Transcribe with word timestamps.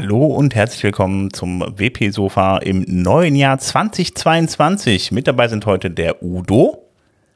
Hallo 0.00 0.26
und 0.26 0.54
herzlich 0.54 0.84
willkommen 0.84 1.32
zum 1.32 1.60
WP-Sofa 1.60 2.58
im 2.58 2.84
neuen 2.86 3.34
Jahr 3.34 3.58
2022. 3.58 5.10
Mit 5.10 5.26
dabei 5.26 5.48
sind 5.48 5.66
heute 5.66 5.90
der 5.90 6.22
Udo. 6.22 6.86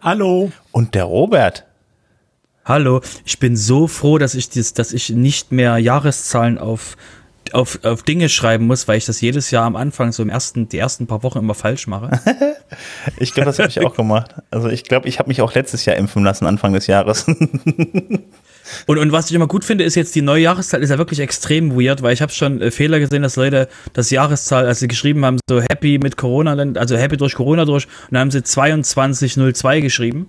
Hallo. 0.01 0.53
Und 0.71 0.95
der 0.95 1.03
Robert. 1.03 1.67
Hallo. 2.65 3.01
Ich 3.25 3.41
bin 3.41 3.57
so 3.57 3.89
froh, 3.89 4.17
dass 4.17 4.37
ich, 4.37 4.49
das, 4.49 4.75
dass 4.75 4.93
ich 4.93 5.11
nicht 5.11 5.51
mehr 5.51 5.77
Jahreszahlen 5.79 6.57
auf, 6.57 6.97
auf, 7.53 7.81
auf 7.83 8.05
Dinge 8.05 8.29
schreiben 8.29 8.69
muss, 8.69 8.87
weil 8.87 8.99
ich 8.99 9.07
das 9.07 9.21
jedes 9.21 9.51
Jahr 9.51 9.65
am 9.65 9.75
Anfang, 9.75 10.13
so 10.13 10.23
im 10.23 10.29
ersten, 10.31 10.69
die 10.69 10.79
ersten 10.79 11.09
paar 11.09 11.25
Wochen 11.25 11.39
immer 11.39 11.55
falsch 11.55 11.89
mache. 11.89 12.21
ich 13.19 13.35
glaube, 13.35 13.47
das 13.47 13.59
habe 13.59 13.71
ich 13.71 13.85
auch 13.85 13.97
gemacht. 13.97 14.37
Also 14.53 14.69
ich 14.69 14.85
glaube, 14.85 15.09
ich 15.09 15.19
habe 15.19 15.29
mich 15.31 15.43
auch 15.43 15.53
letztes 15.53 15.85
Jahr 15.85 15.97
impfen 15.97 16.23
lassen, 16.23 16.47
Anfang 16.47 16.75
des 16.75 16.87
Jahres. 16.87 17.27
Und, 18.87 18.99
und 18.99 19.13
was 19.13 19.31
ich 19.31 19.35
immer 19.35 19.47
gut 19.47 19.65
finde, 19.65 19.85
ist 19.85 19.95
jetzt 19.95 20.15
die 20.15 20.23
neue 20.23 20.43
Jahreszahl 20.43 20.83
ist 20.83 20.91
ja 20.91 20.99
wirklich 20.99 21.21
extrem 21.21 21.77
weird, 21.79 22.03
weil 22.03 22.13
ich 22.13 22.23
habe 22.23 22.33
schon 22.33 22.61
äh, 22.61 22.71
Fehler 22.71 22.99
gesehen, 22.99 23.23
dass 23.23 23.37
Leute 23.37 23.69
das 23.93 24.11
Jahreszahl, 24.11 24.67
als 24.67 24.81
sie 24.81 24.89
geschrieben 24.89 25.25
haben, 25.25 25.39
so 25.49 25.61
happy 25.61 25.99
mit 26.03 26.17
Corona, 26.17 26.57
also 26.77 26.97
happy 26.97 27.17
durch 27.17 27.35
Corona 27.35 27.65
durch, 27.65 27.87
und 27.87 28.13
dann 28.13 28.21
haben 28.21 28.31
sie 28.31 28.43
2202 28.43 29.81
geschrieben. 29.81 30.29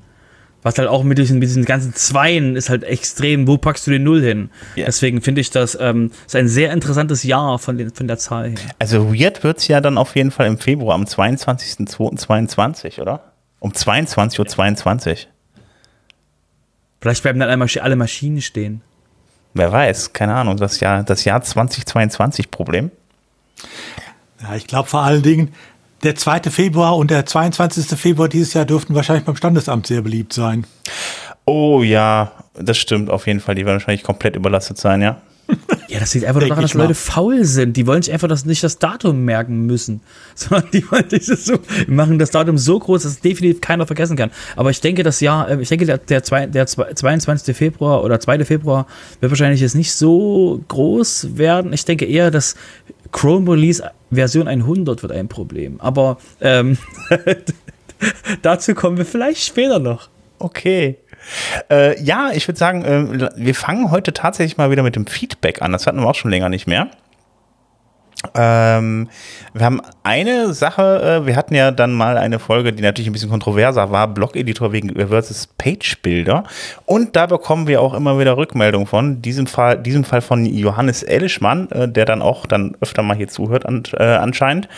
Was 0.63 0.77
halt 0.77 0.87
auch 0.87 1.03
mit 1.03 1.17
diesen, 1.17 1.39
mit 1.39 1.49
diesen 1.49 1.65
ganzen 1.65 1.93
Zweien 1.93 2.55
ist 2.55 2.69
halt 2.69 2.85
extrem, 2.85 3.47
wo 3.47 3.57
packst 3.57 3.85
du 3.85 3.91
den 3.91 4.03
Null 4.03 4.21
hin? 4.21 4.49
Yeah. 4.77 4.85
Deswegen 4.85 5.21
finde 5.21 5.41
ich 5.41 5.51
das 5.51 5.77
ähm, 5.79 6.11
ist 6.25 6.37
ein 6.37 6.47
sehr 6.47 6.71
interessantes 6.71 7.23
Jahr 7.23 7.59
von, 7.59 7.77
den, 7.77 7.93
von 7.93 8.07
der 8.07 8.17
Zahl 8.17 8.51
her. 8.51 8.57
Also 8.79 9.13
weird 9.13 9.43
wird 9.43 9.57
es 9.57 9.67
ja 9.67 9.81
dann 9.81 9.97
auf 9.97 10.15
jeden 10.15 10.31
Fall 10.31 10.47
im 10.47 10.57
Februar, 10.57 10.95
am 10.95 11.03
22.02.22, 11.03 13.01
oder? 13.01 13.33
Um 13.59 13.71
22.22 13.71 14.39
Uhr. 14.39 14.47
22. 14.47 15.27
Vielleicht 17.03 17.21
bleiben 17.21 17.37
dann 17.37 17.49
einmal 17.49 17.67
alle 17.81 17.97
Maschinen 17.97 18.41
stehen. 18.41 18.79
Wer 19.53 19.73
weiß, 19.73 20.13
keine 20.13 20.35
Ahnung, 20.35 20.55
das 20.55 20.79
Jahr, 20.79 21.03
das 21.03 21.25
Jahr 21.25 21.41
2022 21.41 22.49
Problem. 22.49 22.91
Ja, 24.41 24.55
ich 24.55 24.67
glaube 24.67 24.87
vor 24.87 25.01
allen 25.01 25.21
Dingen, 25.21 25.53
der 26.03 26.15
2. 26.15 26.43
Februar 26.43 26.95
und 26.95 27.11
der 27.11 27.25
22. 27.25 27.99
Februar 27.99 28.29
dieses 28.29 28.53
Jahr 28.53 28.63
dürften 28.63 28.95
wahrscheinlich 28.95 29.25
beim 29.25 29.35
Standesamt 29.35 29.85
sehr 29.85 30.01
beliebt 30.01 30.31
sein. 30.31 30.65
Oh 31.43 31.83
ja, 31.83 32.31
das 32.53 32.77
stimmt 32.77 33.09
auf 33.09 33.27
jeden 33.27 33.41
Fall. 33.41 33.55
Die 33.55 33.65
werden 33.65 33.79
wahrscheinlich 33.79 34.03
komplett 34.03 34.37
überlastet 34.37 34.77
sein, 34.77 35.01
ja. 35.01 35.17
Ja, 35.93 35.99
das 35.99 36.11
liegt 36.15 36.25
einfach 36.25 36.41
daran, 36.41 36.63
dass 36.63 36.73
Leute 36.73 36.95
faul 36.95 37.45
sind. 37.45 37.77
Die 37.77 37.85
wollen 37.85 38.01
sich 38.01 38.11
einfach 38.11 38.27
das, 38.27 38.45
nicht 38.45 38.63
das 38.63 38.79
Datum 38.79 39.25
merken 39.25 39.67
müssen. 39.67 40.01
Sondern 40.35 40.71
die 40.71 40.89
wollen 40.89 41.07
dieses 41.07 41.45
so, 41.45 41.59
machen 41.85 42.17
das 42.17 42.31
Datum 42.31 42.57
so 42.57 42.79
groß, 42.79 43.03
dass 43.03 43.11
es 43.11 43.19
definitiv 43.19 43.61
keiner 43.61 43.85
vergessen 43.85 44.17
kann. 44.17 44.31
Aber 44.55 44.71
ich 44.71 44.81
denke, 44.81 45.03
das 45.03 45.19
Jahr, 45.19 45.47
äh, 45.51 45.61
ich 45.61 45.69
denke, 45.69 45.85
der, 45.85 45.99
der, 45.99 46.21
der 46.47 46.65
22. 46.65 47.55
Februar 47.55 48.03
oder 48.03 48.19
2. 48.19 48.43
Februar 48.43 48.87
wird 49.19 49.31
wahrscheinlich 49.31 49.61
jetzt 49.61 49.75
nicht 49.75 49.93
so 49.93 50.63
groß 50.67 51.37
werden. 51.37 51.73
Ich 51.73 51.85
denke 51.85 52.05
eher, 52.05 52.31
dass 52.31 52.55
Chrome 53.11 53.51
Release 53.51 53.83
Version 54.11 54.47
100 54.47 55.03
wird 55.03 55.11
ein 55.11 55.27
Problem. 55.27 55.79
Aber 55.79 56.17
ähm, 56.41 56.75
dazu 58.41 58.73
kommen 58.73 58.97
wir 58.97 59.05
vielleicht 59.05 59.45
später 59.45 59.77
noch. 59.77 60.09
Okay. 60.39 60.97
Äh, 61.69 62.01
ja, 62.01 62.31
ich 62.33 62.47
würde 62.47 62.57
sagen, 62.57 62.83
äh, 62.83 63.29
wir 63.35 63.55
fangen 63.55 63.91
heute 63.91 64.13
tatsächlich 64.13 64.57
mal 64.57 64.71
wieder 64.71 64.83
mit 64.83 64.95
dem 64.95 65.07
Feedback 65.07 65.61
an. 65.61 65.71
Das 65.71 65.87
hatten 65.87 65.99
wir 65.99 66.07
auch 66.07 66.15
schon 66.15 66.31
länger 66.31 66.49
nicht 66.49 66.67
mehr. 66.67 66.89
Ähm, 68.35 69.09
wir 69.53 69.65
haben 69.65 69.81
eine 70.03 70.53
Sache, 70.53 71.21
äh, 71.23 71.27
wir 71.27 71.35
hatten 71.35 71.55
ja 71.55 71.71
dann 71.71 71.91
mal 71.91 72.17
eine 72.17 72.39
Folge, 72.39 72.71
die 72.71 72.81
natürlich 72.81 73.09
ein 73.09 73.13
bisschen 73.13 73.29
kontroverser 73.29 73.91
war, 73.91 74.07
Blog-Editor 74.07 74.71
wegen 74.71 74.95
versus 75.07 75.47
Page-Bilder. 75.47 76.45
Und 76.85 77.15
da 77.15 77.25
bekommen 77.25 77.67
wir 77.67 77.81
auch 77.81 77.93
immer 77.93 78.17
wieder 78.17 78.37
Rückmeldungen 78.37 78.87
von, 78.87 79.21
diesem 79.21 79.47
Fall, 79.47 79.77
diesem 79.77 80.03
Fall 80.03 80.21
von 80.21 80.45
Johannes 80.45 81.03
Elischmann, 81.03 81.69
äh, 81.71 81.87
der 81.87 82.05
dann 82.05 82.21
auch 82.21 82.45
dann 82.45 82.77
öfter 82.79 83.03
mal 83.03 83.17
hier 83.17 83.27
zuhört 83.27 83.65
an, 83.65 83.83
äh, 83.97 84.03
anscheinend. 84.03 84.69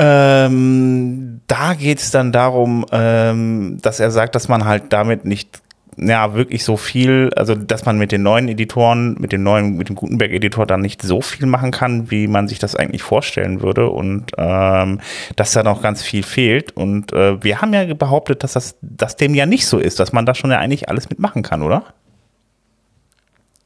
Ähm, 0.00 1.40
da 1.48 1.74
geht 1.74 1.98
es 1.98 2.12
dann 2.12 2.30
darum, 2.30 2.86
ähm, 2.92 3.78
dass 3.82 3.98
er 3.98 4.12
sagt, 4.12 4.36
dass 4.36 4.48
man 4.48 4.64
halt 4.64 4.92
damit 4.92 5.24
nicht 5.24 5.60
ja, 6.00 6.34
wirklich 6.34 6.62
so 6.62 6.76
viel, 6.76 7.30
also 7.34 7.56
dass 7.56 7.84
man 7.84 7.98
mit 7.98 8.12
den 8.12 8.22
neuen 8.22 8.46
Editoren, 8.46 9.16
mit 9.18 9.32
dem 9.32 9.42
neuen, 9.42 9.76
mit 9.76 9.88
dem 9.88 9.96
Gutenberg-Editor 9.96 10.64
dann 10.64 10.80
nicht 10.80 11.02
so 11.02 11.20
viel 11.20 11.46
machen 11.46 11.72
kann, 11.72 12.12
wie 12.12 12.28
man 12.28 12.46
sich 12.46 12.60
das 12.60 12.76
eigentlich 12.76 13.02
vorstellen 13.02 13.62
würde 13.62 13.88
und 13.88 14.30
ähm, 14.38 15.00
dass 15.34 15.52
da 15.52 15.64
noch 15.64 15.82
ganz 15.82 16.02
viel 16.02 16.22
fehlt. 16.22 16.76
Und 16.76 17.12
äh, 17.12 17.42
wir 17.42 17.60
haben 17.60 17.74
ja 17.74 17.92
behauptet, 17.94 18.44
dass 18.44 18.52
das 18.52 18.76
dass 18.80 19.16
dem 19.16 19.34
ja 19.34 19.46
nicht 19.46 19.66
so 19.66 19.78
ist, 19.78 19.98
dass 19.98 20.12
man 20.12 20.24
da 20.24 20.34
schon 20.36 20.52
ja 20.52 20.58
eigentlich 20.58 20.88
alles 20.88 21.10
mitmachen 21.10 21.42
kann, 21.42 21.62
oder? 21.62 21.82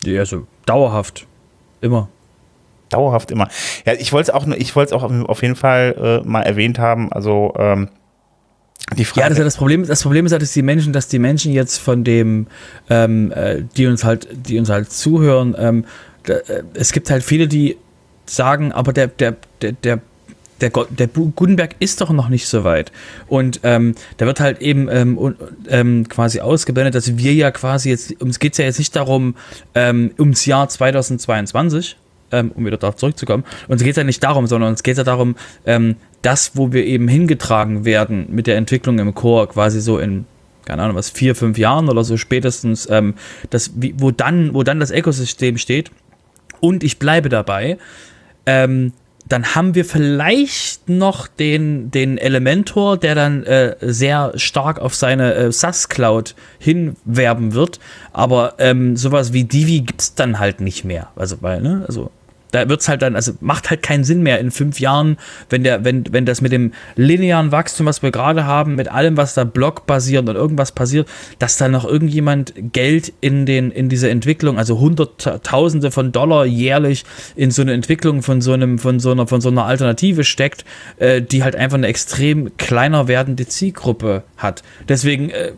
Ja, 0.02 0.20
also 0.20 0.46
dauerhaft. 0.64 1.26
Immer 1.82 2.08
dauerhaft 2.92 3.30
immer. 3.30 3.48
Ja, 3.84 3.94
ich 3.94 4.12
wollte 4.12 4.30
es 4.30 4.34
auch, 4.34 4.46
ich 4.46 4.76
wollte 4.76 4.94
es 4.94 5.02
auch 5.02 5.10
auf 5.28 5.42
jeden 5.42 5.56
Fall 5.56 6.22
äh, 6.24 6.28
mal 6.28 6.42
erwähnt 6.42 6.78
haben. 6.78 7.12
Also 7.12 7.54
ähm, 7.58 7.88
die 8.96 9.04
Frage. 9.04 9.20
Ja, 9.20 9.28
das, 9.28 9.38
ja 9.38 9.44
das 9.44 9.56
Problem. 9.56 9.86
Das 9.86 10.02
Problem 10.02 10.26
ist 10.26 10.32
halt, 10.32 10.42
dass 10.42 10.52
die 10.52 10.62
Menschen, 10.62 10.92
dass 10.92 11.08
die 11.08 11.18
Menschen 11.18 11.52
jetzt 11.52 11.78
von 11.78 12.04
dem, 12.04 12.46
ähm, 12.90 13.32
äh, 13.32 13.62
die 13.76 13.86
uns 13.86 14.04
halt, 14.04 14.28
die 14.32 14.58
uns 14.58 14.68
halt 14.68 14.92
zuhören, 14.92 15.54
ähm, 15.58 15.84
da, 16.24 16.34
äh, 16.34 16.62
es 16.74 16.92
gibt 16.92 17.10
halt 17.10 17.22
viele, 17.22 17.48
die 17.48 17.76
sagen, 18.26 18.72
aber 18.72 18.92
der, 18.92 19.08
der, 19.08 19.36
der, 19.60 19.72
der 19.72 20.00
der, 20.62 20.70
der 20.70 21.08
Gutenberg 21.08 21.74
ist 21.80 22.00
doch 22.00 22.10
noch 22.10 22.28
nicht 22.28 22.46
so 22.46 22.64
weit. 22.64 22.92
Und 23.26 23.60
ähm, 23.64 23.94
da 24.16 24.26
wird 24.26 24.40
halt 24.40 24.62
eben 24.62 24.88
ähm, 24.88 25.34
ähm, 25.68 26.08
quasi 26.08 26.40
ausgeblendet, 26.40 26.94
dass 26.94 27.16
wir 27.18 27.34
ja 27.34 27.50
quasi 27.50 27.90
jetzt, 27.90 28.22
uns 28.22 28.38
geht 28.38 28.52
es 28.52 28.58
ja 28.58 28.64
jetzt 28.64 28.78
nicht 28.78 28.94
darum, 28.94 29.34
ähm, 29.74 30.12
ums 30.18 30.46
Jahr 30.46 30.68
2022, 30.68 31.96
ähm, 32.32 32.50
um 32.54 32.66
wieder 32.66 32.78
darauf 32.78 32.96
zurückzukommen. 32.96 33.44
Uns 33.68 33.82
geht 33.82 33.92
es 33.92 33.96
ja 33.96 34.04
nicht 34.04 34.22
darum, 34.22 34.46
sondern 34.46 34.70
uns 34.70 34.82
geht 34.82 34.92
es 34.92 34.98
ja 34.98 35.04
darum, 35.04 35.36
ähm, 35.66 35.96
das, 36.22 36.52
wo 36.54 36.72
wir 36.72 36.84
eben 36.84 37.08
hingetragen 37.08 37.84
werden 37.84 38.26
mit 38.30 38.46
der 38.46 38.56
Entwicklung 38.56 38.98
im 38.98 39.14
Chor, 39.14 39.48
quasi 39.48 39.80
so 39.80 39.98
in 39.98 40.24
keine 40.64 40.82
Ahnung, 40.82 40.96
was, 40.96 41.10
vier, 41.10 41.34
fünf 41.34 41.58
Jahren 41.58 41.88
oder 41.88 42.04
so 42.04 42.16
spätestens, 42.16 42.88
ähm, 42.90 43.14
das, 43.50 43.72
wie, 43.76 43.94
wo, 43.98 44.10
dann, 44.10 44.54
wo 44.54 44.62
dann 44.62 44.80
das 44.80 44.90
Ökosystem 44.90 45.58
steht. 45.58 45.90
Und 46.60 46.84
ich 46.84 47.00
bleibe 47.00 47.28
dabei, 47.28 47.78
ähm, 48.46 48.92
dann 49.28 49.54
haben 49.54 49.74
wir 49.74 49.84
vielleicht 49.84 50.88
noch 50.88 51.26
den, 51.26 51.90
den 51.90 52.18
Elementor, 52.18 52.96
der 52.96 53.14
dann 53.14 53.44
äh, 53.44 53.76
sehr 53.80 54.32
stark 54.36 54.80
auf 54.80 54.94
seine 54.94 55.34
äh, 55.34 55.52
SAS-Cloud 55.52 56.34
hinwerben 56.58 57.54
wird. 57.54 57.78
Aber 58.12 58.54
ähm, 58.58 58.96
sowas 58.96 59.32
wie 59.32 59.44
Divi 59.44 59.80
gibt 59.80 60.00
es 60.00 60.14
dann 60.14 60.38
halt 60.38 60.60
nicht 60.60 60.84
mehr. 60.84 61.08
Also, 61.16 61.36
weil, 61.40 61.62
ne, 61.62 61.84
also 61.86 62.10
da 62.52 62.68
wird's 62.68 62.88
halt 62.88 63.02
dann, 63.02 63.16
also 63.16 63.32
macht 63.40 63.70
halt 63.70 63.82
keinen 63.82 64.04
Sinn 64.04 64.22
mehr 64.22 64.38
in 64.38 64.50
fünf 64.50 64.78
Jahren, 64.78 65.16
wenn 65.50 65.64
der, 65.64 65.84
wenn, 65.84 66.04
wenn 66.12 66.24
das 66.24 66.40
mit 66.40 66.52
dem 66.52 66.72
linearen 66.94 67.50
Wachstum, 67.50 67.86
was 67.86 68.02
wir 68.02 68.12
gerade 68.12 68.44
haben, 68.44 68.76
mit 68.76 68.88
allem, 68.88 69.16
was 69.16 69.34
da 69.34 69.44
blockbasiert 69.44 70.28
und 70.28 70.36
irgendwas 70.36 70.72
passiert, 70.72 71.08
dass 71.38 71.56
da 71.56 71.68
noch 71.68 71.84
irgendjemand 71.84 72.54
Geld 72.72 73.12
in 73.20 73.46
den, 73.46 73.70
in 73.70 73.88
diese 73.88 74.08
Entwicklung, 74.10 74.58
also 74.58 74.78
Hunderttausende 74.78 75.90
von 75.90 76.12
Dollar 76.12 76.44
jährlich 76.44 77.04
in 77.34 77.50
so 77.50 77.62
eine 77.62 77.72
Entwicklung 77.72 78.22
von 78.22 78.40
so 78.40 78.52
einem, 78.52 78.78
von 78.78 79.00
so 79.00 79.10
einer, 79.10 79.26
von 79.26 79.40
so 79.40 79.48
einer 79.48 79.64
Alternative 79.64 80.22
steckt, 80.24 80.64
äh, 80.98 81.22
die 81.22 81.42
halt 81.42 81.56
einfach 81.56 81.78
eine 81.78 81.86
extrem 81.86 82.56
kleiner 82.58 83.08
werdende 83.08 83.46
Zielgruppe 83.46 84.24
hat. 84.36 84.62
Deswegen 84.88 85.30
äh, 85.30 85.52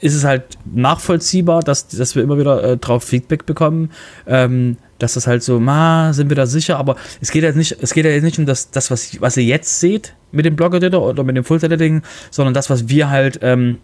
ist 0.00 0.14
es 0.14 0.24
halt 0.24 0.42
nachvollziehbar, 0.74 1.60
dass, 1.60 1.88
dass 1.88 2.16
wir 2.16 2.22
immer 2.22 2.38
wieder 2.38 2.62
äh, 2.62 2.76
drauf 2.76 3.04
Feedback 3.04 3.46
bekommen. 3.46 3.90
Ähm, 4.26 4.76
dass 5.02 5.14
das 5.14 5.26
halt 5.26 5.42
so, 5.42 5.60
ma, 5.60 6.12
sind 6.12 6.28
wir 6.28 6.36
da 6.36 6.46
sicher, 6.46 6.78
aber 6.78 6.96
es 7.20 7.30
geht 7.30 7.42
jetzt 7.42 7.56
nicht, 7.56 7.76
es 7.80 7.92
geht 7.92 8.04
ja 8.04 8.10
jetzt 8.10 8.22
nicht 8.22 8.38
um 8.38 8.46
das, 8.46 8.70
das 8.70 8.90
was, 8.90 9.20
was 9.20 9.36
ihr 9.36 9.44
jetzt 9.44 9.80
seht 9.80 10.14
mit 10.32 10.44
dem 10.44 10.56
Blog-Editor 10.56 11.02
oder 11.02 11.24
mit 11.24 11.36
dem 11.36 11.44
Full-Editing, 11.44 12.02
sondern 12.30 12.54
das, 12.54 12.70
was 12.70 12.88
wir 12.88 13.10
halt 13.10 13.40
ähm, 13.42 13.78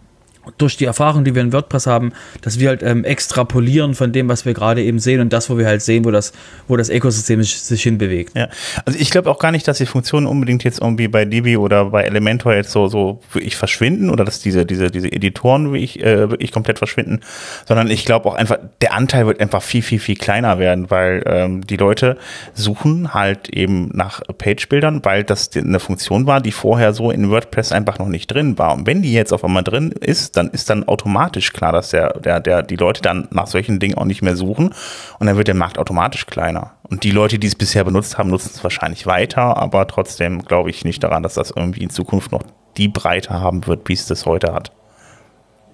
durch 0.57 0.77
die 0.77 0.85
Erfahrung, 0.85 1.23
die 1.23 1.35
wir 1.35 1.41
in 1.41 1.53
WordPress 1.53 1.87
haben, 1.87 2.13
dass 2.41 2.59
wir 2.59 2.69
halt 2.69 2.83
ähm, 2.83 3.03
extrapolieren 3.03 3.95
von 3.95 4.11
dem, 4.11 4.29
was 4.29 4.45
wir 4.45 4.53
gerade 4.53 4.83
eben 4.83 4.99
sehen 4.99 5.21
und 5.21 5.33
das, 5.33 5.49
wo 5.49 5.57
wir 5.57 5.65
halt 5.65 5.81
sehen, 5.81 6.05
wo 6.05 6.11
das, 6.11 6.33
wo 6.67 6.77
das 6.77 6.89
Ökosystem 6.89 7.43
sich 7.43 7.83
hinbewegt. 7.83 8.35
Ja, 8.35 8.49
also 8.85 8.97
ich 8.99 9.09
glaube 9.09 9.29
auch 9.29 9.39
gar 9.39 9.51
nicht, 9.51 9.67
dass 9.67 9.77
die 9.77 9.85
Funktionen 9.85 10.27
unbedingt 10.27 10.63
jetzt 10.63 10.79
irgendwie 10.81 11.07
bei 11.07 11.25
Divi 11.25 11.57
oder 11.57 11.85
bei 11.85 12.03
Elementor 12.03 12.53
jetzt 12.53 12.71
so, 12.71 12.87
so 12.87 13.21
wirklich 13.33 13.55
verschwinden 13.55 14.09
oder 14.09 14.25
dass 14.25 14.39
diese, 14.39 14.65
diese, 14.65 14.91
diese 14.91 15.11
Editoren 15.11 15.71
wirklich, 15.71 16.01
äh, 16.03 16.29
wirklich 16.29 16.51
komplett 16.51 16.77
verschwinden, 16.77 17.21
sondern 17.65 17.89
ich 17.89 18.05
glaube 18.05 18.27
auch 18.29 18.35
einfach, 18.35 18.57
der 18.81 18.93
Anteil 18.93 19.27
wird 19.27 19.39
einfach 19.39 19.61
viel, 19.61 19.81
viel, 19.81 19.99
viel 19.99 20.15
kleiner 20.15 20.59
werden, 20.59 20.89
weil 20.89 21.23
ähm, 21.25 21.65
die 21.65 21.77
Leute 21.77 22.17
suchen 22.53 23.13
halt 23.13 23.49
eben 23.49 23.89
nach 23.93 24.21
Page-Bildern, 24.37 25.03
weil 25.03 25.23
das 25.23 25.49
eine 25.55 25.79
Funktion 25.79 26.27
war, 26.27 26.41
die 26.41 26.51
vorher 26.51 26.93
so 26.93 27.11
in 27.11 27.29
WordPress 27.29 27.71
einfach 27.71 27.99
noch 27.99 28.07
nicht 28.07 28.27
drin 28.27 28.57
war. 28.57 28.73
Und 28.73 28.87
wenn 28.87 29.01
die 29.01 29.13
jetzt 29.13 29.33
auf 29.33 29.43
einmal 29.43 29.63
drin 29.63 29.91
ist, 29.91 30.36
dann 30.37 30.49
ist 30.49 30.69
dann 30.69 30.87
automatisch 30.87 31.51
klar, 31.51 31.71
dass 31.71 31.89
der, 31.89 32.19
der, 32.19 32.39
der, 32.39 32.63
die 32.63 32.75
Leute 32.75 33.01
dann 33.01 33.27
nach 33.31 33.47
solchen 33.47 33.79
Dingen 33.79 33.97
auch 33.97 34.05
nicht 34.05 34.21
mehr 34.21 34.35
suchen 34.35 34.73
und 35.19 35.27
dann 35.27 35.35
wird 35.35 35.47
der 35.47 35.55
Markt 35.55 35.77
automatisch 35.77 36.25
kleiner. 36.25 36.73
Und 36.89 37.03
die 37.03 37.11
Leute, 37.11 37.39
die 37.39 37.47
es 37.47 37.55
bisher 37.55 37.83
benutzt 37.83 38.17
haben, 38.17 38.29
nutzen 38.29 38.51
es 38.53 38.63
wahrscheinlich 38.63 39.05
weiter, 39.05 39.57
aber 39.57 39.87
trotzdem 39.87 40.43
glaube 40.43 40.69
ich 40.69 40.85
nicht 40.85 41.03
daran, 41.03 41.23
dass 41.23 41.33
das 41.33 41.51
irgendwie 41.51 41.83
in 41.83 41.89
Zukunft 41.89 42.31
noch 42.31 42.43
die 42.77 42.87
Breite 42.87 43.31
haben 43.31 43.65
wird, 43.67 43.89
wie 43.89 43.93
es 43.93 44.05
das 44.05 44.25
heute 44.25 44.53
hat. 44.53 44.71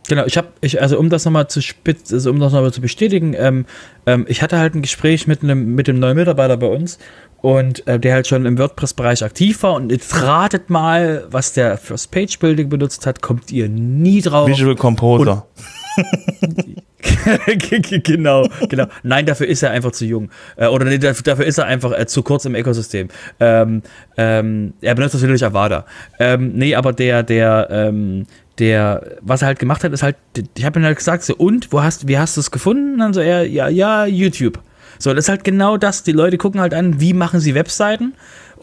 Genau, 0.07 0.25
ich 0.25 0.37
habe, 0.37 0.49
ich, 0.61 0.81
also 0.81 0.99
um 0.99 1.09
das 1.09 1.23
nochmal 1.23 1.47
zu 1.47 1.61
spitz, 1.61 2.11
also 2.11 2.29
um 2.29 2.39
das 2.39 2.51
nochmal 2.51 2.73
zu 2.73 2.81
bestätigen, 2.81 3.33
ähm, 3.37 3.65
ähm, 4.05 4.25
ich 4.27 4.41
hatte 4.41 4.57
halt 4.57 4.75
ein 4.75 4.81
Gespräch 4.81 5.27
mit 5.27 5.43
einem, 5.43 5.75
mit 5.75 5.87
dem 5.87 5.99
neuen 5.99 6.17
Mitarbeiter 6.17 6.57
bei 6.57 6.67
uns 6.67 6.99
und 7.41 7.87
äh, 7.87 7.99
der 7.99 8.13
halt 8.13 8.27
schon 8.27 8.45
im 8.45 8.57
WordPress-Bereich 8.57 9.23
aktiv 9.23 9.63
war 9.63 9.75
und 9.75 9.91
jetzt 9.91 10.21
ratet 10.21 10.69
mal, 10.69 11.25
was 11.29 11.53
der 11.53 11.77
fürs 11.77 12.07
Page-Building 12.07 12.67
benutzt 12.69 13.05
hat, 13.05 13.21
kommt 13.21 13.51
ihr 13.51 13.69
nie 13.69 14.21
drauf. 14.21 14.47
Visual 14.47 14.75
Composer. 14.75 15.47
genau, 18.03 18.47
genau. 18.69 18.85
Nein, 19.03 19.25
dafür 19.25 19.47
ist 19.47 19.63
er 19.63 19.71
einfach 19.71 19.91
zu 19.91 20.05
jung. 20.05 20.29
Äh, 20.55 20.67
oder 20.67 20.85
nee, 20.85 20.97
dafür 20.97 21.45
ist 21.45 21.57
er 21.57 21.65
einfach 21.65 21.97
äh, 21.97 22.05
zu 22.05 22.23
kurz 22.23 22.45
im 22.45 22.55
Ökosystem. 22.55 23.09
Ähm, 23.39 23.81
ähm, 24.17 24.73
er 24.81 24.95
benutzt 24.95 25.15
natürlich 25.15 25.45
Avada. 25.45 25.85
Ähm, 26.19 26.53
nee, 26.53 26.75
aber 26.75 26.93
der, 26.93 27.23
der, 27.23 27.67
ähm, 27.69 28.25
der, 28.59 29.17
was 29.21 29.41
er 29.41 29.47
halt 29.47 29.59
gemacht 29.59 29.83
hat, 29.83 29.91
ist 29.93 30.03
halt, 30.03 30.15
ich 30.57 30.65
habe 30.65 30.79
ihm 30.79 30.85
halt 30.85 30.97
gesagt, 30.97 31.23
so, 31.23 31.35
und, 31.35 31.71
wo 31.71 31.81
hast, 31.81 32.07
wie 32.07 32.17
hast 32.17 32.37
du 32.37 32.41
es 32.41 32.51
gefunden? 32.51 32.99
dann 32.99 33.13
so, 33.13 33.19
er, 33.19 33.47
ja, 33.47 33.67
ja, 33.67 34.05
YouTube. 34.05 34.59
So, 34.99 35.13
das 35.13 35.25
ist 35.25 35.29
halt 35.29 35.43
genau 35.43 35.77
das. 35.77 36.03
Die 36.03 36.11
Leute 36.11 36.37
gucken 36.37 36.61
halt 36.61 36.73
an, 36.73 37.01
wie 37.01 37.13
machen 37.13 37.39
sie 37.39 37.55
Webseiten 37.55 38.13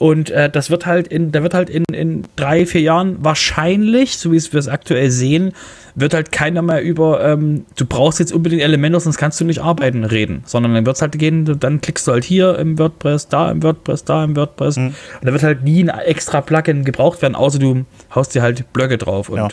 und 0.00 0.30
äh, 0.30 0.48
das 0.48 0.70
wird 0.70 0.86
halt 0.86 1.08
in, 1.08 1.30
da 1.30 1.42
wird 1.42 1.52
halt 1.52 1.68
in, 1.68 1.84
in 1.92 2.22
drei, 2.34 2.64
vier 2.64 2.80
Jahren 2.80 3.22
wahrscheinlich, 3.22 4.16
so 4.16 4.32
wie 4.32 4.40
wir 4.40 4.58
es 4.58 4.66
aktuell 4.66 5.10
sehen, 5.10 5.52
wird 5.94 6.14
halt 6.14 6.32
keiner 6.32 6.62
mehr 6.62 6.82
über, 6.82 7.24
ähm, 7.24 7.64
du 7.76 7.86
brauchst 7.86 8.18
jetzt 8.18 8.32
unbedingt 8.32 8.62
Elemente, 8.62 9.00
sonst 9.00 9.18
kannst 9.18 9.40
du 9.40 9.44
nicht 9.44 9.60
arbeiten, 9.60 10.04
reden. 10.04 10.42
Sondern 10.46 10.74
dann 10.74 10.86
wird 10.86 10.96
es 10.96 11.02
halt 11.02 11.18
gehen, 11.18 11.58
dann 11.58 11.80
klickst 11.80 12.06
du 12.06 12.12
halt 12.12 12.24
hier 12.24 12.58
im 12.58 12.78
WordPress, 12.78 13.28
da 13.28 13.50
im 13.50 13.62
WordPress, 13.62 14.04
da 14.04 14.24
im 14.24 14.36
WordPress. 14.36 14.76
Mhm. 14.76 14.86
Und 14.86 14.94
da 15.22 15.32
wird 15.32 15.42
halt 15.42 15.64
nie 15.64 15.82
ein 15.82 15.88
extra 15.88 16.40
Plugin 16.40 16.84
gebraucht 16.84 17.22
werden, 17.22 17.34
außer 17.34 17.58
du 17.58 17.84
haust 18.14 18.34
dir 18.34 18.42
halt 18.42 18.72
Blöcke 18.72 18.98
drauf 18.98 19.28
und 19.28 19.38
ja. 19.38 19.48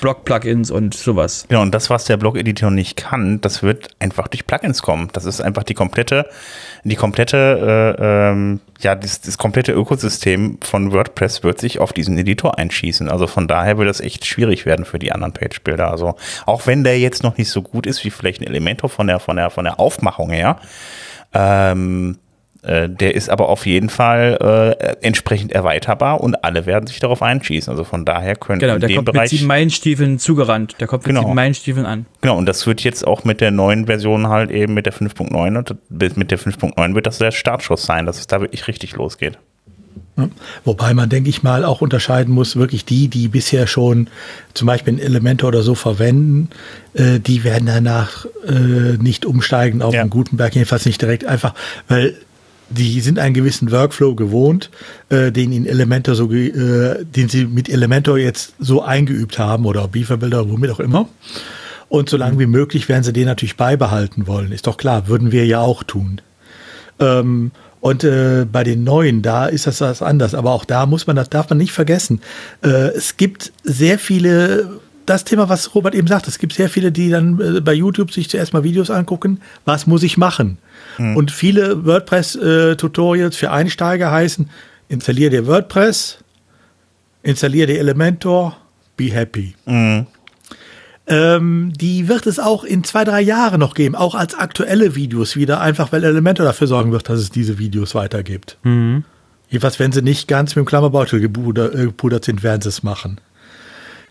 Blog-Plugins 0.00 0.70
und 0.70 0.94
sowas. 0.94 1.46
Genau, 1.48 1.62
und 1.62 1.72
das, 1.72 1.90
was 1.90 2.04
der 2.04 2.16
Blog-Editor 2.16 2.70
nicht 2.70 2.96
kann, 2.96 3.40
das 3.40 3.62
wird 3.62 3.90
einfach 3.98 4.28
durch 4.28 4.46
Plugins 4.46 4.82
kommen. 4.82 5.08
Das 5.12 5.24
ist 5.24 5.40
einfach 5.40 5.62
die 5.62 5.74
komplette, 5.74 6.28
die 6.84 6.96
komplette, 6.96 7.96
äh, 7.98 8.30
ähm, 8.30 8.60
ja, 8.80 8.94
das, 8.94 9.20
das 9.20 9.38
komplette 9.38 9.72
Ökosystem 9.72 10.58
von 10.62 10.92
WordPress 10.92 11.42
wird 11.42 11.60
sich 11.60 11.78
auf 11.78 11.92
diesen 11.92 12.16
Editor 12.18 12.58
einschießen. 12.58 13.08
Also 13.08 13.26
von 13.26 13.46
daher 13.46 13.78
wird 13.78 13.88
das 13.88 14.00
echt 14.00 14.26
schwierig 14.26 14.66
werden 14.66 14.84
für 14.84 14.98
die 14.98 15.12
anderen 15.12 15.32
Page-Builder. 15.32 15.90
Also 15.90 16.16
auch 16.46 16.66
wenn 16.66 16.84
der 16.84 16.98
jetzt 16.98 17.22
noch 17.22 17.36
nicht 17.36 17.50
so 17.50 17.62
gut 17.62 17.86
ist 17.86 18.04
wie 18.04 18.10
vielleicht 18.10 18.40
ein 18.40 18.46
Elementor 18.46 18.90
von 18.90 19.06
der, 19.06 19.20
von 19.20 19.36
der, 19.36 19.50
von 19.50 19.64
der 19.64 19.78
Aufmachung 19.78 20.30
her, 20.30 20.58
ähm, 21.34 22.18
äh, 22.18 22.29
der 22.62 23.14
ist 23.14 23.30
aber 23.30 23.48
auf 23.48 23.64
jeden 23.64 23.88
Fall 23.88 24.76
äh, 24.80 24.96
entsprechend 25.00 25.52
erweiterbar 25.52 26.20
und 26.20 26.44
alle 26.44 26.66
werden 26.66 26.86
sich 26.86 27.00
darauf 27.00 27.22
einschießen. 27.22 27.70
Also 27.70 27.84
von 27.84 28.04
daher 28.04 28.36
können 28.36 28.58
genau, 28.58 28.74
in 28.74 28.80
der 28.80 28.88
dem 28.88 28.96
kommt 28.96 29.06
Bereich 29.06 29.22
mit 29.22 29.30
sieben 29.30 29.46
Meilenstiefeln 29.46 30.18
zugerannt. 30.18 30.76
Der 30.78 30.86
kommt 30.86 31.04
mit 31.04 31.08
genau. 31.08 31.22
sieben 31.22 31.34
Meilenstiefeln 31.34 31.86
an. 31.86 32.06
Genau, 32.20 32.36
und 32.36 32.46
das 32.46 32.66
wird 32.66 32.82
jetzt 32.82 33.06
auch 33.06 33.24
mit 33.24 33.40
der 33.40 33.50
neuen 33.50 33.86
Version 33.86 34.28
halt 34.28 34.50
eben 34.50 34.74
mit 34.74 34.84
der 34.84 34.92
5.9 34.92 35.56
und 35.56 36.16
mit 36.16 36.30
der 36.30 36.38
5.9 36.38 36.94
wird 36.94 37.06
das 37.06 37.16
der 37.16 37.30
Startschuss 37.30 37.84
sein, 37.84 38.04
dass 38.04 38.18
es 38.18 38.26
da 38.26 38.40
wirklich 38.42 38.68
richtig 38.68 38.94
losgeht. 38.96 39.38
Wobei 40.64 40.92
man, 40.92 41.08
denke 41.08 41.30
ich 41.30 41.42
mal, 41.42 41.64
auch 41.64 41.80
unterscheiden 41.80 42.34
muss, 42.34 42.56
wirklich 42.56 42.84
die, 42.84 43.08
die 43.08 43.28
bisher 43.28 43.66
schon 43.66 44.08
zum 44.54 44.66
Beispiel 44.66 44.94
ein 44.94 44.98
Elementor 44.98 45.48
oder 45.48 45.62
so 45.62 45.74
verwenden, 45.74 46.50
äh, 46.94 47.20
die 47.20 47.44
werden 47.44 47.66
danach 47.66 48.26
äh, 48.46 48.98
nicht 48.98 49.24
umsteigen 49.24 49.82
auf 49.82 49.94
ja. 49.94 50.02
einen 50.02 50.10
Gutenberg, 50.10 50.54
jedenfalls 50.54 50.84
nicht 50.84 51.00
direkt 51.00 51.24
einfach, 51.24 51.54
weil 51.88 52.16
die 52.70 53.00
sind 53.00 53.18
einen 53.18 53.34
gewissen 53.34 53.70
Workflow 53.70 54.14
gewohnt, 54.14 54.70
äh, 55.08 55.30
den 55.32 55.52
in 55.52 55.66
Elementor 55.66 56.14
so, 56.14 56.32
äh, 56.32 57.04
den 57.04 57.28
sie 57.28 57.46
mit 57.46 57.68
Elementor 57.68 58.18
jetzt 58.18 58.54
so 58.58 58.82
eingeübt 58.82 59.38
haben 59.38 59.66
oder 59.66 59.86
Beaverbuilder, 59.88 60.48
womit 60.48 60.70
auch 60.70 60.80
immer. 60.80 61.08
Und 61.88 62.08
so 62.08 62.16
lange 62.16 62.38
wie 62.38 62.46
möglich 62.46 62.88
werden 62.88 63.02
sie 63.02 63.12
den 63.12 63.26
natürlich 63.26 63.56
beibehalten 63.56 64.28
wollen. 64.28 64.52
Ist 64.52 64.68
doch 64.68 64.76
klar, 64.76 65.08
würden 65.08 65.32
wir 65.32 65.44
ja 65.44 65.60
auch 65.60 65.82
tun. 65.82 66.20
Ähm, 67.00 67.50
und 67.80 68.04
äh, 68.04 68.46
bei 68.50 68.62
den 68.62 68.84
neuen, 68.84 69.22
da 69.22 69.46
ist 69.46 69.66
das 69.66 69.80
was 69.80 70.02
anders. 70.02 70.34
Aber 70.34 70.52
auch 70.52 70.64
da 70.64 70.86
muss 70.86 71.06
man, 71.06 71.16
das 71.16 71.30
darf 71.30 71.48
man 71.48 71.58
nicht 71.58 71.72
vergessen. 71.72 72.20
Äh, 72.62 72.68
es 72.68 73.16
gibt 73.16 73.52
sehr 73.64 73.98
viele, 73.98 74.80
das 75.10 75.24
Thema, 75.24 75.48
was 75.48 75.74
Robert 75.74 75.94
eben 75.94 76.06
sagt, 76.06 76.28
es 76.28 76.38
gibt 76.38 76.52
sehr 76.52 76.68
viele, 76.68 76.92
die 76.92 77.10
dann 77.10 77.40
äh, 77.40 77.60
bei 77.60 77.74
YouTube 77.74 78.12
sich 78.12 78.30
zuerst 78.30 78.52
mal 78.52 78.62
Videos 78.62 78.90
angucken. 78.90 79.40
Was 79.64 79.86
muss 79.86 80.02
ich 80.02 80.16
machen? 80.16 80.58
Mhm. 80.98 81.16
Und 81.16 81.30
viele 81.32 81.84
WordPress-Tutorials 81.84 83.36
für 83.36 83.50
Einsteiger 83.50 84.10
heißen, 84.10 84.48
installier 84.88 85.30
dir 85.30 85.46
WordPress, 85.46 86.18
installier 87.22 87.66
dir 87.66 87.80
Elementor, 87.80 88.56
be 88.96 89.12
happy. 89.12 89.54
Mhm. 89.66 90.06
Ähm, 91.08 91.72
die 91.74 92.06
wird 92.06 92.28
es 92.28 92.38
auch 92.38 92.62
in 92.62 92.84
zwei, 92.84 93.02
drei 93.02 93.20
Jahren 93.20 93.58
noch 93.58 93.74
geben, 93.74 93.96
auch 93.96 94.14
als 94.14 94.36
aktuelle 94.36 94.94
Videos 94.94 95.34
wieder, 95.34 95.60
einfach 95.60 95.90
weil 95.90 96.04
Elementor 96.04 96.46
dafür 96.46 96.68
sorgen 96.68 96.92
wird, 96.92 97.08
dass 97.08 97.18
es 97.18 97.30
diese 97.30 97.58
Videos 97.58 97.96
weitergibt. 97.96 98.58
Mhm. 98.62 99.04
Jedenfalls, 99.48 99.80
wenn 99.80 99.90
sie 99.90 100.02
nicht 100.02 100.28
ganz 100.28 100.54
mit 100.54 100.64
dem 100.64 100.68
Klammerbeutel 100.68 101.18
gepudert 101.18 102.24
sind, 102.24 102.44
werden 102.44 102.62
sie 102.62 102.68
es 102.68 102.84
machen. 102.84 103.20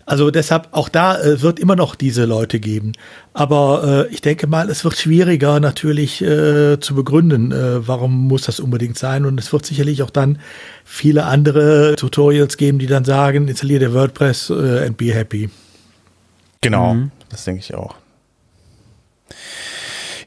Also 0.09 0.31
deshalb, 0.31 0.69
auch 0.71 0.89
da 0.89 1.21
äh, 1.21 1.39
wird 1.44 1.59
immer 1.59 1.75
noch 1.75 1.94
diese 1.94 2.25
Leute 2.25 2.59
geben. 2.59 2.94
Aber 3.35 4.07
äh, 4.09 4.11
ich 4.11 4.21
denke 4.21 4.47
mal, 4.47 4.67
es 4.71 4.83
wird 4.83 4.97
schwieriger 4.97 5.59
natürlich 5.59 6.19
äh, 6.23 6.79
zu 6.79 6.95
begründen, 6.95 7.51
äh, 7.51 7.88
warum 7.88 8.27
muss 8.27 8.41
das 8.41 8.59
unbedingt 8.59 8.97
sein. 8.97 9.27
Und 9.27 9.39
es 9.39 9.53
wird 9.53 9.67
sicherlich 9.67 10.01
auch 10.01 10.09
dann 10.09 10.39
viele 10.83 11.25
andere 11.25 11.95
Tutorials 11.95 12.57
geben, 12.57 12.79
die 12.79 12.88
dann 12.88 13.06
sagen, 13.06 13.47
installiere 13.47 13.81
der 13.81 13.94
WordPress 13.94 14.50
äh, 14.50 14.88
and 14.88 14.97
be 14.97 15.13
happy. 15.13 15.51
Genau, 16.61 16.95
mhm. 16.95 17.11
das 17.30 17.45
denke 17.45 17.59
ich 17.59 17.75
auch. 17.75 17.94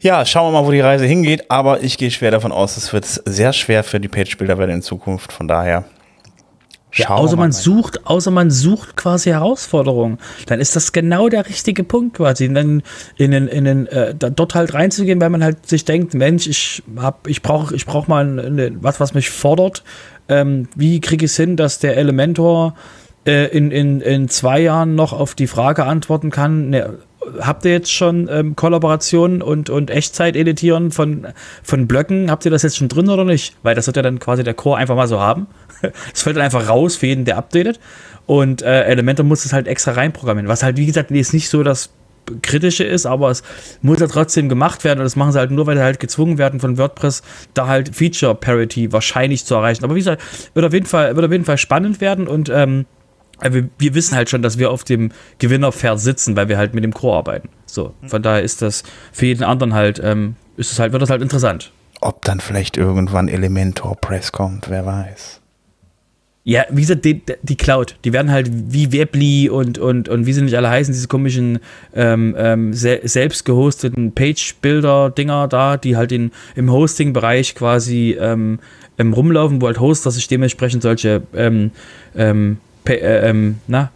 Ja, 0.00 0.24
schauen 0.24 0.52
wir 0.52 0.60
mal, 0.60 0.64
wo 0.64 0.70
die 0.70 0.78
Reise 0.78 1.06
hingeht, 1.06 1.50
aber 1.50 1.82
ich 1.82 1.98
gehe 1.98 2.12
schwer 2.12 2.30
davon 2.30 2.52
aus, 2.52 2.76
es 2.76 2.92
wird 2.92 3.04
sehr 3.04 3.52
schwer 3.52 3.82
für 3.82 3.98
die 3.98 4.08
Page-Builder 4.08 4.58
werden 4.58 4.76
in 4.76 4.82
Zukunft. 4.82 5.32
Von 5.32 5.48
daher 5.48 5.86
ja, 6.94 7.08
außer 7.10 7.36
man 7.36 7.52
sucht, 7.52 8.06
außer 8.06 8.30
man 8.30 8.50
sucht 8.50 8.96
quasi 8.96 9.30
Herausforderungen, 9.30 10.18
dann 10.46 10.60
ist 10.60 10.76
das 10.76 10.92
genau 10.92 11.28
der 11.28 11.48
richtige 11.48 11.84
Punkt 11.84 12.16
quasi, 12.16 12.52
dann 12.52 12.82
in 13.16 13.30
den, 13.30 13.48
in 13.48 13.64
den, 13.64 13.86
äh, 13.86 14.14
dort 14.14 14.54
halt 14.54 14.74
reinzugehen, 14.74 15.20
weil 15.20 15.30
man 15.30 15.42
halt 15.42 15.66
sich 15.66 15.84
denkt, 15.84 16.14
Mensch, 16.14 16.46
ich 16.46 16.82
hab, 16.96 17.26
ich 17.26 17.42
brauche, 17.42 17.74
ich 17.74 17.86
brauche 17.86 18.10
mal 18.10 18.38
eine, 18.38 18.72
was, 18.82 19.00
was 19.00 19.14
mich 19.14 19.30
fordert. 19.30 19.84
Ähm, 20.28 20.68
wie 20.76 21.00
kriege 21.00 21.24
ich 21.24 21.32
es 21.32 21.36
hin, 21.36 21.56
dass 21.56 21.78
der 21.78 21.96
Elementor 21.96 22.74
äh, 23.26 23.46
in, 23.48 23.70
in, 23.70 24.00
in 24.00 24.28
zwei 24.28 24.60
Jahren 24.60 24.94
noch 24.94 25.12
auf 25.12 25.34
die 25.34 25.46
Frage 25.46 25.84
antworten 25.84 26.30
kann? 26.30 26.70
Ne, 26.70 26.98
habt 27.40 27.64
ihr 27.64 27.72
jetzt 27.72 27.92
schon 27.92 28.28
ähm, 28.30 28.56
Kollaborationen 28.56 29.42
und, 29.42 29.70
und 29.70 29.90
Echtzeit-Editieren 29.90 30.90
von, 30.90 31.28
von 31.62 31.86
Blöcken? 31.86 32.30
Habt 32.30 32.44
ihr 32.44 32.50
das 32.50 32.62
jetzt 32.62 32.76
schon 32.76 32.88
drin 32.88 33.08
oder 33.08 33.24
nicht? 33.24 33.56
Weil 33.62 33.74
das 33.74 33.86
wird 33.86 33.96
ja 33.96 34.02
dann 34.02 34.18
quasi 34.18 34.44
der 34.44 34.54
Core 34.54 34.78
einfach 34.78 34.96
mal 34.96 35.08
so 35.08 35.20
haben. 35.20 35.46
Es 36.14 36.22
fällt 36.22 36.36
dann 36.36 36.44
einfach 36.44 36.68
raus 36.68 36.96
für 36.96 37.06
jeden, 37.06 37.24
der 37.24 37.36
updatet. 37.36 37.80
Und 38.26 38.62
äh, 38.62 38.84
Elementor 38.84 39.26
muss 39.26 39.44
es 39.44 39.52
halt 39.52 39.66
extra 39.66 39.92
reinprogrammieren. 39.92 40.48
Was 40.48 40.62
halt, 40.62 40.76
wie 40.76 40.86
gesagt, 40.86 41.10
ist 41.10 41.34
nicht 41.34 41.48
so 41.48 41.62
das 41.62 41.90
Kritische 42.42 42.84
ist, 42.84 43.04
aber 43.04 43.30
es 43.30 43.42
muss 43.80 43.98
ja 43.98 44.06
trotzdem 44.06 44.48
gemacht 44.48 44.84
werden 44.84 45.00
und 45.00 45.04
das 45.04 45.16
machen 45.16 45.32
sie 45.32 45.38
halt 45.38 45.50
nur, 45.50 45.66
weil 45.66 45.76
sie 45.76 45.82
halt 45.82 45.98
gezwungen 45.98 46.38
werden 46.38 46.60
von 46.60 46.78
WordPress, 46.78 47.22
da 47.54 47.66
halt 47.66 47.94
Feature 47.96 48.34
Parity 48.36 48.92
wahrscheinlich 48.92 49.44
zu 49.44 49.56
erreichen. 49.56 49.84
Aber 49.84 49.94
wie 49.94 50.00
gesagt, 50.00 50.22
wird 50.54 50.64
auf 50.64 50.72
jeden 50.72 50.86
Fall, 50.86 51.16
wird 51.16 51.26
auf 51.26 51.32
jeden 51.32 51.44
Fall 51.44 51.58
spannend 51.58 52.00
werden 52.00 52.28
und 52.28 52.48
ähm, 52.48 52.86
wir, 53.50 53.68
wir 53.78 53.94
wissen 53.94 54.16
halt 54.16 54.30
schon, 54.30 54.42
dass 54.42 54.58
wir 54.58 54.70
auf 54.70 54.84
dem 54.84 55.12
Gewinnerpferd 55.38 56.00
sitzen, 56.00 56.36
weil 56.36 56.48
wir 56.48 56.58
halt 56.58 56.74
mit 56.74 56.84
dem 56.84 56.92
Core 56.92 57.18
arbeiten. 57.18 57.48
So, 57.66 57.94
von 58.06 58.22
daher 58.22 58.42
ist 58.42 58.62
das 58.62 58.82
für 59.12 59.26
jeden 59.26 59.44
anderen 59.44 59.74
halt, 59.74 60.00
ähm, 60.02 60.36
ist 60.56 60.72
es 60.72 60.78
halt, 60.78 60.92
wird 60.92 61.02
das 61.02 61.10
halt 61.10 61.22
interessant. 61.22 61.72
Ob 62.00 62.24
dann 62.24 62.40
vielleicht 62.40 62.76
irgendwann 62.76 63.28
Elementor 63.28 63.96
Press 63.96 64.32
kommt, 64.32 64.68
wer 64.68 64.84
weiß. 64.84 65.42
Ja, 66.44 66.64
wie 66.70 66.80
gesagt, 66.80 67.04
die, 67.04 67.22
die, 67.42 67.56
Cloud, 67.56 67.96
die 68.04 68.12
werden 68.12 68.32
halt 68.32 68.50
wie 68.50 68.92
Webly 68.92 69.48
und, 69.48 69.78
und, 69.78 70.08
und 70.08 70.26
wie 70.26 70.32
sie 70.32 70.42
nicht 70.42 70.56
alle 70.56 70.70
heißen, 70.70 70.92
diese 70.92 71.06
komischen 71.06 71.60
ähm, 71.94 72.34
ähm, 72.36 72.74
se 72.74 73.00
selbst 73.04 73.44
gehosteten 73.44 74.12
Page-Builder-Dinger 74.12 75.46
da, 75.46 75.76
die 75.76 75.96
halt 75.96 76.10
in, 76.10 76.32
im 76.56 76.72
Hosting-Bereich 76.72 77.54
quasi 77.54 78.16
ähm, 78.18 78.58
ähm 78.98 79.12
rumlaufen, 79.12 79.62
wo 79.62 79.66
halt 79.66 79.78
Hoster 79.78 80.10
sich 80.10 80.26
dementsprechend 80.26 80.82
solche 80.82 81.22
ähm, 81.32 81.70
ähm, 82.16 82.58
äh, 82.86 83.28
ähm, 83.28 83.58
na, 83.66 83.90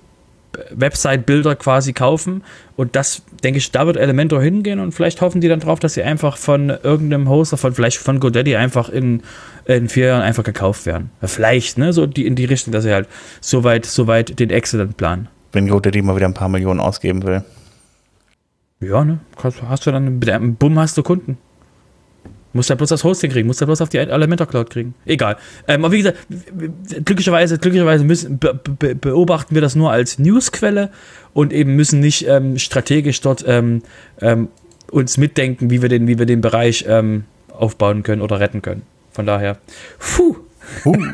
Website-Bilder 0.70 1.56
quasi 1.56 1.92
kaufen. 1.92 2.42
Und 2.76 2.96
das, 2.96 3.22
denke 3.42 3.58
ich, 3.58 3.70
da 3.72 3.86
wird 3.86 3.96
Elementor 3.96 4.42
hingehen 4.42 4.80
und 4.80 4.92
vielleicht 4.92 5.20
hoffen 5.20 5.40
die 5.40 5.48
dann 5.48 5.60
drauf, 5.60 5.78
dass 5.78 5.94
sie 5.94 6.02
einfach 6.02 6.36
von 6.36 6.70
irgendeinem 6.70 7.28
Hoster, 7.28 7.56
von 7.56 7.74
vielleicht 7.74 7.98
von 7.98 8.20
GoDaddy 8.20 8.56
einfach 8.56 8.88
in, 8.88 9.22
in 9.64 9.88
vier 9.88 10.06
Jahren 10.06 10.22
einfach 10.22 10.44
gekauft 10.44 10.86
werden. 10.86 11.10
Vielleicht, 11.22 11.78
ne, 11.78 11.92
so 11.92 12.06
die, 12.06 12.26
in 12.26 12.34
die 12.36 12.44
Richtung, 12.44 12.72
dass 12.72 12.84
sie 12.84 12.92
halt 12.92 13.08
so 13.40 13.64
weit, 13.64 13.86
so 13.86 14.06
weit 14.06 14.38
den 14.38 14.50
Excellent 14.50 14.96
planen. 14.96 15.28
Wenn 15.52 15.68
GoDaddy 15.68 16.02
mal 16.02 16.16
wieder 16.16 16.26
ein 16.26 16.34
paar 16.34 16.48
Millionen 16.48 16.80
ausgeben 16.80 17.22
will. 17.22 17.44
Ja, 18.80 19.04
ne, 19.04 19.20
hast 19.42 19.86
du 19.86 19.90
dann, 19.90 20.20
bumm, 20.58 20.78
hast 20.78 20.98
du 20.98 21.02
Kunden. 21.02 21.38
Muss 22.56 22.70
er 22.70 22.76
bloß 22.76 22.88
das 22.88 23.04
Hosting 23.04 23.30
kriegen, 23.30 23.46
muss 23.46 23.60
er 23.60 23.66
bloß 23.66 23.80
auf 23.80 23.88
die 23.88 23.98
Elementor 23.98 24.46
Cloud 24.46 24.70
kriegen. 24.70 24.94
Egal. 25.04 25.36
Ähm, 25.68 25.84
aber 25.84 25.92
wie 25.92 25.98
gesagt, 25.98 26.18
glücklicherweise, 27.04 27.58
glücklicherweise 27.58 28.04
müssen, 28.04 28.38
be, 28.38 28.54
be, 28.54 28.94
beobachten 28.94 29.54
wir 29.54 29.62
das 29.62 29.76
nur 29.76 29.92
als 29.92 30.18
Newsquelle 30.18 30.90
und 31.32 31.52
eben 31.52 31.76
müssen 31.76 32.00
nicht 32.00 32.26
ähm, 32.26 32.58
strategisch 32.58 33.20
dort 33.20 33.44
ähm, 33.46 33.82
ähm, 34.20 34.48
uns 34.90 35.16
mitdenken, 35.18 35.70
wie 35.70 35.82
wir 35.82 35.88
den, 35.88 36.08
wie 36.08 36.18
wir 36.18 36.26
den 36.26 36.40
Bereich 36.40 36.84
ähm, 36.88 37.24
aufbauen 37.52 38.02
können 38.02 38.22
oder 38.22 38.40
retten 38.40 38.62
können. 38.62 38.82
Von 39.12 39.26
daher, 39.26 39.58
puh, 39.98 40.36
Uh. 40.84 40.96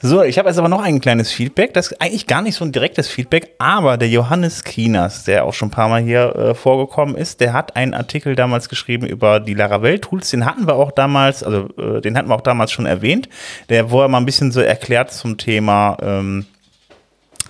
So, 0.00 0.22
ich 0.22 0.38
habe 0.38 0.48
jetzt 0.48 0.58
aber 0.58 0.68
noch 0.68 0.82
ein 0.82 1.00
kleines 1.00 1.30
Feedback. 1.30 1.74
Das 1.74 1.92
ist 1.92 2.00
eigentlich 2.00 2.26
gar 2.26 2.42
nicht 2.42 2.56
so 2.56 2.64
ein 2.64 2.72
direktes 2.72 3.08
Feedback, 3.08 3.54
aber 3.58 3.96
der 3.96 4.08
Johannes 4.08 4.64
Kinas, 4.64 5.24
der 5.24 5.44
auch 5.44 5.54
schon 5.54 5.68
ein 5.68 5.70
paar 5.70 5.88
Mal 5.88 6.02
hier 6.02 6.34
äh, 6.34 6.54
vorgekommen 6.54 7.16
ist, 7.16 7.40
der 7.40 7.52
hat 7.52 7.76
einen 7.76 7.94
Artikel 7.94 8.34
damals 8.34 8.68
geschrieben 8.68 9.06
über 9.06 9.40
die 9.40 9.54
Laravel-Tools. 9.54 10.30
Den 10.30 10.44
hatten 10.44 10.66
wir 10.66 10.74
auch 10.74 10.90
damals, 10.90 11.42
also 11.42 11.68
äh, 11.78 12.00
den 12.00 12.16
hatten 12.16 12.28
wir 12.28 12.34
auch 12.34 12.42
damals 12.42 12.72
schon 12.72 12.86
erwähnt. 12.86 13.28
Der, 13.68 13.90
wo 13.90 14.02
er 14.02 14.08
mal 14.08 14.18
ein 14.18 14.26
bisschen 14.26 14.52
so 14.52 14.60
erklärt 14.60 15.12
zum 15.12 15.38
Thema, 15.38 15.96
ähm, 16.02 16.46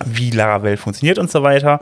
wie 0.05 0.31
Laravel 0.31 0.77
funktioniert 0.77 1.17
und 1.17 1.31
so 1.31 1.43
weiter. 1.43 1.81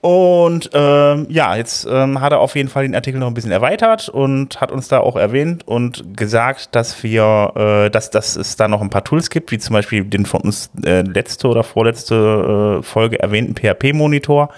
Und 0.00 0.70
ähm, 0.72 1.26
ja, 1.30 1.56
jetzt 1.56 1.86
ähm, 1.90 2.20
hat 2.20 2.32
er 2.32 2.40
auf 2.40 2.54
jeden 2.54 2.68
Fall 2.68 2.84
den 2.84 2.94
Artikel 2.94 3.18
noch 3.18 3.26
ein 3.26 3.34
bisschen 3.34 3.50
erweitert 3.50 4.08
und 4.08 4.60
hat 4.60 4.70
uns 4.70 4.88
da 4.88 5.00
auch 5.00 5.16
erwähnt 5.16 5.66
und 5.66 6.16
gesagt, 6.16 6.74
dass 6.74 7.02
wir, 7.02 7.52
äh, 7.56 7.90
dass, 7.90 8.10
dass 8.10 8.36
es 8.36 8.56
da 8.56 8.68
noch 8.68 8.82
ein 8.82 8.90
paar 8.90 9.04
Tools 9.04 9.30
gibt, 9.30 9.50
wie 9.50 9.58
zum 9.58 9.74
Beispiel 9.74 10.04
den 10.04 10.26
von 10.26 10.42
uns 10.42 10.70
äh, 10.84 11.02
letzte 11.02 11.48
oder 11.48 11.64
vorletzte 11.64 12.78
äh, 12.78 12.82
Folge 12.82 13.20
erwähnten 13.20 13.54
PHP-Monitor 13.54 14.50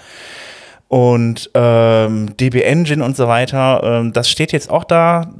und 0.89 1.49
ähm, 1.53 2.35
DB 2.35 2.61
Engine 2.63 3.03
und 3.03 3.15
so 3.15 3.27
weiter. 3.27 3.81
Ähm, 3.83 4.11
das 4.11 4.29
steht 4.29 4.51
jetzt 4.51 4.69
auch 4.69 4.83
da 4.83 5.31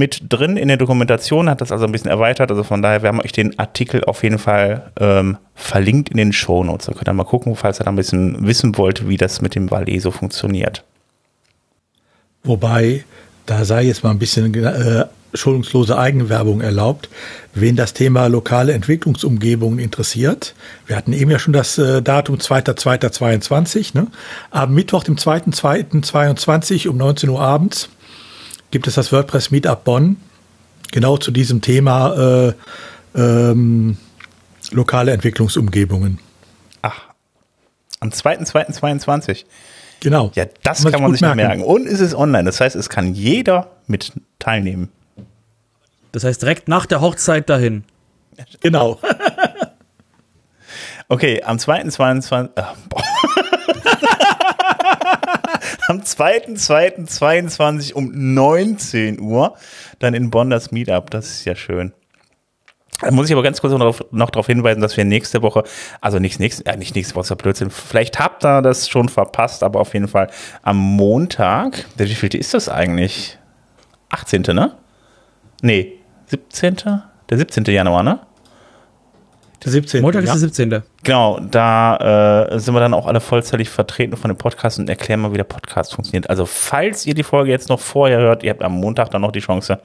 mit 0.00 0.22
drin 0.30 0.56
in 0.56 0.68
der 0.68 0.78
Dokumentation, 0.78 1.50
hat 1.50 1.60
das 1.60 1.70
also 1.70 1.84
ein 1.84 1.92
bisschen 1.92 2.10
erweitert. 2.10 2.50
Also 2.50 2.64
von 2.64 2.80
daher, 2.80 3.02
wir 3.02 3.10
haben 3.10 3.20
euch 3.20 3.32
den 3.32 3.58
Artikel 3.58 4.02
auf 4.04 4.22
jeden 4.22 4.38
Fall 4.38 4.90
ähm, 4.98 5.36
verlinkt 5.54 6.08
in 6.08 6.16
den 6.16 6.32
Show 6.32 6.64
Notes. 6.64 6.86
Da 6.86 6.92
könnt 6.94 7.06
ihr 7.08 7.12
mal 7.12 7.24
gucken, 7.24 7.54
falls 7.54 7.80
ihr 7.80 7.84
da 7.84 7.90
ein 7.90 7.96
bisschen 7.96 8.46
wissen 8.46 8.76
wollt, 8.78 9.06
wie 9.06 9.18
das 9.18 9.42
mit 9.42 9.54
dem 9.54 9.70
Valet 9.70 10.00
so 10.00 10.10
funktioniert. 10.10 10.84
Wobei, 12.42 13.04
da 13.44 13.66
sei 13.66 13.82
jetzt 13.82 14.02
mal 14.02 14.10
ein 14.10 14.18
bisschen 14.18 14.54
äh, 14.54 15.04
schulungslose 15.34 15.98
Eigenwerbung 15.98 16.62
erlaubt. 16.62 17.10
Wen 17.52 17.76
das 17.76 17.92
Thema 17.92 18.28
lokale 18.28 18.72
Entwicklungsumgebungen 18.72 19.78
interessiert, 19.78 20.54
wir 20.86 20.96
hatten 20.96 21.12
eben 21.12 21.30
ja 21.30 21.38
schon 21.38 21.52
das 21.52 21.76
äh, 21.76 22.00
Datum 22.00 22.36
2.2.22, 22.36 23.94
ne? 23.94 24.06
Am 24.50 24.72
Mittwoch, 24.72 25.04
dem 25.04 25.16
2.2.22 25.16 26.88
um 26.88 26.96
19 26.96 27.28
Uhr 27.28 27.40
abends 27.40 27.90
gibt 28.70 28.86
es 28.86 28.94
das 28.94 29.12
WordPress 29.12 29.50
Meetup 29.50 29.84
Bonn, 29.84 30.16
genau 30.92 31.16
zu 31.16 31.30
diesem 31.30 31.60
Thema 31.60 32.48
äh, 32.48 32.52
ähm, 33.14 33.96
lokale 34.70 35.12
Entwicklungsumgebungen. 35.12 36.18
Ach, 36.82 37.00
am 38.00 38.10
2.2.22. 38.10 39.44
Genau. 40.00 40.32
Ja, 40.34 40.46
das 40.62 40.84
kann 40.84 41.02
man 41.02 41.12
sich 41.12 41.20
merken. 41.20 41.36
merken. 41.36 41.62
Und 41.62 41.86
es 41.86 42.00
ist 42.00 42.14
online. 42.14 42.44
Das 42.44 42.60
heißt, 42.60 42.74
es 42.74 42.88
kann 42.88 43.14
jeder 43.14 43.70
mit 43.86 44.12
teilnehmen. 44.38 44.90
Das 46.12 46.24
heißt, 46.24 46.40
direkt 46.42 46.68
nach 46.68 46.86
der 46.86 47.00
Hochzeit 47.00 47.50
dahin. 47.50 47.84
Genau. 48.60 48.98
okay, 51.08 51.42
am 51.42 51.58
2.22. 51.58 52.50
Äh, 52.56 52.62
am 55.90 56.00
2.2.22 56.00 57.92
um 57.94 58.10
19 58.14 59.20
Uhr 59.20 59.56
dann 59.98 60.14
in 60.14 60.30
Bonn 60.30 60.48
das 60.48 60.70
Meetup. 60.70 61.10
Das 61.10 61.28
ist 61.28 61.44
ja 61.44 61.56
schön. 61.56 61.92
Da 63.00 63.10
muss 63.10 63.26
ich 63.26 63.32
aber 63.32 63.42
ganz 63.42 63.60
kurz 63.60 63.72
noch, 63.72 64.30
darauf 64.30 64.46
hinweisen, 64.46 64.80
dass 64.80 64.96
wir 64.96 65.04
nächste 65.04 65.42
Woche, 65.42 65.64
also 66.00 66.18
nicht 66.18 66.38
nächste, 66.38 66.66
äh, 66.66 66.76
nicht 66.76 66.94
nächste 66.94 67.14
Woche, 67.14 67.22
ist 67.22 67.30
ja 67.30 67.36
Blödsinn. 67.36 67.70
Vielleicht 67.70 68.18
habt 68.18 68.44
ihr 68.44 68.62
das 68.62 68.88
schon 68.88 69.08
verpasst, 69.08 69.62
aber 69.62 69.80
auf 69.80 69.94
jeden 69.94 70.06
Fall 70.06 70.28
am 70.62 70.76
Montag, 70.76 71.86
der 71.98 72.08
wievielte 72.08 72.38
ist 72.38 72.54
das 72.54 72.68
eigentlich? 72.68 73.38
18. 74.10 74.42
ne? 74.48 74.76
Nee, 75.62 75.98
17. 76.26 76.76
Der 77.30 77.38
17. 77.38 77.64
Januar, 77.64 78.02
ne? 78.02 78.20
Der 79.64 79.72
17. 79.72 80.00
Montag 80.02 80.24
ja. 80.24 80.34
ist 80.34 80.40
der 80.40 80.48
17. 80.48 80.82
Genau, 81.02 81.38
da 81.40 82.46
äh, 82.48 82.58
sind 82.58 82.74
wir 82.74 82.80
dann 82.80 82.94
auch 82.94 83.06
alle 83.06 83.20
vollzeitig 83.20 83.68
vertreten 83.68 84.16
von 84.16 84.28
dem 84.28 84.38
Podcast 84.38 84.78
und 84.78 84.88
erklären 84.88 85.20
mal, 85.20 85.32
wie 85.32 85.36
der 85.36 85.44
Podcast 85.44 85.94
funktioniert. 85.94 86.30
Also, 86.30 86.46
falls 86.46 87.04
ihr 87.06 87.14
die 87.14 87.22
Folge 87.22 87.50
jetzt 87.50 87.68
noch 87.68 87.80
vorher 87.80 88.18
hört, 88.18 88.42
ihr 88.42 88.50
habt 88.50 88.62
am 88.62 88.72
Montag 88.72 89.10
dann 89.10 89.20
noch 89.22 89.32
die 89.32 89.40
Chance, 89.40 89.80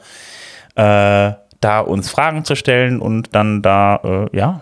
äh, 0.76 1.32
da 1.62 1.80
uns 1.80 2.10
Fragen 2.10 2.46
zu 2.46 2.56
stellen 2.56 3.02
und 3.02 3.36
dann 3.36 3.62
da, 3.62 4.28
äh, 4.32 4.38
ja, 4.38 4.62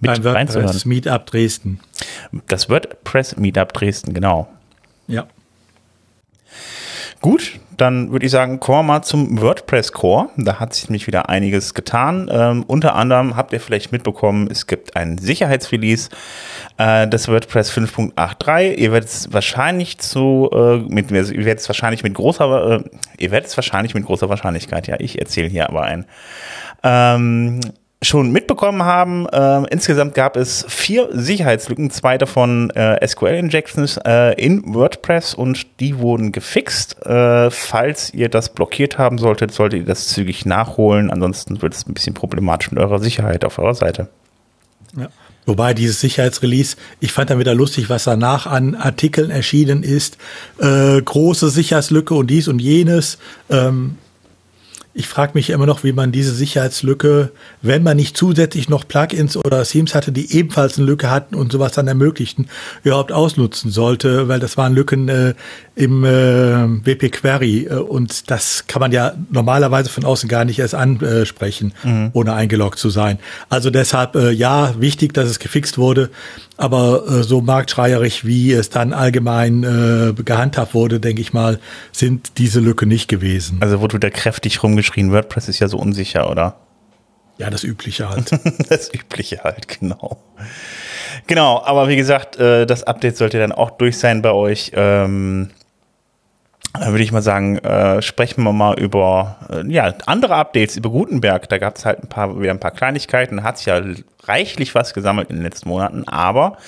mit 0.00 0.22
Beim 0.22 0.24
WordPress 0.24 0.84
Meetup 0.84 1.26
Dresden. 1.26 1.80
Das 2.46 2.70
WordPress 2.70 3.36
Meetup 3.36 3.72
Dresden, 3.72 4.14
genau. 4.14 4.48
Ja. 5.08 5.26
Gut, 7.20 7.58
dann 7.78 8.10
würde 8.10 8.26
ich 8.26 8.32
sagen, 8.32 8.60
kommen 8.60 8.78
wir 8.78 8.94
mal 8.94 9.02
zum 9.02 9.40
WordPress 9.40 9.92
Core. 9.92 10.28
Da 10.36 10.58
hat 10.60 10.74
sich 10.74 10.88
nämlich 10.88 11.06
wieder 11.06 11.28
einiges 11.28 11.74
getan. 11.74 12.28
Ähm, 12.30 12.64
unter 12.66 12.94
anderem 12.96 13.36
habt 13.36 13.52
ihr 13.52 13.60
vielleicht 13.60 13.92
mitbekommen, 13.92 14.48
es 14.50 14.66
gibt 14.66 14.96
ein 14.96 15.16
Sicherheitsrelease 15.16 16.10
äh, 16.76 17.08
des 17.08 17.28
WordPress 17.28 17.72
5.83. 17.72 18.74
Ihr 18.74 18.92
werdet 18.92 19.08
es 19.08 19.32
wahrscheinlich 19.32 19.98
zu, 19.98 20.50
äh, 20.52 20.78
mit, 20.92 21.10
ihr 21.10 21.44
werdet 21.44 21.60
es 21.60 21.68
wahrscheinlich 21.68 22.02
mit 22.02 22.14
großer, 22.14 22.80
äh, 22.80 22.84
ihr 23.18 23.30
werdet 23.30 23.48
es 23.48 23.56
wahrscheinlich 23.56 23.94
mit 23.94 24.04
großer 24.04 24.28
Wahrscheinlichkeit, 24.28 24.88
ja, 24.88 24.96
ich 24.98 25.18
erzähle 25.18 25.48
hier 25.48 25.68
aber 25.68 25.82
ein. 25.82 26.04
Ähm, 26.82 27.60
schon 28.02 28.30
mitbekommen 28.30 28.84
haben. 28.84 29.26
Äh, 29.28 29.64
insgesamt 29.70 30.14
gab 30.14 30.36
es 30.36 30.64
vier 30.68 31.08
Sicherheitslücken, 31.12 31.90
zwei 31.90 32.16
davon 32.16 32.70
äh, 32.70 33.06
SQL-Injections 33.06 33.98
äh, 34.04 34.34
in 34.40 34.62
WordPress 34.74 35.34
und 35.34 35.66
die 35.80 35.98
wurden 35.98 36.30
gefixt. 36.30 37.04
Äh, 37.04 37.50
falls 37.50 38.14
ihr 38.14 38.28
das 38.28 38.50
blockiert 38.50 38.98
haben 38.98 39.18
solltet, 39.18 39.52
solltet 39.52 39.80
ihr 39.80 39.86
das 39.86 40.08
zügig 40.08 40.46
nachholen. 40.46 41.10
Ansonsten 41.10 41.60
wird 41.60 41.74
es 41.74 41.86
ein 41.86 41.94
bisschen 41.94 42.14
problematisch 42.14 42.70
mit 42.70 42.80
eurer 42.80 43.00
Sicherheit 43.00 43.44
auf 43.44 43.58
eurer 43.58 43.74
Seite. 43.74 44.08
Ja. 44.96 45.08
Wobei 45.44 45.72
dieses 45.72 46.00
Sicherheitsrelease, 46.02 46.76
ich 47.00 47.10
fand 47.10 47.30
dann 47.30 47.38
wieder 47.38 47.54
lustig, 47.54 47.88
was 47.88 48.04
danach 48.04 48.46
an 48.46 48.74
Artikeln 48.74 49.30
erschienen 49.30 49.82
ist. 49.82 50.18
Äh, 50.60 51.00
große 51.00 51.48
Sicherheitslücke 51.48 52.14
und 52.14 52.28
dies 52.28 52.48
und 52.48 52.58
jenes. 52.60 53.18
Ähm, 53.48 53.96
ich 54.98 55.06
frage 55.06 55.32
mich 55.34 55.50
immer 55.50 55.64
noch, 55.64 55.84
wie 55.84 55.92
man 55.92 56.10
diese 56.10 56.34
Sicherheitslücke, 56.34 57.30
wenn 57.62 57.84
man 57.84 57.96
nicht 57.96 58.16
zusätzlich 58.16 58.68
noch 58.68 58.86
Plugins 58.86 59.36
oder 59.36 59.62
Themes 59.62 59.94
hatte, 59.94 60.10
die 60.10 60.36
ebenfalls 60.36 60.76
eine 60.76 60.88
Lücke 60.88 61.08
hatten 61.08 61.36
und 61.36 61.52
sowas 61.52 61.70
dann 61.70 61.86
ermöglichten, 61.86 62.48
überhaupt 62.82 63.12
ausnutzen 63.12 63.70
sollte, 63.70 64.26
weil 64.26 64.40
das 64.40 64.56
waren 64.56 64.74
Lücken 64.74 65.08
äh, 65.08 65.34
im 65.76 66.04
äh, 66.04 66.84
WP 66.84 67.12
Query 67.12 67.68
äh, 67.70 67.74
und 67.74 68.28
das 68.28 68.66
kann 68.66 68.80
man 68.80 68.90
ja 68.90 69.12
normalerweise 69.30 69.88
von 69.88 70.04
außen 70.04 70.28
gar 70.28 70.44
nicht 70.44 70.58
erst 70.58 70.74
ansprechen, 70.74 71.74
mhm. 71.84 72.10
ohne 72.12 72.32
eingeloggt 72.32 72.80
zu 72.80 72.90
sein. 72.90 73.20
Also 73.48 73.70
deshalb 73.70 74.16
äh, 74.16 74.32
ja, 74.32 74.74
wichtig, 74.80 75.14
dass 75.14 75.28
es 75.28 75.38
gefixt 75.38 75.78
wurde, 75.78 76.10
aber 76.58 77.04
äh, 77.08 77.22
so 77.22 77.40
marktschreierig, 77.40 78.26
wie 78.26 78.52
es 78.52 78.68
dann 78.68 78.92
allgemein 78.92 79.62
äh, 79.62 80.12
gehandhabt 80.22 80.74
wurde, 80.74 81.00
denke 81.00 81.22
ich 81.22 81.32
mal, 81.32 81.58
sind 81.92 82.36
diese 82.36 82.60
Lücke 82.60 82.84
nicht 82.84 83.08
gewesen. 83.08 83.58
Also 83.60 83.80
wurde 83.80 83.98
da 83.98 84.10
kräftig 84.10 84.62
rumgeschrien, 84.62 85.12
WordPress 85.12 85.48
ist 85.48 85.60
ja 85.60 85.68
so 85.68 85.78
unsicher, 85.78 86.30
oder? 86.30 86.56
Ja, 87.38 87.48
das 87.48 87.62
Übliche 87.62 88.10
halt. 88.10 88.32
das 88.68 88.92
Übliche 88.92 89.44
halt, 89.44 89.68
genau. 89.68 90.18
Genau, 91.28 91.62
aber 91.64 91.88
wie 91.88 91.96
gesagt, 91.96 92.36
äh, 92.36 92.66
das 92.66 92.82
Update 92.82 93.16
sollte 93.16 93.38
dann 93.38 93.52
auch 93.52 93.70
durch 93.70 93.96
sein 93.96 94.22
bei 94.22 94.32
euch. 94.32 94.72
Ähm, 94.74 95.50
dann 96.78 96.90
würde 96.92 97.04
ich 97.04 97.12
mal 97.12 97.22
sagen, 97.22 97.58
äh, 97.58 98.02
sprechen 98.02 98.42
wir 98.42 98.52
mal 98.52 98.78
über 98.78 99.36
äh, 99.50 99.70
ja, 99.70 99.92
andere 100.06 100.34
Updates 100.34 100.76
über 100.76 100.90
Gutenberg. 100.90 101.48
Da 101.48 101.58
gab 101.58 101.76
es 101.76 101.84
halt 101.84 102.02
ein 102.02 102.08
paar, 102.08 102.40
wieder 102.40 102.50
ein 102.50 102.60
paar 102.60 102.70
Kleinigkeiten. 102.70 103.42
Hat 103.42 103.58
sich 103.58 103.66
ja 103.66 103.80
reichlich 104.24 104.74
was 104.74 104.94
gesammelt 104.94 105.30
in 105.30 105.36
den 105.36 105.42
letzten 105.42 105.68
Monaten. 105.68 106.06
Aber 106.06 106.58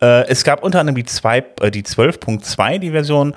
äh, 0.00 0.26
es 0.28 0.44
gab 0.44 0.62
unter 0.62 0.80
anderem 0.80 0.96
die, 0.96 1.02
äh, 1.02 1.70
die 1.70 1.82
12.2, 1.82 2.78
die 2.78 2.90
Version. 2.90 3.34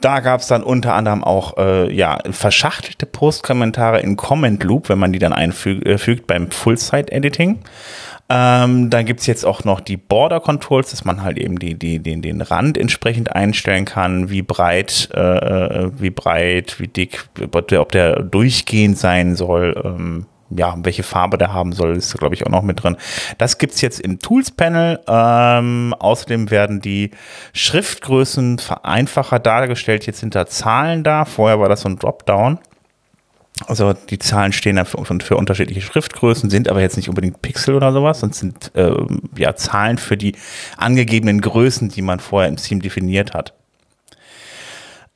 Da 0.00 0.20
gab 0.20 0.40
es 0.40 0.46
dann 0.46 0.62
unter 0.62 0.94
anderem 0.94 1.24
auch 1.24 1.56
äh, 1.58 1.92
ja, 1.92 2.18
verschachtelte 2.30 3.04
Postkommentare 3.04 4.00
in 4.00 4.16
Comment 4.16 4.62
Loop, 4.62 4.88
wenn 4.88 4.98
man 4.98 5.12
die 5.12 5.18
dann 5.18 5.32
einfügt 5.32 5.86
äh, 5.86 6.22
beim 6.26 6.50
Full-Site-Editing. 6.50 7.58
Ähm, 8.30 8.90
dann 8.90 9.06
gibt's 9.06 9.26
jetzt 9.26 9.44
auch 9.44 9.64
noch 9.64 9.80
die 9.80 9.96
Border 9.96 10.40
Controls, 10.40 10.90
dass 10.90 11.04
man 11.04 11.22
halt 11.22 11.38
eben 11.38 11.58
die, 11.58 11.78
die, 11.78 11.98
den, 11.98 12.20
den 12.20 12.42
Rand 12.42 12.76
entsprechend 12.76 13.34
einstellen 13.34 13.86
kann, 13.86 14.28
wie 14.28 14.42
breit, 14.42 15.08
äh, 15.14 15.20
äh 15.20 15.90
wie 15.96 16.10
breit, 16.10 16.78
wie 16.78 16.88
dick, 16.88 17.26
ob 17.52 17.92
der, 17.92 18.22
durchgehend 18.22 18.98
sein 18.98 19.34
soll. 19.34 19.80
Ähm, 19.82 20.26
ja, 20.50 20.74
welche 20.78 21.02
Farbe 21.02 21.38
der 21.38 21.52
haben 21.52 21.72
soll, 21.72 21.96
ist 21.96 22.18
glaube 22.18 22.34
ich 22.34 22.46
auch 22.46 22.50
noch 22.50 22.62
mit 22.62 22.82
drin. 22.82 22.96
Das 23.38 23.58
gibt's 23.58 23.80
jetzt 23.80 24.00
im 24.00 24.18
Tools 24.18 24.50
Panel. 24.50 25.00
Ähm, 25.06 25.94
außerdem 25.98 26.50
werden 26.50 26.80
die 26.80 27.10
Schriftgrößen 27.52 28.58
vereinfacher 28.58 29.38
dargestellt. 29.38 30.06
Jetzt 30.06 30.24
da 30.30 30.46
Zahlen 30.46 31.02
da. 31.02 31.24
Vorher 31.24 31.60
war 31.60 31.68
das 31.68 31.82
so 31.82 31.88
ein 31.88 31.98
Dropdown. 31.98 32.58
Also 33.66 33.92
die 33.92 34.18
Zahlen 34.18 34.52
stehen 34.52 34.76
da 34.76 34.84
für, 34.84 35.04
für, 35.04 35.36
unterschiedliche 35.36 35.80
Schriftgrößen, 35.80 36.48
sind 36.48 36.68
aber 36.68 36.80
jetzt 36.80 36.96
nicht 36.96 37.08
unbedingt 37.08 37.42
Pixel 37.42 37.74
oder 37.74 37.92
sowas, 37.92 38.20
sondern 38.20 38.34
sind 38.34 38.70
äh, 38.74 38.92
ja 39.36 39.56
Zahlen 39.56 39.98
für 39.98 40.16
die 40.16 40.36
angegebenen 40.76 41.40
Größen, 41.40 41.88
die 41.88 42.02
man 42.02 42.20
vorher 42.20 42.48
im 42.48 42.56
Theme 42.56 42.80
definiert 42.80 43.34
hat. 43.34 43.54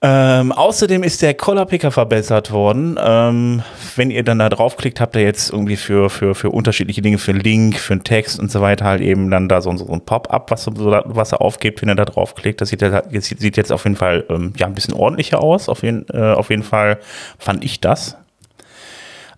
Ähm, 0.05 0.51
außerdem 0.51 1.05
ist 1.05 1.23
der 1.23 1.35
Color 1.35 1.67
Picker 1.67 1.93
verbessert 1.93 2.51
worden. 2.51 2.99
Ähm, 3.01 3.63
wenn 3.95 4.11
ihr 4.11 4.25
dann 4.25 4.41
da 4.41 4.49
draufklickt, 4.49 5.01
habt 5.01 5.15
ihr 5.15 5.23
jetzt 5.23 5.53
irgendwie 5.53 5.77
für, 5.77 6.11
für, 6.11 6.35
für 6.35 6.51
unterschiedliche 6.51 7.03
Dinge, 7.03 7.19
für 7.19 7.31
Link, 7.31 7.77
für 7.77 7.93
einen 7.93 8.03
Text 8.03 8.41
und 8.41 8.51
so 8.51 8.61
weiter 8.61 8.85
halt 8.85 9.01
eben 9.01 9.31
dann 9.31 9.49
da 9.49 9.61
so, 9.61 9.77
so 9.77 9.87
ein 9.93 10.05
Pop-up, 10.05 10.51
was, 10.51 10.67
was 10.67 11.31
er 11.31 11.41
aufgibt, 11.41 11.83
wenn 11.83 11.89
ihr 11.89 11.95
da 11.95 12.05
draufklickt. 12.05 12.61
Das 12.61 12.71
sieht, 12.71 12.83
jetzt, 12.83 13.39
sieht 13.39 13.57
jetzt 13.57 13.71
auf 13.71 13.85
jeden 13.85 13.95
Fall 13.95 14.25
ähm, 14.29 14.55
ja, 14.57 14.67
ein 14.67 14.75
bisschen 14.75 14.95
ordentlicher 14.95 15.41
aus. 15.41 15.69
Auf 15.69 15.85
jeden, 15.85 16.05
äh, 16.13 16.33
auf 16.33 16.51
jeden 16.51 16.65
Fall 16.65 16.99
fand 17.39 17.63
ich 17.63 17.81
das. 17.81 18.17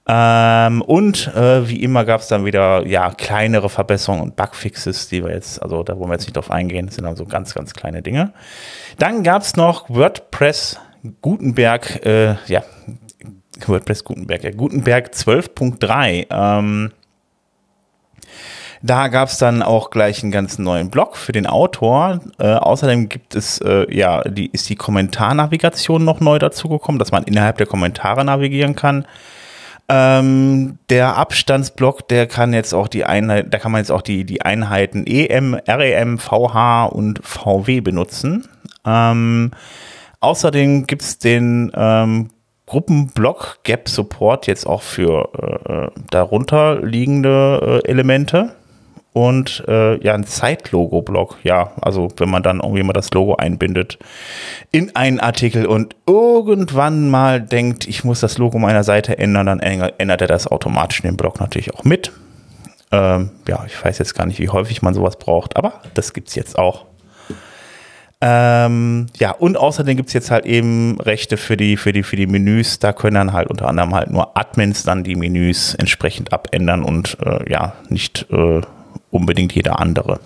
Ähm, 0.06 0.82
und 0.82 1.34
äh, 1.34 1.66
wie 1.68 1.82
immer 1.82 2.04
gab 2.04 2.20
es 2.20 2.28
dann 2.28 2.44
wieder 2.44 2.86
ja 2.86 3.10
kleinere 3.10 3.70
Verbesserungen 3.70 4.22
und 4.22 4.36
Bugfixes, 4.36 5.08
die 5.08 5.24
wir 5.24 5.32
jetzt, 5.32 5.62
also 5.62 5.82
da 5.82 5.98
wollen 5.98 6.10
wir 6.10 6.14
jetzt 6.14 6.26
nicht 6.26 6.36
drauf 6.36 6.50
eingehen, 6.50 6.86
das 6.86 6.96
sind 6.96 7.04
dann 7.04 7.16
so 7.16 7.24
ganz, 7.24 7.54
ganz 7.54 7.72
kleine 7.72 8.02
Dinge. 8.02 8.32
Dann 8.98 9.22
gab 9.22 9.42
es 9.42 9.56
noch 9.56 9.88
WordPress 9.88 10.78
Gutenberg, 11.22 12.04
äh, 12.04 12.36
ja, 12.46 12.62
WordPress 13.66 14.04
Gutenberg, 14.04 14.44
ja, 14.44 14.50
Gutenberg 14.50 15.08
12.3. 15.08 16.26
Ähm, 16.30 16.92
da 18.82 19.08
gab 19.08 19.30
es 19.30 19.38
dann 19.38 19.62
auch 19.62 19.88
gleich 19.88 20.22
einen 20.22 20.32
ganz 20.32 20.58
neuen 20.58 20.90
Blog 20.90 21.16
für 21.16 21.32
den 21.32 21.46
Autor. 21.46 22.20
Äh, 22.38 22.52
außerdem 22.52 23.08
gibt 23.08 23.34
es, 23.34 23.58
äh, 23.62 23.86
ja, 23.90 24.22
die, 24.24 24.50
ist 24.50 24.68
die 24.68 24.76
Kommentarnavigation 24.76 26.04
noch 26.04 26.20
neu 26.20 26.38
dazugekommen, 26.38 26.98
dass 26.98 27.10
man 27.10 27.24
innerhalb 27.24 27.56
der 27.56 27.66
Kommentare 27.66 28.26
navigieren 28.26 28.76
kann. 28.76 29.06
Ähm, 29.88 30.78
der 30.88 31.16
Abstandsblock, 31.16 32.08
der 32.08 32.26
kann 32.26 32.54
jetzt 32.54 32.72
auch 32.72 32.88
die 32.88 33.04
Einheit, 33.04 33.52
da 33.52 33.58
kann 33.58 33.72
man 33.72 33.80
jetzt 33.80 33.90
auch 33.90 34.00
die, 34.00 34.24
die 34.24 34.40
Einheiten 34.42 35.06
EM, 35.06 35.54
REM, 35.54 36.18
VH 36.18 36.86
und 36.86 37.20
VW 37.22 37.80
benutzen. 37.80 38.48
Ähm, 38.86 39.50
außerdem 40.20 40.86
gibt's 40.86 41.18
den 41.18 41.70
ähm, 41.74 42.30
Gruppenblock 42.66 43.58
Gap 43.62 43.88
Support 43.88 44.46
jetzt 44.46 44.66
auch 44.66 44.80
für 44.80 45.28
äh, 45.68 46.00
darunter 46.10 46.80
liegende 46.80 47.82
äh, 47.84 47.88
Elemente 47.88 48.54
und 49.14 49.64
äh, 49.68 49.96
ja, 50.04 50.12
ein 50.12 50.26
Zeitlogo-Block. 50.26 51.38
Ja, 51.44 51.70
also 51.80 52.08
wenn 52.16 52.28
man 52.28 52.42
dann 52.42 52.60
irgendwie 52.60 52.82
mal 52.82 52.92
das 52.92 53.10
Logo 53.12 53.36
einbindet 53.36 53.98
in 54.72 54.94
einen 54.96 55.20
Artikel 55.20 55.66
und 55.66 55.94
irgendwann 56.06 57.08
mal 57.08 57.40
denkt, 57.40 57.86
ich 57.86 58.02
muss 58.02 58.20
das 58.20 58.38
Logo 58.38 58.58
meiner 58.58 58.82
Seite 58.82 59.16
ändern, 59.16 59.46
dann 59.46 59.60
ändert 59.60 60.20
er 60.20 60.26
das 60.26 60.48
automatisch 60.48 61.00
in 61.00 61.10
den 61.10 61.16
Block 61.16 61.38
natürlich 61.40 61.72
auch 61.72 61.84
mit. 61.84 62.10
Ähm, 62.90 63.30
ja, 63.46 63.64
ich 63.66 63.82
weiß 63.82 63.98
jetzt 63.98 64.14
gar 64.14 64.26
nicht, 64.26 64.40
wie 64.40 64.48
häufig 64.48 64.82
man 64.82 64.94
sowas 64.94 65.16
braucht, 65.16 65.56
aber 65.56 65.80
das 65.94 66.12
gibt's 66.12 66.34
jetzt 66.34 66.58
auch. 66.58 66.84
Ähm, 68.20 69.06
ja, 69.18 69.30
und 69.30 69.56
außerdem 69.56 69.96
gibt's 69.96 70.12
jetzt 70.12 70.32
halt 70.32 70.44
eben 70.44 71.00
Rechte 71.00 71.36
für 71.36 71.56
die, 71.56 71.76
für 71.76 71.92
die, 71.92 72.02
für 72.02 72.16
die 72.16 72.26
Menüs. 72.26 72.80
Da 72.80 72.92
können 72.92 73.14
dann 73.14 73.32
halt 73.32 73.48
unter 73.48 73.68
anderem 73.68 73.94
halt 73.94 74.10
nur 74.10 74.36
Admins 74.36 74.82
dann 74.82 75.04
die 75.04 75.14
Menüs 75.14 75.74
entsprechend 75.74 76.32
abändern 76.32 76.82
und 76.82 77.16
äh, 77.24 77.48
ja, 77.48 77.74
nicht 77.90 78.26
äh, 78.32 78.62
unbedingt 79.14 79.52
jeder 79.54 79.80
andere. 79.80 80.20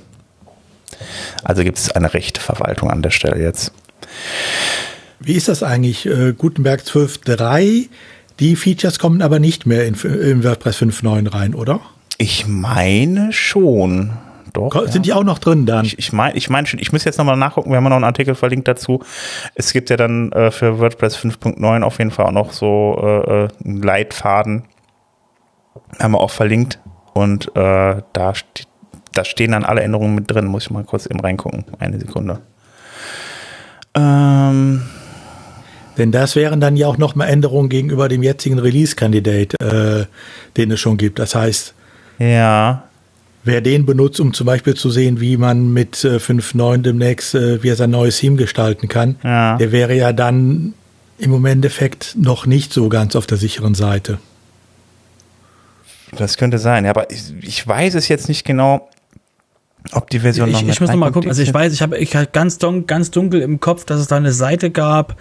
Also 1.44 1.62
gibt 1.62 1.79
es 1.79 1.92
eine 1.92 2.12
rechte 2.12 2.40
Verwaltung 2.40 2.90
an 2.90 3.03
der 3.03 3.11
Stelle 3.11 3.40
jetzt. 3.40 3.72
Wie 5.20 5.35
ist 5.35 5.48
das 5.48 5.62
eigentlich? 5.62 6.07
Äh, 6.07 6.33
Gutenberg 6.33 6.81
12.3, 6.81 7.88
die 8.40 8.57
Features 8.57 8.98
kommen 8.98 9.20
aber 9.20 9.38
nicht 9.38 9.66
mehr 9.66 9.87
in, 9.87 9.94
in 9.94 10.44
WordPress 10.44 10.79
5.9 10.79 11.33
rein, 11.33 11.55
oder? 11.55 11.81
Ich 12.16 12.46
meine 12.46 13.33
schon. 13.33 14.12
Doch, 14.55 14.74
Sind 14.87 14.94
ja. 14.94 15.01
die 15.01 15.12
auch 15.12 15.24
noch 15.24 15.38
drin 15.38 15.66
dann? 15.66 15.85
Ich, 15.85 15.98
ich 15.98 16.12
meine 16.12 16.37
ich 16.37 16.48
mein 16.48 16.66
schon, 16.66 16.81
ich 16.81 16.90
muss 16.92 17.05
jetzt 17.05 17.18
nochmal 17.18 17.37
nachgucken, 17.37 17.70
wir 17.70 17.77
haben 17.77 17.85
noch 17.85 17.96
einen 17.96 18.05
Artikel 18.05 18.35
verlinkt 18.35 18.66
dazu. 18.66 19.05
Es 19.55 19.72
gibt 19.72 19.90
ja 19.90 19.96
dann 19.96 20.33
äh, 20.33 20.51
für 20.51 20.79
WordPress 20.79 21.16
5.9 21.16 21.83
auf 21.83 21.98
jeden 21.98 22.11
Fall 22.11 22.27
auch 22.27 22.33
noch 22.33 22.53
so 22.53 22.98
äh, 23.01 23.44
äh, 23.44 23.48
einen 23.64 23.83
Leitfaden. 23.83 24.64
Haben 26.01 26.12
wir 26.12 26.20
auch 26.20 26.31
verlinkt. 26.31 26.81
Und 27.12 27.55
äh, 27.57 28.03
da 28.12 28.35
steht 28.35 28.68
da 29.18 29.24
stehen 29.24 29.50
dann 29.50 29.64
alle 29.64 29.83
Änderungen 29.83 30.14
mit 30.14 30.31
drin. 30.31 30.46
Muss 30.46 30.64
ich 30.64 30.70
mal 30.70 30.85
kurz 30.85 31.07
eben 31.07 31.18
reingucken. 31.18 31.64
Eine 31.78 31.98
Sekunde. 31.98 32.38
Ähm. 33.94 34.83
Denn 35.98 36.12
das 36.12 36.37
wären 36.37 36.61
dann 36.61 36.76
ja 36.76 36.87
auch 36.87 36.96
nochmal 36.96 37.28
Änderungen 37.28 37.68
gegenüber 37.68 38.09
dem 38.09 38.22
jetzigen 38.22 38.61
Release-Kandidat, 38.61 39.61
äh, 39.61 40.07
den 40.57 40.70
es 40.70 40.78
schon 40.78 40.96
gibt. 40.96 41.18
Das 41.18 41.35
heißt, 41.35 41.74
ja. 42.20 42.85
wer 43.42 43.61
den 43.61 43.85
benutzt, 43.85 44.20
um 44.20 44.33
zum 44.33 44.46
Beispiel 44.46 44.74
zu 44.74 44.90
sehen, 44.90 45.20
wie 45.20 45.37
man 45.37 45.72
mit 45.72 46.04
äh, 46.04 46.18
5.9 46.18 46.83
demnächst, 46.83 47.35
äh, 47.35 47.61
wie 47.64 47.70
er 47.70 47.74
sein 47.74 47.90
neues 47.90 48.18
Theme 48.18 48.37
gestalten 48.37 48.87
kann, 48.87 49.16
ja. 49.24 49.57
der 49.57 49.72
wäre 49.72 49.94
ja 49.94 50.12
dann 50.12 50.74
im 51.18 51.44
Endeffekt 51.44 52.14
noch 52.16 52.46
nicht 52.46 52.72
so 52.72 52.88
ganz 52.88 53.16
auf 53.16 53.26
der 53.26 53.38
sicheren 53.38 53.74
Seite. 53.74 54.18
Das 56.16 56.37
könnte 56.37 56.59
sein, 56.59 56.85
ja, 56.85 56.90
aber 56.90 57.11
ich, 57.11 57.35
ich 57.42 57.66
weiß 57.66 57.96
es 57.96 58.07
jetzt 58.07 58.28
nicht 58.28 58.44
genau. 58.44 58.88
Ob 59.92 60.11
die 60.11 60.20
Version 60.20 60.48
ich, 60.48 60.62
noch 60.62 60.68
Ich 60.68 60.81
muss 60.81 60.90
noch 60.90 60.96
mal 60.96 61.12
gucken. 61.12 61.31
Also 61.31 61.42
ich 61.42 61.53
weiß, 61.53 61.72
ich 61.72 61.83
habe 61.83 61.98
ich 61.98 62.14
hab 62.14 62.33
ganz, 62.33 62.59
dunkel, 62.59 62.85
ganz 62.85 63.11
dunkel 63.11 63.40
im 63.40 63.61
Kopf, 63.61 63.85
dass 63.85 64.01
es 64.01 64.07
da 64.07 64.16
eine 64.16 64.33
Seite 64.33 64.70
gab, 64.70 65.16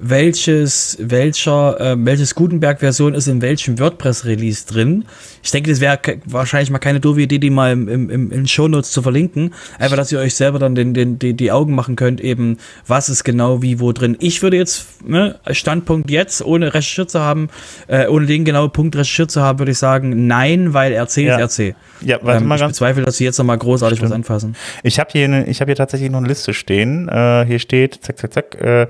welches, 0.00 0.96
welcher, 1.00 1.78
äh, 1.80 1.96
welches 1.98 2.34
Gutenberg-Version 2.34 3.14
ist 3.14 3.28
in 3.28 3.42
welchem 3.42 3.78
WordPress-Release 3.78 4.66
drin. 4.66 5.04
Ich 5.42 5.50
denke, 5.50 5.70
das 5.70 5.80
wäre 5.80 5.98
wahrscheinlich 6.24 6.70
mal 6.70 6.78
keine 6.78 7.00
doofe 7.00 7.20
Idee, 7.20 7.38
die 7.38 7.50
mal 7.50 7.72
im, 7.72 7.88
im, 7.88 8.10
im, 8.10 8.32
in 8.32 8.48
Shownotes 8.48 8.90
zu 8.90 9.02
verlinken. 9.02 9.54
Einfach, 9.78 9.96
dass 9.96 10.10
ihr 10.10 10.18
euch 10.18 10.34
selber 10.34 10.58
dann 10.58 10.74
den, 10.74 10.94
den, 10.94 11.18
die, 11.18 11.34
die 11.34 11.52
Augen 11.52 11.74
machen 11.74 11.96
könnt, 11.96 12.20
eben, 12.20 12.56
was 12.86 13.08
ist 13.08 13.24
genau 13.24 13.62
wie 13.62 13.78
wo 13.78 13.92
drin. 13.92 14.16
Ich 14.20 14.42
würde 14.42 14.56
jetzt, 14.56 15.06
ne, 15.06 15.38
Standpunkt 15.50 16.10
jetzt, 16.10 16.42
ohne 16.42 16.72
recherchiert 16.72 17.10
zu 17.10 17.20
haben, 17.20 17.48
äh, 17.86 18.06
ohne 18.06 18.26
den 18.26 18.44
genauen 18.44 18.72
Punkt 18.72 18.96
recherchiert 18.96 19.30
zu 19.30 19.42
haben, 19.42 19.58
würde 19.58 19.72
ich 19.72 19.78
sagen, 19.78 20.26
nein, 20.26 20.72
weil 20.72 20.92
RC 20.92 21.18
ja. 21.18 21.36
ist 21.36 21.60
RC. 21.60 21.74
Ja, 22.00 22.18
warte 22.22 22.40
ähm, 22.40 22.48
mal 22.48 22.54
ich 22.54 22.60
ganz 22.62 22.72
bezweifle, 22.72 23.04
dass 23.04 23.18
sie 23.18 23.24
jetzt 23.24 23.38
nochmal 23.38 23.58
großartig 23.58 23.98
Stimmt. 23.98 24.10
was 24.10 24.14
anfassen. 24.14 24.56
Ich 24.82 24.98
habe 24.98 25.10
hier, 25.12 25.28
ne, 25.28 25.46
ich 25.46 25.60
habe 25.60 25.70
hier 25.70 25.76
tatsächlich 25.76 26.10
noch 26.10 26.18
eine 26.18 26.28
Liste 26.28 26.54
stehen. 26.54 27.08
Äh, 27.08 27.44
hier 27.46 27.58
steht, 27.58 28.00
zack, 28.02 28.18
zack, 28.18 28.32
zack, 28.32 28.54
äh, 28.60 28.86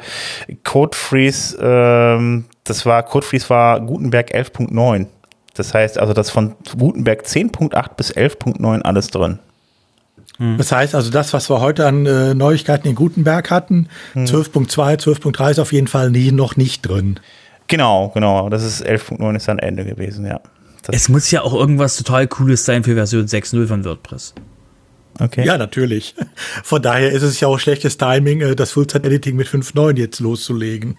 Code 0.63 0.97
Freeze, 1.01 1.57
ähm, 1.61 2.45
das 2.65 2.87
war, 2.87 3.03
Code 3.03 3.27
Freeze 3.27 3.51
war 3.51 3.81
Gutenberg 3.81 4.35
11.9. 4.35 5.07
Das 5.55 5.75
heißt 5.75 5.99
also, 5.99 6.13
das 6.13 6.31
von 6.31 6.55
Gutenberg 6.79 7.25
10.8 7.25 7.95
bis 7.97 8.15
11.9 8.15 8.83
alles 8.83 9.09
drin. 9.09 9.39
Hm. 10.39 10.57
Das 10.57 10.73
heißt 10.73 10.95
also, 10.95 11.11
das, 11.11 11.33
was 11.33 11.51
wir 11.51 11.61
heute 11.61 11.87
an 11.87 12.07
äh, 12.07 12.35
Neuigkeiten 12.35 12.89
in 12.89 12.95
Gutenberg 12.95 13.51
hatten, 13.51 13.89
hm. 14.13 14.25
12.2, 14.25 15.01
12.3 15.01 15.51
ist 15.51 15.59
auf 15.59 15.73
jeden 15.73 15.89
Fall 15.89 16.11
nie, 16.11 16.33
noch 16.33 16.57
nicht 16.57 16.83
drin. 16.83 17.21
Genau, 17.67 18.11
genau. 18.15 18.49
Das 18.49 18.65
ist 18.65 18.85
11.9 18.85 19.37
ist 19.37 19.49
dann 19.49 19.59
Ende 19.59 19.85
gewesen, 19.85 20.27
ja. 20.27 20.41
Das 20.83 20.97
es 20.97 21.09
muss 21.09 21.31
ja 21.31 21.43
auch 21.43 21.55
irgendwas 21.55 21.97
total 21.97 22.27
Cooles 22.27 22.65
sein 22.65 22.85
für 22.85 22.95
Version 22.95 23.27
6.0 23.27 23.67
von 23.67 23.85
WordPress. 23.85 24.35
Okay. 25.21 25.45
Ja, 25.45 25.59
natürlich. 25.59 26.15
Von 26.65 26.83
daher 26.83 27.13
ist 27.13 27.23
es 27.23 27.39
ja 27.41 27.49
auch 27.49 27.59
schlechtes 27.59 27.99
Timing, 27.99 28.41
äh, 28.41 28.57
das 28.57 28.73
Full-Time-Editing 28.73 29.37
mit 29.37 29.49
5.9 29.49 29.99
jetzt 29.99 30.21
loszulegen. 30.21 30.97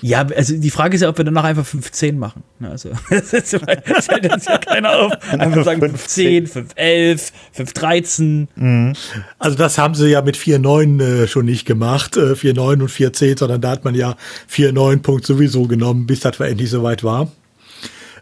Ja, 0.00 0.24
also 0.24 0.56
die 0.56 0.70
Frage 0.70 0.94
ist 0.94 1.00
ja, 1.00 1.08
ob 1.08 1.18
wir 1.18 1.24
danach 1.24 1.44
einfach 1.44 1.66
5.10 1.66 2.14
machen. 2.14 2.44
Also, 2.60 2.90
das 3.10 3.32
hält 3.32 4.32
uns 4.32 4.46
ja 4.46 4.58
keiner 4.58 4.96
auf. 4.96 5.12
Einfach 5.32 5.64
sagen 5.64 5.82
5.10, 5.82 6.52
5.11, 6.76 7.32
5.13. 7.56 8.46
Mhm. 8.54 8.92
Also 9.38 9.56
das 9.56 9.76
haben 9.76 9.94
sie 9.94 10.08
ja 10.08 10.22
mit 10.22 10.36
4.9 10.36 11.02
äh, 11.02 11.26
schon 11.26 11.46
nicht 11.46 11.66
gemacht, 11.66 12.16
äh, 12.16 12.34
4.9 12.34 12.82
und 12.82 12.90
4.10, 12.90 13.40
sondern 13.40 13.60
da 13.60 13.70
hat 13.70 13.84
man 13.84 13.94
ja 13.94 14.16
4.9 14.52 15.02
Punkt 15.02 15.26
sowieso 15.26 15.64
genommen, 15.64 16.06
bis 16.06 16.20
das 16.20 16.38
endlich 16.38 16.70
soweit 16.70 17.02
war. 17.02 17.32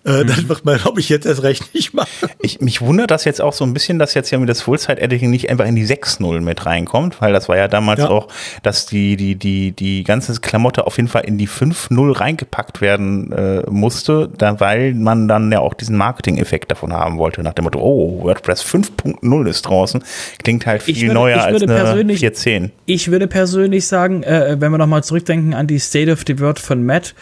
Äh, 0.06 0.22
mhm. 0.22 0.26
Das 0.28 0.48
wird 0.48 0.64
man, 0.64 0.78
glaube 0.78 1.00
ich, 1.00 1.08
jetzt 1.08 1.26
erst 1.26 1.42
recht 1.42 1.74
nicht 1.74 1.92
machen. 1.92 2.30
Ich, 2.40 2.60
mich 2.60 2.80
wundert 2.80 3.10
das 3.10 3.24
jetzt 3.24 3.42
auch 3.42 3.52
so 3.52 3.64
ein 3.64 3.74
bisschen, 3.74 3.98
dass 3.98 4.14
jetzt 4.14 4.30
ja 4.30 4.38
mit 4.38 4.48
das 4.48 4.62
Full-Side-Editing 4.62 5.30
nicht 5.30 5.50
einfach 5.50 5.66
in 5.66 5.74
die 5.74 5.84
6.0 5.84 6.40
mit 6.40 6.64
reinkommt, 6.64 7.20
weil 7.20 7.32
das 7.32 7.48
war 7.48 7.56
ja 7.56 7.66
damals 7.66 8.00
ja. 8.00 8.08
auch, 8.08 8.28
dass 8.62 8.86
die, 8.86 9.16
die, 9.16 9.34
die, 9.34 9.72
die 9.72 10.04
ganze 10.04 10.40
Klamotte 10.40 10.86
auf 10.86 10.96
jeden 10.96 11.08
Fall 11.08 11.24
in 11.24 11.38
die 11.38 11.48
5.0 11.48 12.20
reingepackt 12.20 12.80
werden 12.80 13.32
äh, 13.32 13.62
musste, 13.68 14.30
da, 14.38 14.60
weil 14.60 14.94
man 14.94 15.26
dann 15.26 15.50
ja 15.50 15.58
auch 15.58 15.74
diesen 15.74 15.96
Marketing-Effekt 15.96 16.70
davon 16.70 16.92
haben 16.92 17.18
wollte, 17.18 17.42
nach 17.42 17.54
dem 17.54 17.64
Motto, 17.64 17.80
oh, 17.80 18.22
WordPress 18.22 18.64
5.0 18.64 19.48
ist 19.48 19.62
draußen. 19.62 20.04
Klingt 20.42 20.66
halt 20.66 20.84
viel 20.84 21.00
würde, 21.02 21.14
neuer 21.14 21.42
als 21.42 21.62
eine 21.62 21.74
4.10. 21.76 22.70
Ich 22.86 23.10
würde 23.10 23.26
persönlich 23.26 23.88
sagen, 23.88 24.22
äh, 24.22 24.56
wenn 24.60 24.70
wir 24.70 24.78
nochmal 24.78 25.02
zurückdenken 25.02 25.52
an 25.52 25.66
die 25.66 25.80
State 25.80 26.12
of 26.12 26.22
the 26.26 26.38
Word 26.38 26.60
von 26.60 26.84
Matt, 26.84 27.14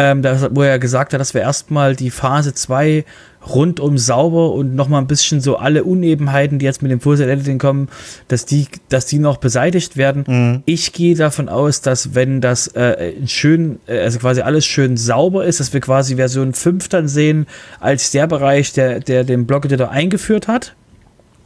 ähm, 0.00 0.24
wo 0.52 0.62
er 0.62 0.78
gesagt 0.78 1.12
hat, 1.12 1.20
dass 1.20 1.34
wir 1.34 1.42
erstmal 1.42 1.94
die 1.94 2.10
Phase 2.10 2.54
2 2.54 3.04
rundum 3.46 3.98
sauber 3.98 4.52
und 4.52 4.74
nochmal 4.74 5.02
ein 5.02 5.06
bisschen 5.06 5.42
so 5.42 5.56
alle 5.56 5.84
Unebenheiten, 5.84 6.58
die 6.58 6.64
jetzt 6.64 6.80
mit 6.80 6.90
dem 6.90 7.00
Full 7.00 7.20
Editing 7.20 7.58
kommen, 7.58 7.88
dass 8.28 8.46
die, 8.46 8.66
dass 8.88 9.04
die 9.04 9.18
noch 9.18 9.36
beseitigt 9.36 9.98
werden. 9.98 10.24
Mhm. 10.26 10.62
Ich 10.64 10.94
gehe 10.94 11.14
davon 11.14 11.50
aus, 11.50 11.82
dass 11.82 12.14
wenn 12.14 12.40
das 12.40 12.68
äh, 12.68 13.12
schön, 13.26 13.78
äh, 13.86 14.00
also 14.00 14.18
quasi 14.18 14.40
alles 14.40 14.64
schön 14.64 14.96
sauber 14.96 15.44
ist, 15.44 15.60
dass 15.60 15.74
wir 15.74 15.80
quasi 15.80 16.16
Version 16.16 16.54
5 16.54 16.88
dann 16.88 17.06
sehen 17.06 17.46
als 17.78 18.10
der 18.10 18.26
Bereich, 18.26 18.72
der, 18.72 19.00
der 19.00 19.24
den 19.24 19.46
Block 19.46 19.66
Editor 19.66 19.90
eingeführt 19.90 20.48
hat. 20.48 20.74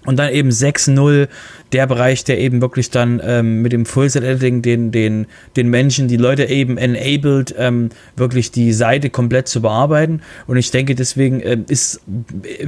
Und 0.06 0.18
dann 0.18 0.30
eben 0.30 0.50
6.0 0.50 1.28
der 1.74 1.88
Bereich, 1.88 2.22
der 2.22 2.38
eben 2.38 2.62
wirklich 2.62 2.90
dann 2.90 3.20
ähm, 3.24 3.60
mit 3.60 3.72
dem 3.72 3.84
Full-Set-Editing 3.84 4.62
den, 4.62 4.92
den, 4.92 5.26
den 5.56 5.68
Menschen, 5.68 6.06
die 6.06 6.16
Leute 6.16 6.44
eben 6.44 6.78
enabled, 6.78 7.52
ähm, 7.58 7.90
wirklich 8.16 8.52
die 8.52 8.72
Seite 8.72 9.10
komplett 9.10 9.48
zu 9.48 9.60
bearbeiten. 9.60 10.22
Und 10.46 10.56
ich 10.56 10.70
denke, 10.70 10.94
deswegen 10.94 11.40
ähm, 11.44 11.64
ist, 11.68 12.00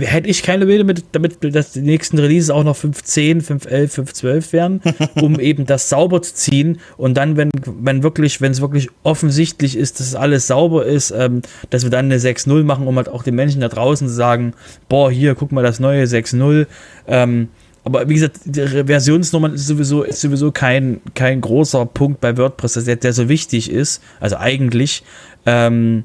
hätte 0.01 0.29
ich 0.29 0.43
keine 0.43 0.67
Bilder 0.67 0.83
mit, 0.83 1.05
damit, 1.13 1.39
dass 1.55 1.73
die 1.73 1.83
nächsten 1.83 2.19
Releases 2.19 2.51
auch 2.51 2.65
noch 2.65 2.77
5.10, 2.77 3.47
5.11, 3.47 3.95
5.12 3.95 4.53
werden, 4.53 4.81
um 5.23 5.39
eben 5.39 5.67
das 5.67 5.89
sauber 5.89 6.21
zu 6.21 6.35
ziehen. 6.35 6.81
Und 6.97 7.17
dann, 7.17 7.37
wenn, 7.37 7.51
wenn 7.65 8.03
wirklich, 8.03 8.41
wenn 8.41 8.51
es 8.51 8.61
wirklich 8.61 8.89
offensichtlich 9.05 9.77
ist, 9.77 10.01
dass 10.01 10.17
alles 10.17 10.49
sauber 10.49 10.85
ist, 10.85 11.13
ähm, 11.17 11.43
dass 11.71 11.85
wir 11.85 11.91
dann 11.91 12.07
eine 12.07 12.19
6.0 12.19 12.65
machen, 12.65 12.89
um 12.89 12.97
halt 12.97 13.09
auch 13.09 13.23
den 13.23 13.37
Menschen 13.37 13.61
da 13.61 13.69
draußen 13.69 14.09
zu 14.09 14.15
sagen, 14.15 14.55
boah, 14.89 15.13
hier, 15.13 15.37
guck 15.37 15.53
mal 15.53 15.63
das 15.63 15.79
neue 15.79 16.03
6.0. 16.05 16.67
Ähm, 17.07 17.49
aber 17.87 18.09
wie 18.09 18.15
gesagt, 18.15 18.41
die 18.45 18.67
Versionsnummern 18.67 19.55
ist 19.55 19.69
sowieso, 19.69 20.03
ist 20.03 20.21
sowieso 20.21 20.51
kein, 20.51 21.01
kein 21.15 21.41
großer 21.41 21.87
Punkt 21.87 22.21
bei 22.21 22.37
WordPress, 22.37 22.85
der, 22.85 22.97
der 22.97 23.13
so 23.13 23.29
wichtig 23.29 23.71
ist. 23.71 24.03
Also 24.19 24.37
eigentlich. 24.39 25.05
Ähm, 25.47 26.05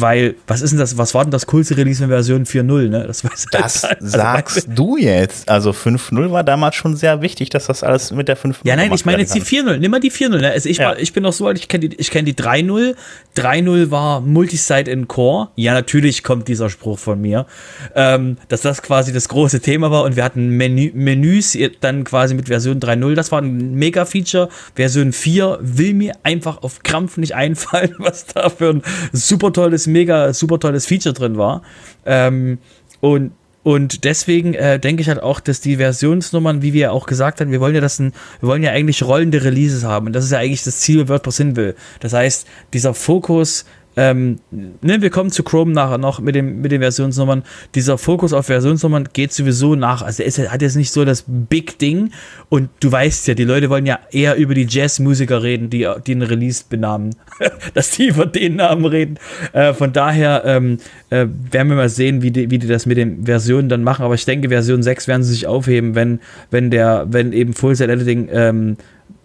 weil, 0.00 0.34
was 0.46 0.62
ist 0.62 0.70
denn 0.70 0.78
das, 0.78 0.98
was 0.98 1.14
war 1.14 1.24
denn 1.24 1.30
das 1.30 1.46
coolste 1.46 1.76
Release 1.76 2.02
in 2.02 2.10
Version 2.10 2.44
4.0, 2.44 2.88
ne? 2.88 3.04
Das, 3.06 3.24
weiß 3.24 3.46
das 3.50 3.82
halt 3.82 4.00
also 4.00 4.16
sagst 4.18 4.68
du 4.74 4.96
jetzt. 4.96 5.48
Also 5.48 5.70
5.0 5.70 6.30
war 6.30 6.44
damals 6.44 6.76
schon 6.76 6.96
sehr 6.96 7.22
wichtig, 7.22 7.50
dass 7.50 7.66
das 7.66 7.82
alles 7.82 8.10
mit 8.10 8.28
der 8.28 8.36
5.0 8.36 8.56
Ja, 8.64 8.76
nein, 8.76 8.92
ich 8.92 9.04
meine 9.04 9.18
jetzt 9.18 9.34
die 9.34 9.42
4.0. 9.42 9.78
Nimm 9.78 9.90
mal 9.90 10.00
die 10.00 10.10
4.0. 10.10 10.38
Ne? 10.38 10.50
Also 10.50 10.68
ich, 10.68 10.78
ja. 10.78 10.88
war, 10.88 10.98
ich 10.98 11.12
bin 11.12 11.22
noch 11.22 11.32
so 11.32 11.46
alt, 11.46 11.58
ich 11.58 11.68
kenne 11.68 11.88
die, 11.88 11.96
ich 11.96 12.10
kenn 12.10 12.24
die 12.24 12.34
3.0. 12.34 12.94
3.0 13.36 13.90
war 13.90 14.20
Multisite 14.20 14.90
in 14.90 15.08
Core. 15.08 15.48
Ja, 15.56 15.74
natürlich 15.74 16.22
kommt 16.22 16.48
dieser 16.48 16.70
Spruch 16.70 16.98
von 16.98 17.20
mir, 17.20 17.46
ähm, 17.94 18.38
dass 18.48 18.62
das 18.62 18.82
quasi 18.82 19.12
das 19.12 19.28
große 19.28 19.60
Thema 19.60 19.90
war 19.90 20.04
und 20.04 20.16
wir 20.16 20.24
hatten 20.24 20.50
Menü, 20.50 20.90
Menüs 20.94 21.56
dann 21.80 22.04
quasi 22.04 22.34
mit 22.34 22.48
Version 22.48 22.80
3.0. 22.80 23.14
Das 23.14 23.32
war 23.32 23.40
ein 23.42 23.74
Mega-Feature. 23.74 24.48
Version 24.74 25.12
4 25.12 25.58
will 25.60 25.94
mir 25.94 26.14
einfach 26.22 26.62
auf 26.62 26.82
Krampf 26.82 27.16
nicht 27.16 27.34
einfallen, 27.34 27.94
was 27.98 28.26
da 28.26 28.48
für 28.48 28.70
ein 28.70 28.82
super 29.12 29.52
tolles 29.52 29.85
mega 29.86 30.32
super 30.32 30.58
tolles 30.58 30.86
Feature 30.86 31.12
drin 31.12 31.36
war. 31.36 31.62
Ähm, 32.04 32.58
und 33.00 33.32
und 33.66 34.04
deswegen 34.04 34.54
äh, 34.54 34.78
denke 34.78 35.02
ich 35.02 35.08
halt 35.08 35.20
auch, 35.20 35.40
dass 35.40 35.60
die 35.60 35.78
Versionsnummern, 35.78 36.62
wie 36.62 36.72
wir 36.72 36.92
auch 36.92 37.06
gesagt 37.06 37.40
haben, 37.40 37.50
wir 37.50 37.58
wollen 37.58 37.74
ja 37.74 37.80
das 37.80 37.98
ein, 37.98 38.12
wir 38.38 38.48
wollen 38.48 38.62
ja 38.62 38.70
eigentlich 38.70 39.02
rollende 39.02 39.42
Releases 39.42 39.82
haben. 39.82 40.06
Und 40.06 40.12
das 40.12 40.24
ist 40.24 40.30
ja 40.30 40.38
eigentlich 40.38 40.62
das 40.62 40.78
Ziel, 40.78 41.00
wo 41.00 41.08
WordPress 41.08 41.38
hin 41.38 41.56
will. 41.56 41.74
Das 41.98 42.12
heißt, 42.12 42.46
dieser 42.72 42.94
Fokus 42.94 43.64
ähm, 43.96 44.40
ne, 44.50 45.00
wir 45.00 45.08
kommen 45.08 45.30
zu 45.30 45.42
Chrome 45.42 45.72
nachher 45.72 45.96
noch 45.96 46.20
mit, 46.20 46.34
dem, 46.34 46.60
mit 46.60 46.70
den 46.70 46.82
Versionsnummern. 46.82 47.44
Dieser 47.74 47.96
Fokus 47.96 48.34
auf 48.34 48.46
Versionsnummern 48.46 49.08
geht 49.14 49.32
sowieso 49.32 49.74
nach. 49.74 50.02
Also 50.02 50.22
er 50.22 50.28
ist, 50.28 50.38
hat 50.38 50.60
jetzt 50.60 50.76
nicht 50.76 50.90
so 50.90 51.06
das 51.06 51.24
Big 51.26 51.78
Ding. 51.78 52.10
Und 52.50 52.68
du 52.80 52.92
weißt 52.92 53.26
ja, 53.28 53.34
die 53.34 53.44
Leute 53.44 53.70
wollen 53.70 53.86
ja 53.86 53.98
eher 54.10 54.36
über 54.36 54.52
die 54.52 54.66
Jazzmusiker 54.68 55.42
reden, 55.42 55.70
die, 55.70 55.88
die 56.06 56.12
einen 56.12 56.22
Release 56.22 56.62
benamen. 56.68 57.16
Dass 57.74 57.90
die 57.92 58.08
über 58.08 58.26
den 58.26 58.56
Namen 58.56 58.84
reden. 58.84 59.18
Äh, 59.54 59.72
von 59.72 59.94
daher 59.94 60.42
ähm, 60.44 60.76
äh, 61.08 61.26
werden 61.50 61.68
wir 61.68 61.76
mal 61.76 61.88
sehen, 61.88 62.20
wie 62.20 62.30
die, 62.30 62.50
wie 62.50 62.58
die 62.58 62.66
das 62.66 62.84
mit 62.84 62.98
den 62.98 63.24
Versionen 63.24 63.70
dann 63.70 63.82
machen. 63.82 64.04
Aber 64.04 64.14
ich 64.14 64.26
denke, 64.26 64.50
Version 64.50 64.82
6 64.82 65.08
werden 65.08 65.22
sie 65.22 65.32
sich 65.32 65.46
aufheben, 65.46 65.94
wenn, 65.94 66.20
wenn 66.50 66.70
der, 66.70 67.06
wenn 67.08 67.32
eben 67.32 67.54
Full 67.54 67.74
Set 67.74 67.88
Editing 67.88 68.28
ähm, 68.30 68.76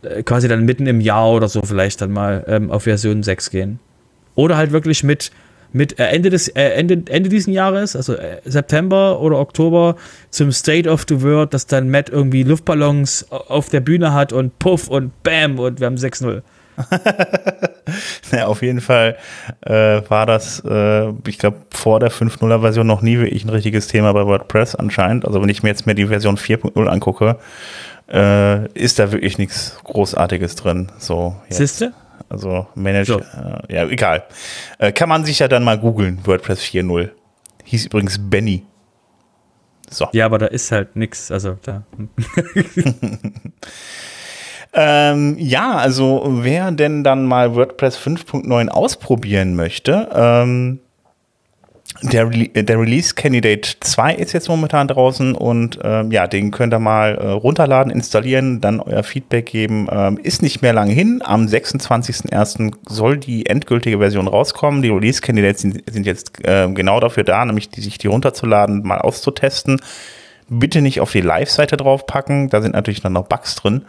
äh, 0.01 0.23
quasi 0.23 0.47
dann 0.47 0.63
mitten 0.63 0.87
im 0.87 1.01
Jahr 1.01 1.29
oder 1.29 1.49
so 1.49 1.61
vielleicht 1.61 2.01
dann 2.01 2.11
mal 2.11 2.45
ähm, 2.47 2.71
auf 2.71 2.83
Version 2.83 3.21
6 3.21 3.51
gehen. 3.51 3.79
Oder 4.41 4.57
halt 4.57 4.71
wirklich 4.71 5.03
mit, 5.03 5.31
mit 5.71 5.99
äh, 5.99 6.07
Ende, 6.07 6.31
des, 6.31 6.47
äh, 6.47 6.69
Ende, 6.69 7.03
Ende 7.13 7.29
diesen 7.29 7.53
Jahres, 7.53 7.95
also 7.95 8.15
äh, 8.15 8.37
September 8.43 9.19
oder 9.19 9.37
Oktober, 9.37 9.97
zum 10.31 10.51
State 10.51 10.89
of 10.89 11.05
the 11.07 11.21
World, 11.21 11.53
dass 11.53 11.67
dann 11.67 11.91
Matt 11.91 12.09
irgendwie 12.09 12.41
Luftballons 12.41 13.27
auf 13.29 13.69
der 13.69 13.81
Bühne 13.81 14.15
hat 14.15 14.33
und 14.33 14.57
puff 14.57 14.87
und 14.87 15.11
bam 15.21 15.59
und 15.59 15.79
wir 15.79 15.85
haben 15.85 15.95
6-0. 15.95 16.41
ja, 18.31 18.47
auf 18.47 18.63
jeden 18.63 18.81
Fall 18.81 19.15
äh, 19.61 20.01
war 20.09 20.25
das, 20.25 20.63
äh, 20.65 21.09
ich 21.27 21.37
glaube, 21.37 21.57
vor 21.69 21.99
der 21.99 22.11
5.0er 22.11 22.61
Version 22.61 22.87
noch 22.87 23.03
nie 23.03 23.19
wirklich 23.19 23.45
ein 23.45 23.49
richtiges 23.49 23.87
Thema 23.87 24.11
bei 24.13 24.25
WordPress 24.25 24.73
anscheinend. 24.73 25.25
Also 25.25 25.39
wenn 25.39 25.49
ich 25.49 25.61
mir 25.61 25.69
jetzt 25.69 25.85
mir 25.85 25.93
die 25.93 26.07
Version 26.07 26.37
4.0 26.37 26.87
angucke, 26.87 27.37
äh, 28.11 28.67
ist 28.69 28.97
da 28.97 29.11
wirklich 29.11 29.37
nichts 29.37 29.77
Großartiges 29.83 30.55
drin. 30.55 30.87
So, 30.97 31.35
Siehste? 31.49 31.93
Also 32.29 32.67
Manage, 32.75 33.05
so. 33.05 33.19
äh, 33.19 33.73
ja, 33.73 33.87
egal. 33.87 34.23
Äh, 34.79 34.91
kann 34.91 35.09
man 35.09 35.25
sich 35.25 35.39
ja 35.39 35.47
dann 35.47 35.63
mal 35.63 35.77
googeln, 35.77 36.19
WordPress 36.25 36.61
4.0. 36.61 37.09
Hieß 37.65 37.85
übrigens 37.85 38.17
Benny. 38.19 38.65
So. 39.89 40.07
Ja, 40.13 40.25
aber 40.25 40.37
da 40.37 40.47
ist 40.47 40.71
halt 40.71 40.95
nichts, 40.95 41.31
also 41.31 41.57
da. 41.61 41.83
ähm, 44.73 45.35
ja, 45.37 45.73
also 45.73 46.23
wer 46.25 46.71
denn 46.71 47.03
dann 47.03 47.25
mal 47.25 47.55
WordPress 47.55 47.97
5.9 47.97 48.69
ausprobieren 48.69 49.55
möchte, 49.55 50.09
ähm, 50.13 50.79
der, 52.01 52.25
der 52.25 52.79
Release 52.79 53.13
Candidate 53.13 53.75
2 53.79 54.15
ist 54.15 54.33
jetzt 54.33 54.47
momentan 54.47 54.87
draußen 54.87 55.35
und 55.35 55.79
ähm, 55.83 56.11
ja, 56.11 56.25
den 56.25 56.51
könnt 56.51 56.73
ihr 56.73 56.79
mal 56.79 57.15
äh, 57.15 57.27
runterladen, 57.27 57.91
installieren, 57.91 58.61
dann 58.61 58.79
euer 58.79 59.03
Feedback 59.03 59.45
geben. 59.45 59.87
Ähm, 59.91 60.17
ist 60.17 60.41
nicht 60.41 60.61
mehr 60.61 60.73
lange 60.73 60.93
hin. 60.93 61.21
Am 61.23 61.45
26.01. 61.45 62.73
soll 62.87 63.17
die 63.17 63.45
endgültige 63.45 63.99
Version 63.99 64.27
rauskommen. 64.27 64.81
Die 64.81 64.89
Release 64.89 65.21
Candidates 65.21 65.61
sind, 65.61 65.83
sind 65.91 66.05
jetzt 66.05 66.43
äh, 66.45 66.69
genau 66.71 66.99
dafür 66.99 67.23
da, 67.23 67.45
nämlich 67.45 67.69
die, 67.69 67.81
sich 67.81 67.97
die 67.97 68.07
runterzuladen, 68.07 68.83
mal 68.83 68.99
auszutesten. 68.99 69.81
Bitte 70.49 70.81
nicht 70.81 71.01
auf 71.01 71.11
die 71.11 71.21
Live-Seite 71.21 71.77
draufpacken, 71.77 72.49
da 72.49 72.61
sind 72.61 72.73
natürlich 72.73 73.01
dann 73.01 73.13
noch 73.13 73.27
Bugs 73.27 73.55
drin. 73.55 73.85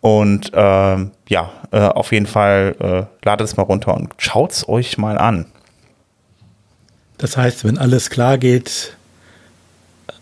Und 0.00 0.52
ähm, 0.54 1.12
ja, 1.28 1.50
äh, 1.72 1.80
auf 1.80 2.12
jeden 2.12 2.26
Fall 2.26 2.76
äh, 2.78 3.26
ladet 3.26 3.46
es 3.46 3.56
mal 3.56 3.62
runter 3.62 3.94
und 3.94 4.12
schaut's 4.18 4.68
euch 4.68 4.98
mal 4.98 5.16
an. 5.16 5.46
Das 7.24 7.38
heißt, 7.38 7.64
wenn 7.64 7.78
alles 7.78 8.10
klar 8.10 8.36
geht, 8.36 8.98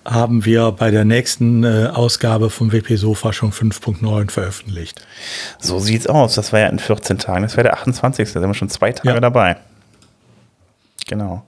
haben 0.05 0.45
wir 0.45 0.71
bei 0.71 0.93
der 0.93 1.05
nächsten 1.05 1.65
äh, 1.65 1.88
Ausgabe 1.93 2.49
vom 2.49 2.71
WP 2.71 2.95
Sofa 2.95 3.33
schon 3.33 3.51
5.9 3.51 4.31
veröffentlicht. 4.31 5.05
So 5.59 5.81
sieht's 5.81 6.07
aus. 6.07 6.37
Das 6.37 6.53
war 6.53 6.61
ja 6.61 6.69
in 6.69 6.79
14 6.79 7.19
Tagen. 7.19 7.43
Das 7.43 7.57
wäre 7.57 7.65
der 7.65 7.75
28. 7.75 8.33
Da 8.33 8.38
sind 8.38 8.49
wir 8.49 8.55
schon 8.55 8.69
zwei 8.69 8.93
Tage 8.93 9.15
ja. 9.15 9.19
dabei. 9.19 9.57
Genau. 11.09 11.43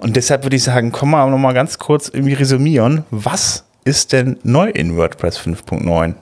Und 0.00 0.16
deshalb 0.16 0.42
würde 0.42 0.56
ich 0.56 0.64
sagen, 0.64 0.90
kommen 0.90 1.12
wir 1.12 1.24
noch 1.28 1.38
mal 1.38 1.54
ganz 1.54 1.78
kurz 1.78 2.08
irgendwie 2.08 2.34
resümieren. 2.34 3.04
Was 3.12 3.62
ist 3.84 4.12
denn 4.12 4.36
neu 4.42 4.68
in 4.68 4.96
WordPress 4.96 5.38
5.9? 5.38 6.16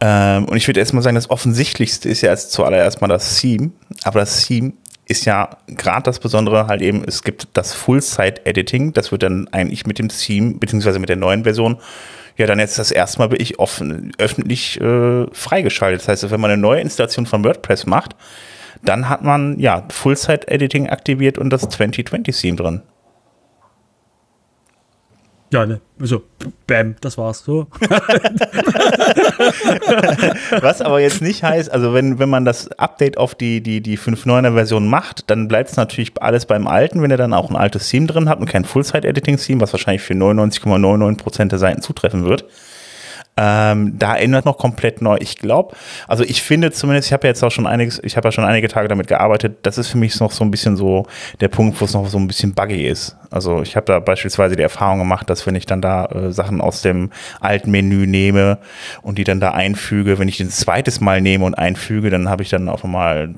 Ähm, 0.00 0.44
und 0.44 0.56
ich 0.58 0.66
würde 0.68 0.80
erstmal 0.80 1.02
sagen, 1.02 1.14
das 1.14 1.30
Offensichtlichste 1.30 2.10
ist 2.10 2.20
ja 2.20 2.30
jetzt 2.30 2.52
zuallererst 2.52 3.00
mal 3.00 3.08
das 3.08 3.38
Theme. 3.38 3.70
Aber 4.04 4.20
das 4.20 4.44
Theme 4.44 4.74
ist 5.12 5.26
ja 5.26 5.50
gerade 5.68 6.02
das 6.02 6.18
Besondere 6.18 6.66
halt 6.66 6.82
eben, 6.82 7.04
es 7.06 7.22
gibt 7.22 7.46
das 7.52 7.74
Full-Site-Editing, 7.74 8.94
das 8.94 9.12
wird 9.12 9.22
dann 9.22 9.46
eigentlich 9.52 9.86
mit 9.86 9.98
dem 9.98 10.08
Theme, 10.08 10.54
beziehungsweise 10.54 10.98
mit 10.98 11.10
der 11.10 11.16
neuen 11.16 11.44
Version, 11.44 11.76
ja 12.38 12.46
dann 12.46 12.58
jetzt 12.58 12.78
das 12.78 12.90
erste 12.90 13.18
Mal 13.18 13.30
wirklich 13.30 13.58
offen, 13.58 14.12
öffentlich 14.18 14.80
äh, 14.80 15.26
freigeschaltet. 15.32 16.00
Das 16.00 16.08
heißt, 16.08 16.30
wenn 16.30 16.40
man 16.40 16.50
eine 16.50 16.60
neue 16.60 16.80
Installation 16.80 17.26
von 17.26 17.44
WordPress 17.44 17.84
macht, 17.86 18.16
dann 18.82 19.08
hat 19.10 19.22
man 19.22 19.60
ja 19.60 19.84
Full-Site-Editing 19.90 20.88
aktiviert 20.88 21.36
und 21.38 21.50
das 21.50 21.68
2020-Theme 21.68 22.56
drin. 22.56 22.82
Ja, 25.52 25.66
ne, 25.66 25.80
so, 25.98 26.22
bam, 26.66 26.96
das 27.02 27.18
war's 27.18 27.44
so. 27.44 27.66
Was 30.62 30.80
aber 30.80 30.98
jetzt 31.00 31.20
nicht 31.20 31.42
heißt, 31.42 31.70
also 31.70 31.92
wenn, 31.92 32.18
wenn 32.18 32.30
man 32.30 32.46
das 32.46 32.72
Update 32.78 33.18
auf 33.18 33.34
die, 33.34 33.60
die, 33.60 33.82
die 33.82 33.98
5.9er 33.98 34.54
Version 34.54 34.88
macht, 34.88 35.28
dann 35.28 35.48
bleibt 35.48 35.68
es 35.68 35.76
natürlich 35.76 36.12
alles 36.22 36.46
beim 36.46 36.66
Alten, 36.66 37.02
wenn 37.02 37.10
ihr 37.10 37.18
dann 37.18 37.34
auch 37.34 37.50
ein 37.50 37.56
altes 37.56 37.86
Theme 37.90 38.06
drin 38.06 38.30
habt 38.30 38.40
und 38.40 38.46
kein 38.46 38.64
Full-Site-Editing-Theme, 38.64 39.60
was 39.60 39.74
wahrscheinlich 39.74 40.00
für 40.00 40.14
99,99% 40.14 41.48
der 41.48 41.58
Seiten 41.58 41.82
zutreffen 41.82 42.24
wird. 42.24 42.46
Ähm, 43.34 43.98
da 43.98 44.14
ändert 44.14 44.44
noch 44.44 44.58
komplett 44.58 45.00
neu. 45.00 45.16
Ich 45.20 45.36
glaube, 45.36 45.74
also 46.06 46.22
ich 46.22 46.42
finde 46.42 46.70
zumindest, 46.70 47.08
ich 47.08 47.12
habe 47.14 47.26
ja 47.26 47.30
jetzt 47.30 47.42
auch 47.42 47.50
schon 47.50 47.66
einiges, 47.66 47.98
ich 48.04 48.18
habe 48.18 48.28
ja 48.28 48.32
schon 48.32 48.44
einige 48.44 48.68
Tage 48.68 48.88
damit 48.88 49.06
gearbeitet, 49.06 49.58
das 49.62 49.78
ist 49.78 49.88
für 49.88 49.96
mich 49.96 50.20
noch 50.20 50.32
so 50.32 50.44
ein 50.44 50.50
bisschen 50.50 50.76
so 50.76 51.06
der 51.40 51.48
Punkt, 51.48 51.80
wo 51.80 51.86
es 51.86 51.94
noch 51.94 52.06
so 52.08 52.18
ein 52.18 52.26
bisschen 52.26 52.52
buggy 52.52 52.86
ist. 52.86 53.16
Also 53.30 53.62
ich 53.62 53.74
habe 53.74 53.86
da 53.86 54.00
beispielsweise 54.00 54.54
die 54.54 54.62
Erfahrung 54.62 54.98
gemacht, 54.98 55.30
dass 55.30 55.46
wenn 55.46 55.54
ich 55.54 55.64
dann 55.64 55.80
da 55.80 56.04
äh, 56.06 56.30
Sachen 56.30 56.60
aus 56.60 56.82
dem 56.82 57.10
alten 57.40 57.70
Menü 57.70 58.06
nehme 58.06 58.58
und 59.00 59.16
die 59.16 59.24
dann 59.24 59.40
da 59.40 59.52
einfüge, 59.52 60.18
wenn 60.18 60.28
ich 60.28 60.36
den 60.36 60.50
zweites 60.50 61.00
Mal 61.00 61.22
nehme 61.22 61.46
und 61.46 61.54
einfüge, 61.54 62.10
dann 62.10 62.28
habe 62.28 62.42
ich 62.42 62.50
dann 62.50 62.68
auf 62.68 62.84
einmal 62.84 63.34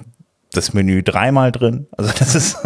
das 0.56 0.72
Menü 0.72 1.02
dreimal 1.02 1.52
drin. 1.52 1.86
Also 1.96 2.12
das 2.18 2.34
ist 2.34 2.58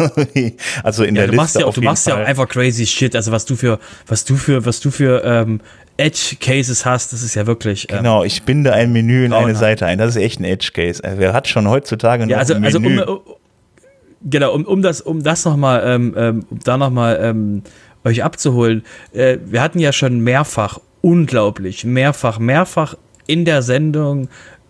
also 0.83 1.03
in 1.03 1.15
ja, 1.15 1.23
der 1.23 1.31
du 1.31 1.35
machst 1.35 1.55
Liste 1.55 1.61
ja 1.61 1.65
auch, 1.67 1.73
du 1.73 1.81
machst 1.81 2.07
ja 2.07 2.13
Fall. 2.13 2.23
auch 2.23 2.27
einfach 2.27 2.47
crazy 2.47 2.85
shit. 2.85 3.15
Also 3.15 3.31
was 3.31 3.45
du 3.45 3.55
für, 3.55 3.79
was 4.07 4.25
du 4.25 4.35
für, 4.35 4.65
was 4.65 4.79
du 4.79 4.91
für 4.91 5.23
ähm, 5.23 5.61
Edge 5.99 6.37
Cases 6.39 6.85
hast, 6.85 7.11
das 7.11 7.21
ist 7.23 7.35
ja 7.35 7.45
wirklich. 7.45 7.87
Ähm, 7.89 7.97
Genau, 7.97 8.23
ich 8.23 8.43
binde 8.43 8.71
ein 8.73 8.91
Menü 8.93 9.25
in 9.25 9.33
eine. 9.33 9.55
Seite 9.55 9.85
ein. 9.85 9.97
Das 9.97 10.15
ist 10.15 10.21
echt 10.21 10.39
ein 10.39 10.45
Edge 10.45 10.71
Case. 10.73 11.03
Also 11.03 11.17
wer 11.19 11.33
hat 11.33 11.47
schon 11.47 11.67
heutzutage 11.67 12.23
noch 12.23 12.31
Ja, 12.31 12.37
also, 12.37 12.53
ein 12.53 12.63
also 12.63 12.79
Menü? 12.79 13.01
um, 13.03 13.19
genau, 14.23 14.53
um, 14.53 14.65
um 14.65 14.81
das, 14.81 15.01
um 15.01 15.21
das 15.21 15.43
nochmal, 15.43 15.83
ähm, 15.85 16.13
ähm, 16.17 16.45
um 16.49 16.59
da 16.63 16.77
nochmal 16.77 17.19
ähm, 17.21 17.63
euch 18.05 18.23
abzuholen, 18.23 18.83
äh, 19.13 19.37
wir 19.45 19.61
hatten 19.61 19.79
ja 19.79 19.91
schon 19.91 20.21
mehrfach, 20.21 20.79
unglaublich, 21.01 21.83
mehrfach, 21.83 22.39
mehrfach 22.39 22.95
in 23.27 23.43
der 23.43 23.61
Sendung 23.61 24.29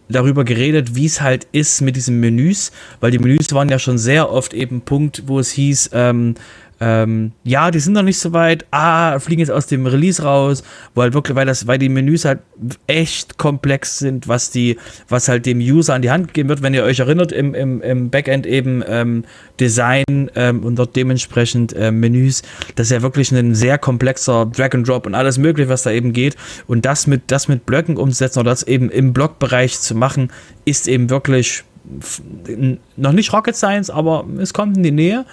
darüber 0.10 0.44
geredet, 0.44 0.96
wie 0.96 1.06
es 1.06 1.22
halt 1.22 1.46
ist 1.52 1.82
mit 1.82 1.96
diesen 1.96 2.20
Menüs, 2.20 2.72
weil 3.00 3.12
die 3.12 3.20
Menüs 3.20 3.54
waren 3.54 3.70
ja 3.70 3.78
schon 3.78 4.00
sehr 4.00 4.32
oft 4.32 4.56
eben 4.56 4.82
Punkt, 4.82 5.24
wo 5.28 5.40
es 5.40 5.52
hieß, 5.52 5.92
ähm, 5.94 6.34
ähm, 6.82 7.34
ja, 7.44 7.72
die 7.72 7.80
sind 7.80 7.94
noch 7.94 8.04
nicht 8.04 8.20
so 8.20 8.32
weit, 8.32 8.66
ah, 8.72 9.20
fliegen 9.20 9.42
jetzt 9.42 9.52
aus 9.52 9.68
dem 9.68 9.86
Release 9.86 10.24
raus, 10.24 10.64
weil 10.96 11.06
halt 11.06 11.14
wirklich, 11.14 11.36
weil 11.36 11.46
das, 11.46 11.68
weil 11.68 11.78
die 11.78 11.90
Menüs 11.90 12.24
halt 12.24 12.40
echt 12.88 13.38
komplex 13.38 14.00
sind, 14.00 14.28
was 14.28 14.52
die, 14.52 14.78
was 15.10 15.28
halt 15.28 15.46
dem 15.46 15.60
User 15.60 15.94
an 15.94 16.02
die 16.02 16.12
Hand 16.12 16.28
gegeben 16.28 16.50
wird, 16.50 16.62
wenn 16.62 16.74
ihr 16.74 16.84
euch 16.84 17.00
erinnert, 17.00 17.32
im, 17.32 17.54
im, 17.54 17.82
im 17.82 18.10
Backend 18.10 18.46
eben 18.46 18.84
ähm, 18.88 19.26
Design 19.60 20.32
ähm, 20.36 20.64
und 20.64 20.78
dort 20.78 20.96
dementsprechend 20.96 21.76
ähm, 21.78 22.00
Menüs, 22.00 22.44
das 22.76 22.88
ist 22.88 22.92
ja 22.92 23.02
wirklich 23.02 23.32
ein 23.32 23.56
sehr 23.56 23.78
komplexer 23.78 24.46
Drag 24.46 24.74
and 24.74 24.88
Drop 24.88 25.06
und 25.06 25.16
alles 25.16 25.38
mögliche, 25.38 25.70
was 25.70 25.84
da 25.84 25.92
eben 25.92 26.14
geht. 26.14 26.38
Und 26.68 26.86
das 26.86 27.08
mit, 27.08 27.24
das 27.28 27.48
mit 27.50 27.66
Blöcken 27.66 27.98
umzusetzen 27.98 28.40
oder 28.40 28.52
das 28.52 28.64
eben 28.64 28.90
im 28.90 29.12
Blockbereich 29.12 29.80
zu 29.80 29.96
machen, 29.96 30.32
ist 30.66 30.88
eben 30.88 31.10
wirklich 31.10 31.64
noch 32.98 33.12
nicht 33.12 33.34
Rocket 33.34 33.56
Science, 33.56 33.90
aber 33.90 34.26
es 34.40 34.54
kommt 34.54 34.78
in 34.78 34.84
die 34.84 34.92
Nähe. 34.92 35.26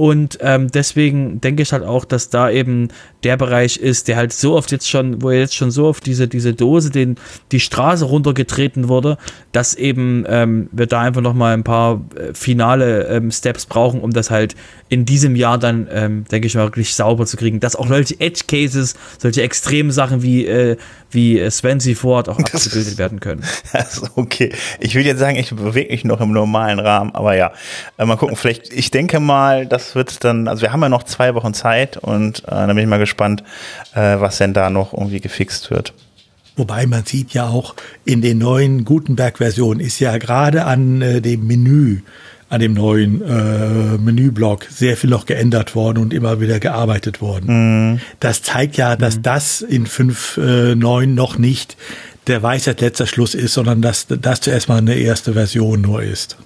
Und 0.00 0.38
ähm, 0.40 0.70
deswegen 0.70 1.42
denke 1.42 1.62
ich 1.62 1.74
halt 1.74 1.84
auch, 1.84 2.06
dass 2.06 2.30
da 2.30 2.48
eben 2.48 2.88
der 3.22 3.36
Bereich 3.36 3.76
ist, 3.76 4.08
der 4.08 4.16
halt 4.16 4.32
so 4.32 4.56
oft 4.56 4.72
jetzt 4.72 4.88
schon, 4.88 5.20
wo 5.20 5.30
jetzt 5.30 5.54
schon 5.54 5.70
so 5.70 5.84
oft 5.84 6.06
diese, 6.06 6.26
diese 6.26 6.54
Dose 6.54 6.88
den, 6.88 7.16
die 7.52 7.60
Straße 7.60 8.06
runtergetreten 8.06 8.88
wurde, 8.88 9.18
dass 9.52 9.74
eben 9.74 10.24
ähm, 10.26 10.70
wir 10.72 10.86
da 10.86 11.02
einfach 11.02 11.20
nochmal 11.20 11.52
ein 11.52 11.64
paar 11.64 12.00
äh, 12.16 12.32
finale 12.32 13.08
ähm, 13.08 13.30
Steps 13.30 13.66
brauchen, 13.66 14.00
um 14.00 14.10
das 14.10 14.30
halt 14.30 14.56
in 14.90 15.04
diesem 15.04 15.36
Jahr 15.36 15.56
dann, 15.56 15.86
ähm, 15.90 16.24
denke 16.30 16.48
ich 16.48 16.54
mal, 16.56 16.64
wirklich 16.64 16.94
sauber 16.94 17.24
zu 17.24 17.36
kriegen. 17.36 17.60
Dass 17.60 17.76
auch 17.76 17.86
solche 17.86 18.18
Edge 18.20 18.42
Cases, 18.48 18.94
solche 19.18 19.42
extremen 19.42 19.92
Sachen 19.92 20.22
wie, 20.22 20.44
äh, 20.46 20.76
wie 21.12 21.38
äh, 21.38 21.50
Swansea 21.50 21.94
Ford 21.94 22.28
auch 22.28 22.38
abgebildet 22.38 22.98
werden 22.98 23.20
können. 23.20 23.44
Also, 23.72 24.08
okay. 24.16 24.52
Ich 24.80 24.96
will 24.96 25.06
jetzt 25.06 25.20
sagen, 25.20 25.36
ich 25.36 25.54
bewege 25.54 25.92
mich 25.92 26.04
noch 26.04 26.20
im 26.20 26.32
normalen 26.32 26.80
Rahmen, 26.80 27.14
aber 27.14 27.36
ja. 27.36 27.52
Äh, 27.98 28.04
mal 28.04 28.16
gucken, 28.16 28.34
vielleicht, 28.34 28.72
ich 28.72 28.90
denke 28.90 29.20
mal, 29.20 29.64
das 29.64 29.94
wird 29.94 30.24
dann, 30.24 30.48
also 30.48 30.62
wir 30.62 30.72
haben 30.72 30.82
ja 30.82 30.88
noch 30.88 31.04
zwei 31.04 31.34
Wochen 31.34 31.54
Zeit 31.54 31.96
und 31.96 32.40
äh, 32.40 32.50
da 32.50 32.66
bin 32.66 32.78
ich 32.78 32.86
mal 32.86 32.98
gespannt, 32.98 33.44
äh, 33.94 34.18
was 34.18 34.38
denn 34.38 34.52
da 34.54 34.70
noch 34.70 34.92
irgendwie 34.92 35.20
gefixt 35.20 35.70
wird. 35.70 35.94
Wobei 36.56 36.86
man 36.86 37.04
sieht 37.04 37.32
ja 37.32 37.48
auch 37.48 37.74
in 38.04 38.22
den 38.22 38.38
neuen 38.38 38.84
Gutenberg-Versionen 38.84 39.80
ist 39.80 40.00
ja 40.00 40.18
gerade 40.18 40.64
an 40.64 41.00
äh, 41.00 41.20
dem 41.20 41.46
Menü, 41.46 42.00
an 42.50 42.60
dem 42.60 42.74
neuen 42.74 43.22
äh, 43.22 43.96
Menüblock 43.98 44.64
sehr 44.68 44.96
viel 44.96 45.08
noch 45.08 45.24
geändert 45.24 45.74
worden 45.74 45.98
und 45.98 46.12
immer 46.12 46.40
wieder 46.40 46.58
gearbeitet 46.58 47.20
worden. 47.20 48.00
Das 48.18 48.42
zeigt 48.42 48.76
ja, 48.76 48.96
dass 48.96 49.22
das 49.22 49.62
in 49.62 49.86
5.9 49.86 51.06
noch 51.06 51.38
nicht 51.38 51.76
der 52.26 52.42
Weisheit 52.42 52.80
letzter 52.80 53.06
Schluss 53.06 53.34
ist, 53.34 53.54
sondern 53.54 53.80
dass 53.80 54.06
das 54.08 54.40
zuerst 54.40 54.68
mal 54.68 54.78
eine 54.78 54.94
erste 54.94 55.32
Version 55.32 55.80
nur 55.80 56.02
ist. 56.02 56.36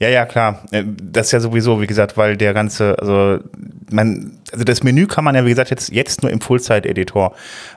Ja, 0.00 0.08
ja, 0.08 0.26
klar. 0.26 0.62
Äh, 0.70 0.84
Das 0.86 1.26
ist 1.26 1.32
ja 1.32 1.40
sowieso, 1.40 1.80
wie 1.80 1.86
gesagt, 1.86 2.16
weil 2.16 2.36
der 2.36 2.54
ganze, 2.54 2.96
also 3.00 3.40
man, 3.90 4.38
also 4.52 4.64
das 4.64 4.84
Menü 4.84 5.06
kann 5.06 5.24
man 5.24 5.34
ja, 5.34 5.44
wie 5.44 5.50
gesagt, 5.50 5.70
jetzt, 5.70 5.90
jetzt 5.90 6.22
nur 6.22 6.30
im 6.30 6.40
Full-Site-Editor 6.40 7.34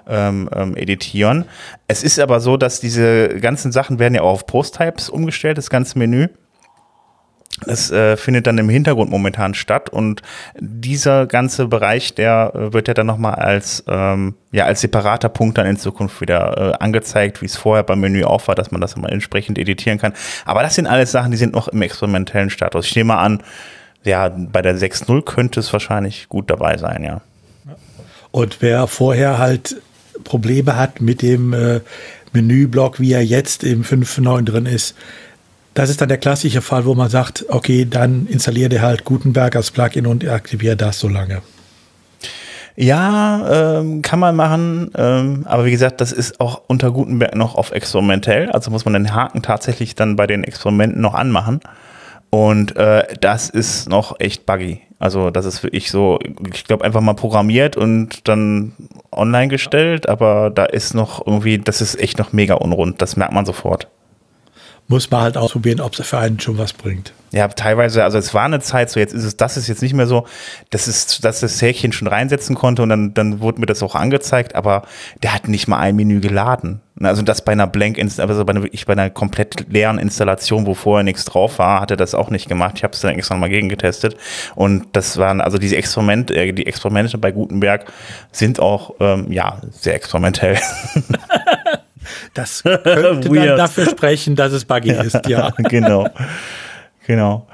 ähm, 0.08 0.50
ähm, 0.54 0.76
editieren. 0.76 1.46
Es 1.88 2.04
ist 2.04 2.20
aber 2.20 2.40
so, 2.40 2.58
dass 2.58 2.80
diese 2.80 3.30
ganzen 3.40 3.72
Sachen 3.72 3.98
werden 3.98 4.14
ja 4.14 4.22
auch 4.22 4.34
auf 4.34 4.46
Post-Types 4.46 5.10
umgestellt, 5.10 5.58
das 5.58 5.72
ganze 5.72 5.98
Menü. 5.98 6.28
Das 7.66 7.92
äh, 7.92 8.18
findet 8.18 8.48
dann 8.48 8.58
im 8.58 8.70
Hintergrund 8.70 9.12
momentan 9.12 9.54
statt 9.54 9.90
und 9.90 10.22
dieser 10.60 11.28
ganze 11.28 11.68
Bereich, 11.68 12.16
der 12.16 12.54
äh, 12.56 12.74
wird 12.74 12.88
ja 12.88 12.94
dann 12.94 13.06
nochmal 13.06 13.36
als, 13.36 13.84
ähm, 13.88 14.36
ja, 14.52 14.66
als 14.66 14.82
separater 14.82 15.30
Punkt 15.30 15.58
dann 15.58 15.68
in 15.68 15.78
Zukunft 15.78 16.22
wieder 16.22 16.58
äh, 16.58 16.84
angezeigt, 16.84 17.42
wie 17.42 17.46
es 17.46 17.56
vorher 17.56 17.84
beim 17.84 18.00
Menü 18.00 18.24
auch 18.24 18.48
war, 18.48 18.56
dass 18.56 18.72
man 18.72 18.82
das 18.82 18.96
mal 18.96 19.12
entsprechend 19.12 19.60
editieren 19.60 20.00
kann. 20.00 20.14
Aber 20.46 20.64
das 20.64 20.76
sind 20.76 20.88
alles 20.88 21.12
Sachen, 21.12 21.32
die 21.32 21.38
sind 21.38 21.54
noch 21.54 21.68
im 21.68 21.82
experimentellen 21.82 22.50
Status. 22.50 22.88
Ich 22.88 22.96
nehme 22.96 23.10
mal 23.10 23.24
an, 23.24 23.44
ja, 24.04 24.30
bei 24.30 24.62
der 24.64 24.76
6.0 24.76 25.24
könnte 25.24 25.60
es 25.60 25.72
wahrscheinlich 25.72 26.30
gut 26.30 26.50
dabei 26.50 26.78
sein, 26.78 27.04
ja. 27.04 27.22
Und 28.32 28.62
wer 28.62 28.88
vorher 28.88 29.38
halt 29.38 29.82
Probleme 30.24 30.78
hat 30.78 31.02
mit 31.02 31.22
dem 31.22 31.54
äh, 31.54 31.82
Menüblock, 32.34 33.00
wie 33.00 33.12
er 33.12 33.24
jetzt 33.24 33.64
im 33.64 33.84
5.9 33.84 34.44
drin 34.46 34.66
ist, 34.66 34.96
das 35.74 35.90
ist 35.90 36.02
dann 36.02 36.10
der 36.10 36.18
klassische 36.18 36.62
Fall, 36.62 36.86
wo 36.86 36.96
man 36.96 37.10
sagt, 37.10 37.46
okay, 37.50 37.86
dann 37.86 38.28
installier 38.28 38.70
dir 38.70 38.82
halt 38.82 39.06
Gutenberg 39.06 39.56
als 39.56 39.72
Plugin 39.72 40.06
und 40.06 40.28
aktiviere 40.28 40.76
das 40.76 41.00
so 41.00 41.08
lange. 41.08 41.42
Ja, 42.76 43.80
ähm, 43.80 44.02
kann 44.02 44.20
man 44.20 44.36
machen, 44.36 44.92
ähm, 44.96 45.46
aber 45.46 45.66
wie 45.66 45.72
gesagt, 45.72 46.00
das 46.00 46.12
ist 46.12 46.40
auch 46.40 46.62
unter 46.68 46.92
Gutenberg 46.92 47.36
noch 47.36 47.56
auf 47.56 47.72
experimentell, 47.72 48.50
also 48.50 48.72
muss 48.72 48.86
man 48.86 48.94
den 48.94 49.14
Haken 49.14 49.42
tatsächlich 49.42 49.96
dann 49.96 50.16
bei 50.16 50.26
den 50.26 50.44
Experimenten 50.44 51.02
noch 51.02 51.14
anmachen. 51.14 51.60
Und 52.30 52.78
äh, 52.78 53.04
das 53.20 53.50
ist 53.50 53.90
noch 53.90 54.20
echt 54.22 54.46
buggy. 54.46 54.82
Also 55.00 55.32
das 55.32 55.46
ist 55.46 55.64
wirklich 55.64 55.92
so, 55.92 56.18
ich 56.54 56.64
glaube, 56.64 56.86
einfach 56.86 57.02
mal 57.02 57.14
programmiert 57.14 57.76
und 57.76 58.28
dann 58.30 58.72
online 59.12 59.50
gestellt, 59.50 60.08
aber 60.08 60.50
da 60.50 60.64
ist 60.64 60.94
noch 60.94 61.26
irgendwie, 61.28 61.58
das 61.58 61.82
ist 61.82 62.00
echt 62.00 62.20
noch 62.20 62.32
mega 62.32 62.54
unrund, 62.54 63.02
das 63.02 63.18
merkt 63.18 63.34
man 63.34 63.46
sofort. 63.46 63.90
Muss 64.92 65.10
man 65.10 65.22
halt 65.22 65.38
ausprobieren, 65.38 65.80
ob 65.80 65.98
es 65.98 66.06
für 66.06 66.18
einen 66.18 66.38
schon 66.42 66.58
was 66.58 66.74
bringt. 66.74 67.14
Ja, 67.32 67.48
teilweise, 67.48 68.04
also 68.04 68.18
es 68.18 68.34
war 68.34 68.44
eine 68.44 68.60
Zeit 68.60 68.90
so, 68.90 69.00
jetzt 69.00 69.14
ist 69.14 69.24
es, 69.24 69.38
das 69.38 69.56
ist 69.56 69.70
jetzt 69.70 69.82
nicht 69.82 69.94
mehr 69.94 70.06
so, 70.06 70.28
das 70.70 70.90
ist, 70.90 71.24
dass 71.24 71.40
das 71.40 71.62
Häkchen 71.62 71.94
schon 71.94 72.10
reinsetzen 72.10 72.58
konnte 72.58 72.84
und 72.84 72.90
dann, 72.90 73.14
dann 73.14 73.40
wurde 73.40 73.62
mir 73.62 73.68
das 73.68 73.82
auch 73.84 73.96
angezeigt, 73.96 74.54
aber 74.54 74.84
der 75.24 75.34
hat 75.34 75.48
nicht 75.48 75.70
mal 75.70 75.80
ein 75.80 75.96
Menü 75.96 76.20
geladen. 76.20 76.82
Also 77.02 77.22
das 77.22 77.46
bei 77.46 77.54
einer 77.54 77.68
Blank, 77.68 77.98
also 78.00 78.44
bei 78.44 78.52
einer, 78.52 78.64
wirklich 78.64 78.86
bei 78.86 78.92
einer 78.92 79.10
komplett 79.10 79.68
leeren 79.70 79.98
Installation, 79.98 80.66
wo 80.66 80.74
vorher 80.74 81.06
nichts 81.06 81.24
drauf 81.24 81.58
war, 81.58 81.80
hat 81.80 81.92
er 81.92 81.98
das 81.98 82.14
auch 82.14 82.30
nicht 82.30 82.50
gemacht. 82.50 82.74
Ich 82.76 82.84
habe 82.84 82.94
es 82.94 83.00
dann 83.00 83.16
extra 83.16 83.38
mal 83.38 83.48
gegengetestet 83.48 84.18
und 84.56 84.88
das 84.92 85.18
waren, 85.18 85.40
also 85.40 85.58
diese 85.58 85.78
Experimente, 85.78 86.36
äh, 86.36 86.52
die 86.52 86.68
Experimente 86.68 87.18
bei 87.18 87.32
Gutenberg 87.32 87.86
sind 88.34 88.60
auch, 88.60 88.96
ähm, 89.00 89.32
ja, 89.32 89.62
sehr 89.72 89.96
experimentell. 89.96 90.60
Das 92.34 92.64
könnte 92.84 93.30
dann 93.30 93.58
dafür 93.58 93.86
sprechen, 93.90 94.36
dass 94.36 94.54
es 94.54 94.66
buggy 94.66 94.92
ist, 95.06 95.28
ja. 95.28 95.50
genau. 95.58 96.08
Genau. 97.08 97.48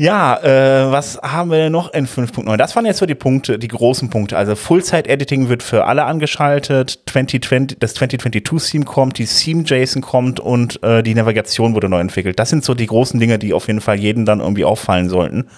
Ja, 0.00 0.42
äh, 0.42 0.90
was 0.90 1.18
haben 1.22 1.50
wir 1.50 1.68
noch 1.68 1.92
in 1.92 2.06
5.9? 2.06 2.56
Das 2.56 2.74
waren 2.74 2.86
jetzt 2.86 3.00
so 3.00 3.04
die 3.04 3.14
Punkte, 3.14 3.58
die 3.58 3.68
großen 3.68 4.08
Punkte. 4.08 4.38
Also 4.38 4.56
Full-Site-Editing 4.56 5.50
wird 5.50 5.62
für 5.62 5.84
alle 5.84 6.06
angeschaltet, 6.06 7.00
2020, 7.04 7.78
das 7.78 7.94
2022-Theme 7.96 8.86
kommt, 8.86 9.18
die 9.18 9.26
Theme-JSON 9.26 10.00
kommt 10.00 10.40
und 10.40 10.82
äh, 10.82 11.02
die 11.02 11.14
Navigation 11.14 11.74
wurde 11.74 11.90
neu 11.90 12.00
entwickelt. 12.00 12.38
Das 12.38 12.48
sind 12.48 12.64
so 12.64 12.72
die 12.72 12.86
großen 12.86 13.20
Dinge, 13.20 13.38
die 13.38 13.52
auf 13.52 13.66
jeden 13.66 13.82
Fall 13.82 13.96
jeden 13.96 14.24
dann 14.24 14.40
irgendwie 14.40 14.64
auffallen 14.64 15.10
sollten. 15.10 15.50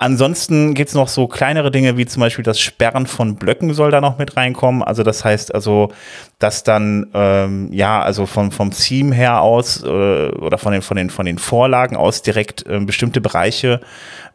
Ansonsten 0.00 0.74
gibt's 0.74 0.94
noch 0.94 1.08
so 1.08 1.26
kleinere 1.26 1.72
Dinge, 1.72 1.96
wie 1.96 2.06
zum 2.06 2.20
Beispiel 2.20 2.44
das 2.44 2.60
Sperren 2.60 3.08
von 3.08 3.34
Blöcken 3.34 3.74
soll 3.74 3.90
da 3.90 4.00
noch 4.00 4.16
mit 4.16 4.36
reinkommen. 4.36 4.82
Also 4.82 5.02
das 5.02 5.24
heißt 5.24 5.52
also, 5.52 5.90
dass 6.38 6.62
dann 6.62 7.08
ähm, 7.14 7.72
ja 7.72 8.00
also 8.00 8.24
vom 8.24 8.52
vom 8.52 8.70
Theme 8.70 9.12
her 9.12 9.42
aus 9.42 9.82
äh, 9.82 9.86
oder 9.86 10.56
von 10.56 10.72
den 10.72 10.82
von 10.82 10.96
den 10.96 11.10
von 11.10 11.26
den 11.26 11.38
Vorlagen 11.38 11.96
aus 11.96 12.22
direkt 12.22 12.64
ähm, 12.68 12.86
bestimmte 12.86 13.20
Bereiche 13.20 13.67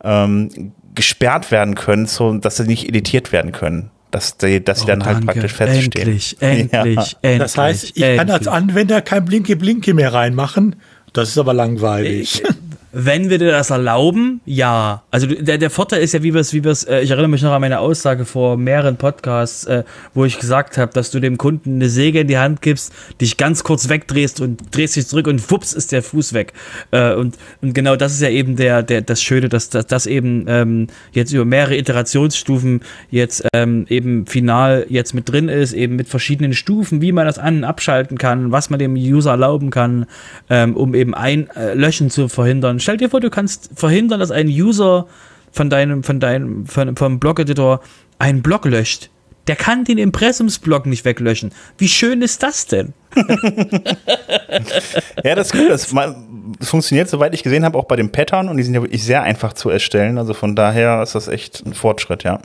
ähm, 0.03 0.71
gesperrt 0.95 1.51
werden 1.51 1.75
können, 1.75 2.05
so 2.05 2.33
dass 2.37 2.57
sie 2.57 2.63
nicht 2.63 2.87
editiert 2.87 3.31
werden 3.31 3.51
können. 3.51 3.89
Dass, 4.11 4.37
die, 4.37 4.63
dass 4.63 4.79
sie 4.81 4.83
Oh, 4.83 4.87
dann 4.89 5.05
halt 5.05 5.15
danke. 5.17 5.25
praktisch 5.33 5.53
feststehen. 5.53 6.05
Endlich, 6.07 6.37
endlich, 6.39 6.71
Ja. 6.71 6.81
endlich. 7.23 7.39
Das 7.39 7.57
heißt, 7.57 7.83
ich 7.95 8.01
kann 8.01 8.29
als 8.29 8.45
endlich. 8.45 8.49
Anwender 8.53 9.01
kein 9.01 9.25
Blinke-Blinke 9.25 9.93
mehr 9.95 10.13
reinmachen. 10.13 10.75
Das 11.13 11.29
ist 11.29 11.37
aber 11.39 11.53
langweilig. 11.53 12.43
Wenn 12.93 13.31
wir 13.31 13.39
dir 13.39 13.51
das 13.51 13.71
erlauben, 13.71 14.39
ja. 14.45 15.01
Also 15.09 15.25
der, 15.25 15.57
der 15.57 15.69
Vorteil 15.71 16.01
ist 16.01 16.13
ja, 16.13 16.21
wie 16.21 16.33
wir 16.33 16.41
es, 16.41 16.53
wie 16.53 16.63
wir 16.63 16.71
es, 16.71 16.83
äh, 16.83 17.01
ich 17.01 17.09
erinnere 17.09 17.27
mich 17.27 17.41
noch 17.41 17.51
an 17.51 17.61
meine 17.61 17.79
Aussage 17.79 18.23
vor 18.23 18.55
mehreren 18.55 18.97
Podcasts, 18.97 19.65
äh, 19.65 19.83
wo 20.13 20.25
ich 20.25 20.39
gesagt 20.39 20.77
habe, 20.77 20.93
dass 20.93 21.09
du 21.09 21.19
dem 21.19 21.37
Kunden 21.37 21.75
eine 21.75 21.89
Säge 21.89 22.19
in 22.19 22.27
die 22.27 22.37
Hand 22.37 22.61
gibst, 22.61 22.93
dich 23.19 23.37
ganz 23.37 23.63
kurz 23.63 23.89
wegdrehst 23.89 24.41
und 24.41 24.75
drehst 24.75 24.95
dich 24.95 25.07
zurück 25.07 25.25
und 25.25 25.49
wups 25.49 25.73
ist 25.73 25.91
der 25.91 26.03
Fuß 26.03 26.33
weg. 26.33 26.53
Äh, 26.91 27.15
und, 27.15 27.35
und 27.63 27.73
genau 27.73 27.95
das 27.95 28.13
ist 28.13 28.21
ja 28.21 28.29
eben 28.29 28.55
der, 28.57 28.83
der, 28.83 29.01
das 29.01 29.21
Schöne, 29.21 29.49
dass 29.49 29.69
das 29.69 29.87
dass 29.87 30.05
eben 30.05 30.45
ähm, 30.47 30.87
jetzt 31.13 31.33
über 31.33 31.45
mehrere 31.45 31.75
Iterationsstufen 31.75 32.81
jetzt 33.09 33.43
ähm, 33.53 33.87
eben 33.89 34.27
final 34.27 34.85
jetzt 34.87 35.13
mit 35.15 35.29
drin 35.29 35.49
ist, 35.49 35.73
eben 35.73 35.95
mit 35.95 36.07
verschiedenen 36.07 36.53
Stufen, 36.53 37.01
wie 37.01 37.11
man 37.11 37.25
das 37.25 37.39
an- 37.39 37.57
und 37.57 37.63
abschalten 37.63 38.19
kann, 38.19 38.51
was 38.51 38.69
man 38.69 38.79
dem 38.79 38.93
User 38.93 39.31
erlauben 39.31 39.71
kann, 39.71 40.05
ähm, 40.49 40.75
um 40.75 40.93
eben 40.93 41.15
ein 41.15 41.49
äh, 41.55 41.73
Löschen 41.73 42.11
zu 42.11 42.27
verhindern 42.27 42.79
stell 42.83 42.97
dir 42.97 43.09
vor, 43.09 43.19
du 43.19 43.29
kannst 43.29 43.69
verhindern, 43.75 44.19
dass 44.19 44.31
ein 44.31 44.47
User 44.47 45.07
von 45.51 45.69
deinem, 45.69 46.03
von 46.03 46.19
deinem, 46.19 46.65
von, 46.65 46.95
vom 46.95 47.19
Blog-Editor 47.19 47.81
einen 48.19 48.41
Blog 48.41 48.65
löscht. 48.65 49.09
Der 49.47 49.55
kann 49.57 49.83
den 49.83 49.97
Impressumsblock 49.97 50.85
nicht 50.85 51.03
weglöschen. 51.03 51.51
Wie 51.77 51.89
schön 51.89 52.21
ist 52.21 52.43
das 52.43 52.65
denn? 52.65 52.93
ja, 55.23 55.35
das 55.35 55.47
ist 55.47 55.53
gut. 55.53 55.69
Das, 55.69 55.93
das 56.59 56.69
funktioniert, 56.69 57.09
soweit 57.09 57.33
ich 57.33 57.43
gesehen 57.43 57.65
habe, 57.65 57.77
auch 57.77 57.85
bei 57.85 57.97
den 57.97 58.11
Pattern 58.11 58.47
und 58.47 58.57
die 58.57 58.63
sind 58.63 58.73
ja 58.73 58.81
wirklich 58.81 59.03
sehr 59.03 59.23
einfach 59.23 59.53
zu 59.53 59.69
erstellen. 59.69 60.17
Also 60.17 60.33
von 60.33 60.55
daher 60.55 61.03
ist 61.03 61.15
das 61.15 61.27
echt 61.27 61.65
ein 61.65 61.73
Fortschritt, 61.73 62.23
ja. 62.23 62.39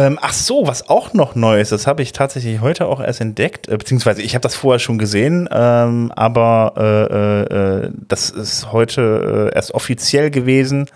Ähm, 0.00 0.18
ach 0.22 0.32
so, 0.32 0.66
was 0.66 0.88
auch 0.88 1.12
noch 1.12 1.34
neu 1.34 1.60
ist, 1.60 1.72
das 1.72 1.86
habe 1.86 2.00
ich 2.00 2.12
tatsächlich 2.12 2.62
heute 2.62 2.86
auch 2.86 3.02
erst 3.02 3.20
entdeckt, 3.20 3.68
äh, 3.68 3.76
beziehungsweise 3.76 4.22
ich 4.22 4.34
habe 4.34 4.40
das 4.40 4.54
vorher 4.54 4.78
schon 4.78 4.96
gesehen, 4.96 5.46
ähm, 5.52 6.10
aber 6.16 6.72
äh, 6.78 7.84
äh, 7.86 7.90
das 8.08 8.30
ist 8.30 8.72
heute 8.72 9.50
äh, 9.52 9.54
erst 9.54 9.74
offiziell 9.74 10.30
gewesen. 10.30 10.86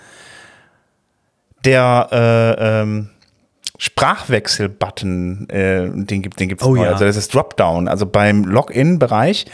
Der 1.67 2.09
äh, 2.13 2.81
ähm, 2.81 3.11
Sprachwechsel-Button, 3.79 5.49
äh, 5.51 5.91
den 5.91 6.23
gibt 6.23 6.39
den 6.39 6.49
gibt's 6.49 6.65
oh, 6.65 6.77
ja. 6.77 6.93
Also 6.93 7.05
das 7.05 7.17
ist 7.17 7.35
Dropdown. 7.35 7.89
Also 7.89 8.07
beim 8.07 8.45
Login-Bereich 8.45 9.47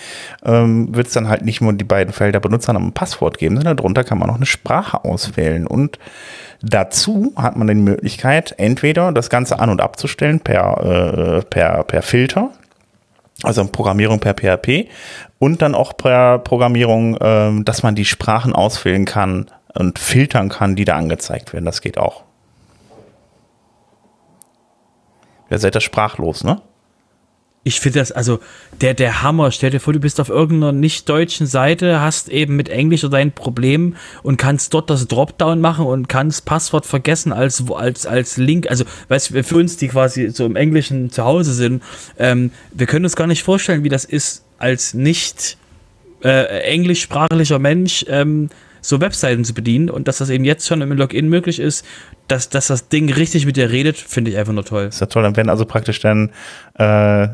ähm, 0.44 0.94
wird 0.94 1.06
es 1.06 1.14
dann 1.14 1.28
halt 1.28 1.44
nicht 1.44 1.60
nur 1.62 1.72
die 1.72 1.84
beiden 1.84 2.12
Felder 2.12 2.40
Benutzernamen 2.40 2.88
und 2.88 2.94
Passwort 2.94 3.38
geben, 3.38 3.56
sondern 3.56 3.78
darunter 3.78 4.04
kann 4.04 4.18
man 4.18 4.28
noch 4.28 4.36
eine 4.36 4.46
Sprache 4.46 5.04
auswählen 5.04 5.66
und 5.66 5.98
Dazu 6.62 7.32
hat 7.36 7.56
man 7.56 7.68
die 7.68 7.74
Möglichkeit, 7.74 8.54
entweder 8.58 9.12
das 9.12 9.30
Ganze 9.30 9.58
an- 9.58 9.70
und 9.70 9.80
abzustellen 9.80 10.40
per, 10.40 11.38
äh, 11.38 11.42
per, 11.42 11.84
per 11.84 12.02
Filter, 12.02 12.50
also 13.42 13.66
Programmierung 13.66 14.20
per 14.20 14.34
PHP 14.34 14.88
und 15.38 15.62
dann 15.62 15.74
auch 15.74 15.96
per 15.96 16.38
Programmierung, 16.38 17.16
äh, 17.16 17.64
dass 17.64 17.82
man 17.82 17.94
die 17.94 18.04
Sprachen 18.04 18.52
auswählen 18.52 19.06
kann 19.06 19.46
und 19.72 19.98
filtern 19.98 20.50
kann, 20.50 20.76
die 20.76 20.84
da 20.84 20.96
angezeigt 20.96 21.54
werden. 21.54 21.64
Das 21.64 21.80
geht 21.80 21.96
auch. 21.96 22.24
Ihr 25.50 25.58
seid 25.58 25.74
da 25.74 25.80
sprachlos, 25.80 26.44
ne? 26.44 26.62
Ich 27.62 27.78
finde 27.78 27.98
das, 27.98 28.10
also 28.10 28.40
der, 28.80 28.94
der 28.94 29.22
Hammer. 29.22 29.50
Stell 29.50 29.68
dir 29.68 29.80
vor, 29.80 29.92
du 29.92 30.00
bist 30.00 30.18
auf 30.18 30.30
irgendeiner 30.30 30.72
nicht 30.72 31.06
deutschen 31.10 31.46
Seite, 31.46 32.00
hast 32.00 32.30
eben 32.30 32.56
mit 32.56 32.70
Englisch 32.70 33.06
dein 33.10 33.32
Problem 33.32 33.96
und 34.22 34.38
kannst 34.38 34.72
dort 34.72 34.88
das 34.88 35.08
Dropdown 35.08 35.60
machen 35.60 35.84
und 35.84 36.08
kannst 36.08 36.46
Passwort 36.46 36.86
vergessen 36.86 37.34
als, 37.34 37.62
als, 37.70 38.06
als 38.06 38.38
Link. 38.38 38.70
Also, 38.70 38.84
weißt 39.08 39.30
du, 39.30 39.44
für 39.44 39.56
uns, 39.56 39.76
die 39.76 39.88
quasi 39.88 40.30
so 40.30 40.46
im 40.46 40.56
Englischen 40.56 41.10
zu 41.10 41.24
Hause 41.24 41.52
sind, 41.52 41.82
ähm, 42.18 42.50
wir 42.72 42.86
können 42.86 43.04
uns 43.04 43.14
gar 43.14 43.26
nicht 43.26 43.42
vorstellen, 43.42 43.84
wie 43.84 43.90
das 43.90 44.06
ist, 44.06 44.42
als 44.56 44.94
nicht 44.94 45.58
äh, 46.24 46.62
englischsprachlicher 46.62 47.58
Mensch 47.58 48.06
ähm, 48.08 48.48
so 48.80 49.00
Webseiten 49.00 49.44
zu 49.44 49.54
bedienen 49.54 49.90
und 49.90 50.08
dass 50.08 50.18
das 50.18 50.30
eben 50.30 50.44
jetzt 50.44 50.66
schon 50.66 50.80
im 50.80 50.92
Login 50.92 51.28
möglich 51.28 51.60
ist, 51.60 51.84
dass, 52.28 52.48
dass 52.48 52.68
das 52.68 52.88
Ding 52.88 53.12
richtig 53.12 53.46
mit 53.46 53.56
dir 53.56 53.70
redet, 53.70 53.96
finde 53.96 54.30
ich 54.30 54.36
einfach 54.36 54.52
nur 54.52 54.64
toll. 54.64 54.86
ist 54.86 55.00
ja 55.00 55.06
toll. 55.06 55.22
Dann 55.22 55.36
werden 55.36 55.48
also 55.48 55.64
praktisch 55.64 56.00
dann 56.00 56.30
äh, 56.74 57.28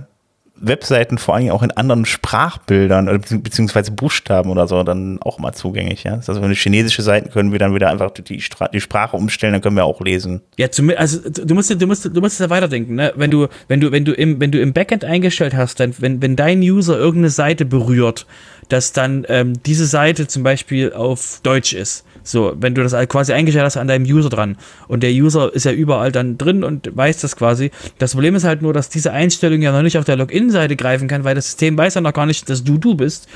Webseiten 0.59 1.19
vor 1.19 1.35
allem 1.35 1.51
auch 1.51 1.63
in 1.63 1.71
anderen 1.73 2.05
Sprachbildern 2.07 3.21
beziehungsweise 3.43 3.93
Buchstaben 3.93 4.51
oder 4.51 4.67
so 4.67 4.83
dann 4.83 5.21
auch 5.21 5.39
mal 5.39 5.53
zugänglich. 5.53 6.05
Ja? 6.05 6.15
Also 6.15 6.41
wenn 6.41 6.49
wir 6.49 6.57
chinesische 6.57 7.03
Seiten 7.03 7.31
können 7.31 7.53
wir 7.53 7.59
dann 7.59 7.75
wieder 7.75 7.91
einfach 7.91 8.11
die, 8.11 8.23
die 8.23 8.81
Sprache 8.81 9.17
umstellen, 9.17 9.53
dann 9.53 9.63
können 9.63 9.77
wir 9.77 9.85
auch 9.85 10.01
lesen. 10.01 10.41
Ja, 10.57 10.71
zum, 10.71 10.91
also 10.97 11.19
du 11.29 11.55
musst 11.55 11.71
du 11.71 11.87
musst 11.87 12.05
du 12.05 12.21
musst 12.21 12.41
ja 12.41 12.49
weiterdenken. 12.49 12.95
Ne? 12.95 13.13
Wenn 13.17 13.31
du 13.31 13.49
wenn 13.69 13.81
du 13.81 13.93
wenn 13.93 14.05
du 14.05 14.13
im 14.13 14.41
wenn 14.41 14.51
du 14.51 14.61
im 14.61 14.73
Backend 14.73 15.05
eingestellt 15.05 15.55
hast, 15.55 15.79
dann 15.81 15.95
wenn 15.99 16.23
wenn 16.23 16.37
dein 16.37 16.61
User 16.61 16.97
irgendeine 16.97 17.31
Seite 17.31 17.67
berührt, 17.67 18.27
dass 18.69 18.93
dann 18.93 19.25
ähm, 19.29 19.63
diese 19.65 19.87
Seite 19.87 20.27
zum 20.27 20.43
Beispiel 20.43 20.93
auf 20.93 21.41
Deutsch 21.43 21.73
ist 21.73 22.05
so, 22.27 22.55
wenn 22.59 22.75
du 22.75 22.83
das 22.83 22.93
quasi 23.09 23.33
eingestellt 23.33 23.65
hast 23.65 23.77
an 23.77 23.89
deinem 23.89 24.05
User 24.05 24.29
dran 24.29 24.57
und 24.89 25.03
der 25.03 25.13
User 25.13 25.55
ist 25.55 25.65
ja 25.65 25.73
überall 25.73 26.11
dann 26.11 26.37
drin 26.39 26.65
und 26.65 26.95
weiß 26.95 27.21
das 27.21 27.37
quasi. 27.37 27.71
Das 27.99 28.13
Problem 28.13 28.35
ist 28.35 28.45
halt 28.45 28.63
nur, 28.63 28.73
dass 28.73 28.89
diese 28.89 29.13
Einstellung 29.13 29.63
ja 29.63 29.73
noch 29.73 29.83
nicht 29.83 29.97
auf 29.97 30.05
der 30.05 30.17
Login-Seite 30.17 30.77
greifen 30.77 31.09
kann, 31.09 31.25
weil 31.25 31.35
das 31.35 31.47
System 31.47 31.79
weiß 31.79 31.95
ja 31.95 32.01
noch 32.01 32.13
gar 32.13 32.27
nicht, 32.27 32.51
dass 32.51 32.65
du 32.65 32.79
du 32.79 32.95
bist. 32.95 33.29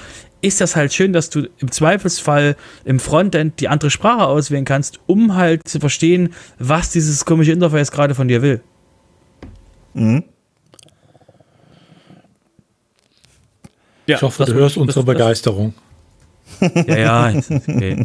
Ist 0.42 0.60
das 0.60 0.74
halt 0.74 0.92
schön, 0.92 1.12
dass 1.12 1.30
du 1.30 1.48
im 1.58 1.70
Zweifelsfall 1.70 2.56
im 2.84 2.98
Frontend 2.98 3.60
die 3.60 3.68
andere 3.68 3.90
Sprache 3.90 4.26
auswählen 4.26 4.64
kannst, 4.64 4.98
um 5.06 5.36
halt 5.36 5.68
zu 5.68 5.78
verstehen, 5.78 6.34
was 6.58 6.90
dieses 6.90 7.24
komische 7.24 7.52
Interface 7.52 7.92
gerade 7.92 8.14
von 8.14 8.26
dir 8.26 8.42
will. 8.42 8.60
Mhm. 9.94 10.24
Ja, 14.10 14.16
ich 14.16 14.22
hoffe, 14.22 14.44
du 14.44 14.54
hörst 14.54 14.76
unsere 14.76 15.04
Begeisterung. 15.04 15.74
Ja, 16.60 17.30
ja. 17.30 17.34
Okay. 17.50 18.04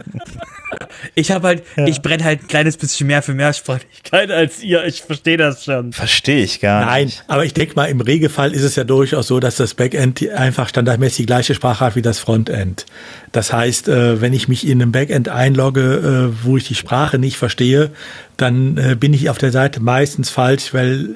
Ich 1.14 1.32
habe 1.32 1.48
halt, 1.48 1.64
ja. 1.78 1.86
ich 1.88 2.02
brenne 2.02 2.24
halt 2.24 2.44
ein 2.44 2.48
kleines 2.48 2.76
bisschen 2.78 3.08
mehr 3.08 3.22
für 3.22 3.34
Mehrsprachigkeit 3.34 4.30
als 4.32 4.62
ihr. 4.62 4.84
Ich 4.86 5.04
verstehe 5.04 5.38
das 5.38 5.64
schon. 5.64 5.94
Verstehe 5.94 6.44
ich 6.44 6.60
gar 6.60 6.80
nicht. 6.80 7.18
Nein, 7.18 7.26
aber 7.28 7.46
ich 7.46 7.54
denke 7.54 7.76
mal, 7.76 7.86
im 7.86 8.02
Regelfall 8.02 8.54
ist 8.54 8.64
es 8.64 8.76
ja 8.76 8.84
durchaus 8.84 9.28
so, 9.28 9.40
dass 9.40 9.56
das 9.56 9.74
Backend 9.74 10.28
einfach 10.32 10.68
standardmäßig 10.68 11.18
die 11.18 11.26
gleiche 11.26 11.56
Sprache 11.56 11.86
hat 11.86 11.96
wie 11.96 12.02
das 12.02 12.20
Frontend. 12.20 12.86
Das 13.32 13.54
heißt, 13.54 13.88
äh, 13.88 14.22
wenn 14.22 14.34
ich 14.34 14.48
mich 14.48 14.68
in 14.68 14.82
einem 14.82 14.92
Backend 14.92 15.30
einlogge, 15.30 16.32
äh, 16.34 16.46
wo 16.46 16.58
ich 16.58 16.68
die 16.68 16.76
Sprache 16.76 17.20
nicht 17.20 17.38
verstehe, 17.38 17.92
dann 18.38 18.78
äh, 18.78 18.96
bin 18.96 19.14
ich 19.14 19.30
auf 19.30 19.38
der 19.38 19.52
Seite 19.52 19.80
meistens 19.80 20.30
falsch, 20.30 20.74
weil 20.74 21.16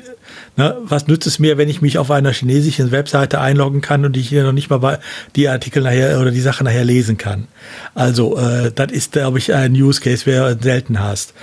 Ne, 0.58 0.76
was 0.84 1.08
nützt 1.08 1.28
es 1.28 1.40
mir, 1.40 1.58
wenn 1.58 1.70
ich 1.70 1.82
mich 1.82 1.98
auf 1.98 2.12
einer 2.12 2.32
chinesischen 2.32 2.92
Webseite 2.92 3.40
einloggen 3.40 3.82
kann 3.82 4.04
und 4.06 4.18
ich 4.18 4.28
hier 4.28 4.44
noch 4.44 4.52
nicht 4.52 4.70
mal 4.70 5.00
die 5.36 5.48
Artikel 5.48 5.84
nachher 5.84 6.20
oder 6.20 6.32
die 6.32 6.42
Sache 6.42 6.64
nachher 6.64 6.84
lesen 6.84 7.18
kann? 7.18 7.48
Also, 7.96 8.38
äh, 8.38 8.72
das 8.74 8.92
ist, 8.92 9.14
glaube 9.14 9.38
ich, 9.38 9.54
ein 9.54 9.74
Use 9.74 10.02
Case, 10.02 10.26
wer 10.26 10.58
selten 10.60 11.00
hast. 11.00 11.34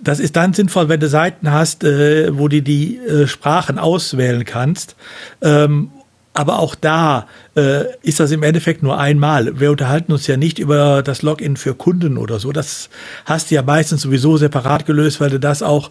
Das 0.00 0.20
ist 0.20 0.36
dann 0.36 0.52
sinnvoll, 0.52 0.88
wenn 0.88 1.00
du 1.00 1.08
Seiten 1.08 1.50
hast, 1.50 1.82
äh, 1.82 2.36
wo 2.38 2.48
du 2.48 2.62
die 2.62 2.98
äh, 2.98 3.26
Sprachen 3.26 3.78
auswählen 3.78 4.44
kannst. 4.44 4.94
Ähm, 5.42 5.90
aber 6.38 6.60
auch 6.60 6.76
da 6.76 7.26
äh, 7.56 7.86
ist 8.02 8.20
das 8.20 8.30
im 8.30 8.44
Endeffekt 8.44 8.84
nur 8.84 8.96
einmal. 8.96 9.58
Wir 9.58 9.72
unterhalten 9.72 10.12
uns 10.12 10.28
ja 10.28 10.36
nicht 10.36 10.60
über 10.60 11.02
das 11.02 11.22
Login 11.22 11.56
für 11.56 11.74
Kunden 11.74 12.16
oder 12.16 12.38
so. 12.38 12.52
Das 12.52 12.90
hast 13.24 13.50
du 13.50 13.56
ja 13.56 13.62
meistens 13.62 14.02
sowieso 14.02 14.36
separat 14.36 14.86
gelöst, 14.86 15.20
weil 15.20 15.30
du 15.30 15.40
das 15.40 15.64
auch 15.64 15.90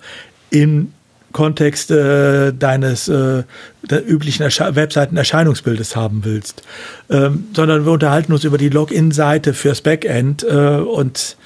in 0.49 0.93
Kontext 1.37 1.91
äh, 1.91 2.51
deines 2.51 3.07
äh, 3.07 3.43
üblichen 3.91 4.41
Ersche 4.41 4.75
Webseiten-Erscheinungsbildes 4.75 5.95
haben 5.95 6.25
willst, 6.25 6.63
ähm, 7.11 7.45
sondern 7.55 7.85
wir 7.85 7.91
unterhalten 7.91 8.33
uns 8.33 8.43
über 8.43 8.57
die 8.57 8.69
Login-Seite 8.69 9.53
fürs 9.53 9.81
Backend 9.81 10.41
äh, 10.41 10.79
und 10.79 11.37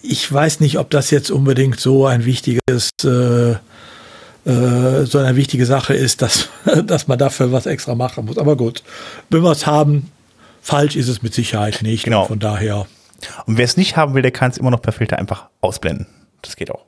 ich 0.00 0.32
weiß 0.32 0.60
nicht, 0.60 0.78
ob 0.78 0.90
das 0.90 1.10
jetzt 1.10 1.32
unbedingt 1.32 1.80
so 1.80 2.06
ein 2.06 2.24
wichtiges 2.24 2.90
äh, 3.02 3.56
äh, 4.44 5.06
so 5.06 5.18
eine 5.18 5.34
wichtige 5.34 5.66
Sache 5.66 5.94
ist, 5.94 6.22
dass, 6.22 6.48
dass 6.84 7.08
man 7.08 7.18
dafür 7.18 7.50
was 7.50 7.66
extra 7.66 7.96
machen 7.96 8.26
muss. 8.26 8.38
Aber 8.38 8.56
gut, 8.56 8.84
wenn 9.28 9.42
wir 9.42 9.50
es 9.50 9.66
haben, 9.66 10.12
falsch 10.62 10.94
ist 10.94 11.08
es 11.08 11.20
mit 11.20 11.34
Sicherheit 11.34 11.82
nicht. 11.82 12.04
Genau. 12.04 12.26
Von 12.26 12.38
daher. 12.38 12.86
Und 13.46 13.58
wer 13.58 13.64
es 13.64 13.76
nicht 13.76 13.96
haben 13.96 14.14
will, 14.14 14.22
der 14.22 14.30
kann 14.30 14.52
es 14.52 14.58
immer 14.58 14.70
noch 14.70 14.82
per 14.82 14.92
Filter 14.92 15.18
einfach 15.18 15.48
ausblenden. 15.60 16.06
Das 16.42 16.54
geht 16.54 16.70
auch. 16.70 16.84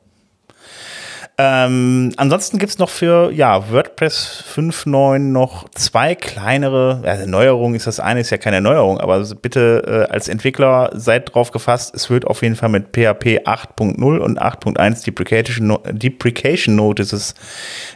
Ähm, 1.41 2.13
ansonsten 2.17 2.59
gibt's 2.59 2.79
noch 2.79 2.89
für 2.89 3.31
ja, 3.31 3.71
WordPress 3.71 4.43
5.9 4.57 5.21
noch 5.21 5.69
zwei 5.69 6.17
kleinere, 6.17 7.01
also 7.05 7.31
Neuerungen 7.31 7.77
ist 7.77 7.87
das 7.87 8.01
eine, 8.01 8.19
ist 8.19 8.31
ja 8.31 8.39
keine 8.39 8.61
Neuerung, 8.61 8.99
aber 8.99 9.25
bitte 9.41 10.07
äh, 10.09 10.13
als 10.13 10.27
Entwickler 10.27 10.91
seid 10.95 11.33
drauf 11.33 11.53
gefasst, 11.53 11.95
es 11.95 12.11
wird 12.11 12.27
auf 12.27 12.43
jeden 12.43 12.57
Fall 12.57 12.71
mit 12.71 12.87
PHP 12.87 13.47
8.0 13.47 14.19
und 14.19 14.43
8.1 14.43 15.05
Deprecation, 15.05 15.79
Deprecation 15.93 16.75
Notices 16.75 17.37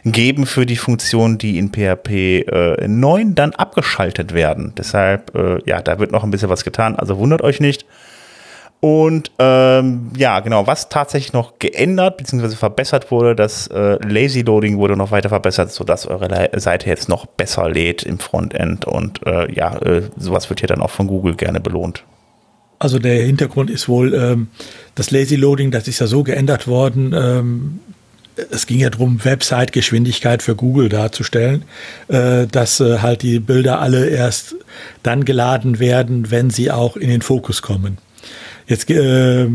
geben 0.05 0.45
für 0.45 0.65
die 0.65 0.77
Funktionen, 0.77 1.37
die 1.37 1.57
in 1.57 1.73
PHP 1.73 2.47
äh, 2.47 2.87
9 2.87 3.35
dann 3.35 3.51
abgeschaltet 3.51 4.33
werden. 4.33 4.71
Deshalb, 4.77 5.35
äh, 5.35 5.59
ja, 5.65 5.81
da 5.81 5.99
wird 5.99 6.13
noch 6.13 6.23
ein 6.23 6.31
bisschen 6.31 6.49
was 6.49 6.63
getan, 6.63 6.95
also 6.95 7.17
wundert 7.17 7.41
euch 7.41 7.59
nicht. 7.59 7.85
Und 8.83 9.31
ähm, 9.39 10.11
ja, 10.17 10.41
genau, 10.41 10.67
was 10.67 10.89
tatsächlich 10.89 11.31
noch 11.31 11.57
geändert 11.57 12.17
bzw. 12.17 12.49
verbessert 12.49 13.11
wurde, 13.11 13.33
das 13.33 13.67
äh, 13.67 13.97
Lazy 14.05 14.41
Loading 14.41 14.77
wurde 14.77 14.97
noch 14.97 15.09
weiter 15.09 15.29
verbessert, 15.29 15.71
sodass 15.71 16.05
eure 16.05 16.49
Seite 16.59 16.89
jetzt 16.89 17.07
noch 17.07 17.25
besser 17.25 17.69
lädt 17.69 18.03
im 18.03 18.19
Frontend. 18.19 18.83
Und 18.83 19.25
äh, 19.25 19.49
ja, 19.53 19.77
äh, 19.77 20.01
sowas 20.17 20.49
wird 20.49 20.59
hier 20.59 20.67
dann 20.67 20.81
auch 20.81 20.89
von 20.89 21.07
Google 21.07 21.35
gerne 21.35 21.61
belohnt. 21.61 22.03
Also 22.77 22.99
der 22.99 23.23
Hintergrund 23.23 23.69
ist 23.69 23.87
wohl, 23.87 24.13
ähm, 24.13 24.49
das 24.95 25.11
Lazy 25.11 25.37
Loading, 25.37 25.71
das 25.71 25.87
ist 25.87 25.99
ja 25.99 26.07
so 26.07 26.23
geändert 26.23 26.67
worden. 26.67 27.13
Ähm, 27.17 27.79
es 28.51 28.67
ging 28.67 28.79
ja 28.79 28.89
darum, 28.89 29.23
Website-Geschwindigkeit 29.23 30.43
für 30.43 30.55
Google 30.55 30.89
darzustellen, 30.89 31.63
äh, 32.09 32.47
dass 32.47 32.81
äh, 32.81 32.99
halt 32.99 33.21
die 33.21 33.39
Bilder 33.39 33.79
alle 33.79 34.09
erst 34.09 34.57
dann 35.03 35.23
geladen 35.23 35.79
werden, 35.79 36.31
wenn 36.31 36.49
sie 36.49 36.69
auch 36.69 36.97
in 36.97 37.07
den 37.07 37.21
Fokus 37.21 37.61
kommen. 37.61 37.97
Jetzt 38.67 38.89
äh, 38.89 39.47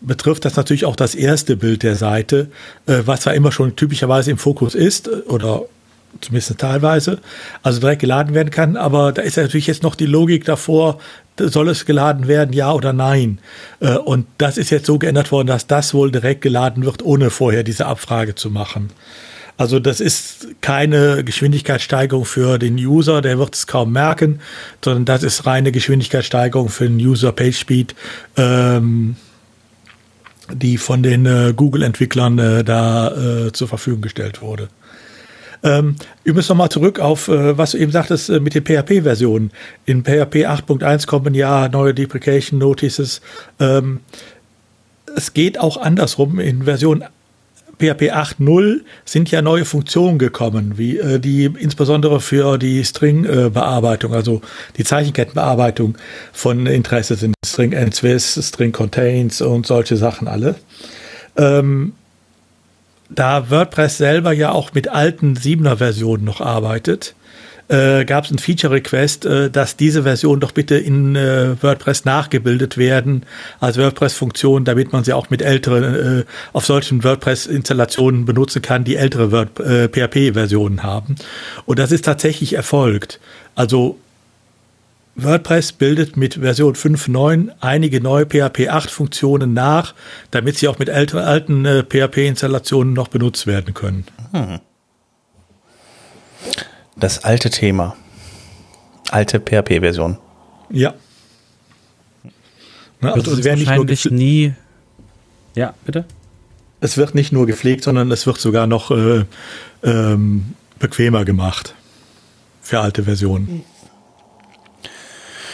betrifft 0.00 0.44
das 0.44 0.56
natürlich 0.56 0.84
auch 0.84 0.96
das 0.96 1.14
erste 1.14 1.56
Bild 1.56 1.82
der 1.82 1.96
Seite, 1.96 2.50
äh, 2.86 3.02
was 3.04 3.24
ja 3.24 3.32
immer 3.32 3.52
schon 3.52 3.76
typischerweise 3.76 4.30
im 4.30 4.38
Fokus 4.38 4.74
ist 4.74 5.08
äh, 5.08 5.22
oder 5.28 5.64
zumindest 6.20 6.58
teilweise, 6.58 7.18
also 7.62 7.80
direkt 7.80 8.00
geladen 8.00 8.34
werden 8.34 8.50
kann. 8.50 8.76
Aber 8.76 9.12
da 9.12 9.22
ist 9.22 9.36
natürlich 9.36 9.66
jetzt 9.66 9.82
noch 9.82 9.94
die 9.94 10.06
Logik 10.06 10.44
davor, 10.44 10.98
soll 11.38 11.68
es 11.68 11.86
geladen 11.86 12.28
werden, 12.28 12.52
ja 12.52 12.72
oder 12.72 12.92
nein? 12.92 13.38
Äh, 13.80 13.96
und 13.96 14.26
das 14.38 14.58
ist 14.58 14.70
jetzt 14.70 14.86
so 14.86 14.98
geändert 14.98 15.32
worden, 15.32 15.46
dass 15.46 15.66
das 15.66 15.94
wohl 15.94 16.10
direkt 16.10 16.42
geladen 16.42 16.84
wird, 16.84 17.02
ohne 17.02 17.30
vorher 17.30 17.62
diese 17.62 17.86
Abfrage 17.86 18.34
zu 18.34 18.50
machen. 18.50 18.90
Also 19.60 19.78
das 19.78 20.00
ist 20.00 20.46
keine 20.62 21.22
Geschwindigkeitssteigerung 21.22 22.24
für 22.24 22.58
den 22.58 22.76
User, 22.76 23.20
der 23.20 23.38
wird 23.38 23.54
es 23.54 23.66
kaum 23.66 23.92
merken, 23.92 24.40
sondern 24.82 25.04
das 25.04 25.22
ist 25.22 25.44
reine 25.44 25.70
Geschwindigkeitssteigerung 25.70 26.70
für 26.70 26.88
den 26.88 26.96
User 26.96 27.30
Page 27.30 27.58
Speed, 27.58 27.94
ähm, 28.38 29.16
die 30.50 30.78
von 30.78 31.02
den 31.02 31.26
äh, 31.26 31.52
Google-Entwicklern 31.54 32.38
äh, 32.38 32.64
da 32.64 33.10
äh, 33.48 33.52
zur 33.52 33.68
Verfügung 33.68 34.00
gestellt 34.00 34.40
wurde. 34.40 34.70
Ähm, 35.62 35.96
übrigens 36.24 36.48
nochmal 36.48 36.70
zurück 36.70 36.98
auf, 36.98 37.28
äh, 37.28 37.58
was 37.58 37.72
du 37.72 37.76
eben 37.76 37.92
sagtest 37.92 38.30
äh, 38.30 38.40
mit 38.40 38.54
den 38.54 38.64
PHP-Versionen. 38.64 39.50
In 39.84 40.04
PHP 40.04 40.46
8.1 40.46 41.06
kommen 41.06 41.34
ja 41.34 41.68
neue 41.68 41.92
Deprecation 41.92 42.58
Notices. 42.58 43.20
Ähm, 43.58 44.00
es 45.14 45.34
geht 45.34 45.60
auch 45.60 45.76
andersrum. 45.76 46.40
In 46.40 46.62
Version 46.62 47.04
PHP 47.80 48.12
8.0 48.12 48.82
sind 49.04 49.30
ja 49.30 49.42
neue 49.42 49.64
Funktionen 49.64 50.18
gekommen, 50.18 50.74
wie 50.76 50.98
äh, 50.98 51.18
die 51.18 51.46
insbesondere 51.46 52.20
für 52.20 52.58
die 52.58 52.84
String-Bearbeitung, 52.84 54.14
also 54.14 54.42
die 54.76 54.84
Zeichenkettenbearbeitung 54.84 55.96
von 56.32 56.66
Interesse 56.66 57.16
sind. 57.16 57.34
String 57.44 57.72
ends 57.72 58.00
String 58.48 58.72
contains 58.72 59.40
und 59.40 59.66
solche 59.66 59.96
Sachen 59.96 60.28
alle. 60.28 60.54
Ähm, 61.36 61.94
da 63.08 63.50
WordPress 63.50 63.98
selber 63.98 64.32
ja 64.32 64.52
auch 64.52 64.72
mit 64.72 64.88
alten 64.88 65.34
7er 65.34 65.76
Versionen 65.76 66.24
noch 66.24 66.40
arbeitet, 66.40 67.14
äh, 67.70 68.04
gab 68.04 68.24
es 68.24 68.30
ein 68.30 68.38
Feature-Request, 68.38 69.24
äh, 69.24 69.50
dass 69.50 69.76
diese 69.76 70.02
Version 70.02 70.40
doch 70.40 70.52
bitte 70.52 70.76
in 70.76 71.14
äh, 71.14 71.62
WordPress 71.62 72.04
nachgebildet 72.04 72.76
werden 72.76 73.24
als 73.60 73.78
WordPress-Funktion, 73.78 74.64
damit 74.64 74.92
man 74.92 75.04
sie 75.04 75.12
auch 75.12 75.30
mit 75.30 75.40
älteren, 75.40 76.20
äh, 76.20 76.24
auf 76.52 76.66
solchen 76.66 77.04
WordPress-Installationen 77.04 78.24
benutzen 78.24 78.60
kann, 78.60 78.84
die 78.84 78.96
ältere 78.96 79.30
Word 79.30 79.60
äh, 79.60 79.88
PHP-Versionen 79.88 80.82
haben. 80.82 81.14
Und 81.64 81.78
das 81.78 81.92
ist 81.92 82.04
tatsächlich 82.04 82.54
erfolgt. 82.54 83.20
Also 83.54 83.98
WordPress 85.14 85.72
bildet 85.72 86.16
mit 86.16 86.34
Version 86.34 86.74
5.9 86.74 87.50
einige 87.60 88.00
neue 88.00 88.26
PHP 88.26 88.68
8 88.68 88.90
Funktionen 88.90 89.52
nach, 89.52 89.94
damit 90.30 90.58
sie 90.58 90.66
auch 90.66 90.78
mit 90.78 90.88
älteren, 90.88 91.24
alten 91.24 91.64
äh, 91.64 91.84
PHP-Installationen 91.84 92.94
noch 92.94 93.08
benutzt 93.08 93.46
werden 93.46 93.74
können. 93.74 94.04
Hm. 94.32 94.60
Das 97.00 97.24
alte 97.24 97.48
Thema. 97.50 97.96
Alte 99.10 99.40
PHP-Version. 99.40 100.18
Ja. 100.68 100.94
Na, 103.00 103.12
also 103.12 103.32
es 103.32 103.42
werden 103.42 103.58
nicht 103.58 104.06
nur 104.06 104.12
nie. 104.12 104.54
Ja, 105.54 105.74
bitte? 105.84 106.04
Es 106.80 106.98
wird 106.98 107.14
nicht 107.14 107.32
nur 107.32 107.46
gepflegt, 107.46 107.84
sondern 107.84 108.10
es 108.10 108.26
wird 108.26 108.38
sogar 108.38 108.66
noch 108.66 108.90
äh, 108.90 109.24
ähm, 109.82 110.54
bequemer 110.78 111.24
gemacht 111.24 111.74
für 112.60 112.80
alte 112.80 113.04
Versionen. 113.04 113.64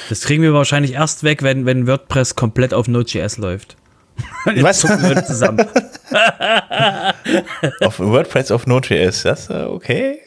Das 0.09 0.23
kriegen 0.23 0.43
wir 0.43 0.53
wahrscheinlich 0.53 0.93
erst 0.93 1.23
weg, 1.23 1.43
wenn, 1.43 1.65
wenn 1.65 1.87
WordPress 1.87 2.35
komplett 2.35 2.75
auf 2.75 2.89
Node.js 2.89 3.39
läuft. 3.39 3.77
Was? 4.45 4.81
zusammen. 4.81 5.65
auf 7.81 7.99
WordPress 7.99 8.51
auf 8.51 8.67
Node.js, 8.67 9.23
das 9.23 9.51
äh, 9.51 9.65
okay. 9.65 10.19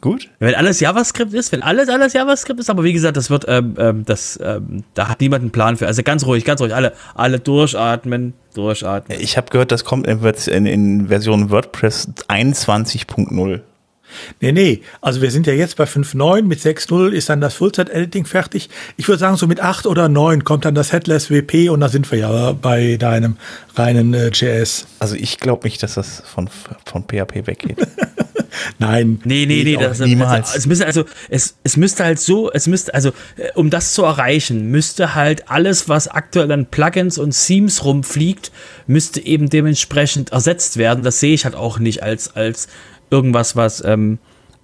Gut. 0.00 0.30
Wenn 0.38 0.54
alles 0.54 0.80
JavaScript 0.80 1.34
ist, 1.34 1.52
wenn 1.52 1.62
alles, 1.62 1.88
alles 1.88 2.14
JavaScript 2.14 2.58
ist, 2.58 2.70
aber 2.70 2.84
wie 2.84 2.92
gesagt, 2.92 3.18
das 3.18 3.28
wird, 3.28 3.44
ähm, 3.48 3.74
ähm, 3.78 4.04
das, 4.06 4.38
ähm, 4.42 4.84
da 4.94 5.08
hat 5.08 5.20
niemand 5.20 5.42
einen 5.42 5.50
Plan 5.50 5.76
für. 5.76 5.86
Also 5.86 6.02
ganz 6.02 6.24
ruhig, 6.24 6.44
ganz 6.44 6.60
ruhig, 6.62 6.74
alle, 6.74 6.94
alle 7.14 7.38
durchatmen, 7.38 8.32
durchatmen. 8.54 9.20
Ich 9.20 9.36
habe 9.36 9.50
gehört, 9.50 9.72
das 9.72 9.84
kommt 9.84 10.06
in, 10.06 10.66
in 10.66 11.08
Version 11.08 11.50
WordPress 11.50 12.08
21.0. 12.28 13.60
Nee, 14.40 14.52
nee, 14.52 14.82
also 15.00 15.22
wir 15.22 15.30
sind 15.30 15.46
ja 15.46 15.52
jetzt 15.52 15.76
bei 15.76 15.84
5.9, 15.84 16.42
mit 16.42 16.58
6.0 16.58 17.10
ist 17.10 17.28
dann 17.28 17.40
das 17.40 17.54
Fullzeit-Editing 17.54 18.24
fertig. 18.24 18.68
Ich 18.96 19.06
würde 19.06 19.18
sagen, 19.18 19.36
so 19.36 19.46
mit 19.46 19.60
8 19.60 19.86
oder 19.86 20.08
9 20.08 20.44
kommt 20.44 20.64
dann 20.64 20.74
das 20.74 20.92
Headless 20.92 21.30
WP 21.30 21.68
und 21.70 21.80
da 21.80 21.88
sind 21.88 22.10
wir 22.10 22.18
ja 22.18 22.52
bei 22.52 22.96
deinem 22.96 23.36
reinen 23.76 24.14
äh, 24.14 24.28
JS. 24.28 24.86
Also 24.98 25.14
ich 25.14 25.38
glaube 25.38 25.64
nicht, 25.64 25.82
dass 25.82 25.94
das 25.94 26.22
von, 26.26 26.48
von 26.84 27.04
PHP 27.04 27.46
weggeht. 27.46 27.78
Nein. 28.78 29.20
Nee, 29.24 29.46
nee, 29.46 29.64
nee, 29.64 29.76
das, 29.76 30.00
niemals. 30.00 30.48
Also, 30.48 30.58
es 30.58 30.66
müsste 30.66 30.86
also 30.86 31.04
es, 31.28 31.56
es 31.64 31.76
müsste 31.76 32.04
halt 32.04 32.18
so, 32.18 32.50
es 32.50 32.66
müsste 32.66 32.94
also 32.94 33.10
äh, 33.36 33.52
um 33.54 33.70
das 33.70 33.92
zu 33.92 34.04
erreichen, 34.04 34.70
müsste 34.70 35.14
halt 35.14 35.50
alles, 35.50 35.88
was 35.88 36.08
aktuell 36.08 36.50
an 36.52 36.66
Plugins 36.66 37.18
und 37.18 37.30
Themes 37.30 37.84
rumfliegt, 37.84 38.52
müsste 38.86 39.24
eben 39.24 39.48
dementsprechend 39.48 40.32
ersetzt 40.32 40.76
werden. 40.76 41.02
Das 41.02 41.20
sehe 41.20 41.34
ich 41.34 41.44
halt 41.44 41.54
auch 41.54 41.78
nicht 41.78 42.02
als 42.02 42.34
als 42.34 42.68
irgendwas, 43.10 43.56
was 43.56 43.82
ähm, 43.84 44.18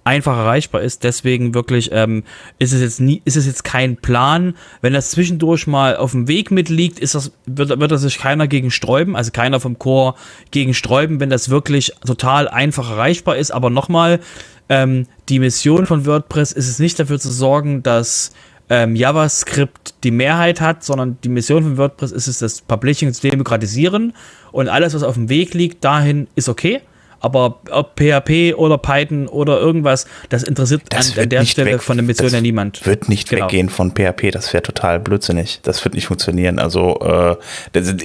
einfach 0.07 0.37
erreichbar 0.37 0.81
ist. 0.81 1.03
Deswegen 1.03 1.53
wirklich 1.53 1.89
ähm, 1.91 2.23
ist 2.59 2.71
es 2.71 2.81
jetzt 2.81 3.01
nie, 3.01 3.21
ist 3.25 3.35
es 3.35 3.45
jetzt 3.45 3.65
kein 3.65 3.97
Plan. 3.97 4.55
Wenn 4.81 4.93
das 4.93 5.11
zwischendurch 5.11 5.67
mal 5.67 5.97
auf 5.97 6.11
dem 6.11 6.29
Weg 6.29 6.49
mitliegt, 6.49 6.99
ist 6.99 7.13
das, 7.13 7.33
wird, 7.45 7.77
wird 7.77 7.91
da 7.91 7.97
sich 7.97 8.17
keiner 8.17 8.47
gegen 8.47 8.71
sträuben, 8.71 9.17
also 9.17 9.31
keiner 9.31 9.59
vom 9.59 9.77
Chor 9.77 10.15
gegen 10.51 10.73
sträuben, 10.73 11.19
wenn 11.19 11.29
das 11.29 11.49
wirklich 11.49 11.91
total 12.05 12.47
einfach 12.47 12.89
erreichbar 12.89 13.35
ist. 13.35 13.51
Aber 13.51 13.69
nochmal, 13.69 14.21
ähm, 14.69 15.07
die 15.27 15.39
Mission 15.39 15.85
von 15.85 16.05
WordPress 16.05 16.53
ist 16.53 16.69
es 16.69 16.79
nicht 16.79 16.97
dafür 16.99 17.19
zu 17.19 17.29
sorgen, 17.29 17.83
dass 17.83 18.31
ähm, 18.69 18.95
JavaScript 18.95 19.95
die 20.03 20.11
Mehrheit 20.11 20.61
hat, 20.61 20.83
sondern 20.83 21.17
die 21.23 21.29
Mission 21.29 21.63
von 21.63 21.77
WordPress 21.77 22.13
ist 22.13 22.27
es, 22.27 22.39
das 22.39 22.61
Publishing 22.61 23.11
zu 23.13 23.21
demokratisieren 23.21 24.13
und 24.53 24.69
alles, 24.69 24.93
was 24.93 25.03
auf 25.03 25.15
dem 25.15 25.27
Weg 25.29 25.53
liegt, 25.53 25.83
dahin 25.83 26.27
ist 26.35 26.47
okay. 26.47 26.81
Aber 27.19 27.59
ob 27.71 27.99
PHP 27.99 28.53
oder 28.55 28.77
Python 28.77 29.27
oder 29.27 29.59
irgendwas, 29.59 30.05
das 30.29 30.43
interessiert 30.43 30.83
das 30.89 31.17
an, 31.17 31.23
an, 31.23 31.29
der 31.29 31.45
Stelle 31.45 31.73
weg, 31.73 31.81
von 31.81 31.97
der 31.97 32.05
Mission 32.05 32.29
ja 32.29 32.41
niemand. 32.41 32.85
Wird 32.85 33.09
nicht 33.09 33.29
genau. 33.29 33.45
weggehen 33.45 33.69
von 33.69 33.91
PHP, 33.91 34.31
das 34.31 34.53
wäre 34.53 34.63
total 34.63 34.99
blödsinnig. 34.99 35.59
Das 35.63 35.83
wird 35.83 35.95
nicht 35.95 36.07
funktionieren. 36.07 36.59
Also 36.59 36.99
äh, 36.99 37.35
das, 37.73 37.95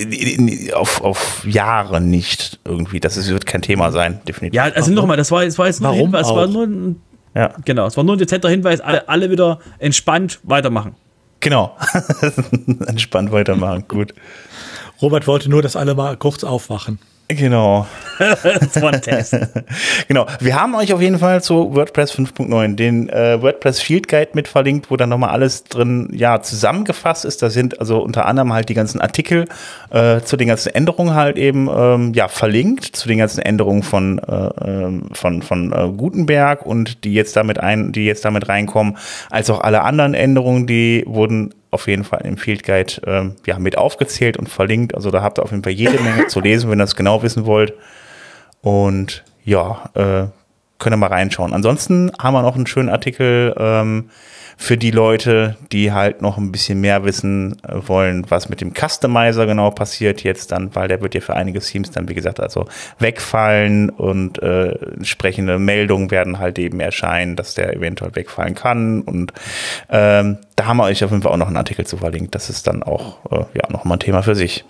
auf, 0.74 1.02
auf 1.02 1.44
Jahre 1.46 2.00
nicht 2.00 2.58
irgendwie. 2.64 3.00
Das 3.00 3.16
ist, 3.16 3.28
wird 3.28 3.46
kein 3.46 3.62
Thema 3.62 3.92
sein, 3.92 4.20
definitiv. 4.26 4.56
Ja, 4.56 4.64
also 4.64 4.92
nochmal, 4.92 5.16
das 5.16 5.30
war, 5.30 5.44
das 5.44 5.58
war 5.58 5.66
jetzt 5.66 5.80
nur 5.80 5.90
Warum 5.90 6.14
ein 6.14 6.24
Hinweis, 6.24 6.28
war 6.28 6.46
nur 6.46 6.64
ein, 6.64 7.00
ja. 7.34 7.54
Genau, 7.64 7.86
es 7.86 7.96
war 7.96 8.04
nur 8.04 8.16
ein 8.16 8.18
dezenter 8.18 8.48
Hinweis, 8.48 8.80
alle, 8.80 9.08
alle 9.08 9.30
wieder 9.30 9.58
entspannt 9.78 10.40
weitermachen. 10.42 10.94
Genau. 11.40 11.76
entspannt 12.86 13.32
weitermachen, 13.32 13.84
gut. 13.88 14.14
Robert 15.02 15.26
wollte 15.26 15.50
nur, 15.50 15.60
dass 15.60 15.74
alle 15.74 15.94
mal 15.94 16.16
kurz 16.16 16.44
aufwachen. 16.44 16.98
Genau. 17.28 17.86
das 18.18 18.80
war 18.80 18.92
ein 18.92 19.00
Test. 19.00 19.36
genau. 20.08 20.26
Wir 20.40 20.60
haben 20.60 20.74
euch 20.74 20.92
auf 20.92 21.00
jeden 21.00 21.18
Fall 21.18 21.42
zu 21.42 21.74
WordPress 21.74 22.12
5.9 22.12 22.74
den 22.74 23.08
äh, 23.08 23.40
WordPress 23.40 23.80
Field 23.80 24.08
Guide 24.08 24.30
mit 24.34 24.48
verlinkt, 24.48 24.90
wo 24.90 24.96
dann 24.96 25.08
nochmal 25.08 25.30
alles 25.30 25.64
drin 25.64 26.08
ja 26.12 26.42
zusammengefasst 26.42 27.24
ist. 27.24 27.42
Da 27.42 27.50
sind 27.50 27.80
also 27.80 28.02
unter 28.02 28.26
anderem 28.26 28.52
halt 28.52 28.68
die 28.68 28.74
ganzen 28.74 29.00
Artikel 29.00 29.46
äh, 29.90 30.20
zu 30.20 30.36
den 30.36 30.48
ganzen 30.48 30.74
Änderungen 30.74 31.14
halt 31.14 31.38
eben 31.38 31.68
ähm, 31.74 32.12
ja 32.14 32.28
verlinkt, 32.28 32.96
zu 32.96 33.08
den 33.08 33.18
ganzen 33.18 33.40
Änderungen 33.40 33.82
von 33.82 34.18
äh, 34.18 34.50
ähm, 34.64 35.08
von 35.12 35.42
von 35.42 35.72
äh, 35.72 35.88
Gutenberg 35.96 36.66
und 36.66 37.04
die 37.04 37.14
jetzt 37.14 37.36
damit 37.36 37.60
ein, 37.60 37.92
die 37.92 38.04
jetzt 38.04 38.24
damit 38.24 38.48
reinkommen, 38.48 38.98
als 39.30 39.50
auch 39.50 39.60
alle 39.60 39.82
anderen 39.82 40.14
Änderungen, 40.14 40.66
die 40.66 41.04
wurden 41.06 41.54
auf 41.72 41.88
jeden 41.88 42.04
Fall 42.04 42.20
im 42.24 42.36
Field 42.36 42.62
Guide 42.62 43.00
ähm, 43.06 43.36
ja, 43.46 43.58
mit 43.58 43.76
aufgezählt 43.76 44.36
und 44.36 44.48
verlinkt. 44.48 44.94
Also 44.94 45.10
da 45.10 45.22
habt 45.22 45.38
ihr 45.38 45.42
auf 45.42 45.50
jeden 45.50 45.64
Fall 45.64 45.72
jede 45.72 46.00
Menge 46.00 46.26
zu 46.28 46.40
lesen, 46.40 46.70
wenn 46.70 46.78
ihr 46.78 46.84
das 46.84 46.94
genau 46.94 47.22
wissen 47.22 47.46
wollt. 47.46 47.72
Und 48.60 49.24
ja, 49.42 49.90
äh, 49.94 50.26
könnt 50.78 50.94
ihr 50.94 50.98
mal 50.98 51.06
reinschauen. 51.06 51.54
Ansonsten 51.54 52.12
haben 52.20 52.34
wir 52.34 52.42
noch 52.42 52.56
einen 52.56 52.66
schönen 52.66 52.90
Artikel 52.90 53.54
ähm, 53.58 54.10
für 54.62 54.76
die 54.76 54.92
Leute, 54.92 55.56
die 55.72 55.90
halt 55.90 56.22
noch 56.22 56.38
ein 56.38 56.52
bisschen 56.52 56.80
mehr 56.80 57.04
wissen 57.04 57.56
äh, 57.64 57.88
wollen, 57.88 58.24
was 58.28 58.48
mit 58.48 58.60
dem 58.60 58.72
Customizer 58.72 59.44
genau 59.44 59.72
passiert 59.72 60.22
jetzt 60.22 60.52
dann, 60.52 60.72
weil 60.76 60.86
der 60.86 61.02
wird 61.02 61.16
ja 61.16 61.20
für 61.20 61.34
einige 61.34 61.58
Themes 61.58 61.90
dann, 61.90 62.08
wie 62.08 62.14
gesagt, 62.14 62.38
also 62.38 62.66
wegfallen 63.00 63.90
und 63.90 64.40
äh, 64.40 64.70
entsprechende 64.94 65.58
Meldungen 65.58 66.12
werden 66.12 66.38
halt 66.38 66.60
eben 66.60 66.78
erscheinen, 66.78 67.34
dass 67.34 67.54
der 67.54 67.74
eventuell 67.74 68.14
wegfallen 68.14 68.54
kann. 68.54 69.00
Und 69.00 69.32
ähm, 69.90 70.38
da 70.54 70.66
haben 70.66 70.76
wir 70.76 70.84
euch 70.84 71.02
auf 71.02 71.10
jeden 71.10 71.24
Fall 71.24 71.32
auch 71.32 71.36
noch 71.38 71.48
einen 71.48 71.56
Artikel 71.56 71.84
zu 71.84 71.96
verlinkt. 71.96 72.36
Das 72.36 72.48
ist 72.48 72.68
dann 72.68 72.84
auch 72.84 73.18
äh, 73.32 73.44
ja 73.54 73.68
nochmal 73.68 73.96
ein 73.96 74.00
Thema 74.00 74.22
für 74.22 74.36
sich. 74.36 74.64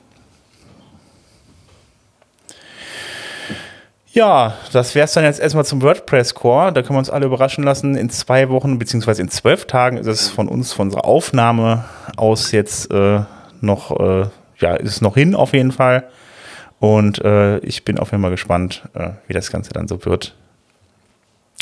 Ja, 4.15 4.59
das 4.73 4.95
wäre 4.95 5.07
es 5.07 5.13
dann 5.13 5.25
jetzt 5.25 5.41
erstmal 5.41 5.65
zum 5.65 5.81
WordPress 5.81 6.35
Core. 6.35 6.71
Da 6.73 6.83
können 6.83 6.97
wir 6.97 6.99
uns 6.99 7.09
alle 7.09 7.25
überraschen 7.25 7.65
lassen. 7.65 7.97
In 7.97 8.11
zwei 8.11 8.51
Wochen 8.51 8.79
beziehungsweise 8.79 9.23
in 9.23 9.29
zwölf 9.29 9.65
Tagen 9.65 9.97
ist 9.97 10.07
es 10.07 10.29
von 10.29 10.49
uns, 10.49 10.75
von 10.75 10.89
unserer 10.89 11.07
Aufnahme 11.07 11.85
aus 12.19 12.53
jetzt 12.53 12.91
äh, 12.91 13.21
noch, 13.63 13.99
äh, 13.99 14.27
ja, 14.59 14.75
ist 14.75 14.91
es 14.91 15.01
noch 15.01 15.15
hin 15.15 15.35
auf 15.35 15.55
jeden 15.55 15.73
Fall. 15.73 16.05
Und 16.79 17.25
äh, 17.25 17.59
ich 17.61 17.85
bin 17.85 17.99
auf 17.99 18.11
jeden 18.11 18.23
Fall 18.23 18.33
gespannt, 18.33 18.83
äh, 18.93 19.11
wie 19.29 19.33
das 19.33 19.51
Ganze 19.51 19.73
dann 19.73 19.89
so 19.89 20.05
wird. 20.05 20.37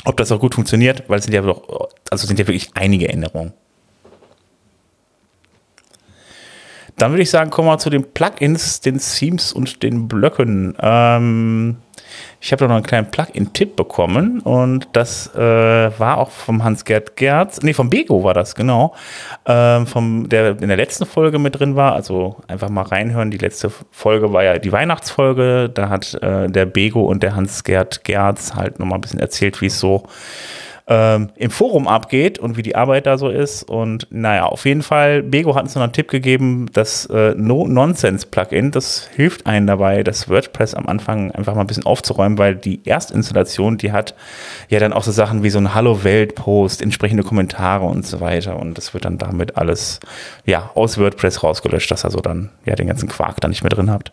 Ob 0.05 0.17
das 0.17 0.33
auch 0.33 0.41
gut 0.41 0.57
funktioniert, 0.57 1.05
weil 1.09 1.19
es 1.19 1.27
sind 1.27 1.35
ja 1.35 1.43
doch, 1.43 1.89
also 2.11 2.27
sind 2.27 2.41
ja 2.41 2.49
wirklich 2.49 2.71
einige 2.75 3.09
Änderungen. 3.09 3.53
Dann 6.97 7.13
würde 7.13 7.23
ich 7.23 7.31
sagen, 7.31 7.51
kommen 7.51 7.69
wir 7.69 7.79
zu 7.79 7.91
den 7.91 8.13
Plugins, 8.13 8.81
den 8.81 8.99
Themes 8.99 9.53
und 9.53 9.83
den 9.83 10.09
Blöcken. 10.09 10.77
Ähm, 10.81 11.77
ich 12.41 12.53
habe 12.53 12.61
da 12.61 12.69
noch 12.69 12.77
einen 12.77 12.85
kleinen 12.85 13.11
Plugin-Tipp 13.11 13.77
bekommen 13.77 14.41
und 14.41 14.89
das 14.93 15.35
äh, 15.35 15.39
war 15.99 16.19
auch 16.19 16.31
vom 16.31 16.65
Hans-Gerd 16.65 17.17
Gerz, 17.17 17.61
nee, 17.63 17.73
vom 17.73 17.91
Bego 17.91 18.25
war 18.25 18.35
das, 18.35 18.55
genau, 18.55 18.95
ähm, 19.47 19.87
vom, 19.87 20.29
der 20.29 20.61
in 20.61 20.69
der 20.69 20.77
letzten 20.77 21.07
Folge 21.07 21.39
mit 21.39 21.59
drin 21.59 21.77
war, 21.77 21.95
also 21.95 22.37
einfach 22.49 22.69
mal 22.69 22.83
reinhören, 22.83 23.31
die 23.31 23.39
letzte 23.39 23.71
Folge 23.91 24.33
war 24.33 24.45
ja 24.45 24.59
die 24.59 24.73
Weihnachtsfolge, 24.73 25.71
da 25.73 25.89
hat 25.89 26.15
äh, 26.23 26.49
der 26.49 26.67
Bego 26.67 27.03
und 27.03 27.23
der 27.23 27.37
Hans-Gerd 27.37 28.05
Gerz 28.05 28.55
halt 28.55 28.79
nochmal 28.79 28.99
ein 28.99 29.03
bisschen 29.03 29.21
erzählt, 29.21 29.61
wie 29.61 29.67
es 29.67 29.79
so 29.79 30.05
ähm, 30.91 31.29
im 31.37 31.51
Forum 31.51 31.87
abgeht 31.87 32.41
und 32.41 32.57
wie 32.57 32.63
die 32.63 32.75
Arbeit 32.75 33.07
da 33.07 33.17
so 33.17 33.29
ist. 33.29 33.63
Und 33.63 34.09
naja, 34.11 34.47
auf 34.47 34.67
jeden 34.67 34.83
Fall, 34.83 35.23
Bego 35.23 35.55
hat 35.55 35.63
uns 35.63 35.77
noch 35.77 35.83
einen 35.83 35.93
Tipp 35.93 36.09
gegeben, 36.09 36.67
das 36.73 37.07
äh, 37.07 37.33
No-Nonsense-Plugin, 37.37 38.73
das 38.73 39.09
hilft 39.15 39.47
einen 39.47 39.69
dabei, 39.69 40.03
das 40.03 40.29
WordPress 40.29 40.75
am 40.75 40.87
Anfang 40.87 41.31
einfach 41.31 41.55
mal 41.55 41.61
ein 41.61 41.69
bisschen 41.69 41.87
aufzuräumen, 41.87 42.39
weil 42.39 42.57
die 42.57 42.81
Erstinstallation, 42.85 43.79
die 43.79 43.93
hat 43.93 44.17
ja 44.69 44.81
dann 44.81 44.93
auch 44.93 45.05
so 45.05 45.13
Sachen 45.13 45.45
wie 45.45 45.51
so 45.51 45.59
ein 45.59 45.75
Hallo-Welt-Post, 45.75 46.83
entsprechende 46.83 47.23
Kommentare 47.23 47.87
und 47.87 48.05
so 48.05 48.21
weiter. 48.21 48.59
Und 48.59 48.77
das 48.77 48.93
wird 48.93 49.05
dann 49.05 49.17
damit 49.17 49.57
alles 49.57 50.01
ja 50.45 50.71
aus 50.75 50.99
WordPress 50.99 51.45
rausgelöscht, 51.45 51.91
dass 51.93 52.05
ihr 52.05 52.11
so 52.11 52.19
dann 52.19 52.51
ja 52.67 52.75
den 52.75 52.89
ganzen 52.89 53.09
Quark 53.09 53.41
da 53.41 53.47
nicht 53.47 53.63
mehr 53.63 53.71
drin 53.71 53.93
habt. 53.93 54.11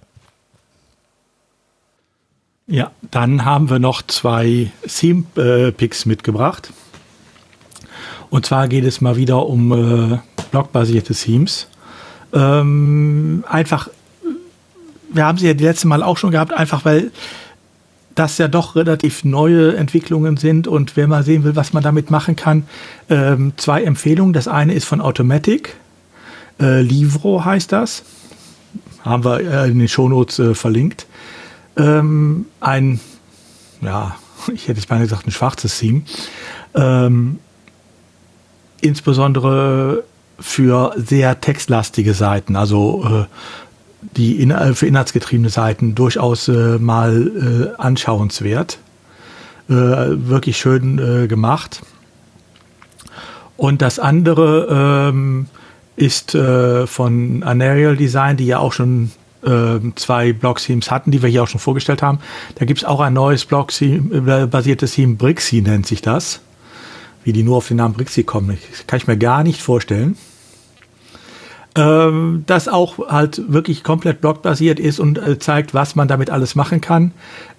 Ja, 2.70 2.92
dann 3.12 3.46
haben 3.46 3.70
wir 3.70 3.80
noch 3.80 4.02
zwei 4.02 4.72
Theme-Picks 4.86 6.06
mitgebracht. 6.06 6.74
Und 8.30 8.46
zwar 8.46 8.68
geht 8.68 8.84
es 8.84 9.00
mal 9.00 9.16
wieder 9.16 9.46
um 9.46 9.72
äh, 9.72 10.20
blockbasierte 10.52 11.14
Themes. 11.14 11.68
Ähm, 12.34 13.46
einfach, 13.48 13.88
wir 15.10 15.26
haben 15.26 15.38
sie 15.38 15.48
ja 15.48 15.54
die 15.54 15.64
letzte 15.64 15.88
Mal 15.88 16.04
auch 16.04 16.18
schon 16.18 16.32
gehabt, 16.32 16.52
einfach 16.52 16.84
weil 16.84 17.12
das 18.16 18.38
ja 18.38 18.50
doch 18.50 18.76
relativ 18.76 19.24
neue 19.24 19.78
Entwicklungen 19.78 20.36
sind 20.36 20.68
und 20.68 20.98
wer 20.98 21.08
mal 21.08 21.24
sehen 21.24 21.46
will, 21.46 21.56
was 21.56 21.72
man 21.72 21.84
damit 21.84 22.12
machen 22.12 22.36
kann, 22.36 22.64
ähm, 23.10 23.54
zwei 23.56 23.84
Empfehlungen. 23.84 24.34
Das 24.34 24.50
eine 24.50 24.74
ist 24.74 24.84
von 24.84 25.00
Automatic, 25.00 25.78
äh, 26.60 26.82
Livro 26.82 27.46
heißt 27.46 27.72
das, 27.72 28.04
haben 29.06 29.24
wir 29.24 29.40
äh, 29.40 29.70
in 29.70 29.80
den 29.80 29.88
Shownotes 29.88 30.40
äh, 30.40 30.54
verlinkt 30.54 31.08
ähm, 31.78 32.46
ein, 32.60 33.00
ja, 33.82 34.16
ich 34.54 34.68
hätte 34.68 34.80
jetzt 34.80 34.90
mal 34.90 35.00
gesagt, 35.00 35.28
ein 35.28 35.32
schwarzes 35.32 35.80
Theme. 35.80 36.02
Ähm, 36.76 37.40
insbesondere 38.82 40.04
für 40.40 40.94
sehr 40.98 41.42
textlastige 41.42 42.14
Seiten, 42.14 42.56
also 42.56 43.04
äh, 43.06 43.26
die 44.16 44.42
in, 44.42 44.54
für 44.76 44.86
inhaltsgetriebene 44.86 45.50
Seiten 45.50 45.96
durchaus 45.96 46.48
äh, 46.48 46.78
mal 46.78 47.74
äh, 47.78 47.82
anschauenswert. 47.82 48.80
Äh, 49.70 49.74
wirklich 49.74 50.58
schön 50.58 50.98
äh, 51.00 51.28
gemacht. 51.28 51.82
Und 53.58 53.82
das 53.82 54.00
andere 54.00 55.10
ähm, 55.12 55.48
ist 55.96 56.36
äh, 56.36 56.88
von 56.88 57.44
Anarial 57.44 57.98
Design, 57.98 58.38
die 58.38 58.46
ja 58.46 58.60
auch 58.60 58.72
schon 58.72 59.12
äh, 59.48 59.80
zwei 59.96 60.34
Block-Themes 60.34 60.92
hatten, 60.92 61.12
die 61.12 61.22
wir 61.22 61.30
hier 61.30 61.44
auch 61.44 61.48
schon 61.48 61.60
vorgestellt 61.60 62.02
haben. 62.02 62.20
Da 62.56 62.66
gibt 62.66 62.82
es 62.82 62.86
auch 62.86 63.00
ein 63.00 63.14
neues 63.14 63.46
Block-basiertes 63.46 64.94
Theme, 64.94 65.16
Brixie 65.16 65.62
nennt 65.62 65.88
sich 65.88 66.02
das. 66.02 66.42
Wie 67.24 67.34
die 67.34 67.44
nur 67.44 67.58
auf 67.58 67.68
den 67.68 67.78
Namen 67.78 67.94
Brixie 67.94 68.24
kommen, 68.24 68.58
kann 68.88 68.98
ich 68.98 69.08
mir 69.08 69.18
gar 69.18 69.44
nicht 69.44 69.62
vorstellen. 69.62 70.18
Ähm, 71.76 72.44
das 72.48 72.68
auch 72.68 72.98
halt 73.10 73.42
wirklich 73.52 73.84
komplett 73.84 74.22
blockbasiert 74.22 74.80
ist 74.80 75.00
und 75.00 75.18
äh, 75.20 75.38
zeigt, 75.38 75.74
was 75.74 75.96
man 75.96 76.08
damit 76.08 76.30
alles 76.30 76.56
machen 76.56 76.82
kann. 76.82 77.12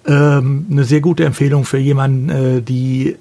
Ähm, 0.05 0.65
eine 0.69 0.83
sehr 0.83 0.99
gute 0.99 1.23
Empfehlung 1.23 1.63
für 1.63 1.77
jemanden, 1.77 2.29
äh, 2.29 2.61
die 2.61 3.15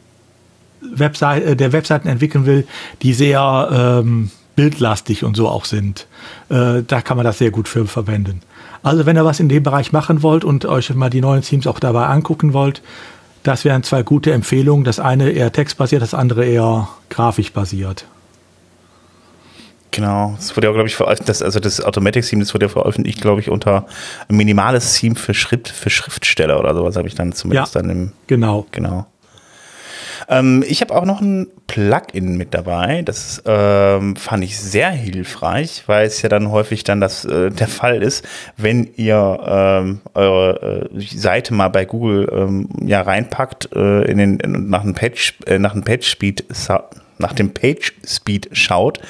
Webseite, 0.81 1.47
äh, 1.47 1.57
der 1.57 1.73
Webseiten 1.73 2.09
entwickeln 2.09 2.47
will, 2.47 2.66
die 3.03 3.12
sehr 3.12 4.01
ähm, 4.03 4.31
bildlastig 4.57 5.23
und 5.23 5.37
so 5.37 5.49
auch 5.49 5.66
sind. 5.66 6.09
Äh, 6.49 6.83
da 6.85 7.01
kann 7.01 7.16
man 7.16 7.25
das 7.25 7.39
sehr 7.39 7.53
gut 7.53 7.69
für 7.69 7.87
verwenden. 7.87 8.41
Also 8.83 9.07
wenn 9.07 9.16
ihr 9.16 9.24
was 9.24 9.41
in 9.41 9.49
dem 9.49 9.62
Bereich 9.62 9.93
machen 9.93 10.22
wollt 10.22 10.45
und 10.45 10.64
euch 10.64 10.95
mal 10.95 11.11
die 11.11 11.20
neuen 11.20 11.43
Teams 11.43 11.66
auch 11.66 11.81
dabei 11.81 12.07
angucken 12.07 12.53
wollt, 12.53 12.83
das 13.43 13.64
wären 13.64 13.83
zwei 13.83 14.03
gute 14.03 14.33
Empfehlungen. 14.33 14.85
Das 14.85 15.01
eine 15.01 15.31
eher 15.31 15.53
textbasiert, 15.53 16.03
das 16.03 16.14
andere 16.14 16.45
eher 16.45 16.89
grafisch 17.09 17.53
basiert. 17.53 18.07
Genau, 19.91 20.35
das 20.37 20.55
wurde 20.57 20.66
ja, 20.66 20.72
glaube 20.72 20.89
ich, 20.89 20.97
veröffentlicht, 20.97 21.43
also 21.43 21.61
das 21.61 21.83
Automatic-Theme, 21.83 22.43
das 22.43 22.53
wurde 22.53 22.66
ja 22.66 22.68
veröffentlicht, 22.68 23.20
glaube 23.20 23.41
ich, 23.41 23.49
unter 23.49 23.87
ein 24.29 24.37
minimales 24.37 24.95
Theme 24.95 25.16
für, 25.16 25.35
Schrift, 25.35 25.68
für 25.68 25.91
Schriftsteller 25.91 26.61
oder 26.61 26.74
sowas, 26.74 26.97
habe 26.97 27.09
ich 27.09 27.14
dann 27.14 27.33
zumindest 27.33 27.74
ja, 27.74 27.81
dann 27.81 27.91
im. 27.91 28.12
Genau. 28.26 28.66
Genau. 28.70 29.07
Ähm, 30.29 30.64
ich 30.66 30.81
habe 30.81 30.95
auch 30.95 31.05
noch 31.05 31.20
ein 31.20 31.49
Plugin 31.66 32.37
mit 32.37 32.55
dabei. 32.55 33.03
Das 33.03 33.43
ähm, 33.47 34.16
fand 34.16 34.45
ich 34.45 34.59
sehr 34.59 34.91
hilfreich, 34.91 35.85
weil 35.87 36.07
es 36.07 36.22
ja 36.22 36.29
dann 36.29 36.51
häufig 36.51 36.85
dann 36.85 37.01
das 37.01 37.24
äh, 37.24 37.51
der 37.51 37.68
Fall 37.68 38.03
ist, 38.03 38.26
wenn 38.57 38.89
ihr 38.97 39.41
ähm, 39.47 40.01
eure 40.14 40.91
äh, 40.93 41.01
Seite 41.01 41.55
mal 41.55 41.68
bei 41.68 41.85
Google 41.85 42.29
ähm, 42.33 42.68
ja 42.85 43.03
reinpackt 43.03 43.70
äh, 43.74 44.03
in 44.03 44.18
den 44.18 44.41
in, 44.41 44.68
nach 44.68 44.83
einem 44.83 44.95
Page 44.95 45.35
äh, 45.47 45.59
nach 45.59 45.72
einem 45.72 45.85
Page 45.85 46.07
Speed 46.07 46.45
nach 47.18 47.33
dem 47.33 47.53
Page 47.53 47.95
Speed 48.07 48.49
schaut, 48.53 49.01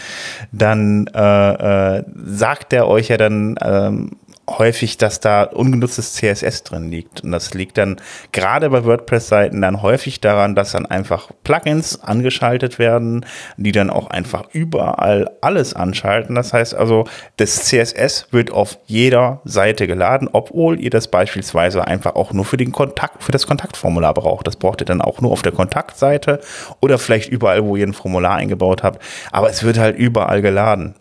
dann 0.50 1.08
äh, 1.14 1.98
äh, 1.98 2.04
sagt 2.24 2.72
er 2.72 2.88
euch 2.88 3.08
ja 3.08 3.18
dann 3.18 3.56
ähm, 3.62 4.10
häufig, 4.58 4.96
dass 4.96 5.20
da 5.20 5.42
ungenutztes 5.42 6.14
CSS 6.14 6.62
drin 6.62 6.90
liegt. 6.90 7.22
Und 7.22 7.32
das 7.32 7.52
liegt 7.54 7.76
dann 7.76 7.96
gerade 8.32 8.70
bei 8.70 8.84
WordPress-Seiten 8.84 9.60
dann 9.60 9.82
häufig 9.82 10.20
daran, 10.20 10.54
dass 10.54 10.72
dann 10.72 10.86
einfach 10.86 11.30
Plugins 11.44 12.02
angeschaltet 12.02 12.78
werden, 12.78 13.26
die 13.56 13.72
dann 13.72 13.90
auch 13.90 14.08
einfach 14.08 14.44
überall 14.52 15.30
alles 15.40 15.74
anschalten. 15.74 16.34
Das 16.34 16.52
heißt 16.52 16.74
also, 16.74 17.04
das 17.36 17.64
CSS 17.64 18.28
wird 18.30 18.50
auf 18.50 18.78
jeder 18.86 19.40
Seite 19.44 19.86
geladen, 19.86 20.28
obwohl 20.32 20.80
ihr 20.80 20.90
das 20.90 21.08
beispielsweise 21.08 21.86
einfach 21.86 22.14
auch 22.14 22.32
nur 22.32 22.44
für 22.44 22.56
den 22.56 22.72
Kontakt, 22.72 23.22
für 23.22 23.32
das 23.32 23.46
Kontaktformular 23.46 24.14
braucht. 24.14 24.46
Das 24.46 24.56
braucht 24.56 24.80
ihr 24.80 24.86
dann 24.86 25.02
auch 25.02 25.20
nur 25.20 25.32
auf 25.32 25.42
der 25.42 25.52
Kontaktseite 25.52 26.40
oder 26.80 26.98
vielleicht 26.98 27.28
überall, 27.28 27.64
wo 27.64 27.76
ihr 27.76 27.86
ein 27.86 27.92
Formular 27.92 28.36
eingebaut 28.36 28.82
habt. 28.82 29.02
Aber 29.32 29.50
es 29.50 29.62
wird 29.64 29.78
halt 29.78 29.96
überall 29.96 30.40
geladen. 30.40 30.94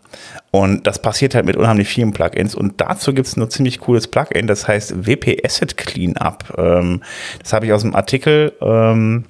Und 0.50 0.86
das 0.86 1.02
passiert 1.02 1.34
halt 1.34 1.44
mit 1.44 1.56
unheimlich 1.56 1.88
vielen 1.88 2.12
Plugins. 2.12 2.54
Und 2.54 2.80
dazu 2.80 3.12
gibt 3.12 3.26
es 3.26 3.36
ein 3.36 3.50
ziemlich 3.50 3.80
cooles 3.80 4.08
Plugin, 4.08 4.46
das 4.46 4.66
heißt 4.66 5.06
WP 5.06 5.44
Asset 5.44 5.76
Cleanup. 5.76 6.54
Ähm, 6.56 7.02
das 7.42 7.52
habe 7.52 7.66
ich 7.66 7.72
aus 7.72 7.82
dem 7.82 7.94
Artikel, 7.94 8.52
ähm, 8.62 9.24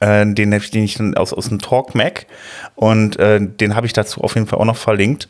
äh, 0.00 0.24
den, 0.26 0.50
den 0.50 0.84
ich 0.84 1.00
aus, 1.16 1.32
aus 1.32 1.48
dem 1.48 1.58
Talk 1.58 1.94
Mac 1.94 2.26
und 2.74 3.18
äh, 3.18 3.40
den 3.40 3.76
habe 3.76 3.86
ich 3.86 3.92
dazu 3.92 4.22
auf 4.22 4.34
jeden 4.34 4.46
Fall 4.46 4.58
auch 4.58 4.64
noch 4.64 4.76
verlinkt. 4.76 5.28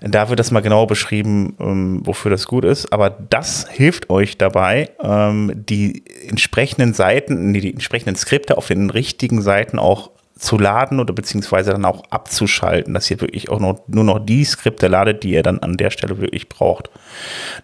Da 0.00 0.28
wird 0.28 0.40
das 0.40 0.50
mal 0.50 0.60
genau 0.60 0.86
beschrieben, 0.86 1.54
ähm, 1.60 2.00
wofür 2.04 2.30
das 2.30 2.48
gut 2.48 2.64
ist. 2.64 2.92
Aber 2.92 3.10
das 3.10 3.68
hilft 3.70 4.10
euch 4.10 4.36
dabei, 4.36 4.90
ähm, 5.00 5.52
die 5.54 6.02
entsprechenden 6.28 6.92
Seiten, 6.92 7.52
die, 7.52 7.60
die 7.60 7.72
entsprechenden 7.72 8.16
Skripte 8.16 8.58
auf 8.58 8.66
den 8.66 8.90
richtigen 8.90 9.42
Seiten 9.42 9.78
auch 9.78 10.10
zu 10.42 10.58
laden 10.58 10.98
oder 10.98 11.14
beziehungsweise 11.14 11.70
dann 11.70 11.84
auch 11.84 12.02
abzuschalten, 12.10 12.94
dass 12.94 13.08
ihr 13.10 13.20
wirklich 13.20 13.48
auch 13.48 13.60
noch, 13.60 13.80
nur 13.86 14.02
noch 14.02 14.18
die 14.18 14.44
Skripte 14.44 14.88
ladet, 14.88 15.22
die 15.22 15.30
ihr 15.30 15.44
dann 15.44 15.60
an 15.60 15.76
der 15.76 15.90
Stelle 15.90 16.18
wirklich 16.18 16.48
braucht. 16.48 16.90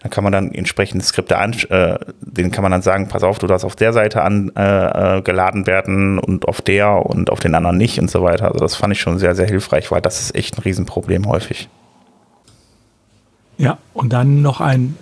Dann 0.00 0.10
kann 0.10 0.22
man 0.22 0.32
dann 0.32 0.52
entsprechende 0.52 1.04
Skripte 1.04 1.38
an, 1.38 1.54
äh, 1.70 1.98
den 2.20 2.52
kann 2.52 2.62
man 2.62 2.70
dann 2.70 2.82
sagen, 2.82 3.08
pass 3.08 3.24
auf, 3.24 3.40
du 3.40 3.48
darfst 3.48 3.64
auf 3.64 3.74
der 3.74 3.92
Seite 3.92 4.22
an 4.22 4.52
äh, 4.56 5.18
äh, 5.18 5.22
geladen 5.22 5.66
werden 5.66 6.20
und 6.20 6.46
auf 6.46 6.62
der 6.62 7.04
und 7.04 7.30
auf 7.30 7.40
den 7.40 7.56
anderen 7.56 7.76
nicht 7.76 7.98
und 7.98 8.10
so 8.10 8.22
weiter. 8.22 8.46
Also 8.46 8.60
das 8.60 8.76
fand 8.76 8.92
ich 8.92 9.00
schon 9.00 9.18
sehr, 9.18 9.34
sehr 9.34 9.48
hilfreich, 9.48 9.90
weil 9.90 10.00
das 10.00 10.20
ist 10.20 10.36
echt 10.36 10.56
ein 10.56 10.62
Riesenproblem 10.62 11.26
häufig. 11.26 11.68
Ja, 13.56 13.78
und 13.92 14.12
dann 14.12 14.40
noch 14.40 14.60
ein 14.60 14.96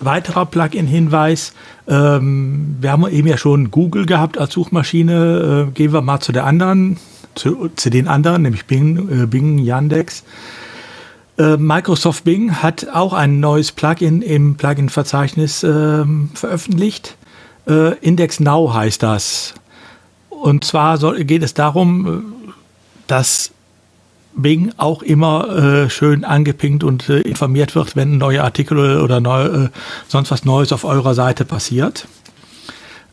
weiterer 0.00 0.46
Plugin-Hinweis. 0.46 1.52
Ähm, 1.86 2.76
wir 2.80 2.90
haben 2.90 3.08
eben 3.08 3.28
ja 3.28 3.36
schon 3.36 3.70
Google 3.70 4.06
gehabt 4.06 4.36
als 4.36 4.54
Suchmaschine. 4.54 5.68
Äh, 5.68 5.72
gehen 5.72 5.92
wir 5.92 6.02
mal 6.02 6.18
zu 6.18 6.32
der 6.32 6.44
anderen, 6.44 6.96
zu, 7.34 7.70
zu 7.76 7.90
den 7.90 8.08
anderen, 8.08 8.42
nämlich 8.42 8.66
Bing, 8.66 9.22
äh, 9.22 9.26
Bing 9.26 9.58
Yandex. 9.58 10.24
Äh, 11.38 11.56
Microsoft 11.56 12.24
Bing 12.24 12.62
hat 12.62 12.88
auch 12.92 13.12
ein 13.12 13.40
neues 13.40 13.72
Plugin 13.72 14.22
im 14.22 14.56
Plugin-Verzeichnis 14.56 15.62
ähm, 15.62 16.30
veröffentlicht. 16.34 17.16
Äh, 17.66 17.94
Index 17.98 18.40
Now 18.40 18.74
heißt 18.74 19.02
das. 19.02 19.54
Und 20.28 20.64
zwar 20.64 20.98
soll, 20.98 21.24
geht 21.24 21.42
es 21.42 21.54
darum, 21.54 22.06
äh, 22.06 22.52
dass 23.06 23.52
Bing 24.34 24.72
auch 24.76 25.02
immer 25.02 25.48
äh, 25.48 25.90
schön 25.90 26.24
angepinkt 26.24 26.84
und 26.84 27.08
äh, 27.08 27.20
informiert 27.20 27.74
wird, 27.74 27.96
wenn 27.96 28.18
neue 28.18 28.44
Artikel 28.44 29.00
oder 29.00 29.20
neu, 29.20 29.44
äh, 29.44 29.68
sonst 30.08 30.30
was 30.30 30.44
Neues 30.44 30.72
auf 30.72 30.84
eurer 30.84 31.14
Seite 31.14 31.44
passiert. 31.44 32.06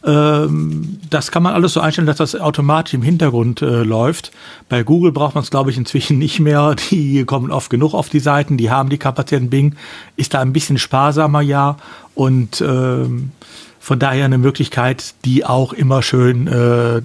Ähm, 0.05 0.99
das 1.09 1.31
kann 1.31 1.43
man 1.43 1.53
alles 1.53 1.73
so 1.73 1.79
einstellen, 1.79 2.07
dass 2.07 2.17
das 2.17 2.35
automatisch 2.35 2.93
im 2.93 3.01
Hintergrund 3.01 3.61
äh, 3.61 3.83
läuft. 3.83 4.31
Bei 4.69 4.83
Google 4.83 5.11
braucht 5.11 5.35
man 5.35 5.43
es, 5.43 5.51
glaube 5.51 5.71
ich, 5.71 5.77
inzwischen 5.77 6.17
nicht 6.19 6.39
mehr. 6.39 6.75
Die 6.89 7.25
kommen 7.25 7.51
oft 7.51 7.69
genug 7.69 7.93
auf 7.93 8.09
die 8.09 8.19
Seiten, 8.19 8.57
die 8.57 8.69
haben 8.69 8.89
die 8.89 8.97
Kapazitäten. 8.97 9.49
Bing 9.49 9.75
ist 10.15 10.33
da 10.33 10.41
ein 10.41 10.53
bisschen 10.53 10.77
sparsamer, 10.77 11.41
ja. 11.41 11.77
Und 12.15 12.61
ähm, 12.61 13.31
von 13.79 13.99
daher 13.99 14.25
eine 14.25 14.37
Möglichkeit, 14.37 15.13
die 15.25 15.45
auch 15.45 15.73
immer 15.73 16.01
schön 16.01 16.47
äh, 16.47 17.01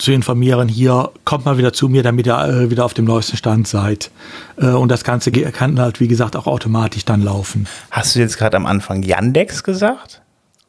zu 0.00 0.12
informieren, 0.12 0.68
hier 0.68 1.10
kommt 1.24 1.44
mal 1.44 1.58
wieder 1.58 1.72
zu 1.72 1.88
mir, 1.88 2.02
damit 2.02 2.26
ihr 2.26 2.38
äh, 2.38 2.70
wieder 2.70 2.84
auf 2.84 2.94
dem 2.94 3.04
neuesten 3.04 3.36
Stand 3.36 3.68
seid. 3.68 4.10
Äh, 4.56 4.68
und 4.68 4.88
das 4.88 5.04
Ganze 5.04 5.30
kann 5.30 5.78
halt, 5.78 6.00
wie 6.00 6.08
gesagt, 6.08 6.36
auch 6.36 6.46
automatisch 6.46 7.04
dann 7.04 7.22
laufen. 7.22 7.68
Hast 7.90 8.16
du 8.16 8.20
jetzt 8.20 8.38
gerade 8.38 8.56
am 8.56 8.66
Anfang 8.66 9.02
Yandex 9.02 9.62
gesagt? 9.62 10.22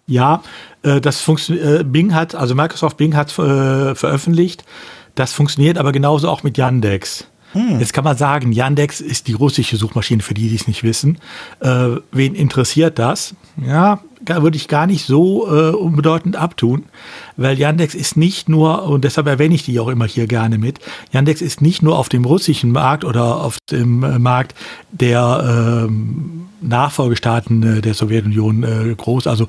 Ja, 0.05 0.43
das 0.82 1.21
funktioniert, 1.21 1.82
äh, 1.82 1.84
Bing 1.84 2.13
hat, 2.13 2.36
also 2.36 2.55
Microsoft 2.55 2.97
Bing 2.97 3.15
hat 3.15 3.29
äh, 3.38 3.95
veröffentlicht, 3.95 4.65
das 5.15 5.34
funktioniert 5.34 5.77
aber 5.77 5.91
genauso 5.91 6.29
auch 6.29 6.43
mit 6.43 6.57
Yandex. 6.57 7.27
Hm. 7.53 7.79
Jetzt 7.79 7.93
kann 7.93 8.03
man 8.03 8.15
sagen, 8.15 8.53
Yandex 8.53 9.01
ist 9.01 9.27
die 9.27 9.34
russische 9.34 9.75
Suchmaschine, 9.75 10.21
für 10.23 10.34
die, 10.34 10.47
die 10.47 10.55
es 10.55 10.67
nicht 10.67 10.84
wissen. 10.84 11.17
Äh, 11.59 11.97
wen 12.11 12.34
interessiert 12.34 12.97
das? 12.97 13.36
Ja, 13.61 13.99
würde 14.25 14.55
ich 14.55 14.67
gar 14.67 14.88
nicht 14.88 15.05
so 15.05 15.47
äh, 15.47 15.71
unbedeutend 15.71 16.36
abtun, 16.36 16.86
weil 17.38 17.59
Yandex 17.59 17.93
ist 17.93 18.15
nicht 18.15 18.47
nur, 18.47 18.84
und 18.84 19.03
deshalb 19.03 19.27
erwähne 19.27 19.55
ich 19.55 19.63
die 19.63 19.79
auch 19.79 19.89
immer 19.89 20.05
hier 20.05 20.27
gerne 20.27 20.57
mit, 20.57 20.79
Yandex 21.11 21.41
ist 21.41 21.61
nicht 21.61 21.82
nur 21.82 21.97
auf 21.97 22.07
dem 22.07 22.23
russischen 22.23 22.71
Markt 22.71 23.03
oder 23.03 23.43
auf 23.43 23.57
dem 23.69 24.03
äh, 24.03 24.19
Markt 24.19 24.55
der 24.91 25.88
ähm, 25.88 26.47
Nachfolgestaaten 26.61 27.77
äh, 27.77 27.82
der 27.82 27.93
Sowjetunion 27.93 28.63
äh, 28.63 28.95
groß. 28.95 29.27
Also 29.27 29.47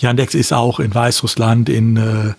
Yandex 0.00 0.34
ist 0.34 0.52
auch 0.52 0.80
in 0.80 0.94
Weißrussland, 0.94 1.68
in 1.68 1.96
äh, 1.96 2.32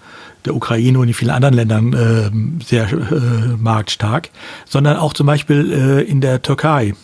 der 0.46 0.56
Ukraine 0.56 1.00
und 1.00 1.08
in 1.08 1.14
vielen 1.14 1.32
anderen 1.32 1.54
Ländern 1.54 1.94
äh, 1.94 2.66
sehr 2.66 2.92
äh, 2.92 3.56
marktstark, 3.58 4.30
sondern 4.68 4.98
auch 4.98 5.14
zum 5.14 5.28
Beispiel 5.28 5.72
äh, 5.72 6.02
in 6.02 6.22
der 6.22 6.42
Türkei. 6.42 6.96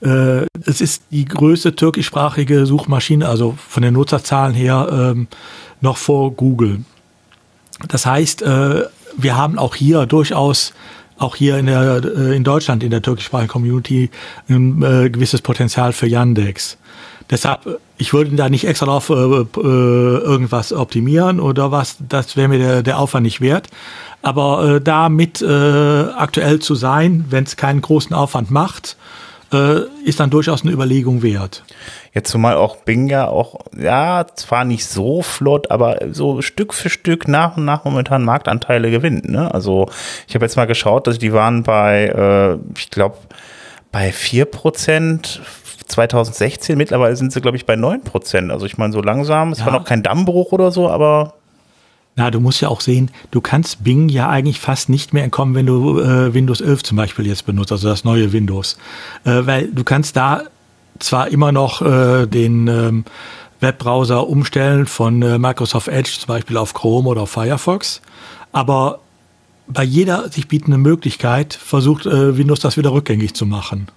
Äh, 0.00 0.46
es 0.64 0.80
ist 0.80 1.02
die 1.10 1.26
größte 1.26 1.76
türkischsprachige 1.76 2.64
Suchmaschine, 2.64 3.28
also 3.28 3.54
von 3.68 3.82
den 3.82 3.94
Nutzerzahlen 3.94 4.54
her 4.54 4.88
ähm, 4.90 5.28
noch 5.82 5.98
vor 5.98 6.32
Google. 6.32 6.80
Das 7.88 8.06
heißt, 8.06 8.40
äh, 8.42 8.84
wir 9.16 9.36
haben 9.36 9.58
auch 9.58 9.74
hier 9.74 10.06
durchaus 10.06 10.72
auch 11.20 11.36
hier 11.36 11.58
in, 11.58 11.66
der, 11.66 12.02
äh, 12.04 12.34
in 12.34 12.44
Deutschland 12.44 12.82
in 12.82 12.90
der 12.90 13.02
türkischsprachigen 13.02 13.48
Community 13.48 14.10
ein 14.48 14.82
äh, 14.82 15.10
gewisses 15.10 15.42
Potenzial 15.42 15.92
für 15.92 16.06
Yandex. 16.06 16.78
Deshalb, 17.30 17.78
ich 17.96 18.12
würde 18.12 18.34
da 18.34 18.48
nicht 18.48 18.66
extra 18.66 18.86
drauf 18.86 19.10
äh, 19.10 19.12
äh, 19.12 19.46
irgendwas 19.54 20.72
optimieren 20.72 21.38
oder 21.38 21.70
was, 21.70 21.98
das 22.08 22.36
wäre 22.36 22.48
mir 22.48 22.58
der, 22.58 22.82
der 22.82 22.98
Aufwand 22.98 23.24
nicht 23.24 23.40
wert. 23.40 23.68
Aber 24.22 24.76
äh, 24.76 24.80
da 24.80 25.08
mit 25.08 25.40
äh, 25.40 25.46
aktuell 25.46 26.58
zu 26.58 26.74
sein, 26.74 27.26
wenn 27.30 27.44
es 27.44 27.56
keinen 27.56 27.82
großen 27.82 28.14
Aufwand 28.14 28.50
macht, 28.50 28.96
äh, 29.52 29.80
ist 30.04 30.20
dann 30.20 30.30
durchaus 30.30 30.62
eine 30.62 30.72
Überlegung 30.72 31.22
wert. 31.22 31.62
Jetzt 32.12 32.30
zumal 32.30 32.56
auch 32.56 32.76
Bing 32.76 33.06
ja 33.06 33.28
auch, 33.28 33.60
ja, 33.78 34.26
zwar 34.34 34.64
nicht 34.64 34.84
so 34.84 35.22
flott, 35.22 35.70
aber 35.70 35.98
so 36.10 36.42
Stück 36.42 36.74
für 36.74 36.90
Stück 36.90 37.28
nach 37.28 37.56
und 37.56 37.64
nach 37.64 37.84
momentan 37.84 38.24
Marktanteile 38.24 38.90
gewinnt. 38.90 39.28
Ne? 39.28 39.52
Also 39.54 39.88
ich 40.26 40.34
habe 40.34 40.44
jetzt 40.44 40.56
mal 40.56 40.66
geschaut, 40.66 41.06
dass 41.06 41.18
die 41.18 41.32
waren 41.32 41.62
bei, 41.62 42.06
äh, 42.06 42.58
ich 42.76 42.90
glaube, 42.90 43.16
bei 43.92 44.10
vier 44.10 44.44
Prozent 44.44 45.40
2016. 45.86 46.76
Mittlerweile 46.76 47.14
sind 47.16 47.32
sie, 47.32 47.40
glaube 47.40 47.56
ich, 47.56 47.66
bei 47.66 47.76
9 47.76 48.02
Prozent. 48.02 48.50
Also 48.50 48.66
ich 48.66 48.78
meine, 48.78 48.92
so 48.92 49.02
langsam, 49.02 49.52
es 49.52 49.60
ja. 49.60 49.66
war 49.66 49.72
noch 49.72 49.84
kein 49.84 50.02
Dammbruch 50.02 50.52
oder 50.52 50.70
so, 50.70 50.88
aber. 50.88 51.34
Na, 52.16 52.30
du 52.32 52.40
musst 52.40 52.60
ja 52.60 52.68
auch 52.68 52.80
sehen, 52.80 53.12
du 53.30 53.40
kannst 53.40 53.84
Bing 53.84 54.08
ja 54.08 54.28
eigentlich 54.28 54.58
fast 54.58 54.88
nicht 54.88 55.12
mehr 55.14 55.22
entkommen, 55.22 55.54
wenn 55.54 55.66
du 55.66 56.00
äh, 56.00 56.34
Windows 56.34 56.60
11 56.60 56.82
zum 56.82 56.96
Beispiel 56.96 57.26
jetzt 57.26 57.46
benutzt, 57.46 57.70
also 57.70 57.88
das 57.88 58.04
neue 58.04 58.32
Windows. 58.32 58.78
Äh, 59.24 59.46
weil 59.46 59.68
du 59.68 59.84
kannst 59.84 60.16
da 60.16 60.42
zwar 61.00 61.28
immer 61.28 61.52
noch 61.52 61.82
äh, 61.82 62.26
den 62.26 62.68
ähm, 62.68 63.04
Webbrowser 63.60 64.26
umstellen 64.26 64.86
von 64.86 65.22
äh, 65.22 65.38
Microsoft 65.38 65.88
Edge 65.88 66.10
zum 66.18 66.28
Beispiel 66.28 66.56
auf 66.56 66.74
Chrome 66.74 67.08
oder 67.08 67.22
auf 67.22 67.30
Firefox, 67.30 68.00
aber 68.52 69.00
bei 69.68 69.84
jeder 69.84 70.28
sich 70.30 70.48
bietenden 70.48 70.82
Möglichkeit 70.82 71.54
versucht 71.54 72.06
äh, 72.06 72.36
Windows 72.36 72.60
das 72.60 72.76
wieder 72.76 72.92
rückgängig 72.92 73.34
zu 73.34 73.46
machen. 73.46 73.88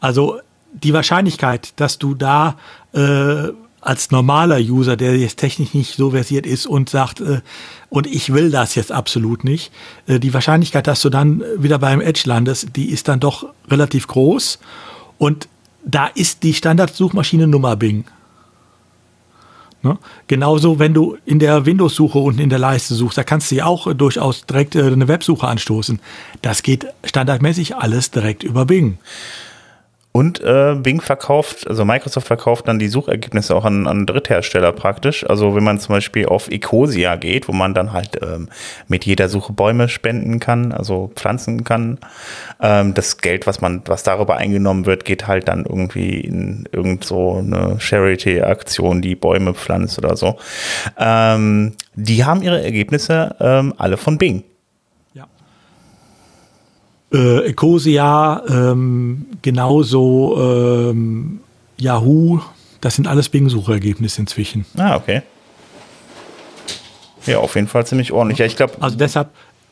Also 0.00 0.40
die 0.72 0.92
Wahrscheinlichkeit, 0.92 1.72
dass 1.76 1.98
du 1.98 2.14
da 2.14 2.56
äh, 2.92 3.48
als 3.80 4.10
normaler 4.10 4.58
User, 4.58 4.96
der 4.96 5.16
jetzt 5.16 5.38
technisch 5.38 5.74
nicht 5.74 5.96
so 5.96 6.10
versiert 6.10 6.46
ist 6.46 6.66
und 6.66 6.90
sagt, 6.90 7.20
äh, 7.20 7.40
und 7.88 8.06
ich 8.06 8.32
will 8.32 8.50
das 8.50 8.74
jetzt 8.74 8.92
absolut 8.92 9.42
nicht, 9.42 9.72
äh, 10.06 10.20
die 10.20 10.34
Wahrscheinlichkeit, 10.34 10.86
dass 10.86 11.00
du 11.00 11.10
dann 11.10 11.42
wieder 11.56 11.78
beim 11.78 12.00
Edge 12.00 12.22
landest, 12.26 12.76
die 12.76 12.90
ist 12.90 13.08
dann 13.08 13.20
doch 13.20 13.46
relativ 13.68 14.06
groß. 14.06 14.58
Und 15.18 15.48
da 15.84 16.06
ist 16.06 16.42
die 16.42 16.54
Standardsuchmaschine 16.54 17.46
Nummer 17.46 17.76
Bing. 17.76 18.04
Ne? 19.82 19.98
Genauso, 20.26 20.78
wenn 20.78 20.92
du 20.92 21.16
in 21.24 21.38
der 21.38 21.64
Windows-Suche 21.64 22.18
unten 22.18 22.40
in 22.40 22.50
der 22.50 22.58
Leiste 22.58 22.94
suchst, 22.94 23.16
da 23.16 23.24
kannst 23.24 23.50
du 23.50 23.54
ja 23.56 23.66
auch 23.66 23.92
durchaus 23.94 24.44
direkt 24.44 24.74
äh, 24.74 24.84
eine 24.84 25.08
Websuche 25.08 25.46
anstoßen. 25.48 26.00
Das 26.42 26.62
geht 26.62 26.86
standardmäßig 27.04 27.76
alles 27.76 28.10
direkt 28.10 28.42
über 28.42 28.66
Bing. 28.66 28.98
Und 30.12 30.40
äh, 30.40 30.74
Bing 30.74 31.00
verkauft, 31.00 31.68
also 31.68 31.84
Microsoft 31.84 32.26
verkauft 32.26 32.66
dann 32.66 32.80
die 32.80 32.88
Suchergebnisse 32.88 33.54
auch 33.54 33.64
an, 33.64 33.86
an 33.86 34.06
Dritthersteller 34.06 34.72
praktisch. 34.72 35.28
Also 35.28 35.54
wenn 35.54 35.62
man 35.62 35.78
zum 35.78 35.94
Beispiel 35.94 36.26
auf 36.26 36.50
Ecosia 36.50 37.14
geht, 37.14 37.46
wo 37.46 37.52
man 37.52 37.74
dann 37.74 37.92
halt 37.92 38.18
ähm, 38.20 38.48
mit 38.88 39.06
jeder 39.06 39.28
Suche 39.28 39.52
Bäume 39.52 39.88
spenden 39.88 40.40
kann, 40.40 40.72
also 40.72 41.12
pflanzen 41.14 41.62
kann, 41.62 41.98
ähm, 42.60 42.92
das 42.94 43.18
Geld, 43.18 43.46
was 43.46 43.60
man, 43.60 43.82
was 43.86 44.02
darüber 44.02 44.36
eingenommen 44.36 44.84
wird, 44.84 45.04
geht 45.04 45.28
halt 45.28 45.46
dann 45.46 45.64
irgendwie 45.64 46.18
in 46.18 46.68
irgend 46.72 47.04
so 47.04 47.36
eine 47.36 47.78
Charity-Aktion, 47.78 49.02
die 49.02 49.14
Bäume 49.14 49.54
pflanzt 49.54 49.96
oder 49.96 50.16
so. 50.16 50.38
Ähm, 50.98 51.74
die 51.94 52.24
haben 52.24 52.42
ihre 52.42 52.64
Ergebnisse 52.64 53.36
ähm, 53.38 53.74
alle 53.78 53.96
von 53.96 54.18
Bing 54.18 54.42
äh, 57.12 57.46
Ecosia, 57.48 58.42
ähm, 58.48 59.26
genauso 59.42 60.90
ähm, 60.90 61.40
Yahoo, 61.76 62.40
das 62.80 62.94
sind 62.96 63.06
alles 63.06 63.28
Bing-Suchergebnisse 63.28 64.20
inzwischen. 64.20 64.64
Ah, 64.76 64.96
okay. 64.96 65.22
Ja, 67.26 67.38
auf 67.38 67.54
jeden 67.54 67.68
Fall 67.68 67.86
ziemlich 67.86 68.12
ordentlich. 68.12 68.38
Ja, 68.38 68.46
ich 68.46 68.56
glaube. 68.56 68.74
Also 68.80 68.96
deshalb, 68.96 69.28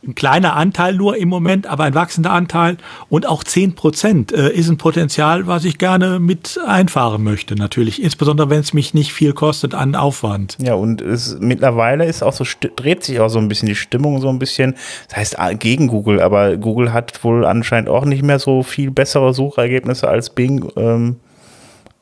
ein 0.06 0.14
kleiner 0.14 0.56
Anteil 0.56 0.94
nur 0.94 1.16
im 1.16 1.28
Moment, 1.28 1.66
aber 1.66 1.84
ein 1.84 1.94
wachsender 1.94 2.30
Anteil. 2.30 2.76
Und 3.08 3.26
auch 3.26 3.44
10 3.44 3.74
Prozent 3.74 4.32
äh, 4.32 4.50
ist 4.50 4.68
ein 4.68 4.78
Potenzial, 4.78 5.46
was 5.46 5.64
ich 5.64 5.78
gerne 5.78 6.20
mit 6.20 6.58
einfahren 6.66 7.22
möchte, 7.22 7.54
natürlich. 7.54 8.02
Insbesondere, 8.02 8.50
wenn 8.50 8.60
es 8.60 8.72
mich 8.72 8.94
nicht 8.94 9.12
viel 9.12 9.32
kostet 9.32 9.74
an 9.74 9.94
Aufwand. 9.94 10.56
Ja, 10.60 10.74
und 10.74 11.00
es, 11.00 11.36
mittlerweile 11.40 12.04
ist 12.04 12.22
auch 12.22 12.32
so, 12.32 12.44
dreht 12.76 13.04
sich 13.04 13.20
auch 13.20 13.28
so 13.28 13.38
ein 13.38 13.48
bisschen 13.48 13.68
die 13.68 13.74
Stimmung 13.74 14.20
so 14.20 14.28
ein 14.28 14.38
bisschen. 14.38 14.74
Das 15.08 15.16
heißt, 15.16 15.38
ah, 15.38 15.52
gegen 15.52 15.88
Google, 15.88 16.20
aber 16.20 16.56
Google 16.56 16.92
hat 16.92 17.22
wohl 17.24 17.44
anscheinend 17.44 17.88
auch 17.88 18.04
nicht 18.04 18.22
mehr 18.22 18.38
so 18.38 18.62
viel 18.62 18.90
bessere 18.90 19.34
Suchergebnisse 19.34 20.08
als 20.08 20.30
Bing. 20.30 20.68
Ähm, 20.76 21.16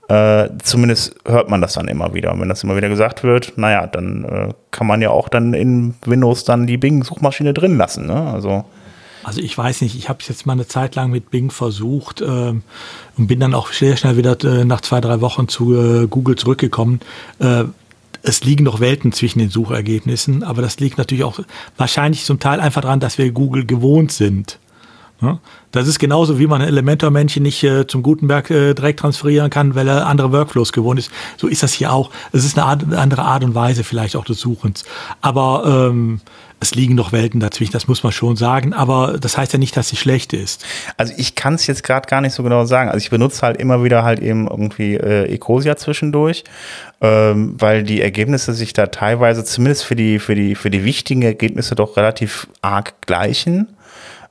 Äh, 0.08 0.50
zumindest 0.62 1.16
hört 1.24 1.48
man 1.48 1.60
das 1.60 1.74
dann 1.74 1.88
immer 1.88 2.14
wieder. 2.14 2.32
Und 2.32 2.40
wenn 2.40 2.48
das 2.48 2.62
immer 2.62 2.76
wieder 2.76 2.88
gesagt 2.88 3.24
wird, 3.24 3.54
naja, 3.56 3.86
dann 3.86 4.24
äh, 4.24 4.54
kann 4.70 4.86
man 4.86 5.02
ja 5.02 5.10
auch 5.10 5.28
dann 5.28 5.52
in 5.52 5.94
Windows 6.04 6.44
dann 6.44 6.66
die 6.66 6.76
Bing-Suchmaschine 6.76 7.52
drin 7.52 7.76
lassen. 7.76 8.06
Ne? 8.06 8.30
Also 8.32 8.64
also 9.26 9.40
ich 9.40 9.58
weiß 9.58 9.80
nicht, 9.80 9.96
ich 9.96 10.08
habe 10.08 10.20
es 10.22 10.28
jetzt 10.28 10.46
mal 10.46 10.52
eine 10.52 10.68
Zeit 10.68 10.94
lang 10.94 11.10
mit 11.10 11.32
Bing 11.32 11.50
versucht 11.50 12.20
ähm, 12.20 12.62
und 13.18 13.26
bin 13.26 13.40
dann 13.40 13.54
auch 13.54 13.72
sehr 13.72 13.96
schnell 13.96 14.16
wieder 14.16 14.40
äh, 14.44 14.64
nach 14.64 14.82
zwei, 14.82 15.00
drei 15.00 15.20
Wochen 15.20 15.48
zu 15.48 15.74
äh, 15.74 16.06
Google 16.06 16.36
zurückgekommen. 16.36 17.00
Äh, 17.40 17.64
es 18.22 18.44
liegen 18.44 18.62
noch 18.62 18.78
Welten 18.78 19.10
zwischen 19.10 19.40
den 19.40 19.50
Suchergebnissen, 19.50 20.44
aber 20.44 20.62
das 20.62 20.78
liegt 20.78 20.96
natürlich 20.98 21.24
auch 21.24 21.40
wahrscheinlich 21.76 22.24
zum 22.24 22.38
Teil 22.38 22.60
einfach 22.60 22.82
daran, 22.82 23.00
dass 23.00 23.18
wir 23.18 23.32
Google 23.32 23.66
gewohnt 23.66 24.12
sind. 24.12 24.60
Das 25.72 25.88
ist 25.88 25.98
genauso, 25.98 26.38
wie 26.38 26.46
man 26.46 26.62
ein 26.62 26.68
Elementor-Männchen 26.68 27.42
nicht 27.42 27.62
äh, 27.64 27.86
zum 27.86 28.02
Gutenberg 28.02 28.50
äh, 28.50 28.74
direkt 28.74 29.00
transferieren 29.00 29.50
kann, 29.50 29.74
weil 29.74 29.88
er 29.88 30.06
andere 30.06 30.32
Workflows 30.32 30.72
gewohnt 30.72 30.98
ist. 30.98 31.10
So 31.36 31.48
ist 31.48 31.62
das 31.62 31.72
hier 31.72 31.92
auch. 31.92 32.10
Es 32.32 32.44
ist 32.44 32.58
eine, 32.58 32.66
Art, 32.66 32.92
andere 32.94 33.22
Art 33.22 33.44
und 33.44 33.54
Weise 33.54 33.84
vielleicht 33.84 34.16
auch 34.16 34.24
des 34.24 34.40
Suchens. 34.40 34.84
Aber 35.20 35.90
ähm, 35.90 36.20
es 36.60 36.74
liegen 36.74 36.94
noch 36.94 37.12
Welten 37.12 37.40
dazwischen, 37.40 37.72
das 37.72 37.86
muss 37.86 38.02
man 38.02 38.12
schon 38.12 38.36
sagen. 38.36 38.72
Aber 38.72 39.18
das 39.18 39.36
heißt 39.36 39.52
ja 39.52 39.58
nicht, 39.58 39.76
dass 39.76 39.88
sie 39.88 39.96
schlecht 39.96 40.32
ist. 40.32 40.64
Also 40.96 41.12
ich 41.16 41.34
kann 41.34 41.54
es 41.54 41.66
jetzt 41.66 41.82
gerade 41.82 42.08
gar 42.08 42.20
nicht 42.20 42.32
so 42.32 42.42
genau 42.42 42.64
sagen. 42.64 42.88
Also 42.88 42.98
ich 42.98 43.10
benutze 43.10 43.42
halt 43.42 43.58
immer 43.58 43.84
wieder 43.84 44.02
halt 44.02 44.20
eben 44.20 44.48
irgendwie 44.48 44.94
äh, 44.94 45.32
Ecosia 45.32 45.76
zwischendurch, 45.76 46.44
ähm, 47.00 47.54
weil 47.58 47.82
die 47.82 48.00
Ergebnisse 48.00 48.54
sich 48.54 48.72
da 48.72 48.86
teilweise 48.86 49.44
zumindest 49.44 49.84
für 49.84 49.96
die 49.96 50.18
für 50.18 50.34
die 50.34 50.54
für 50.54 50.70
die 50.70 50.84
wichtigen 50.84 51.22
Ergebnisse 51.22 51.74
doch 51.74 51.96
relativ 51.96 52.48
arg 52.62 52.94
gleichen. 53.02 53.75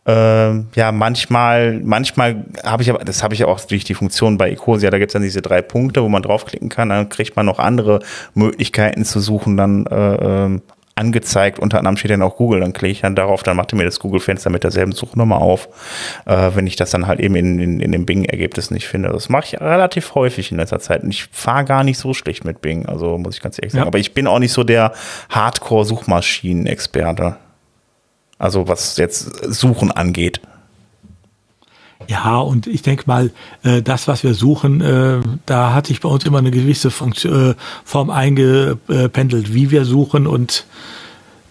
Ähm, 0.07 0.67
ja, 0.75 0.91
manchmal, 0.91 1.79
manchmal 1.83 2.45
habe 2.63 2.83
ich 2.83 2.89
aber, 2.89 3.03
das 3.03 3.23
habe 3.23 3.33
ich 3.33 3.43
auch 3.43 3.59
durch 3.61 3.83
die 3.83 3.95
Funktion 3.95 4.37
bei 4.37 4.51
Ecosia, 4.51 4.91
da 4.91 4.99
gibt 4.99 5.09
es 5.09 5.13
dann 5.13 5.23
diese 5.23 5.41
drei 5.41 5.61
Punkte, 5.61 6.03
wo 6.03 6.09
man 6.09 6.21
draufklicken 6.21 6.69
kann, 6.69 6.89
dann 6.89 7.09
kriegt 7.09 7.35
man 7.35 7.45
noch 7.45 7.57
andere 7.57 7.99
Möglichkeiten 8.35 9.03
zu 9.03 9.19
suchen, 9.19 9.57
dann 9.57 9.87
äh, 9.87 10.45
ähm, 10.45 10.61
angezeigt. 10.95 11.59
Unter 11.59 11.77
anderem 11.77 11.97
steht 11.97 12.11
dann 12.11 12.21
auch 12.21 12.37
Google. 12.37 12.61
Dann 12.61 12.73
klicke 12.73 12.93
ich 12.93 13.01
dann 13.01 13.15
darauf, 13.15 13.43
dann 13.43 13.57
macht 13.57 13.73
er 13.73 13.77
mir 13.77 13.83
das 13.83 13.99
Google-Fenster 13.99 14.49
mit 14.49 14.63
derselben 14.63 14.93
Suchnummer 14.93 15.39
auf, 15.39 15.67
äh, 16.25 16.51
wenn 16.53 16.67
ich 16.67 16.77
das 16.77 16.91
dann 16.91 17.05
halt 17.05 17.19
eben 17.19 17.35
in, 17.35 17.59
in, 17.59 17.79
in 17.81 17.91
dem 17.91 18.05
Bing-Ergebnis 18.05 18.71
nicht 18.71 18.87
finde. 18.87 19.09
Das 19.09 19.29
mache 19.29 19.45
ich 19.45 19.61
relativ 19.61 20.15
häufig 20.15 20.51
in 20.51 20.57
letzter 20.57 20.79
Zeit. 20.79 21.03
Und 21.03 21.11
ich 21.11 21.27
fahre 21.31 21.65
gar 21.65 21.83
nicht 21.83 21.97
so 21.97 22.13
schlecht 22.13 22.45
mit 22.45 22.61
Bing, 22.61 22.85
also 22.85 23.17
muss 23.17 23.35
ich 23.35 23.41
ganz 23.41 23.57
ehrlich 23.57 23.73
sagen. 23.73 23.83
Ja. 23.83 23.87
Aber 23.87 23.99
ich 23.99 24.13
bin 24.13 24.27
auch 24.27 24.39
nicht 24.39 24.53
so 24.53 24.63
der 24.63 24.93
Hardcore-Suchmaschinen-Experte. 25.29 27.35
Also 28.38 28.67
was 28.67 28.97
jetzt 28.97 29.53
Suchen 29.53 29.91
angeht. 29.91 30.41
Ja, 32.07 32.38
und 32.38 32.67
ich 32.67 32.81
denke 32.81 33.03
mal, 33.07 33.31
äh, 33.63 33.81
das, 33.81 34.07
was 34.07 34.23
wir 34.23 34.33
suchen, 34.33 34.81
äh, 34.81 35.21
da 35.45 35.73
hat 35.73 35.88
sich 35.88 36.01
bei 36.01 36.09
uns 36.09 36.25
immer 36.25 36.38
eine 36.39 36.51
gewisse 36.51 36.91
Funktion, 36.91 37.51
äh, 37.51 37.55
Form 37.83 38.09
eingependelt, 38.09 39.53
wie 39.53 39.71
wir 39.71 39.86
suchen. 39.86 40.27
Und 40.27 40.65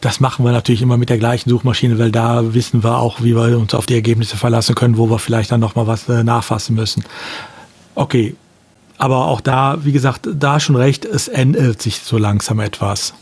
das 0.01 0.21
machen 0.21 0.45
wir 0.45 0.53
natürlich 0.53 0.83
immer 0.83 0.97
mit 0.97 1.09
der 1.09 1.19
gleichen 1.19 1.49
Suchmaschine, 1.49 1.99
weil 1.99 2.13
da 2.13 2.55
wissen 2.55 2.85
wir 2.85 2.99
auch, 2.99 3.23
wie 3.23 3.35
wir 3.35 3.59
uns 3.59 3.75
auf 3.75 3.87
die 3.87 3.95
Ergebnisse 3.95 4.37
verlassen 4.37 4.75
können, 4.75 4.99
wo 4.99 5.09
wir 5.11 5.19
vielleicht 5.19 5.51
dann 5.51 5.61
nochmal 5.61 5.87
was 5.87 6.09
nachfassen 6.09 6.77
müssen. 6.77 7.05
Okay, 7.95 8.37
aber 8.99 9.27
auch 9.27 9.41
da, 9.41 9.79
wie 9.85 9.93
gesagt, 9.93 10.29
da 10.33 10.61
schon 10.61 10.77
recht, 10.77 11.05
es 11.05 11.27
ändert 11.27 11.81
sich 11.83 12.01
so 12.01 12.19
langsam 12.19 12.61
etwas. 12.61 13.15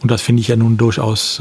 Und 0.00 0.10
das 0.10 0.22
finde 0.22 0.40
ich 0.40 0.48
ja 0.48 0.56
nun 0.56 0.76
durchaus 0.76 1.40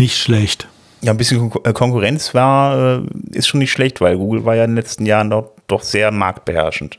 nicht 0.00 0.18
schlecht. 0.18 0.66
Ja, 1.02 1.12
ein 1.12 1.16
bisschen 1.16 1.50
äh, 1.64 1.72
Konkurrenz 1.72 2.34
war, 2.34 2.98
äh, 2.98 3.02
ist 3.32 3.48
schon 3.48 3.60
nicht 3.60 3.72
schlecht, 3.72 4.00
weil 4.00 4.16
Google 4.16 4.44
war 4.44 4.56
ja 4.56 4.64
in 4.64 4.70
den 4.70 4.76
letzten 4.76 5.06
Jahren 5.06 5.30
doch, 5.30 5.52
doch 5.66 5.82
sehr 5.82 6.10
marktbeherrschend. 6.10 6.98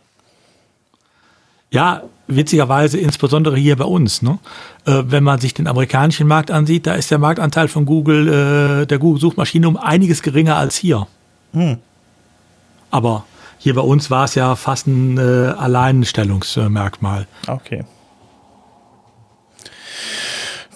Ja, 1.70 2.04
witzigerweise 2.28 2.98
insbesondere 2.98 3.58
hier 3.58 3.76
bei 3.76 3.86
uns. 3.86 4.22
Ne? 4.22 4.40
Äh, 4.86 5.04
wenn 5.06 5.24
man 5.24 5.40
sich 5.40 5.54
den 5.54 5.68
amerikanischen 5.68 6.28
Markt 6.28 6.52
ansieht, 6.52 6.88
da 6.88 6.94
ist 6.94 7.12
der 7.12 7.20
Marktanteil 7.20 7.68
von 7.68 7.86
Google, 7.86 8.82
äh, 8.82 8.88
der 8.88 8.98
Google-Suchmaschine 8.98 9.68
um 9.68 9.78
einiges 9.78 10.22
geringer 10.22 10.58
als 10.58 10.76
hier. 10.76 11.08
Hm. 11.54 11.78
Aber 12.90 13.26
hier 13.58 13.76
bei 13.76 13.82
uns 13.82 14.10
war 14.10 14.26
es 14.26 14.36
ja 14.36 14.56
fast 14.56 14.88
ein 14.88 15.18
äh, 15.18 15.22
Alleinstellungsmerkmal. 15.22 17.28
Okay. 17.48 17.86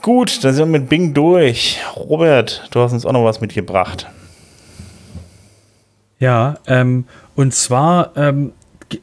Gut, 0.05 0.43
dann 0.43 0.53
sind 0.53 0.71
wir 0.71 0.79
mit 0.79 0.87
Bing 0.87 1.15
durch. 1.15 1.79
Robert, 1.95 2.67
du 2.69 2.79
hast 2.79 2.93
uns 2.93 3.07
auch 3.07 3.11
noch 3.11 3.25
was 3.25 3.41
mitgebracht. 3.41 4.05
Ja, 6.19 6.59
ähm, 6.67 7.05
und 7.35 7.55
zwar 7.55 8.15
ähm, 8.15 8.51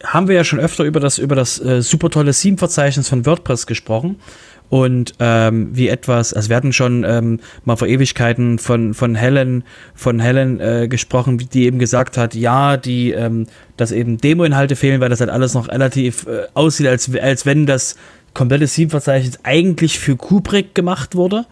haben 0.05 0.29
wir 0.29 0.37
ja 0.37 0.45
schon 0.45 0.61
öfter 0.61 0.85
über 0.85 1.01
das, 1.01 1.19
über 1.19 1.35
das 1.35 1.61
äh, 1.61 1.83
super 1.83 2.09
tolle 2.09 2.33
Theme-Verzeichnis 2.33 3.09
von 3.09 3.27
WordPress 3.27 3.67
gesprochen. 3.67 4.21
Und 4.69 5.15
ähm, 5.19 5.71
wie 5.73 5.89
etwas, 5.89 6.33
also 6.35 6.49
wir 6.51 6.57
hatten 6.57 6.73
schon 6.73 7.03
ähm, 7.03 7.41
mal 7.65 7.75
vor 7.75 7.89
Ewigkeiten 7.89 8.61
von, 8.61 8.95
von 8.95 9.17
Helen, 9.17 9.65
von 9.97 10.21
Helen 10.21 10.61
äh, 10.61 10.87
gesprochen, 10.87 11.37
die 11.37 11.65
eben 11.65 11.81
gesagt 11.81 12.17
hat, 12.17 12.37
ja, 12.37 12.77
die, 12.77 13.11
ähm, 13.11 13.49
dass 13.77 13.91
eben 13.91 14.19
Demo-Inhalte 14.19 14.77
fehlen, 14.77 15.01
weil 15.01 15.09
das 15.09 15.19
halt 15.19 15.31
alles 15.31 15.55
noch 15.55 15.69
relativ 15.69 16.29
äh, 16.29 16.47
aussieht, 16.55 16.87
als, 16.87 17.13
als 17.17 17.45
wenn 17.45 17.67
das 17.67 17.97
komplette 18.35 18.67
Theme-Verzeichnis 18.67 19.39
eigentlich 19.43 19.99
für 19.99 20.17
Kubrick 20.17 20.75
gemacht 20.75 21.15
wurde. 21.15 21.47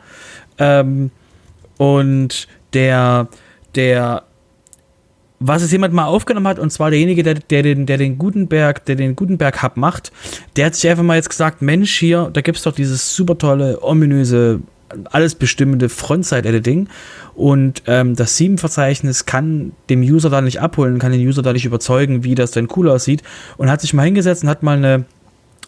Ähm, 0.59 1.11
und 1.77 2.47
der, 2.75 3.29
der, 3.75 4.25
was 5.39 5.63
es 5.63 5.73
jemand 5.73 5.95
mal 5.95 6.05
aufgenommen 6.05 6.47
hat, 6.47 6.59
und 6.59 6.71
zwar 6.71 6.91
derjenige, 6.91 7.23
der, 7.23 7.35
der, 7.35 7.63
den, 7.63 7.87
der 7.87 7.97
den 7.97 8.19
Gutenberg, 8.19 8.85
der 8.85 8.97
den 8.97 9.17
Gutenberg 9.17 9.63
Hub 9.63 9.77
macht, 9.77 10.13
der 10.57 10.67
hat 10.67 10.75
sich 10.75 10.89
einfach 10.91 11.03
mal 11.03 11.17
jetzt 11.17 11.31
gesagt, 11.31 11.63
Mensch, 11.63 11.99
hier, 11.99 12.31
da 12.33 12.43
gibt 12.43 12.59
es 12.59 12.65
doch 12.65 12.75
dieses 12.75 13.15
super 13.15 13.39
tolle, 13.39 13.83
ominöse, 13.83 14.61
alles 15.05 15.35
bestimmende 15.37 15.89
Frontside-Editing 15.89 16.89
und 17.35 17.83
ähm, 17.87 18.17
das 18.17 18.37
Theme-Verzeichnis 18.37 19.25
kann 19.25 19.73
dem 19.89 20.03
User 20.03 20.31
da 20.31 20.41
nicht 20.41 20.61
abholen, 20.61 20.99
kann 20.99 21.13
den 21.13 21.27
User 21.27 21.43
da 21.43 21.53
nicht 21.53 21.65
überzeugen, 21.65 22.25
wie 22.25 22.35
das 22.35 22.51
denn 22.51 22.69
cool 22.77 22.89
aussieht 22.89 23.23
und 23.57 23.71
hat 23.71 23.81
sich 23.81 23.95
mal 23.95 24.03
hingesetzt 24.03 24.43
und 24.43 24.49
hat 24.49 24.63
mal 24.63 24.77
eine 24.77 25.05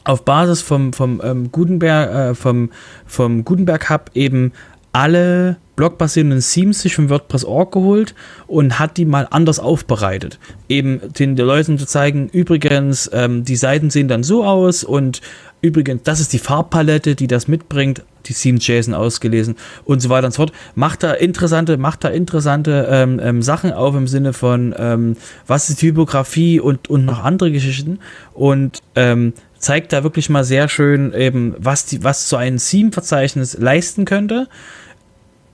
auf 0.05 0.25
Basis 0.25 0.63
vom, 0.63 0.93
vom 0.93 1.21
ähm, 1.25 1.53
Gutenberg, 1.53 2.15
äh, 2.15 2.35
vom, 2.35 2.71
vom 3.07 3.45
Gutenberg 3.45 3.91
Hub 3.91 4.11
eben 4.15 4.53
alle 4.93 5.57
blockbasierenden 5.77 6.41
Themes 6.41 6.83
sich 6.83 6.95
von 6.95 7.09
WordPress.org 7.09 7.73
geholt 7.73 8.15
und 8.47 8.79
hat 8.79 8.99
die 8.99 9.07
mal 9.07 9.27
anders 9.31 9.59
aufbereitet. 9.59 10.39
Eben 10.69 11.01
den, 11.19 11.35
den 11.35 11.47
Leuten 11.47 11.79
zu 11.79 11.87
zeigen, 11.87 12.29
übrigens, 12.29 13.11
ähm, 13.13 13.45
die 13.45 13.57
Seiten 13.57 13.89
sehen 13.89 14.09
dann 14.09 14.23
so 14.23 14.45
aus 14.45 14.85
und 14.85 15.23
übrigens, 15.63 16.03
das 16.03 16.21
ist 16.21 16.33
die 16.35 16.39
Farbpalette, 16.39 17.15
die 17.15 17.27
das 17.27 17.49
mitbringt, 17.49 18.05
die 18.27 18.35
Themes 18.35 18.67
JSON 18.67 18.95
ausgelesen 18.95 19.57
und 19.85 20.01
so 20.01 20.11
weiter 20.11 20.27
und 20.27 20.33
so 20.33 20.43
fort. 20.43 20.53
Macht 20.75 21.03
da 21.03 21.13
interessante, 21.15 21.79
macht 21.79 22.05
da 22.05 22.09
interessante 22.09 22.87
ähm, 22.91 23.19
ähm, 23.23 23.43
Sachen 23.43 23.73
auf 23.73 23.97
im 23.97 24.07
Sinne 24.07 24.35
von, 24.35 24.75
ähm, 24.77 25.17
was 25.47 25.71
ist 25.71 25.81
Typografie 25.81 26.61
und, 26.61 26.91
und 26.91 27.07
noch 27.07 27.25
andere 27.25 27.51
Geschichten 27.51 27.99
und 28.35 28.81
ähm, 28.95 29.33
zeigt 29.63 29.93
da 29.93 30.03
wirklich 30.03 30.29
mal 30.29 30.45
sehr 30.45 30.69
schön 30.69 31.15
eben, 31.15 31.55
was, 31.57 31.87
die, 31.87 32.05
was 32.05 32.29
so 32.29 32.37
ein 32.37 32.59
Theme-Verzeichnis 32.59 33.57
leisten 33.59 34.05
könnte. 34.05 34.49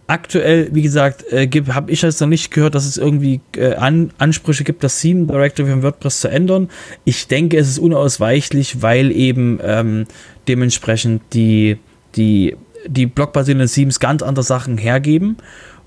Aktuell, 0.06 0.70
wie 0.72 0.80
gesagt, 0.80 1.30
äh, 1.30 1.46
habe 1.68 1.92
ich 1.92 2.00
jetzt 2.00 2.20
noch 2.22 2.28
nicht 2.28 2.50
gehört, 2.50 2.74
dass 2.74 2.86
es 2.86 2.96
irgendwie 2.96 3.42
äh, 3.54 3.74
An 3.74 4.11
Ansprüche 4.16 4.64
gibt, 4.64 4.82
das 4.82 4.98
Theme 4.98 5.26
Directory 5.26 5.70
von 5.70 5.82
WordPress 5.82 6.22
zu 6.22 6.28
ändern. 6.28 6.70
Ich 7.04 7.28
denke, 7.28 7.59
es 7.59 7.68
ist 7.68 7.78
unausweichlich, 7.78 8.80
weil 8.80 9.12
eben 9.12 9.61
ähm, 9.62 10.06
dementsprechend 10.48 11.20
die, 11.34 11.76
die, 12.16 12.56
die 12.87 13.07
blockbasierenden 13.07 13.68
Themes 13.68 14.01
ganz 14.01 14.22
andere 14.22 14.45
Sachen 14.45 14.79
hergeben. 14.79 15.37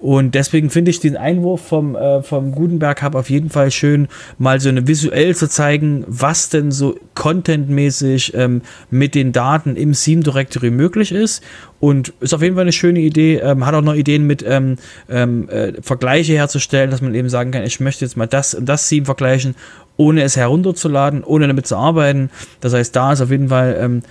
Und 0.01 0.33
deswegen 0.33 0.71
finde 0.71 0.89
ich 0.89 0.99
den 0.99 1.15
Einwurf 1.15 1.61
vom, 1.61 1.95
äh, 1.95 2.23
vom 2.23 2.53
Gutenberg 2.53 3.03
Hub 3.03 3.13
auf 3.13 3.29
jeden 3.29 3.51
Fall 3.51 3.69
schön, 3.69 4.07
mal 4.39 4.59
so 4.59 4.69
eine 4.69 4.87
visuell 4.87 5.35
zu 5.35 5.47
zeigen, 5.47 6.03
was 6.07 6.49
denn 6.49 6.71
so 6.71 6.97
contentmäßig 7.13 8.33
ähm, 8.33 8.63
mit 8.89 9.13
den 9.13 9.31
Daten 9.31 9.75
im 9.75 9.93
Theme 9.93 10.23
Directory 10.23 10.71
möglich 10.71 11.11
ist. 11.11 11.43
Und 11.79 12.13
ist 12.19 12.33
auf 12.33 12.41
jeden 12.41 12.55
Fall 12.55 12.63
eine 12.63 12.71
schöne 12.71 12.99
Idee. 12.99 13.37
Ähm, 13.37 13.63
hat 13.63 13.75
auch 13.75 13.83
noch 13.83 13.93
Ideen 13.93 14.25
mit 14.25 14.43
ähm, 14.47 14.77
ähm, 15.07 15.47
äh, 15.49 15.73
Vergleiche 15.83 16.33
herzustellen, 16.33 16.89
dass 16.89 17.03
man 17.03 17.13
eben 17.13 17.29
sagen 17.29 17.51
kann, 17.51 17.63
ich 17.63 17.79
möchte 17.79 18.03
jetzt 18.03 18.17
mal 18.17 18.25
das 18.25 18.55
und 18.55 18.65
das 18.65 18.89
Theme 18.89 19.05
vergleichen, 19.05 19.53
ohne 19.97 20.23
es 20.23 20.35
herunterzuladen, 20.35 21.23
ohne 21.23 21.45
damit 21.45 21.67
zu 21.67 21.75
arbeiten. 21.75 22.31
Das 22.59 22.73
heißt, 22.73 22.95
da 22.95 23.13
ist 23.13 23.21
auf 23.21 23.29
jeden 23.29 23.49
Fall 23.49 23.77
ähm, 23.79 24.01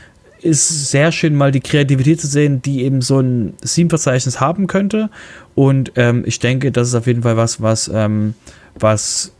ist 0.43 0.91
sehr 0.91 1.12
schön, 1.12 1.34
mal 1.34 1.53
die 1.53 1.61
Kreativität 1.61 2.20
zu 2.20 2.26
sehen, 2.26 2.62
die 2.62 2.82
eben 2.84 3.03
so 3.03 3.20
ein 3.20 3.55
Theme-Verzeichnis 3.64 4.41
haben 4.41 4.66
könnte. 4.66 5.11
Und 5.55 5.93
ähm, 5.97 6.24
ich 6.26 6.38
denke, 6.38 6.72
das 6.72 6.88
ist 6.88 6.95
auf 6.95 7.07
jeden 7.07 7.22
Fall 7.22 7.36
was, 7.36 7.61
was, 7.61 7.91
ähm, 7.93 8.34
was 8.78 9.32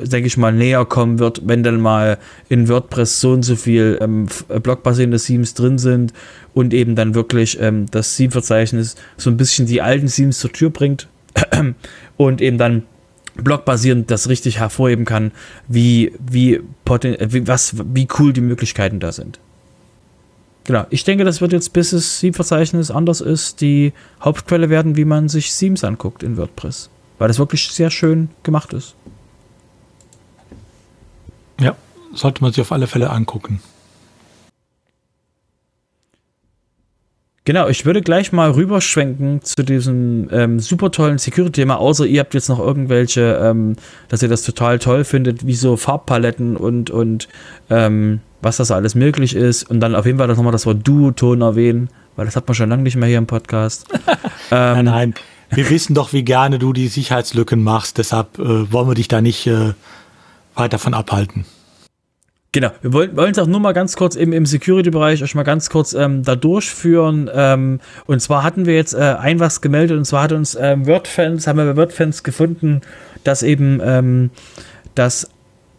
denke 0.00 0.26
ich 0.26 0.36
mal, 0.36 0.52
näher 0.52 0.84
kommen 0.84 1.18
wird, 1.18 1.42
wenn 1.44 1.62
dann 1.62 1.80
mal 1.80 2.18
in 2.48 2.68
WordPress 2.68 3.20
so 3.20 3.32
und 3.32 3.42
so 3.42 3.56
viel 3.56 3.98
ähm, 4.00 4.26
blockbasierende 4.62 5.18
Themes 5.18 5.54
drin 5.54 5.78
sind 5.78 6.12
und 6.54 6.72
eben 6.72 6.94
dann 6.94 7.14
wirklich 7.14 7.60
ähm, 7.60 7.86
das 7.90 8.16
Theme-Verzeichnis 8.16 8.96
so 9.16 9.30
ein 9.30 9.36
bisschen 9.36 9.66
die 9.66 9.82
alten 9.82 10.06
Themes 10.06 10.38
zur 10.38 10.52
Tür 10.52 10.70
bringt 10.70 11.08
und 12.16 12.40
eben 12.40 12.58
dann 12.58 12.84
blockbasierend 13.34 14.10
das 14.10 14.28
richtig 14.28 14.58
hervorheben 14.58 15.04
kann, 15.04 15.32
wie, 15.68 16.12
wie, 16.18 16.60
wie, 16.84 17.46
was, 17.46 17.74
wie 17.94 18.08
cool 18.18 18.32
die 18.32 18.40
Möglichkeiten 18.40 19.00
da 19.00 19.12
sind. 19.12 19.38
Genau, 20.68 20.84
ich 20.90 21.02
denke, 21.02 21.24
das 21.24 21.40
wird 21.40 21.54
jetzt, 21.54 21.72
bis 21.72 21.92
das 21.92 22.20
Theme-Verzeichnis 22.20 22.90
anders 22.90 23.22
ist, 23.22 23.62
die 23.62 23.94
Hauptquelle 24.20 24.68
werden, 24.68 24.96
wie 24.96 25.06
man 25.06 25.30
sich 25.30 25.50
Themes 25.56 25.82
anguckt 25.82 26.22
in 26.22 26.36
WordPress. 26.36 26.90
Weil 27.16 27.28
das 27.28 27.38
wirklich 27.38 27.70
sehr 27.70 27.90
schön 27.90 28.28
gemacht 28.42 28.74
ist. 28.74 28.94
Ja, 31.58 31.74
sollte 32.12 32.42
man 32.42 32.52
sich 32.52 32.60
auf 32.60 32.70
alle 32.70 32.86
Fälle 32.86 33.08
angucken. 33.08 33.62
Genau, 37.46 37.68
ich 37.68 37.86
würde 37.86 38.02
gleich 38.02 38.32
mal 38.32 38.50
rüberschwenken 38.50 39.40
zu 39.40 39.62
diesem 39.62 40.28
ähm, 40.30 40.60
super 40.60 40.90
tollen 40.90 41.16
Security-Thema, 41.16 41.78
außer 41.78 42.04
ihr 42.04 42.20
habt 42.20 42.34
jetzt 42.34 42.50
noch 42.50 42.58
irgendwelche, 42.58 43.40
ähm, 43.42 43.76
dass 44.10 44.22
ihr 44.22 44.28
das 44.28 44.42
total 44.42 44.78
toll 44.78 45.04
findet, 45.04 45.46
wie 45.46 45.54
so 45.54 45.78
Farbpaletten 45.78 46.58
und, 46.58 46.90
und 46.90 47.26
ähm, 47.70 48.20
was 48.40 48.58
das 48.58 48.70
alles 48.70 48.94
möglich 48.94 49.34
ist. 49.34 49.68
Und 49.68 49.80
dann 49.80 49.94
auf 49.94 50.06
jeden 50.06 50.18
Fall 50.18 50.28
nochmal 50.28 50.52
das 50.52 50.66
Wort 50.66 50.86
Duoton 50.86 51.40
erwähnen, 51.40 51.88
weil 52.16 52.26
das 52.26 52.36
hat 52.36 52.46
man 52.46 52.54
schon 52.54 52.68
lange 52.68 52.82
nicht 52.82 52.96
mehr 52.96 53.08
hier 53.08 53.18
im 53.18 53.26
Podcast. 53.26 53.86
nein, 54.50 54.78
ähm, 54.78 54.84
nein. 54.84 55.14
Wir 55.50 55.70
wissen 55.70 55.94
doch, 55.94 56.12
wie 56.12 56.24
gerne 56.24 56.58
du 56.58 56.72
die 56.72 56.88
Sicherheitslücken 56.88 57.62
machst, 57.62 57.98
deshalb 57.98 58.38
äh, 58.38 58.70
wollen 58.70 58.88
wir 58.88 58.94
dich 58.94 59.08
da 59.08 59.20
nicht 59.20 59.46
äh, 59.46 59.72
weiter 60.54 60.78
von 60.78 60.92
abhalten. 60.92 61.46
Genau, 62.52 62.70
wir 62.80 62.92
wollen 62.92 63.32
es 63.32 63.38
auch 63.38 63.46
nur 63.46 63.60
mal 63.60 63.72
ganz 63.72 63.94
kurz 63.96 64.16
im, 64.16 64.32
im 64.32 64.46
Security-Bereich 64.46 65.22
euch 65.22 65.34
mal 65.34 65.42
ganz 65.42 65.68
kurz 65.68 65.92
ähm, 65.92 66.22
da 66.22 66.34
durchführen. 66.34 67.30
Ähm, 67.32 67.80
und 68.06 68.20
zwar 68.20 68.42
hatten 68.42 68.64
wir 68.64 68.74
jetzt 68.74 68.94
äh, 68.94 69.16
ein 69.18 69.38
was 69.38 69.60
gemeldet 69.60 69.98
und 69.98 70.06
zwar 70.06 70.22
hat 70.22 70.32
uns 70.32 70.56
ähm, 70.58 70.86
WordFans, 70.86 71.46
haben 71.46 71.58
wir 71.58 71.66
bei 71.66 71.76
WordFans 71.76 72.22
gefunden, 72.22 72.80
dass 73.22 73.42
eben 73.42 73.80
ähm, 73.82 74.30
dass 74.94 75.28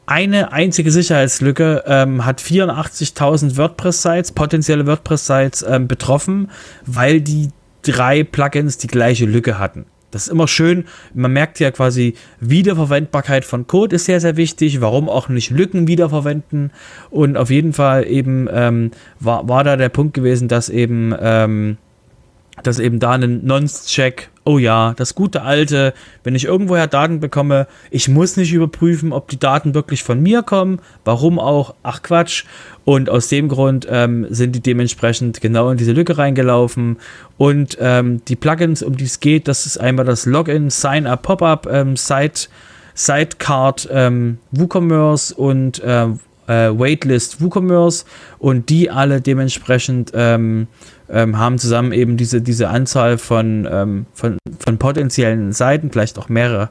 eine 0.10 0.52
einzige 0.52 0.90
Sicherheitslücke 0.90 1.84
ähm, 1.86 2.26
hat 2.26 2.42
84.000 2.42 3.58
WordPress-Sites, 3.58 4.32
potenzielle 4.32 4.88
WordPress-Sites 4.88 5.62
ähm, 5.62 5.88
betroffen, 5.88 6.50
weil 6.88 7.22
die 7.22 7.50
drei 7.84 8.24
Plugins 8.24 8.80
die 8.80 8.88
gleiche 8.88 9.26
Lücke 9.26 9.60
hatten. 9.60 9.86
Das 10.10 10.24
ist 10.24 10.30
immer 10.30 10.48
schön. 10.48 10.86
Man 11.14 11.32
merkt 11.32 11.60
ja 11.60 11.70
quasi, 11.70 12.16
Wiederverwendbarkeit 12.40 13.46
von 13.46 13.68
Code 13.68 13.98
ist 13.98 14.06
sehr, 14.06 14.20
sehr 14.20 14.36
wichtig. 14.36 14.82
Warum 14.82 15.08
auch 15.08 15.30
nicht 15.30 15.52
Lücken 15.52 15.88
wiederverwenden? 15.88 16.72
Und 17.12 17.38
auf 17.38 17.52
jeden 17.52 17.74
Fall 17.74 18.08
eben 18.08 18.48
ähm, 18.52 18.90
war, 19.20 19.48
war 19.48 19.64
da 19.64 19.78
der 19.78 19.90
Punkt 19.90 20.16
gewesen, 20.16 20.48
dass 20.48 20.70
eben, 20.70 21.14
ähm, 21.20 21.78
dass 22.64 22.80
eben 22.80 23.00
da 23.00 23.12
ein 23.12 23.46
Nonce-Check 23.46 24.30
oh 24.50 24.58
ja, 24.58 24.96
das 24.96 25.14
gute 25.14 25.44
alte, 25.44 25.94
wenn 26.24 26.34
ich 26.34 26.46
irgendwoher 26.46 26.88
Daten 26.88 27.20
bekomme, 27.20 27.68
ich 27.92 28.10
muss 28.10 28.36
nicht 28.36 28.52
überprüfen, 28.52 29.14
ob 29.14 29.28
die 29.28 29.38
Daten 29.38 29.76
wirklich 29.76 30.02
von 30.02 30.20
mir 30.22 30.42
kommen, 30.42 30.80
warum 31.06 31.38
auch, 31.38 31.76
ach 31.84 32.02
Quatsch. 32.02 32.46
Und 32.84 33.12
aus 33.12 33.28
dem 33.28 33.48
Grund 33.48 33.86
ähm, 33.88 34.26
sind 34.32 34.56
die 34.56 34.62
dementsprechend 34.62 35.40
genau 35.40 35.70
in 35.70 35.78
diese 35.78 35.92
Lücke 35.92 36.18
reingelaufen. 36.18 36.98
Und 37.38 37.78
ähm, 37.80 38.26
die 38.26 38.36
Plugins, 38.36 38.82
um 38.82 38.98
die 38.98 39.04
es 39.04 39.20
geht, 39.20 39.48
das 39.48 39.68
ist 39.68 39.78
einmal 39.78 40.06
das 40.06 40.26
Login, 40.26 40.72
Sign-up, 40.72 41.22
Pop-up, 41.22 41.68
ähm, 41.72 41.96
Site, 41.96 42.50
Sitecard, 42.96 43.88
ähm, 43.92 44.40
WooCommerce 44.50 45.32
und 45.36 45.80
äh, 45.84 46.08
äh, 46.48 46.72
Waitlist 46.72 47.40
WooCommerce 47.40 48.06
und 48.40 48.70
die 48.70 48.90
alle 48.90 49.22
dementsprechend 49.22 50.12
ähm, 50.16 50.68
ähm, 51.12 51.38
haben 51.38 51.58
zusammen 51.58 51.92
eben 51.92 52.18
diese, 52.18 52.42
diese 52.42 52.70
Anzahl 52.70 53.18
von, 53.18 53.68
ähm, 53.70 54.06
von, 54.14 54.38
von 54.64 54.78
potenziellen 54.78 55.52
Seiten, 55.52 55.92
vielleicht 55.92 56.18
auch 56.18 56.30
mehrere. 56.30 56.70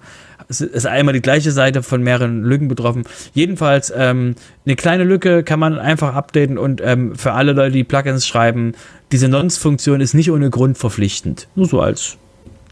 Es 0.50 0.62
ist 0.62 0.86
einmal 0.86 1.12
die 1.12 1.20
gleiche 1.20 1.52
Seite 1.52 1.82
von 1.82 2.02
mehreren 2.02 2.42
Lücken 2.42 2.68
betroffen. 2.68 3.04
Jedenfalls 3.34 3.92
ähm, 3.94 4.34
eine 4.64 4.76
kleine 4.76 5.04
Lücke 5.04 5.42
kann 5.42 5.60
man 5.60 5.78
einfach 5.78 6.14
updaten 6.14 6.56
und 6.56 6.80
ähm, 6.82 7.16
für 7.16 7.32
alle 7.32 7.52
Leute, 7.52 7.72
die 7.72 7.84
Plugins 7.84 8.26
schreiben, 8.26 8.72
diese 9.12 9.28
Nonce-Funktion 9.28 10.00
ist 10.00 10.14
nicht 10.14 10.30
ohne 10.30 10.48
Grund 10.48 10.78
verpflichtend. 10.78 11.48
Nur 11.54 11.66
so 11.66 11.80
als 11.80 12.16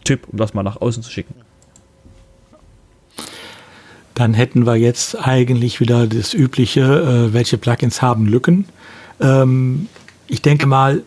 Tipp, 0.05 0.21
um 0.31 0.39
das 0.39 0.55
mal 0.55 0.63
nach 0.63 0.81
außen 0.81 1.03
zu 1.03 1.11
schicken. 1.11 1.35
Dann 4.15 4.33
hätten 4.33 4.65
wir 4.65 4.77
jetzt 4.77 5.17
eigentlich 5.27 5.79
wieder 5.79 6.07
das 6.07 6.33
übliche, 6.33 6.81
äh, 6.81 7.35
welche 7.35 7.59
Plugins 7.59 8.01
haben 8.01 8.25
Lücken. 8.27 8.65
Ähm, 9.21 9.89
ich 10.27 10.41
denke 10.41 10.67
mal, 10.67 11.03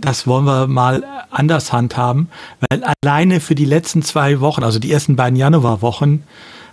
das 0.00 0.26
wollen 0.26 0.44
wir 0.44 0.66
mal 0.66 1.04
anders 1.30 1.72
handhaben, 1.72 2.28
weil 2.68 2.82
alleine 3.02 3.40
für 3.40 3.54
die 3.54 3.64
letzten 3.64 4.02
zwei 4.02 4.40
Wochen, 4.40 4.62
also 4.62 4.78
die 4.78 4.92
ersten 4.92 5.16
beiden 5.16 5.36
Januarwochen, 5.36 6.24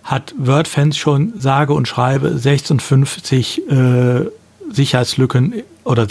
hat 0.03 0.35
WordFans 0.37 0.97
schon 0.97 1.33
sage 1.37 1.73
und 1.73 1.87
schreibe 1.87 2.37
56 2.37 3.69
äh, 3.69 4.25
Sicherheitslücken 4.69 5.63
oder 5.83 6.07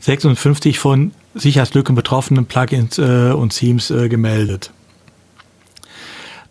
56 0.00 0.78
von 0.78 1.12
Sicherheitslücken 1.34 1.94
betroffenen 1.94 2.46
Plugins 2.46 2.98
äh, 2.98 3.32
und 3.32 3.50
Themes 3.50 3.90
äh, 3.90 4.08
gemeldet. 4.08 4.70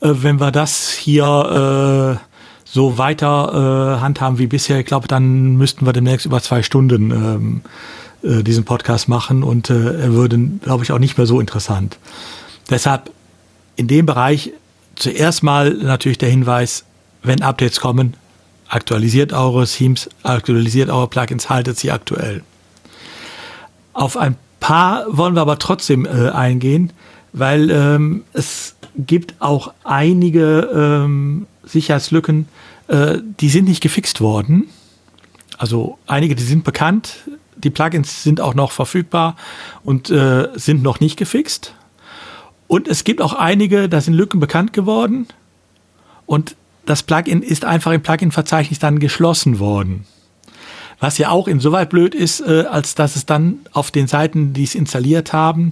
Äh, 0.02 0.10
wenn 0.22 0.40
wir 0.40 0.52
das 0.52 0.92
hier 0.92 2.20
äh, 2.20 2.24
so 2.66 2.98
weiter 2.98 3.98
äh, 3.98 4.02
handhaben 4.02 4.38
wie 4.38 4.48
bisher, 4.48 4.80
ich 4.80 4.86
glaube, 4.86 5.08
dann 5.08 5.56
müssten 5.56 5.86
wir 5.86 5.94
demnächst 5.94 6.26
über 6.26 6.42
zwei 6.42 6.64
Stunden 6.64 7.12
ähm, 7.12 7.62
äh, 8.24 8.44
diesen 8.44 8.64
Podcast 8.66 9.08
machen 9.08 9.44
und 9.44 9.70
äh, 9.70 10.02
er 10.02 10.14
würde, 10.14 10.38
glaube 10.38 10.84
ich, 10.84 10.92
auch 10.92 11.00
nicht 11.00 11.18
mehr 11.18 11.28
so 11.28 11.40
interessant. 11.40 11.98
Deshalb 12.70 13.12
in 13.76 13.88
dem 13.88 14.06
Bereich 14.06 14.54
zuerst 14.96 15.44
mal 15.44 15.74
natürlich 15.74 16.18
der 16.18 16.30
Hinweis, 16.30 16.86
wenn 17.24 17.42
Updates 17.42 17.80
kommen, 17.80 18.16
aktualisiert 18.68 19.34
eure 19.34 19.66
Themes, 19.66 20.10
aktualisiert 20.24 20.90
eure 20.90 21.08
Plugins, 21.08 21.50
haltet 21.50 21.78
sie 21.78 21.92
aktuell. 21.92 22.44
Auf 23.94 24.18
ein 24.18 24.36
paar 24.60 25.06
wollen 25.10 25.36
wir 25.36 25.42
aber 25.42 25.60
trotzdem 25.60 26.06
äh, 26.06 26.30
eingehen, 26.30 26.94
weil 27.34 27.70
ähm, 27.70 28.24
es 28.34 28.76
gibt 28.96 29.36
auch 29.40 29.74
einige 29.84 30.70
ähm, 30.74 31.48
Sicherheitslücken, 31.64 32.48
äh, 32.88 33.18
die 33.40 33.50
sind 33.50 33.66
nicht 33.66 33.82
gefixt 33.82 34.22
worden. 34.22 34.70
Also 35.58 35.98
einige, 36.08 36.36
die 36.36 36.44
sind 36.44 36.64
bekannt, 36.64 37.18
die 37.58 37.70
Plugins 37.70 38.24
sind 38.24 38.42
auch 38.42 38.54
noch 38.54 38.72
verfügbar 38.72 39.36
und 39.84 40.10
äh, 40.10 40.50
sind 40.56 40.84
noch 40.84 41.00
nicht 41.00 41.18
gefixt. 41.18 41.74
Und 42.68 42.88
es 42.88 43.04
gibt 43.04 43.22
auch 43.22 43.34
einige, 43.34 43.90
da 43.90 44.02
sind 44.02 44.14
Lücken 44.14 44.40
bekannt 44.40 44.74
geworden 44.74 45.28
und 46.26 46.56
das 46.86 47.04
Plugin 47.04 47.42
ist 47.42 47.66
einfach 47.66 47.92
im 47.92 48.02
Plugin-Verzeichnis 48.02 48.80
dann 48.80 49.00
geschlossen 49.00 49.60
worden. 49.60 50.06
Was 51.00 51.18
ja 51.18 51.30
auch 51.30 51.48
insoweit 51.48 51.90
blöd 51.90 52.16
ist, 52.16 52.42
äh, 52.42 52.66
als 52.70 52.96
dass 52.96 53.16
es 53.16 53.26
dann 53.26 53.60
auf 53.72 53.92
den 53.92 54.08
Seiten, 54.08 54.54
die 54.54 54.64
es 54.64 54.76
installiert 54.76 55.34
haben, 55.34 55.72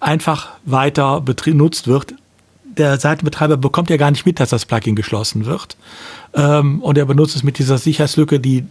einfach 0.00 0.50
weiter 0.64 1.20
benutzt 1.20 1.86
wird. 1.86 2.14
Der 2.64 2.98
Seitenbetreiber 2.98 3.56
bekommt 3.56 3.90
ja 3.90 3.96
gar 3.96 4.10
nicht 4.10 4.24
mit, 4.24 4.40
dass 4.40 4.50
das 4.50 4.64
Plugin 4.64 4.96
geschlossen 4.96 5.44
wird. 5.44 5.76
Ähm, 6.34 6.82
und 6.82 6.96
er 6.96 7.04
benutzt 7.04 7.36
es 7.36 7.42
mit 7.42 7.58
dieser 7.58 7.78
Sicherheitslücke, 7.78 8.40
die 8.40 8.64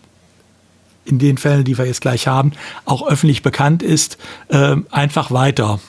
in 1.11 1.19
den 1.19 1.37
Fällen, 1.37 1.63
die 1.63 1.77
wir 1.77 1.85
jetzt 1.85 2.01
gleich 2.01 2.27
haben, 2.27 2.53
auch 2.85 3.07
öffentlich 3.07 3.43
bekannt 3.43 3.83
ist, 3.83 4.17
äh, 4.49 4.75
einfach 4.89 5.31
weiter. 5.31 5.79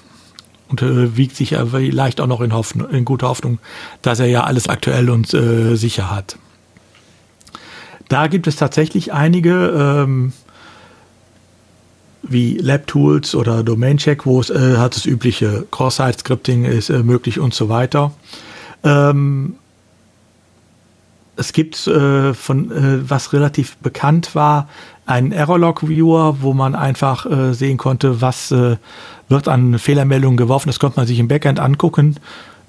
Und 0.68 0.82
äh, 0.82 1.16
wiegt 1.16 1.36
sich 1.36 1.54
vielleicht 1.70 2.20
auch 2.20 2.26
noch 2.26 2.40
in, 2.40 2.52
Hoffnung, 2.52 2.88
in 2.90 3.04
guter 3.04 3.28
Hoffnung, 3.28 3.58
dass 4.00 4.20
er 4.20 4.26
ja 4.26 4.44
alles 4.44 4.68
aktuell 4.68 5.10
und 5.10 5.32
äh, 5.34 5.76
sicher 5.76 6.10
hat. 6.10 6.36
Da 8.08 8.26
gibt 8.26 8.46
es 8.46 8.56
tatsächlich 8.56 9.12
einige, 9.12 10.04
ähm, 10.04 10.32
wie 12.22 12.56
LabTools 12.56 13.34
oder 13.34 13.62
DomainCheck, 13.62 14.26
wo 14.26 14.40
es 14.40 14.50
äh, 14.50 14.76
hat 14.76 14.96
das 14.96 15.06
übliche 15.06 15.66
Cross-Site-Scripting 15.70 16.64
ist 16.64 16.90
äh, 16.90 17.02
möglich 17.02 17.38
und 17.38 17.52
so 17.52 17.68
weiter. 17.68 18.12
Ähm, 18.84 19.56
es 21.42 21.52
gibt 21.52 21.88
äh, 21.88 22.34
von 22.34 22.70
äh, 22.70 23.10
was 23.10 23.32
relativ 23.32 23.76
bekannt 23.78 24.36
war, 24.36 24.68
einen 25.06 25.32
Error-Log-Viewer, 25.32 26.40
wo 26.40 26.54
man 26.54 26.76
einfach 26.76 27.26
äh, 27.26 27.52
sehen 27.52 27.78
konnte, 27.78 28.20
was 28.20 28.52
äh, 28.52 28.76
wird 29.28 29.48
an 29.48 29.80
Fehlermeldungen 29.80 30.36
geworfen. 30.36 30.68
Das 30.68 30.78
konnte 30.78 30.98
man 30.98 31.08
sich 31.08 31.18
im 31.18 31.26
Backend 31.26 31.58
angucken. 31.58 32.16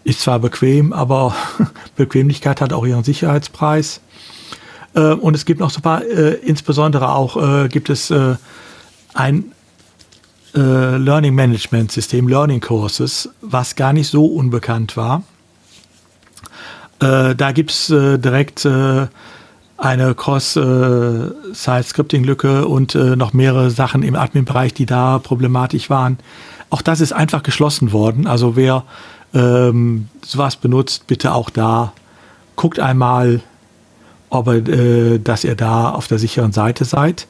Ist 0.03 0.21
zwar 0.21 0.39
bequem, 0.39 0.91
aber 0.91 1.35
Bequemlichkeit 1.95 2.61
hat 2.61 2.73
auch 2.73 2.83
ihren 2.83 3.03
Sicherheitspreis. 3.03 4.01
Äh, 4.95 5.13
und 5.13 5.35
es 5.35 5.45
gibt 5.45 5.59
noch 5.59 5.69
so 5.69 5.77
ein 5.77 5.83
paar, 5.83 6.03
äh, 6.03 6.33
insbesondere 6.33 7.09
auch 7.09 7.69
gibt 7.69 7.89
es 7.89 8.11
ein 9.13 9.51
Learning 10.55 11.33
Management 11.33 11.91
System, 11.91 12.27
Learning 12.27 12.61
Courses, 12.61 13.29
was 13.41 13.75
gar 13.75 13.93
nicht 13.93 14.09
so 14.09 14.25
unbekannt 14.25 14.97
war. 14.97 15.23
Äh, 16.99 17.33
da 17.35 17.51
gibt's 17.51 17.89
äh, 17.89 18.19
direkt 18.19 18.65
äh, 18.65 19.07
eine 19.77 20.15
Cross-Site-Scripting-Lücke 20.15 22.67
und 22.67 22.95
äh, 22.95 23.15
noch 23.15 23.33
mehrere 23.33 23.69
Sachen 23.69 24.01
im 24.03 24.15
Admin-Bereich, 24.15 24.73
die 24.73 24.85
da 24.85 25.19
problematisch 25.19 25.89
waren. 25.89 26.17
Auch 26.69 26.81
das 26.81 27.01
ist 27.01 27.11
einfach 27.11 27.43
geschlossen 27.43 27.91
worden. 27.91 28.25
Also 28.27 28.55
wer 28.55 28.85
ähm, 29.33 30.07
sowas 30.23 30.55
benutzt, 30.55 31.07
bitte 31.07 31.33
auch 31.33 31.49
da 31.49 31.91
guckt 32.55 32.79
einmal, 32.79 33.41
ob 34.29 34.47
äh, 34.47 35.19
dass 35.19 35.43
ihr 35.43 35.55
da 35.55 35.91
auf 35.91 36.07
der 36.07 36.19
sicheren 36.19 36.51
Seite 36.51 36.85
seid. 36.85 37.27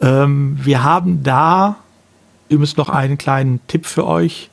Ähm, 0.00 0.58
wir 0.60 0.82
haben 0.82 1.22
da 1.22 1.76
übrigens 2.48 2.76
noch 2.76 2.88
einen 2.88 3.18
kleinen 3.18 3.60
Tipp 3.68 3.86
für 3.86 4.06
euch. 4.06 4.50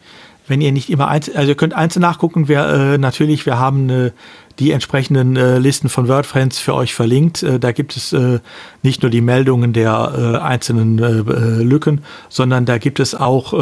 Wenn 0.47 0.61
ihr 0.61 0.71
nicht 0.71 0.89
immer 0.89 1.07
einzeln, 1.07 1.37
also 1.37 1.49
ihr 1.49 1.55
könnt 1.55 1.73
einzeln 1.73 2.01
nachgucken, 2.01 2.47
wir 2.47 2.65
äh, 2.67 2.97
natürlich, 2.97 3.45
wir 3.45 3.59
haben 3.59 3.89
äh, 3.89 4.11
die 4.59 4.71
entsprechenden 4.71 5.35
äh, 5.35 5.59
Listen 5.59 5.89
von 5.89 6.07
WordFriends 6.07 6.59
für 6.59 6.73
euch 6.73 6.93
verlinkt. 6.93 7.43
Äh, 7.43 7.59
da 7.59 7.71
gibt 7.71 7.95
es 7.95 8.13
äh, 8.13 8.39
nicht 8.81 9.03
nur 9.03 9.11
die 9.11 9.21
Meldungen 9.21 9.73
der 9.73 10.13
äh, 10.17 10.37
einzelnen 10.37 10.99
äh, 10.99 11.03
äh, 11.05 11.63
Lücken, 11.63 12.03
sondern 12.29 12.65
da 12.65 12.77
gibt 12.77 12.99
es 12.99 13.15
auch 13.15 13.53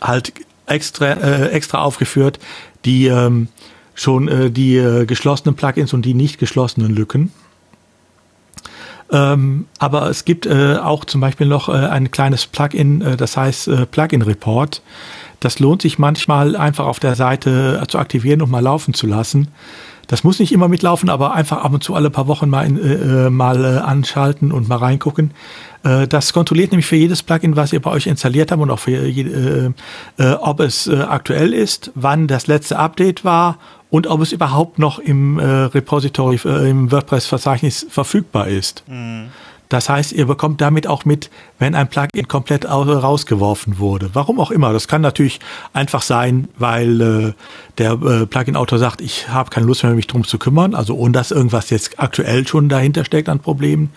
halt 0.00 0.32
extra, 0.66 1.12
extra 1.46 1.78
aufgeführt 1.78 2.38
die 2.84 3.06
ähm, 3.06 3.48
schon 3.94 4.52
die 4.54 5.04
geschlossenen 5.06 5.56
Plugins 5.56 5.92
und 5.92 6.02
die 6.02 6.14
nicht 6.14 6.38
geschlossenen 6.38 6.94
Lücken. 6.94 7.32
Ähm, 9.10 9.66
aber 9.78 10.08
es 10.08 10.24
gibt 10.24 10.48
auch 10.48 11.04
zum 11.04 11.20
Beispiel 11.20 11.48
noch 11.48 11.68
ein 11.68 12.12
kleines 12.12 12.46
Plugin, 12.46 13.16
das 13.16 13.36
heißt 13.36 13.70
Plugin 13.90 14.22
Report. 14.22 14.82
Das 15.40 15.58
lohnt 15.58 15.82
sich 15.82 15.98
manchmal 15.98 16.56
einfach 16.56 16.86
auf 16.86 17.00
der 17.00 17.14
Seite 17.14 17.82
zu 17.88 17.98
aktivieren 17.98 18.42
und 18.42 18.50
mal 18.50 18.62
laufen 18.62 18.94
zu 18.94 19.06
lassen. 19.06 19.48
Das 20.08 20.24
muss 20.24 20.38
nicht 20.40 20.52
immer 20.52 20.68
mitlaufen, 20.68 21.10
aber 21.10 21.34
einfach 21.34 21.58
ab 21.58 21.72
und 21.74 21.84
zu 21.84 21.94
alle 21.94 22.08
paar 22.08 22.26
Wochen 22.26 22.48
mal, 22.48 22.66
in, 22.66 22.78
äh, 22.78 23.26
äh 23.26 23.30
mal 23.30 23.62
äh, 23.62 23.78
anschalten 23.78 24.52
und 24.52 24.66
mal 24.66 24.76
reingucken. 24.76 25.32
Äh, 25.84 26.08
das 26.08 26.32
kontrolliert 26.32 26.72
nämlich 26.72 26.86
für 26.86 26.96
jedes 26.96 27.22
Plugin, 27.22 27.56
was 27.56 27.74
ihr 27.74 27.80
bei 27.80 27.90
euch 27.90 28.06
installiert 28.06 28.50
habt 28.50 28.60
und 28.60 28.70
auch 28.70 28.78
für 28.78 28.92
äh, 28.92 29.70
äh, 30.16 30.32
ob 30.40 30.60
es 30.60 30.86
äh, 30.86 31.02
aktuell 31.02 31.52
ist, 31.52 31.92
wann 31.94 32.26
das 32.26 32.46
letzte 32.46 32.78
Update 32.78 33.22
war 33.24 33.58
und 33.90 34.06
ob 34.06 34.22
es 34.22 34.32
überhaupt 34.32 34.78
noch 34.78 34.98
im 34.98 35.38
äh, 35.38 35.44
Repository, 35.44 36.40
äh, 36.42 36.70
im 36.70 36.90
WordPress-Verzeichnis 36.90 37.86
verfügbar 37.90 38.48
ist. 38.48 38.84
Mhm. 38.86 39.28
Das 39.68 39.88
heißt, 39.88 40.12
ihr 40.12 40.26
bekommt 40.26 40.60
damit 40.60 40.86
auch 40.86 41.04
mit, 41.04 41.30
wenn 41.58 41.74
ein 41.74 41.88
Plugin 41.88 42.26
komplett 42.26 42.68
rausgeworfen 42.68 43.78
wurde. 43.78 44.10
Warum 44.14 44.40
auch 44.40 44.50
immer. 44.50 44.72
Das 44.72 44.88
kann 44.88 45.02
natürlich 45.02 45.40
einfach 45.74 46.02
sein, 46.02 46.48
weil 46.56 47.00
äh, 47.00 47.32
der 47.76 47.92
äh, 47.92 48.26
Plugin-Autor 48.26 48.78
sagt, 48.78 49.00
ich 49.02 49.28
habe 49.28 49.50
keine 49.50 49.66
Lust 49.66 49.82
mehr, 49.82 49.92
mich 49.92 50.06
drum 50.06 50.24
zu 50.24 50.38
kümmern. 50.38 50.74
Also 50.74 50.96
ohne 50.96 51.12
dass 51.12 51.30
irgendwas 51.30 51.68
jetzt 51.68 51.98
aktuell 51.98 52.46
schon 52.46 52.68
dahinter 52.68 53.04
steckt 53.04 53.28
an 53.28 53.40
Problemen. 53.40 53.90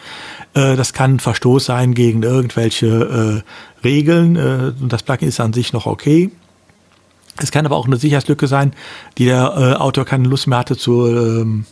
Äh, 0.53 0.75
das 0.75 0.91
kann 0.91 1.15
ein 1.15 1.19
Verstoß 1.19 1.65
sein 1.65 1.93
gegen 1.93 2.21
irgendwelche 2.23 3.43
äh, 3.45 3.85
Regeln. 3.85 4.35
Äh, 4.35 4.73
das 4.87 5.03
Plugin 5.03 5.29
ist 5.29 5.39
an 5.39 5.53
sich 5.53 5.71
noch 5.71 5.85
okay. 5.85 6.31
Es 7.37 7.51
kann 7.51 7.65
aber 7.65 7.77
auch 7.77 7.87
eine 7.87 7.95
Sicherheitslücke 7.95 8.47
sein, 8.47 8.73
die 9.17 9.25
der 9.25 9.53
äh, 9.55 9.73
Autor 9.75 10.03
keine 10.05 10.27
Lust 10.27 10.47
mehr 10.47 10.59
hatte 10.59 10.75
zu, 10.75 11.07
ähm, 11.07 11.65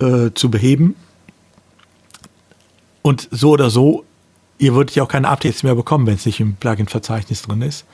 äh, 0.00 0.30
zu 0.34 0.50
beheben. 0.50 0.94
Und 3.02 3.28
so 3.30 3.50
oder 3.50 3.70
so, 3.70 4.04
ihr 4.58 4.74
würdet 4.74 4.94
ja 4.94 5.02
auch 5.04 5.08
keine 5.08 5.28
Updates 5.28 5.62
mehr 5.62 5.74
bekommen, 5.74 6.06
wenn 6.06 6.14
es 6.14 6.26
nicht 6.26 6.40
im 6.40 6.54
Plugin-Verzeichnis 6.56 7.42
drin 7.42 7.62
ist. 7.62 7.84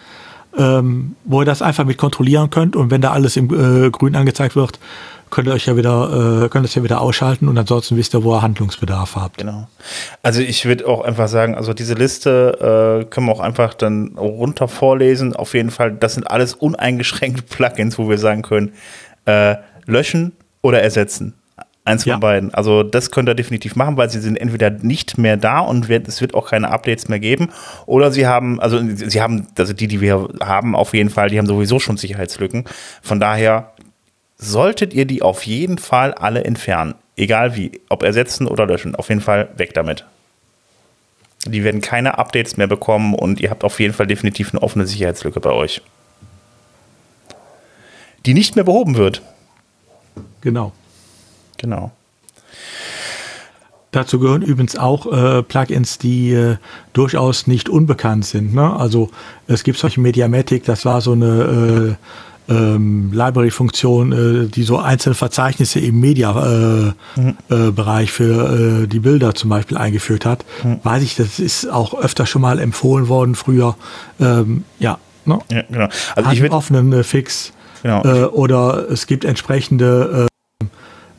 Ähm, 0.56 1.16
wo 1.24 1.42
ihr 1.42 1.44
das 1.44 1.62
einfach 1.62 1.84
mit 1.84 1.98
kontrollieren 1.98 2.48
könnt 2.48 2.76
und 2.76 2.92
wenn 2.92 3.00
da 3.00 3.10
alles 3.10 3.36
im 3.36 3.46
äh, 3.52 3.90
Grün 3.90 4.14
angezeigt 4.14 4.54
wird, 4.54 4.78
könnt 5.34 5.48
ihr 5.48 5.52
euch 5.52 5.66
ja 5.66 5.76
wieder, 5.76 6.44
äh, 6.44 6.48
könnt 6.48 6.64
es 6.64 6.76
ja 6.76 6.84
wieder 6.84 7.00
ausschalten 7.00 7.48
und 7.48 7.58
ansonsten 7.58 7.96
wisst 7.96 8.14
ihr, 8.14 8.22
wo 8.22 8.36
ihr 8.36 8.42
Handlungsbedarf 8.42 9.16
habt. 9.16 9.38
Genau. 9.38 9.66
Also 10.22 10.40
ich 10.40 10.64
würde 10.64 10.86
auch 10.86 11.00
einfach 11.00 11.26
sagen, 11.26 11.56
also 11.56 11.74
diese 11.74 11.94
Liste 11.94 13.02
äh, 13.02 13.04
können 13.06 13.26
wir 13.26 13.32
auch 13.32 13.40
einfach 13.40 13.74
dann 13.74 14.16
runter 14.16 14.68
vorlesen. 14.68 15.34
Auf 15.34 15.54
jeden 15.54 15.70
Fall, 15.70 15.92
das 15.92 16.14
sind 16.14 16.30
alles 16.30 16.54
uneingeschränkte 16.54 17.42
Plugins, 17.42 17.98
wo 17.98 18.08
wir 18.08 18.18
sagen 18.18 18.42
können, 18.42 18.74
äh, 19.24 19.56
löschen 19.86 20.32
oder 20.62 20.80
ersetzen. 20.80 21.34
Eins 21.86 22.06
ja. 22.06 22.14
von 22.14 22.20
beiden. 22.20 22.54
Also 22.54 22.82
das 22.82 23.10
könnt 23.10 23.28
ihr 23.28 23.34
definitiv 23.34 23.76
machen, 23.76 23.98
weil 23.98 24.08
sie 24.08 24.20
sind 24.20 24.36
entweder 24.36 24.70
nicht 24.70 25.18
mehr 25.18 25.36
da 25.36 25.60
und 25.60 25.90
es 25.90 26.20
wird 26.22 26.34
auch 26.34 26.48
keine 26.48 26.70
Updates 26.70 27.08
mehr 27.08 27.20
geben. 27.20 27.50
Oder 27.84 28.10
sie 28.10 28.26
haben, 28.26 28.58
also 28.58 28.80
sie 28.94 29.20
haben, 29.20 29.48
also 29.58 29.74
die, 29.74 29.86
die 29.86 30.00
wir 30.00 30.28
haben, 30.42 30.74
auf 30.74 30.94
jeden 30.94 31.10
Fall, 31.10 31.28
die 31.28 31.38
haben 31.38 31.46
sowieso 31.46 31.78
schon 31.78 31.98
Sicherheitslücken. 31.98 32.64
Von 33.02 33.20
daher 33.20 33.72
solltet 34.38 34.94
ihr 34.94 35.04
die 35.04 35.20
auf 35.20 35.42
jeden 35.44 35.76
Fall 35.76 36.14
alle 36.14 36.44
entfernen. 36.44 36.94
Egal 37.16 37.54
wie, 37.54 37.80
ob 37.90 38.02
ersetzen 38.02 38.46
oder 38.46 38.66
löschen. 38.66 38.94
Auf 38.94 39.10
jeden 39.10 39.20
Fall 39.20 39.50
weg 39.56 39.74
damit. 39.74 40.06
Die 41.46 41.64
werden 41.64 41.82
keine 41.82 42.16
Updates 42.16 42.56
mehr 42.56 42.66
bekommen 42.66 43.14
und 43.14 43.40
ihr 43.40 43.50
habt 43.50 43.62
auf 43.62 43.78
jeden 43.78 43.92
Fall 43.92 44.06
definitiv 44.06 44.54
eine 44.54 44.62
offene 44.62 44.86
Sicherheitslücke 44.86 45.40
bei 45.40 45.50
euch. 45.50 45.82
Die 48.24 48.32
nicht 48.32 48.56
mehr 48.56 48.64
behoben 48.64 48.96
wird. 48.96 49.20
Genau. 50.40 50.72
Genau. 51.64 51.90
Dazu 53.90 54.18
gehören 54.18 54.42
übrigens 54.42 54.76
auch 54.76 55.06
äh, 55.06 55.42
Plugins, 55.42 55.98
die 55.98 56.32
äh, 56.32 56.56
durchaus 56.92 57.46
nicht 57.46 57.68
unbekannt 57.68 58.26
sind. 58.26 58.52
Ne? 58.52 58.74
Also 58.74 59.10
es 59.46 59.62
gibt 59.62 59.78
solche 59.78 60.00
Mediamatic, 60.00 60.64
das 60.64 60.84
war 60.84 61.00
so 61.00 61.12
eine 61.12 61.96
äh, 62.48 62.52
ähm, 62.52 63.12
Library-Funktion, 63.12 64.12
äh, 64.12 64.48
die 64.48 64.64
so 64.64 64.78
einzelne 64.78 65.14
Verzeichnisse 65.14 65.78
im 65.78 66.00
Media-Bereich 66.00 66.90
äh, 67.50 68.02
mhm. 68.02 68.08
für 68.08 68.82
äh, 68.82 68.86
die 68.88 68.98
Bilder 68.98 69.34
zum 69.34 69.50
Beispiel 69.50 69.78
eingeführt 69.78 70.26
hat. 70.26 70.44
Mhm. 70.64 70.80
Weiß 70.82 71.02
ich, 71.02 71.14
das 71.14 71.38
ist 71.38 71.70
auch 71.70 71.94
öfter 71.94 72.26
schon 72.26 72.42
mal 72.42 72.58
empfohlen 72.58 73.08
worden 73.08 73.36
früher. 73.36 73.76
Ähm, 74.20 74.64
ja, 74.80 74.98
ne? 75.24 75.38
ja, 75.50 75.62
genau. 75.62 75.88
Also 76.16 76.30
Hat 76.30 76.36
ich 76.36 76.50
offenen 76.50 76.92
äh, 76.92 77.04
Fix. 77.04 77.52
Genau. 77.82 78.28
Oder 78.30 78.90
es 78.90 79.06
gibt 79.06 79.26
entsprechende 79.26 80.26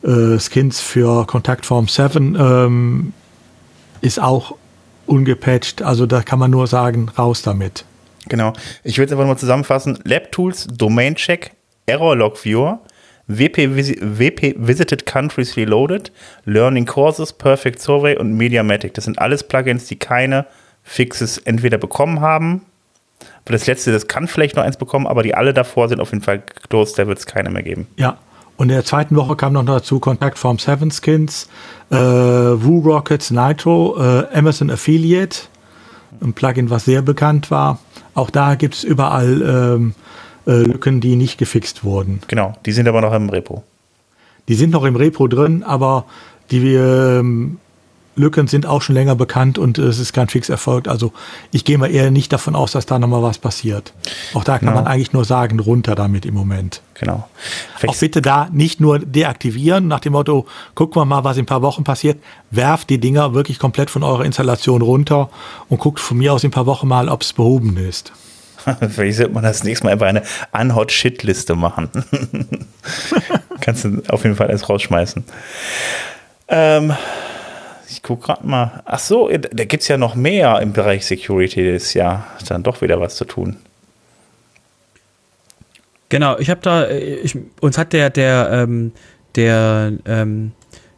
äh, 0.06 0.38
Skins 0.38 0.80
für 0.80 1.26
Kontaktform 1.26 1.88
7 1.88 2.36
ähm, 2.38 3.12
ist 4.00 4.20
auch 4.20 4.56
ungepatcht. 5.06 5.82
Also 5.82 6.06
da 6.06 6.22
kann 6.22 6.38
man 6.38 6.50
nur 6.50 6.66
sagen, 6.66 7.10
raus 7.18 7.42
damit. 7.42 7.84
Genau. 8.28 8.52
Ich 8.82 8.98
will 8.98 9.06
es 9.06 9.12
einfach 9.12 9.26
mal 9.26 9.36
zusammenfassen. 9.36 9.98
LabTools, 10.04 10.68
Domain 10.68 11.14
Check, 11.14 11.52
Error 11.86 12.16
Log 12.16 12.44
Viewer, 12.44 12.80
WP, 13.28 13.76
WP 13.76 14.54
Visited 14.58 15.06
Countries 15.06 15.56
Reloaded, 15.56 16.12
Learning 16.44 16.86
Courses, 16.86 17.32
Perfect 17.32 17.80
Survey 17.80 18.16
und 18.16 18.32
Mediamatic. 18.34 18.94
Das 18.94 19.04
sind 19.04 19.18
alles 19.18 19.44
Plugins, 19.44 19.86
die 19.86 19.96
keine 19.96 20.46
Fixes 20.82 21.38
entweder 21.38 21.78
bekommen 21.78 22.20
haben. 22.20 22.62
Das 23.44 23.66
letzte, 23.66 23.92
das 23.92 24.08
kann 24.08 24.26
vielleicht 24.26 24.56
noch 24.56 24.64
eins 24.64 24.76
bekommen, 24.76 25.06
aber 25.06 25.22
die 25.22 25.34
alle 25.34 25.54
davor 25.54 25.88
sind 25.88 26.00
auf 26.00 26.10
jeden 26.10 26.22
Fall 26.22 26.42
closed, 26.68 26.98
da 26.98 27.06
wird 27.06 27.18
es 27.18 27.26
keine 27.26 27.50
mehr 27.50 27.62
geben. 27.62 27.86
Ja, 27.96 28.18
und 28.56 28.70
in 28.70 28.74
der 28.74 28.84
zweiten 28.84 29.16
Woche 29.16 29.36
kam 29.36 29.52
noch 29.52 29.64
dazu 29.64 30.00
Contact 30.00 30.38
Form 30.38 30.58
Seven 30.58 30.90
Skins, 30.90 31.48
äh, 31.90 31.96
Woo 31.96 32.80
Rockets 32.80 33.30
Nitro, 33.30 33.96
äh, 33.98 34.26
Amazon 34.32 34.70
Affiliate, 34.70 35.40
ein 36.22 36.32
Plugin, 36.32 36.70
was 36.70 36.86
sehr 36.86 37.02
bekannt 37.02 37.50
war. 37.50 37.78
Auch 38.14 38.30
da 38.30 38.54
gibt 38.54 38.74
es 38.74 38.84
überall 38.84 39.42
ähm, 39.42 39.94
äh, 40.46 40.62
Lücken, 40.62 41.00
die 41.00 41.16
nicht 41.16 41.38
gefixt 41.38 41.84
wurden. 41.84 42.20
Genau, 42.28 42.54
die 42.64 42.72
sind 42.72 42.88
aber 42.88 43.00
noch 43.00 43.12
im 43.12 43.28
Repo. 43.28 43.62
Die 44.48 44.54
sind 44.54 44.70
noch 44.70 44.84
im 44.84 44.96
Repo 44.96 45.26
drin, 45.28 45.62
aber 45.62 46.06
die 46.50 46.62
wir 46.62 47.18
ähm, 47.20 47.58
Lücken 48.16 48.46
sind 48.48 48.66
auch 48.66 48.82
schon 48.82 48.94
länger 48.94 49.14
bekannt 49.14 49.58
und 49.58 49.78
es 49.78 49.98
ist 49.98 50.12
kein 50.12 50.28
Fix 50.28 50.48
erfolgt. 50.48 50.88
Also 50.88 51.12
ich 51.52 51.64
gehe 51.64 51.78
mal 51.78 51.90
eher 51.90 52.10
nicht 52.10 52.32
davon 52.32 52.56
aus, 52.56 52.72
dass 52.72 52.86
da 52.86 52.98
nochmal 52.98 53.22
was 53.22 53.38
passiert. 53.38 53.92
Auch 54.34 54.42
da 54.42 54.58
kann 54.58 54.68
genau. 54.68 54.80
man 54.80 54.86
eigentlich 54.86 55.12
nur 55.12 55.24
sagen, 55.24 55.60
runter 55.60 55.94
damit 55.94 56.24
im 56.26 56.34
Moment. 56.34 56.80
Genau. 56.94 57.28
Vielleicht 57.76 57.94
auch 57.94 58.00
bitte 58.00 58.22
da 58.22 58.48
nicht 58.50 58.80
nur 58.80 58.98
deaktivieren, 58.98 59.86
nach 59.86 60.00
dem 60.00 60.14
Motto, 60.14 60.46
gucken 60.74 61.00
wir 61.00 61.04
mal, 61.04 61.24
was 61.24 61.36
in 61.36 61.42
ein 61.42 61.46
paar 61.46 61.62
Wochen 61.62 61.84
passiert. 61.84 62.18
Werft 62.50 62.88
die 62.88 62.98
Dinger 62.98 63.34
wirklich 63.34 63.58
komplett 63.58 63.90
von 63.90 64.02
eurer 64.02 64.24
Installation 64.24 64.80
runter 64.80 65.28
und 65.68 65.78
guckt 65.78 66.00
von 66.00 66.16
mir 66.16 66.32
aus 66.32 66.42
in 66.42 66.48
ein 66.48 66.52
paar 66.52 66.66
Wochen 66.66 66.88
mal, 66.88 67.08
ob 67.10 67.22
es 67.22 67.34
behoben 67.34 67.76
ist. 67.76 68.12
Vielleicht 68.90 69.18
sollte 69.18 69.32
man 69.32 69.42
das 69.42 69.62
nächste 69.62 69.84
Mal 69.84 69.92
einfach 69.92 70.06
eine 70.06 70.22
Unhot-Shit-Liste 70.52 71.54
machen. 71.54 71.90
Kannst 73.60 73.84
du 73.84 74.02
auf 74.08 74.24
jeden 74.24 74.36
Fall 74.36 74.48
alles 74.48 74.68
rausschmeißen. 74.68 75.24
Ähm, 76.48 76.94
gucke 78.06 78.26
gerade 78.26 78.46
mal. 78.46 78.82
Ach 78.84 79.00
so, 79.00 79.28
da 79.28 79.64
gibt 79.64 79.82
es 79.82 79.88
ja 79.88 79.98
noch 79.98 80.14
mehr 80.14 80.60
im 80.60 80.72
Bereich 80.72 81.04
Security. 81.04 81.72
Das 81.72 81.84
ist 81.84 81.94
ja 81.94 82.26
dann 82.48 82.62
doch 82.62 82.80
wieder 82.80 83.00
was 83.00 83.16
zu 83.16 83.24
tun. 83.24 83.56
Genau, 86.08 86.38
ich 86.38 86.50
habe 86.50 86.60
da, 86.62 86.88
ich, 86.88 87.36
uns 87.60 87.76
hat 87.76 87.92
der, 87.92 88.10
der, 88.10 88.48
ähm, 88.52 88.92
der, 89.34 89.92
ähm, 90.06 90.52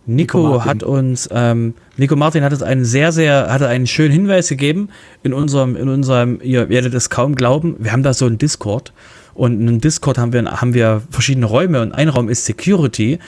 Nico, 0.05 0.39
Nico 0.39 0.65
hat 0.65 0.83
uns, 0.83 1.29
ähm, 1.33 1.75
Nico 1.97 2.15
Martin 2.15 2.45
hat 2.45 2.53
uns 2.53 2.63
einen 2.63 2.85
sehr, 2.85 3.11
sehr, 3.13 3.51
hatte 3.51 3.69
einen 3.69 3.87
schönen 3.87 4.13
Hinweis 4.13 4.49
gegeben 4.49 4.91
in 5.23 5.33
unserem, 5.33 5.77
in 5.77 5.89
unserem, 5.89 6.41
ihr 6.43 6.69
werdet 6.69 6.93
es 6.95 7.09
kaum 7.09 7.35
glauben, 7.35 7.77
wir 7.79 7.93
haben 7.93 8.03
da 8.03 8.13
so 8.13 8.27
einen 8.27 8.39
Discord 8.39 8.93
und 9.35 9.61
in 9.61 9.69
einem 9.69 9.81
Discord 9.81 10.19
haben 10.19 10.33
wir, 10.33 10.45
haben 10.45 10.75
wir 10.75 11.03
verschiedene 11.11 11.47
Räume 11.47 11.81
und 11.81 11.93
ein 11.93 12.09
Raum 12.09 12.29
ist 12.29 12.45
Security 12.45 13.19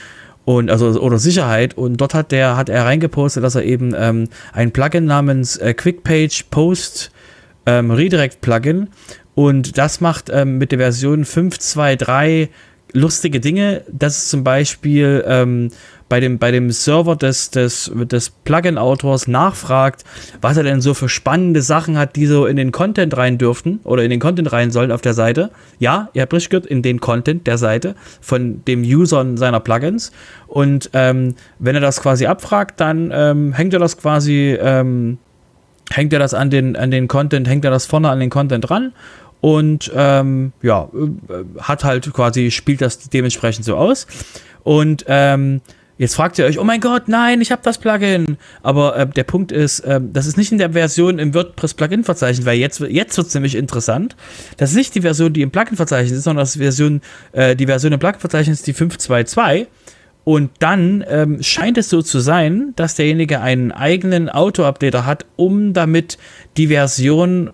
und 0.57 0.69
also 0.69 1.01
oder 1.01 1.19
Sicherheit. 1.19 1.77
Und 1.77 1.99
dort 1.99 2.15
hat 2.15 2.33
der 2.33 2.57
hat 2.57 2.69
er 2.69 2.85
reingepostet, 2.85 3.45
dass 3.45 3.55
er 3.55 3.63
eben 3.63 3.95
ähm, 3.97 4.29
ein 4.53 4.73
Plugin 4.73 5.05
namens 5.05 5.57
äh, 5.57 5.75
QuickPage 5.75 6.47
Post 6.51 7.13
ähm, 7.67 7.91
Redirect 7.91 8.41
Plugin. 8.41 8.89
Und 9.37 9.79
das 9.79 10.01
macht 10.01 10.29
ähm, 10.29 10.59
mit 10.59 10.73
der 10.73 10.79
Version 10.79 11.25
5.2.3 11.25 12.49
lustige 12.93 13.41
Dinge. 13.41 13.83
Das 13.91 14.19
ist 14.19 14.31
zum 14.31 14.45
Beispiel 14.45 15.25
ähm, 15.27 15.71
bei 16.11 16.21
dem, 16.21 16.39
bei 16.39 16.51
dem 16.51 16.71
Server 16.73 17.17
des, 17.17 17.51
des, 17.51 17.91
des 17.95 18.31
Plugin-Autors 18.31 19.29
nachfragt, 19.29 20.05
was 20.43 20.57
er 20.57 20.65
denn 20.65 20.81
so 20.81 20.93
für 20.93 21.09
spannende 21.09 21.63
Sachen 21.63 21.97
hat, 21.97 22.17
die 22.17 22.27
so 22.27 22.47
in 22.47 22.57
den 22.57 22.73
Content 22.73 23.17
rein 23.17 23.39
dürften 23.39 23.79
oder 23.85 24.03
in 24.03 24.11
den 24.11 24.21
Content 24.21 24.53
rein 24.53 24.73
sollen 24.73 24.91
auf 24.91 25.01
der 25.01 25.15
Seite. 25.15 25.51
Ja, 25.79 26.11
ihr 26.13 26.23
habt 26.23 26.35
richtig 26.35 26.51
gehört, 26.51 26.67
in 26.67 26.83
den 26.83 27.01
Content 27.01 27.47
der 27.47 27.59
Seite 27.59 27.95
von 28.21 28.63
dem 28.67 28.83
User 28.83 29.25
seiner 29.37 29.61
Plugins. 29.61 30.11
Und 30.49 30.91
ähm, 30.93 31.37
wenn 31.61 31.77
er 31.77 31.81
das 31.81 32.03
quasi 32.03 32.27
abfragt, 32.27 32.81
dann 32.81 33.13
ähm, 33.15 33.53
hängt 33.53 33.73
er 33.73 33.79
das 33.79 33.97
quasi, 33.97 34.59
ähm, 34.61 35.19
hängt 35.93 36.13
er 36.13 36.19
das 36.19 36.35
an 36.35 36.51
den, 36.51 36.75
an 36.75 36.91
den 36.91 37.07
Content, 37.07 37.47
hängt 37.47 37.65
er 37.65 37.71
das 37.71 37.87
vorne 37.87 38.11
an 38.11 38.19
den 38.19 38.31
Content 38.31 38.69
ran 38.69 38.93
und 39.41 39.91
ähm, 39.95 40.53
ja, 40.63 40.89
äh, 40.95 41.61
hat 41.61 41.85
halt 41.85 42.13
quasi, 42.13 42.51
spielt 42.51 42.81
das 42.81 43.09
dementsprechend 43.09 43.65
so 43.65 43.77
aus. 43.77 44.07
Und 44.63 45.05
ähm, 45.09 45.61
Jetzt 46.01 46.15
fragt 46.15 46.39
ihr 46.39 46.47
euch, 46.47 46.59
oh 46.59 46.65
mein 46.65 46.81
Gott, 46.81 47.09
nein, 47.09 47.43
ich 47.43 47.53
habe 47.53 47.61
das 47.63 47.77
Plugin. 47.77 48.39
Aber 48.63 48.97
äh, 48.97 49.07
der 49.07 49.25
Punkt 49.25 49.53
ist, 49.53 49.81
äh, 49.81 50.01
das 50.03 50.27
ist 50.27 50.39
nicht 50.39 50.51
in 50.51 50.57
der 50.57 50.73
Version 50.73 51.19
im 51.19 51.35
WordPress-Plugin-Verzeichnis, 51.35 52.47
weil 52.47 52.57
jetzt, 52.57 52.81
jetzt 52.81 53.19
wird 53.19 53.27
es 53.27 53.35
nämlich 53.35 53.55
interessant. 53.55 54.17
Das 54.57 54.71
ist 54.71 54.77
nicht 54.77 54.95
die 54.95 55.03
Version, 55.03 55.35
die 55.35 55.43
im 55.43 55.51
Plugin-Verzeichnis 55.51 56.17
ist, 56.17 56.25
sondern 56.25 56.45
das 56.45 56.57
Version, 56.57 57.03
äh, 57.33 57.55
die 57.55 57.67
Version 57.67 57.93
im 57.93 57.99
Plugin-Verzeichnis 57.99 58.61
ist 58.61 58.67
die 58.67 58.73
522. 58.73 59.67
Und 60.25 60.51
dann 60.61 61.05
ähm, 61.07 61.43
scheint 61.43 61.77
es 61.77 61.91
so 61.91 62.01
zu 62.01 62.21
sein, 62.21 62.73
dass 62.77 62.95
derjenige 62.95 63.43
einen 63.43 63.71
eigenen 63.71 64.31
Auto-Updater 64.31 65.05
hat, 65.05 65.27
um 65.37 65.75
damit 65.75 66.17
die 66.57 66.69
Version 66.69 67.51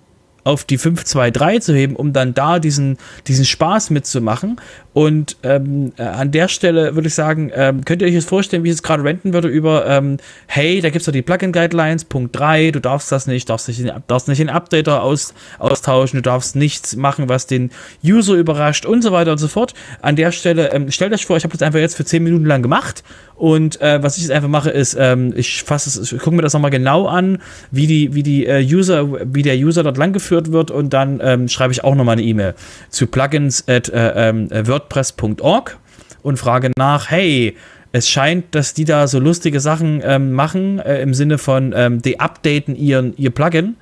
auf 0.47 0.65
die 0.65 0.79
523 0.79 1.63
zu 1.63 1.75
heben, 1.75 1.97
um 1.97 2.13
dann 2.13 2.33
da 2.33 2.59
diesen, 2.59 2.99
diesen 3.27 3.45
Spaß 3.45 3.91
mitzumachen. 3.91 4.61
Und 4.97 5.37
ähm, 5.43 5.93
äh, 5.99 6.05
an 6.05 6.31
der 6.31 6.49
Stelle 6.49 6.95
würde 6.95 7.09
ich 7.09 7.15
sagen, 7.15 7.53
ähm, 7.55 7.85
könnt 7.85 8.01
ihr 8.01 8.09
euch 8.09 8.15
jetzt 8.15 8.31
vorstellen, 8.31 8.65
wie 8.65 8.71
ich 8.71 8.77
es 8.77 8.83
gerade 8.83 9.05
renten 9.05 9.35
würde 9.35 9.47
über, 9.47 9.87
ähm, 9.87 10.17
hey, 10.47 10.81
da 10.81 10.89
gibt 10.89 11.03
es 11.03 11.05
doch 11.05 11.13
die 11.13 11.21
Plugin-Guidelines, 11.21 12.07
Punkt 12.07 12.35
3, 12.35 12.71
du 12.71 12.81
darfst 12.81 13.13
das 13.13 13.27
nicht, 13.27 13.51
darfst 13.51 13.69
nicht, 13.69 13.93
darfst 14.07 14.27
nicht 14.27 14.39
den 14.39 14.49
Updater 14.49 15.03
aus, 15.03 15.35
austauschen, 15.59 16.17
du 16.17 16.23
darfst 16.23 16.57
nichts 16.57 16.97
machen, 16.97 17.29
was 17.29 17.47
den 17.47 17.73
User 18.03 18.33
überrascht 18.37 18.87
und 18.87 19.03
so 19.03 19.13
weiter 19.13 19.33
und 19.33 19.39
so 19.39 19.49
fort. 19.49 19.75
An 20.01 20.17
der 20.17 20.33
Stelle, 20.33 20.73
ähm, 20.73 20.91
stellt 20.91 21.13
euch 21.13 21.27
vor, 21.27 21.37
ich 21.37 21.45
habe 21.45 21.53
das 21.53 21.61
einfach 21.61 21.79
jetzt 21.79 21.99
für 21.99 22.07
10 22.07 22.25
Minuten 22.25 22.47
lang 22.47 22.63
gemacht 22.63 23.05
und 23.35 23.79
äh, 23.83 24.03
was 24.03 24.17
ich 24.17 24.23
jetzt 24.23 24.33
einfach 24.33 24.49
mache, 24.49 24.71
ist, 24.71 24.97
ähm, 24.99 25.35
ich 25.37 25.63
fasse 25.63 25.91
es, 25.91 26.11
ich 26.11 26.19
gucke 26.21 26.37
mir 26.37 26.43
das 26.43 26.55
nochmal 26.55 26.71
genau 26.71 27.07
an, 27.07 27.43
wie 27.71 27.87
die, 27.87 28.15
wie 28.15 28.23
die 28.23 28.47
äh, 28.47 28.65
User, 28.65 29.07
wie 29.31 29.43
der 29.43 29.57
User 29.57 29.83
dort 29.83 29.99
langgeführt 29.99 30.53
wird 30.53 30.71
und 30.71 30.95
dann 30.95 31.21
ähm, 31.23 31.49
schreibe 31.49 31.75
ich 31.75 31.85
auch 31.85 31.95
nochmal 31.95 32.15
eine 32.15 32.23
E-Mail 32.23 32.55
zu 32.89 33.07
plugins 33.07 33.69
at 33.69 33.91
äh, 33.91 34.31
ähm, 34.31 34.49
wordpress.org 34.87 35.79
und 36.23 36.39
frage 36.39 36.73
nach, 36.77 37.11
hey, 37.11 37.57
es 37.93 38.09
scheint, 38.11 38.55
dass 38.55 38.75
die 38.75 38.85
da 38.85 39.07
so 39.07 39.19
lustige 39.19 39.61
Sachen 39.61 40.03
ähm, 40.05 40.33
machen, 40.33 40.79
äh, 40.81 41.01
im 41.01 41.15
Sinne 41.15 41.39
von, 41.39 41.73
ähm, 41.75 42.03
die 42.03 42.21
updaten 42.21 42.77
ihren, 42.77 43.17
ihr 43.17 43.31
Plugin. 43.31 43.77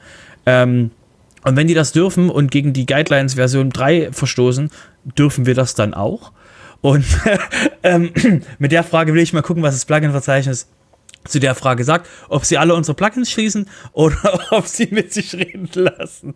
Ähm, 0.46 0.90
und 1.42 1.56
wenn 1.56 1.66
die 1.66 1.74
das 1.74 1.92
dürfen 1.92 2.30
und 2.30 2.50
gegen 2.50 2.72
die 2.72 2.86
Guidelines 2.86 3.34
Version 3.34 3.70
3 3.70 4.12
verstoßen, 4.12 4.70
dürfen 5.18 5.46
wir 5.46 5.54
das 5.54 5.74
dann 5.74 5.94
auch? 5.94 6.32
Und 6.80 7.04
ähm, 7.82 8.12
mit 8.58 8.72
der 8.72 8.84
Frage 8.84 9.14
will 9.14 9.22
ich 9.22 9.32
mal 9.32 9.42
gucken, 9.42 9.62
was 9.62 9.74
das 9.74 9.84
Plugin-Verzeichnis 9.84 10.68
zu 11.26 11.40
der 11.40 11.54
Frage 11.54 11.84
sagt, 11.84 12.08
ob 12.28 12.44
sie 12.44 12.58
alle 12.58 12.74
unsere 12.74 12.94
Plugins 12.94 13.30
schließen 13.30 13.68
oder 13.92 14.40
ob 14.50 14.66
sie 14.66 14.88
mit 14.90 15.12
sich 15.12 15.34
reden 15.34 15.68
lassen. 15.72 16.34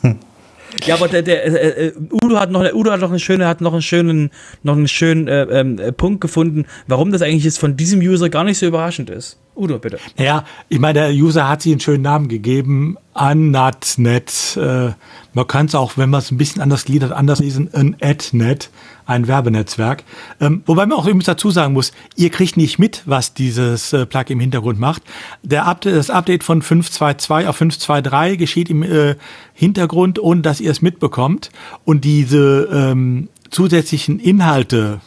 Hm. 0.00 0.18
Ja, 0.84 0.96
aber 0.96 1.08
der, 1.08 1.22
der 1.22 1.44
äh, 1.44 1.86
äh, 1.88 1.92
Udo 2.22 2.38
hat 2.38 2.50
noch, 2.50 2.62
Udo 2.72 2.90
hat 2.90 3.00
noch 3.00 3.10
eine 3.10 3.18
schöne, 3.18 3.46
hat 3.46 3.60
noch 3.60 3.72
einen 3.72 3.82
schönen, 3.82 4.30
noch 4.62 4.76
einen 4.76 4.88
schönen 4.88 5.28
äh, 5.28 5.42
äh, 5.42 5.92
Punkt 5.92 6.20
gefunden, 6.20 6.66
warum 6.86 7.12
das 7.12 7.22
eigentlich 7.22 7.44
jetzt 7.44 7.58
von 7.58 7.76
diesem 7.76 8.00
User 8.00 8.28
gar 8.28 8.44
nicht 8.44 8.58
so 8.58 8.66
überraschend 8.66 9.10
ist. 9.10 9.38
Udo, 9.58 9.78
bitte. 9.78 9.98
Ja, 10.16 10.44
ich 10.68 10.78
meine, 10.78 11.00
der 11.00 11.10
User 11.10 11.48
hat 11.48 11.62
sich 11.62 11.72
einen 11.72 11.80
schönen 11.80 12.02
Namen 12.02 12.28
gegeben, 12.28 12.96
Annatnet. 13.12 14.56
Äh, 14.56 14.92
man 15.32 15.46
kann 15.48 15.66
es 15.66 15.74
auch, 15.74 15.96
wenn 15.96 16.10
man 16.10 16.20
es 16.20 16.30
ein 16.30 16.38
bisschen 16.38 16.62
anders 16.62 16.84
gliedert, 16.84 17.10
anders 17.10 17.40
lesen, 17.40 17.68
ein 17.74 17.96
Adnet, 18.00 18.70
ein 19.04 19.26
Werbenetzwerk. 19.26 20.04
Ähm, 20.40 20.62
wobei 20.64 20.86
man 20.86 20.96
auch 20.96 21.06
übrigens 21.06 21.24
dazu 21.24 21.50
sagen 21.50 21.72
muss, 21.72 21.92
ihr 22.14 22.30
kriegt 22.30 22.56
nicht 22.56 22.78
mit, 22.78 23.02
was 23.06 23.34
dieses 23.34 23.92
äh, 23.92 24.06
Plug 24.06 24.24
im 24.28 24.38
Hintergrund 24.38 24.78
macht. 24.78 25.02
Der 25.42 25.66
Update, 25.66 25.96
das 25.96 26.10
Update 26.10 26.44
von 26.44 26.62
5.2.2 26.62 27.48
auf 27.48 27.60
5.2.3 27.60 28.36
geschieht 28.36 28.70
im 28.70 28.84
äh, 28.84 29.16
Hintergrund, 29.54 30.20
ohne 30.20 30.42
dass 30.42 30.60
ihr 30.60 30.70
es 30.70 30.82
mitbekommt. 30.82 31.50
Und 31.84 32.04
diese 32.04 32.68
ähm, 32.72 33.28
zusätzlichen 33.50 34.20
Inhalte, 34.20 35.00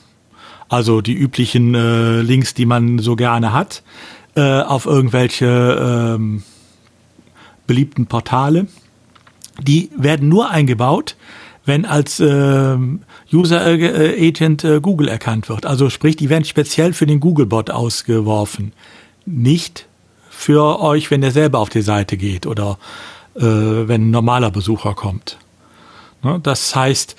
also 0.67 0.99
die 0.99 1.13
üblichen 1.13 1.73
äh, 1.73 2.21
Links, 2.21 2.53
die 2.53 2.65
man 2.65 2.99
so 2.99 3.15
gerne 3.15 3.53
hat, 3.53 3.83
äh, 4.35 4.61
auf 4.61 4.85
irgendwelche 4.85 6.15
ähm, 6.15 6.43
beliebten 7.67 8.05
Portale. 8.05 8.67
Die 9.59 9.89
werden 9.95 10.29
nur 10.29 10.49
eingebaut, 10.49 11.15
wenn 11.65 11.85
als 11.85 12.19
äh, 12.19 12.77
User 13.31 13.61
Agent 13.61 14.63
äh, 14.63 14.79
Google 14.81 15.07
erkannt 15.07 15.49
wird. 15.49 15.65
Also 15.65 15.89
sprich, 15.89 16.15
die 16.15 16.29
werden 16.29 16.45
speziell 16.45 16.93
für 16.93 17.05
den 17.05 17.19
Google-Bot 17.19 17.69
ausgeworfen. 17.69 18.73
Nicht 19.25 19.87
für 20.29 20.79
euch, 20.79 21.11
wenn 21.11 21.21
der 21.21 21.31
selber 21.31 21.59
auf 21.59 21.69
die 21.69 21.81
Seite 21.81 22.17
geht 22.17 22.47
oder 22.47 22.77
äh, 23.35 23.41
wenn 23.41 24.07
ein 24.07 24.11
normaler 24.11 24.49
Besucher 24.49 24.95
kommt. 24.95 25.37
Ne? 26.23 26.39
Das 26.41 26.75
heißt, 26.75 27.15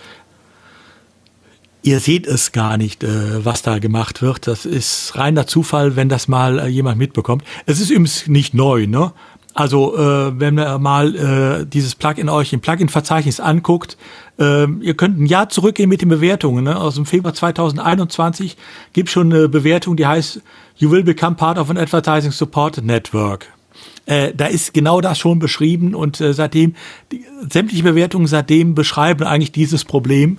ihr 1.82 2.00
seht 2.00 2.26
es 2.26 2.52
gar 2.52 2.76
nicht, 2.76 3.04
äh, 3.04 3.44
was 3.44 3.62
da 3.62 3.78
gemacht 3.78 4.22
wird. 4.22 4.46
Das 4.46 4.64
ist 4.64 5.16
reiner 5.16 5.46
Zufall, 5.46 5.96
wenn 5.96 6.08
das 6.08 6.28
mal 6.28 6.58
äh, 6.58 6.66
jemand 6.68 6.98
mitbekommt. 6.98 7.44
Es 7.66 7.80
ist 7.80 7.90
übrigens 7.90 8.26
nicht 8.28 8.54
neu, 8.54 8.86
ne? 8.86 9.12
Also 9.54 9.96
äh, 9.96 10.40
wenn 10.40 10.58
ihr 10.58 10.78
mal 10.78 11.14
äh, 11.14 11.66
dieses 11.66 11.94
Plugin 11.94 12.30
euch 12.30 12.54
im 12.54 12.60
Plugin-Verzeichnis 12.60 13.38
anguckt, 13.38 13.98
äh, 14.38 14.66
ihr 14.66 14.94
könnt 14.94 15.20
ein 15.20 15.26
Jahr 15.26 15.50
zurückgehen 15.50 15.90
mit 15.90 16.00
den 16.00 16.08
Bewertungen. 16.08 16.64
Ne? 16.64 16.80
Aus 16.80 16.94
dem 16.94 17.04
Februar 17.04 17.34
2021 17.34 18.56
gibt 18.94 19.10
schon 19.10 19.30
eine 19.30 19.48
Bewertung, 19.50 19.96
die 19.96 20.06
heißt 20.06 20.40
You 20.76 20.90
will 20.90 21.02
become 21.02 21.36
part 21.36 21.58
of 21.58 21.68
an 21.68 21.76
advertising 21.76 22.32
support 22.32 22.82
network. 22.82 23.46
Äh, 24.06 24.32
da 24.34 24.46
ist 24.46 24.74
genau 24.74 25.00
das 25.00 25.18
schon 25.18 25.38
beschrieben 25.38 25.94
und 25.94 26.20
äh, 26.20 26.34
seitdem, 26.34 26.74
die, 27.12 27.24
sämtliche 27.50 27.84
Bewertungen 27.84 28.26
seitdem 28.26 28.74
beschreiben 28.74 29.24
eigentlich 29.24 29.52
dieses 29.52 29.84
Problem, 29.84 30.38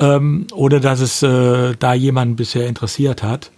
ähm, 0.00 0.46
oder 0.52 0.80
dass 0.80 1.00
es 1.00 1.22
äh, 1.22 1.74
da 1.78 1.94
jemanden 1.94 2.36
bisher 2.36 2.66
interessiert 2.66 3.22
hat. 3.22 3.50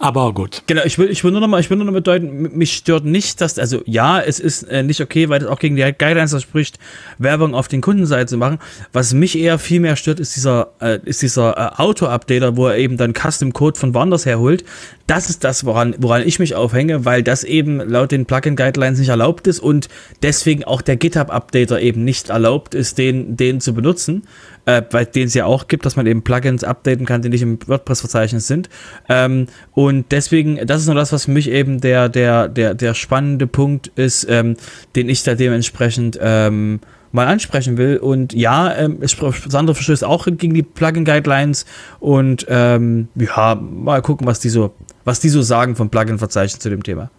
Aber 0.00 0.32
gut. 0.32 0.62
Genau, 0.68 0.82
ich 0.84 0.96
will, 0.96 1.10
ich 1.10 1.24
will 1.24 1.32
nur 1.32 1.40
noch 1.40 1.48
mal, 1.48 1.58
ich 1.58 1.70
will 1.70 1.76
nur 1.76 1.86
noch 1.86 1.92
bedeuten, 1.92 2.56
mich 2.56 2.74
stört 2.74 3.04
nicht, 3.04 3.40
dass, 3.40 3.58
also 3.58 3.82
ja, 3.84 4.20
es 4.20 4.38
ist 4.38 4.62
äh, 4.64 4.84
nicht 4.84 5.00
okay, 5.00 5.28
weil 5.28 5.42
es 5.42 5.48
auch 5.48 5.58
gegen 5.58 5.74
die 5.74 5.82
Guidelines 5.82 6.30
verspricht, 6.30 6.78
Werbung 7.18 7.52
auf 7.52 7.66
den 7.66 7.80
Kundenseite 7.80 8.26
zu 8.26 8.36
machen. 8.36 8.58
Was 8.92 9.12
mich 9.12 9.36
eher 9.36 9.58
viel 9.58 9.80
mehr 9.80 9.96
stört, 9.96 10.20
ist 10.20 10.36
dieser, 10.36 10.70
äh, 10.80 11.00
ist 11.04 11.22
dieser 11.22 11.56
äh, 11.56 11.82
Auto-Updater, 11.82 12.56
wo 12.56 12.68
er 12.68 12.76
eben 12.76 12.96
dann 12.96 13.12
Custom 13.12 13.52
Code 13.52 13.78
von 13.78 13.92
woanders 13.92 14.24
herholt. 14.24 14.64
Das 15.08 15.28
ist 15.28 15.42
das, 15.42 15.64
woran, 15.64 15.96
woran 15.98 16.22
ich 16.24 16.38
mich 16.38 16.54
aufhänge, 16.54 17.04
weil 17.04 17.24
das 17.24 17.42
eben 17.42 17.78
laut 17.80 18.12
den 18.12 18.26
Plugin 18.26 18.54
Guidelines 18.54 19.00
nicht 19.00 19.08
erlaubt 19.08 19.48
ist 19.48 19.58
und 19.58 19.88
deswegen 20.22 20.62
auch 20.62 20.82
der 20.82 20.96
GitHub 20.96 21.30
Updater 21.30 21.80
eben 21.80 22.04
nicht 22.04 22.28
erlaubt 22.28 22.76
ist, 22.76 22.98
den, 22.98 23.36
den 23.36 23.60
zu 23.60 23.74
benutzen 23.74 24.22
äh, 24.68 24.82
bei 24.82 25.06
denen 25.06 25.28
es 25.28 25.34
ja 25.34 25.46
auch 25.46 25.66
gibt, 25.66 25.86
dass 25.86 25.96
man 25.96 26.06
eben 26.06 26.22
Plugins 26.22 26.62
updaten 26.62 27.06
kann, 27.06 27.22
die 27.22 27.30
nicht 27.30 27.40
im 27.40 27.58
WordPress-Verzeichnis 27.66 28.46
sind. 28.46 28.68
Ähm, 29.08 29.46
und 29.72 30.12
deswegen, 30.12 30.66
das 30.66 30.82
ist 30.82 30.86
nur 30.86 30.94
das, 30.94 31.10
was 31.10 31.24
für 31.24 31.30
mich 31.30 31.50
eben 31.50 31.80
der, 31.80 32.10
der, 32.10 32.48
der, 32.48 32.74
der 32.74 32.92
spannende 32.92 33.46
Punkt 33.46 33.86
ist, 33.96 34.26
ähm, 34.28 34.56
den 34.94 35.08
ich 35.08 35.22
da 35.22 35.34
dementsprechend 35.34 36.18
ähm, 36.20 36.80
mal 37.12 37.26
ansprechen 37.26 37.78
will. 37.78 37.96
Und 37.96 38.34
ja, 38.34 38.74
ähm, 38.76 38.98
Sandro 39.02 39.72
verstößt 39.72 40.04
auch 40.04 40.26
gegen 40.26 40.52
die 40.52 40.62
Plugin-Guidelines 40.62 41.64
und 41.98 42.44
ähm, 42.50 43.08
ja, 43.14 43.54
mal 43.54 44.02
gucken, 44.02 44.26
was 44.26 44.40
die 44.40 44.50
so, 44.50 44.74
was 45.04 45.20
die 45.20 45.28
so 45.28 45.42
sagen 45.42 45.76
vom 45.76 45.90
Plugin-Verzeichnis 45.90 46.60
zu 46.60 46.70
dem 46.70 46.82
Thema. 46.82 47.10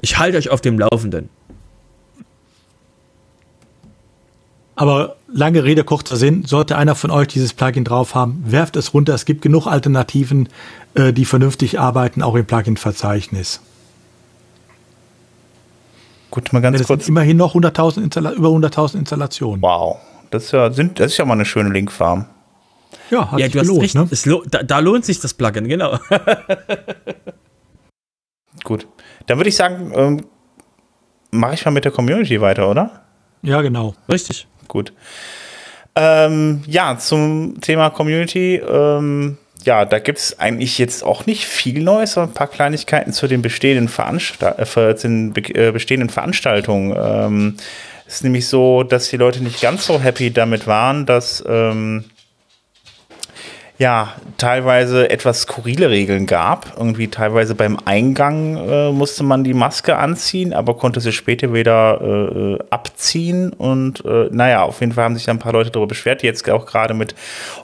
Ich 0.00 0.18
halte 0.18 0.38
euch 0.38 0.50
auf 0.50 0.60
dem 0.60 0.78
Laufenden. 0.78 1.28
Aber 4.76 5.16
lange 5.30 5.62
Rede, 5.62 5.84
kurzer 5.84 6.16
Sinn, 6.16 6.44
sollte 6.46 6.78
einer 6.78 6.94
von 6.94 7.10
euch 7.10 7.28
dieses 7.28 7.52
Plugin 7.52 7.84
drauf 7.84 8.14
haben, 8.14 8.42
werft 8.46 8.76
es 8.76 8.94
runter. 8.94 9.14
Es 9.14 9.26
gibt 9.26 9.42
genug 9.42 9.66
Alternativen, 9.66 10.48
äh, 10.94 11.12
die 11.12 11.26
vernünftig 11.26 11.78
arbeiten, 11.78 12.22
auch 12.22 12.34
im 12.34 12.46
Plugin-Verzeichnis. 12.46 13.60
Gut, 16.30 16.52
mal 16.52 16.60
ganz 16.60 16.78
das 16.78 16.86
kurz. 16.86 17.04
Sind 17.04 17.12
immerhin 17.12 17.36
noch 17.36 17.54
100.000 17.54 18.32
über 18.32 18.48
100.000 18.48 19.00
Installationen. 19.00 19.60
Wow, 19.60 19.98
das 20.30 20.44
ist 20.44 20.52
ja, 20.52 20.72
sind, 20.72 20.98
das 20.98 21.12
ist 21.12 21.18
ja 21.18 21.24
mal 21.24 21.34
eine 21.34 21.44
schöne 21.44 21.70
Linkfarm. 21.70 22.24
Ja, 23.10 23.30
hat 23.30 23.40
ja, 23.40 23.48
du 23.48 23.58
hast 23.58 23.66
gelohnt, 23.66 23.82
recht. 23.82 23.94
Ne? 23.94 24.08
Lo 24.24 24.44
da, 24.48 24.62
da, 24.62 24.78
lohnt 24.78 25.04
sich 25.04 25.20
das 25.20 25.34
Plugin, 25.34 25.68
genau. 25.68 25.98
Gut, 28.64 28.86
dann 29.26 29.38
würde 29.38 29.48
ich 29.48 29.56
sagen, 29.56 29.92
ähm, 29.94 30.24
mache 31.30 31.54
ich 31.54 31.64
mal 31.64 31.70
mit 31.70 31.84
der 31.84 31.92
Community 31.92 32.40
weiter, 32.40 32.68
oder? 32.68 33.04
Ja, 33.42 33.62
genau. 33.62 33.94
Richtig 34.10 34.46
gut. 34.70 34.92
Ähm, 35.96 36.62
ja, 36.66 36.96
zum 36.98 37.60
Thema 37.60 37.90
Community. 37.90 38.56
Ähm, 38.56 39.36
ja, 39.64 39.84
da 39.84 39.98
gibt 39.98 40.18
es 40.18 40.38
eigentlich 40.38 40.78
jetzt 40.78 41.04
auch 41.04 41.26
nicht 41.26 41.44
viel 41.44 41.82
Neues, 41.82 42.16
aber 42.16 42.28
ein 42.28 42.34
paar 42.34 42.46
Kleinigkeiten 42.46 43.12
zu 43.12 43.26
den 43.26 43.42
bestehenden, 43.42 43.88
Veranstalt 43.88 44.76
äh, 44.76 44.94
den 44.94 45.34
äh, 45.36 45.72
bestehenden 45.72 46.08
Veranstaltungen. 46.08 46.96
Ähm, 46.96 47.56
es 48.06 48.14
ist 48.14 48.24
nämlich 48.24 48.46
so, 48.46 48.84
dass 48.84 49.10
die 49.10 49.18
Leute 49.18 49.42
nicht 49.42 49.60
ganz 49.60 49.86
so 49.86 50.00
happy 50.00 50.32
damit 50.32 50.66
waren, 50.66 51.04
dass 51.04 51.44
ähm, 51.46 52.04
ja, 53.80 54.12
teilweise 54.36 55.08
etwas 55.08 55.40
skurrile 55.42 55.88
Regeln 55.88 56.26
gab. 56.26 56.74
Irgendwie 56.76 57.08
teilweise 57.08 57.54
beim 57.54 57.78
Eingang 57.86 58.58
äh, 58.58 58.92
musste 58.92 59.22
man 59.24 59.42
die 59.42 59.54
Maske 59.54 59.96
anziehen, 59.96 60.52
aber 60.52 60.76
konnte 60.76 61.00
sie 61.00 61.12
später 61.12 61.54
wieder 61.54 61.98
äh, 62.02 62.58
abziehen. 62.68 63.54
Und 63.54 64.04
äh, 64.04 64.28
naja, 64.30 64.64
auf 64.64 64.80
jeden 64.80 64.92
Fall 64.92 65.04
haben 65.04 65.16
sich 65.16 65.30
ein 65.30 65.38
paar 65.38 65.54
Leute 65.54 65.70
darüber 65.70 65.88
beschwert, 65.88 66.22
jetzt 66.22 66.46
auch 66.50 66.66
gerade 66.66 66.92
mit 66.92 67.14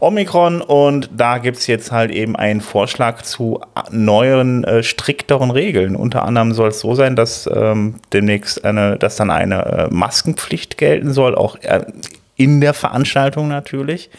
Omikron. 0.01 0.63
Und 0.63 1.11
da 1.15 1.37
gibt 1.37 1.59
es 1.59 1.67
jetzt 1.67 1.93
halt 1.93 2.11
eben 2.11 2.35
einen 2.35 2.63
Vorschlag 2.63 3.21
zu 3.21 3.61
neuen, 3.91 4.65
äh, 4.65 4.83
strikteren 4.83 5.51
Regeln. 5.51 5.95
Unter 5.97 6.25
anderem 6.25 6.55
soll 6.55 6.71
es 6.71 6.81
so 6.81 6.95
sein, 6.95 7.15
dass 7.15 7.47
ähm, 7.55 7.97
demnächst 8.15 8.65
eine, 8.65 8.97
dass 8.97 9.17
dann 9.17 9.31
eine 9.31 9.67
äh, 9.67 9.89
Maskenpflicht 9.95 10.79
gelten 10.79 11.13
soll, 11.13 11.35
auch 11.35 11.57
äh, 11.57 11.85
in 12.37 12.61
der 12.61 12.75
Veranstaltung 12.75 13.49
natürlich. 13.49 14.11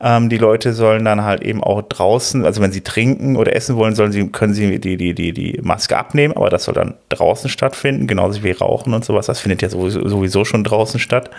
Ähm, 0.00 0.28
die 0.28 0.38
Leute 0.38 0.72
sollen 0.72 1.04
dann 1.04 1.22
halt 1.22 1.42
eben 1.42 1.62
auch 1.62 1.82
draußen, 1.82 2.44
also 2.44 2.62
wenn 2.62 2.72
sie 2.72 2.80
trinken 2.80 3.36
oder 3.36 3.54
essen 3.54 3.76
wollen, 3.76 3.94
sollen 3.94 4.12
sie, 4.12 4.26
können 4.28 4.54
sie 4.54 4.80
die, 4.80 4.96
die, 4.96 5.14
die, 5.14 5.32
die 5.32 5.60
Maske 5.62 5.96
abnehmen, 5.96 6.34
aber 6.36 6.50
das 6.50 6.64
soll 6.64 6.74
dann 6.74 6.94
draußen 7.10 7.50
stattfinden, 7.50 8.06
genauso 8.06 8.42
wie 8.42 8.52
Rauchen 8.52 8.94
und 8.94 9.04
sowas. 9.04 9.26
Das 9.26 9.40
findet 9.40 9.62
ja 9.62 9.68
sowieso, 9.68 10.08
sowieso 10.08 10.44
schon 10.44 10.64
draußen 10.64 10.98
statt. 10.98 11.30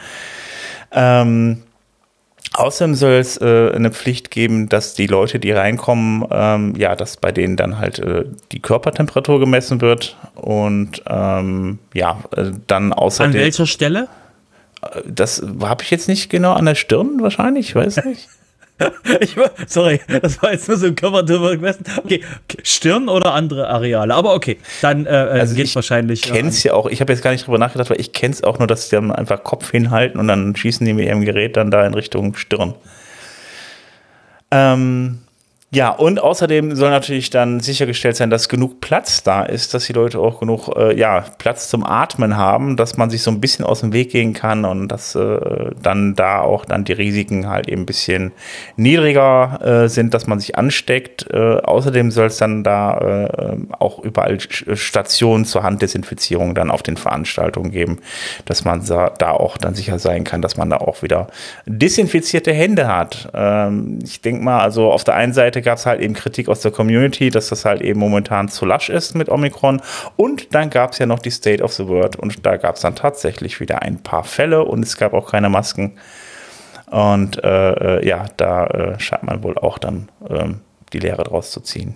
Ähm, 0.91 1.63
Außerdem 2.53 2.95
soll 2.95 3.13
es 3.13 3.37
äh, 3.39 3.71
eine 3.73 3.91
Pflicht 3.91 4.29
geben, 4.29 4.67
dass 4.67 4.93
die 4.93 5.07
Leute, 5.07 5.39
die 5.39 5.51
reinkommen, 5.51 6.25
ähm, 6.31 6.73
ja, 6.75 6.97
dass 6.97 7.15
bei 7.15 7.31
denen 7.31 7.55
dann 7.55 7.79
halt 7.79 7.99
äh, 7.99 8.25
die 8.51 8.59
Körpertemperatur 8.59 9.39
gemessen 9.39 9.79
wird 9.79 10.17
und 10.35 11.01
ähm, 11.07 11.79
ja, 11.93 12.19
äh, 12.35 12.51
dann 12.67 12.91
außerdem. 12.91 13.31
An 13.31 13.37
welcher 13.37 13.65
Stelle? 13.65 14.09
Das 15.05 15.43
habe 15.61 15.83
ich 15.83 15.91
jetzt 15.91 16.07
nicht 16.07 16.29
genau 16.29 16.53
an 16.53 16.65
der 16.65 16.75
Stirn 16.75 17.21
wahrscheinlich, 17.21 17.69
ich 17.69 17.75
weiß 17.75 18.03
nicht. 18.05 18.27
ich, 19.19 19.35
sorry, 19.67 19.99
das 20.21 20.41
war 20.41 20.51
jetzt 20.51 20.67
nur 20.67 20.77
so 20.77 20.87
ein 20.87 20.95
Körpertürmer 20.95 21.55
gewesen. 21.55 21.83
Okay, 21.97 22.21
Stirn 22.63 23.09
oder 23.09 23.33
andere 23.33 23.67
Areale. 23.67 24.13
Aber 24.13 24.33
okay, 24.33 24.57
dann 24.81 25.05
äh, 25.05 25.09
äh 25.09 25.39
also 25.39 25.55
geht 25.55 25.67
es 25.67 25.75
wahrscheinlich. 25.75 26.25
Ich 26.25 26.31
kenn's 26.31 26.63
ja 26.63 26.73
auch, 26.73 26.87
ich 26.87 27.01
habe 27.01 27.13
jetzt 27.13 27.21
gar 27.21 27.31
nicht 27.31 27.45
drüber 27.45 27.57
nachgedacht, 27.57 27.89
weil 27.89 27.99
ich 27.99 28.13
kenne 28.13 28.33
es 28.33 28.43
auch 28.43 28.59
nur, 28.59 28.67
dass 28.67 28.89
sie 28.89 28.95
dann 28.95 29.11
einfach 29.11 29.43
Kopf 29.43 29.71
hinhalten 29.71 30.19
und 30.19 30.27
dann 30.27 30.55
schießen 30.55 30.85
die 30.85 30.93
mit 30.93 31.05
ihrem 31.05 31.23
Gerät 31.23 31.57
dann 31.57 31.71
da 31.71 31.85
in 31.85 31.93
Richtung 31.93 32.35
Stirn. 32.35 32.73
Ähm, 34.49 35.19
ja, 35.73 35.87
und 35.89 36.21
außerdem 36.21 36.75
soll 36.75 36.89
natürlich 36.89 37.29
dann 37.29 37.61
sichergestellt 37.61 38.17
sein, 38.17 38.29
dass 38.29 38.49
genug 38.49 38.81
Platz 38.81 39.23
da 39.23 39.43
ist, 39.43 39.73
dass 39.73 39.85
die 39.85 39.93
Leute 39.93 40.19
auch 40.19 40.41
genug 40.41 40.67
äh, 40.75 40.99
ja, 40.99 41.23
Platz 41.37 41.69
zum 41.69 41.85
Atmen 41.85 42.35
haben, 42.35 42.75
dass 42.75 42.97
man 42.97 43.09
sich 43.09 43.23
so 43.23 43.31
ein 43.31 43.39
bisschen 43.39 43.63
aus 43.63 43.79
dem 43.79 43.93
Weg 43.93 44.11
gehen 44.11 44.33
kann 44.33 44.65
und 44.65 44.89
dass 44.89 45.15
äh, 45.15 45.71
dann 45.81 46.13
da 46.15 46.41
auch 46.41 46.65
dann 46.65 46.83
die 46.83 46.91
Risiken 46.91 47.47
halt 47.47 47.69
eben 47.69 47.83
ein 47.83 47.85
bisschen 47.85 48.33
niedriger 48.75 49.59
äh, 49.85 49.87
sind, 49.87 50.13
dass 50.13 50.27
man 50.27 50.41
sich 50.41 50.57
ansteckt. 50.57 51.27
Äh, 51.31 51.61
außerdem 51.61 52.11
soll 52.11 52.27
es 52.27 52.35
dann 52.35 52.65
da 52.65 52.97
äh, 52.97 53.55
auch 53.79 53.99
überall 53.99 54.39
Stationen 54.41 55.45
zur 55.45 55.63
Handdesinfizierung 55.63 56.53
dann 56.53 56.69
auf 56.69 56.83
den 56.83 56.97
Veranstaltungen 56.97 57.71
geben, 57.71 57.99
dass 58.43 58.65
man 58.65 58.85
da 58.85 59.31
auch 59.31 59.55
dann 59.55 59.73
sicher 59.73 59.99
sein 59.99 60.25
kann, 60.25 60.41
dass 60.41 60.57
man 60.57 60.69
da 60.69 60.79
auch 60.79 61.01
wieder 61.01 61.27
desinfizierte 61.65 62.51
Hände 62.51 62.89
hat. 62.89 63.29
Ähm, 63.33 63.99
ich 64.03 64.19
denke 64.19 64.43
mal, 64.43 64.59
also 64.59 64.91
auf 64.91 65.05
der 65.05 65.15
einen 65.15 65.31
Seite 65.31 65.60
gab 65.61 65.77
es 65.77 65.85
halt 65.85 66.01
eben 66.01 66.13
Kritik 66.13 66.49
aus 66.49 66.61
der 66.61 66.71
Community, 66.71 67.29
dass 67.29 67.49
das 67.49 67.65
halt 67.65 67.81
eben 67.81 67.99
momentan 67.99 68.49
zu 68.49 68.65
lasch 68.65 68.89
ist 68.89 69.15
mit 69.15 69.29
Omikron. 69.29 69.81
Und 70.17 70.53
dann 70.53 70.69
gab 70.69 70.91
es 70.91 70.99
ja 70.99 71.05
noch 71.05 71.19
die 71.19 71.31
State 71.31 71.63
of 71.63 71.73
the 71.73 71.87
World 71.87 72.15
und 72.15 72.45
da 72.45 72.57
gab 72.57 72.75
es 72.75 72.81
dann 72.81 72.95
tatsächlich 72.95 73.59
wieder 73.59 73.81
ein 73.81 74.01
paar 74.01 74.23
Fälle 74.23 74.63
und 74.63 74.83
es 74.83 74.97
gab 74.97 75.13
auch 75.13 75.31
keine 75.31 75.49
Masken. 75.49 75.93
Und 76.89 77.43
äh, 77.43 77.99
äh 77.99 78.07
ja, 78.07 78.25
da 78.37 78.65
äh, 78.67 78.99
scheint 78.99 79.23
man 79.23 79.43
wohl 79.43 79.57
auch 79.57 79.77
dann 79.77 80.09
ähm, 80.29 80.61
die 80.93 80.99
Lehre 80.99 81.23
draus 81.23 81.51
zu 81.51 81.61
ziehen. 81.61 81.95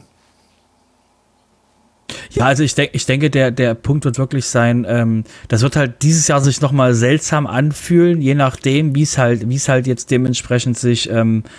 Ja, 2.31 2.45
also 2.45 2.63
ich, 2.63 2.75
denk, 2.75 2.91
ich 2.93 3.05
denke, 3.05 3.29
der, 3.29 3.51
der 3.51 3.73
Punkt 3.73 4.05
wird 4.05 4.17
wirklich 4.17 4.45
sein, 4.45 4.85
ähm, 4.87 5.23
das 5.47 5.61
wird 5.61 5.75
halt 5.75 6.01
dieses 6.01 6.27
Jahr 6.27 6.41
sich 6.41 6.61
nochmal 6.61 6.93
seltsam 6.93 7.47
anfühlen, 7.47 8.21
je 8.21 8.35
nachdem, 8.35 8.95
wie 8.95 9.03
es 9.03 9.17
halt, 9.17 9.43
es 9.49 9.69
halt 9.69 9.87
jetzt 9.87 10.11
dementsprechend 10.11 10.77
sich 10.77 11.09
ähm, 11.09 11.43
äh, 11.45 11.49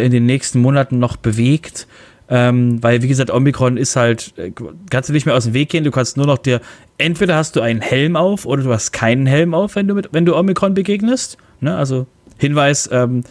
in 0.00 0.12
den 0.12 0.26
nächsten 0.26 0.60
Monaten 0.60 0.98
noch 0.98 1.16
bewegt. 1.16 1.86
Ähm, 2.28 2.82
weil, 2.82 3.02
wie 3.02 3.08
gesagt, 3.08 3.30
Omikron 3.30 3.76
ist 3.76 3.96
halt, 3.96 4.32
äh, 4.38 4.52
kannst 4.88 5.10
du 5.10 5.12
nicht 5.12 5.26
mehr 5.26 5.34
aus 5.34 5.44
dem 5.44 5.52
Weg 5.52 5.68
gehen, 5.68 5.84
du 5.84 5.90
kannst 5.90 6.16
nur 6.16 6.26
noch 6.26 6.38
dir, 6.38 6.62
entweder 6.96 7.36
hast 7.36 7.56
du 7.56 7.60
einen 7.60 7.82
Helm 7.82 8.16
auf 8.16 8.46
oder 8.46 8.62
du 8.62 8.72
hast 8.72 8.92
keinen 8.92 9.26
Helm 9.26 9.52
auf, 9.52 9.76
wenn 9.76 9.86
du 9.86 9.94
mit, 9.94 10.08
wenn 10.12 10.24
du 10.24 10.34
Omikron 10.34 10.72
begegnest. 10.72 11.36
Ne? 11.60 11.76
Also 11.76 12.06
Hinweis, 12.38 12.88
ähm, 12.90 13.24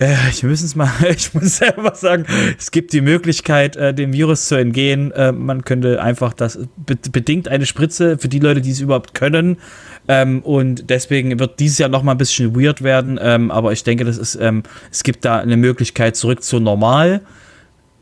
äh, 0.00 0.14
ich 0.30 0.42
muss 0.42 0.62
es 0.62 0.74
mal, 0.74 0.90
ich 1.16 1.32
muss 1.34 1.58
selber 1.58 1.94
sagen, 1.94 2.26
es 2.58 2.70
gibt 2.70 2.92
die 2.92 3.00
Möglichkeit, 3.00 3.76
äh, 3.76 3.94
dem 3.94 4.12
Virus 4.12 4.48
zu 4.48 4.56
entgehen. 4.56 5.12
Äh, 5.12 5.32
man 5.32 5.64
könnte 5.64 6.02
einfach 6.02 6.32
das 6.32 6.58
be 6.76 6.96
bedingt 6.96 7.48
eine 7.48 7.66
Spritze 7.66 8.18
für 8.18 8.28
die 8.28 8.40
Leute, 8.40 8.60
die 8.60 8.70
es 8.70 8.80
überhaupt 8.80 9.14
können. 9.14 9.58
Ähm, 10.06 10.40
und 10.42 10.90
deswegen 10.90 11.38
wird 11.38 11.60
dieses 11.60 11.78
Jahr 11.78 11.88
noch 11.88 12.02
mal 12.02 12.12
ein 12.12 12.18
bisschen 12.18 12.54
weird 12.54 12.82
werden. 12.82 13.18
Ähm, 13.20 13.50
aber 13.50 13.72
ich 13.72 13.84
denke, 13.84 14.04
das 14.04 14.18
ist, 14.18 14.34
ähm, 14.36 14.62
es 14.90 15.02
gibt 15.02 15.24
da 15.24 15.38
eine 15.38 15.56
Möglichkeit 15.56 16.16
zurück 16.16 16.42
zu 16.42 16.60
normal. 16.60 17.22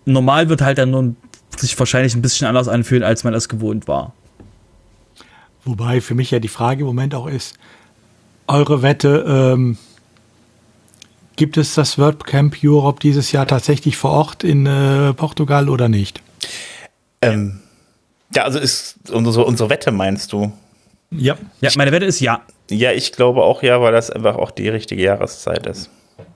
Normal 0.04 0.48
wird 0.48 0.62
halt 0.62 0.78
dann 0.78 0.90
nur 0.90 1.14
sich 1.56 1.78
wahrscheinlich 1.78 2.14
ein 2.14 2.22
bisschen 2.22 2.46
anders 2.46 2.68
anfühlen, 2.68 3.04
als 3.04 3.24
man 3.24 3.34
es 3.34 3.48
gewohnt 3.48 3.86
war. 3.86 4.14
Wobei 5.64 6.00
für 6.00 6.14
mich 6.14 6.30
ja 6.30 6.40
die 6.40 6.48
Frage 6.48 6.80
im 6.80 6.86
Moment 6.86 7.14
auch 7.14 7.28
ist, 7.28 7.56
eure 8.48 8.82
Wette, 8.82 9.24
ähm, 9.28 9.78
Gibt 11.36 11.56
es 11.56 11.74
das 11.74 11.98
WordCamp 11.98 12.56
Europe 12.62 13.00
dieses 13.00 13.32
Jahr 13.32 13.46
tatsächlich 13.46 13.96
vor 13.96 14.10
Ort 14.10 14.44
in 14.44 14.66
äh, 14.66 15.14
Portugal 15.14 15.68
oder 15.68 15.88
nicht? 15.88 16.22
Ähm, 17.22 17.60
ja, 18.34 18.44
also 18.44 18.58
ist 18.58 19.10
unsere, 19.10 19.44
unsere 19.44 19.70
Wette, 19.70 19.92
meinst 19.92 20.32
du? 20.32 20.52
Ja. 21.16 21.36
ja, 21.60 21.70
meine 21.76 21.92
Wette 21.92 22.06
ist 22.06 22.20
ja. 22.20 22.42
Ja, 22.70 22.92
ich 22.92 23.12
glaube 23.12 23.42
auch 23.42 23.62
ja, 23.62 23.80
weil 23.80 23.92
das 23.92 24.10
einfach 24.10 24.36
auch 24.36 24.50
die 24.50 24.68
richtige 24.68 25.02
Jahreszeit 25.02 25.66
ist. 25.66 25.90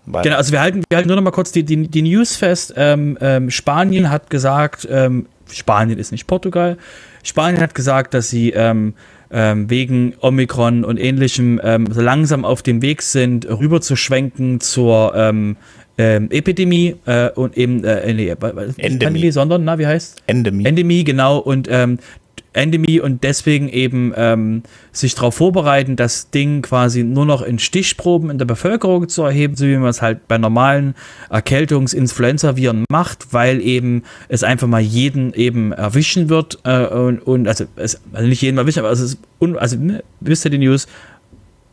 Weil 0.06 0.22
genau, 0.22 0.36
also 0.36 0.52
wir 0.52 0.60
halten, 0.60 0.82
wir 0.88 0.96
halten 0.96 1.08
nur 1.08 1.16
noch 1.16 1.24
mal 1.24 1.30
kurz 1.30 1.52
die, 1.52 1.64
die, 1.64 1.88
die 1.88 2.02
News 2.02 2.36
fest. 2.36 2.74
Ähm, 2.76 3.18
ähm, 3.20 3.50
Spanien 3.50 4.10
hat 4.10 4.30
gesagt, 4.30 4.86
ähm, 4.90 5.26
Spanien 5.50 5.98
ist 5.98 6.12
nicht 6.12 6.26
Portugal. 6.26 6.76
Spanien 7.22 7.60
hat 7.60 7.74
gesagt, 7.74 8.14
dass 8.14 8.30
sie 8.30 8.50
ähm, 8.50 8.94
ähm, 9.30 9.68
wegen 9.68 10.14
Omikron 10.20 10.84
und 10.84 10.98
ähnlichem 10.98 11.60
ähm, 11.62 11.88
so 11.90 12.00
langsam 12.00 12.44
auf 12.44 12.62
dem 12.62 12.82
Weg 12.82 13.02
sind, 13.02 13.46
rüberzuschwenken 13.48 14.60
zur 14.60 15.14
ähm, 15.16 15.56
ähm, 15.98 16.28
Epidemie 16.30 16.96
äh, 17.06 17.30
und 17.30 17.56
eben 17.56 17.82
äh, 17.84 18.12
nee, 18.12 18.28
Endemie. 18.28 18.74
Pandemie, 18.76 19.30
sondern, 19.30 19.64
na, 19.64 19.78
wie 19.78 19.86
heißt? 19.86 20.22
Endemie. 20.26 20.66
Endemie, 20.66 21.04
genau. 21.04 21.38
Und 21.38 21.68
ähm, 21.70 21.98
Endemie 22.56 23.00
und 23.00 23.22
deswegen 23.22 23.68
eben 23.68 24.12
ähm, 24.16 24.62
sich 24.92 25.14
darauf 25.14 25.36
vorbereiten, 25.36 25.96
das 25.96 26.30
Ding 26.30 26.62
quasi 26.62 27.04
nur 27.04 27.26
noch 27.26 27.42
in 27.42 27.58
Stichproben 27.58 28.30
in 28.30 28.38
der 28.38 28.46
Bevölkerung 28.46 29.08
zu 29.08 29.22
erheben, 29.22 29.56
so 29.56 29.66
wie 29.66 29.76
man 29.76 29.90
es 29.90 30.02
halt 30.02 30.26
bei 30.28 30.38
normalen 30.38 30.94
Erkältungs-Influenza-Viren 31.30 32.84
macht, 32.90 33.32
weil 33.32 33.60
eben 33.60 34.02
es 34.28 34.42
einfach 34.42 34.66
mal 34.66 34.80
jeden 34.80 35.34
eben 35.34 35.72
erwischen 35.72 36.28
wird 36.28 36.58
äh, 36.64 36.86
und, 36.86 37.20
und, 37.20 37.46
also, 37.46 37.66
es, 37.76 38.00
also 38.12 38.26
nicht 38.26 38.42
jeden 38.42 38.58
erwischen, 38.58 38.80
aber 38.80 38.90
es 38.90 39.00
ist, 39.00 39.18
un, 39.40 39.56
also 39.58 39.76
ne, 39.76 40.02
wisst 40.20 40.44
ihr 40.44 40.50
die 40.50 40.58
News, 40.58 40.86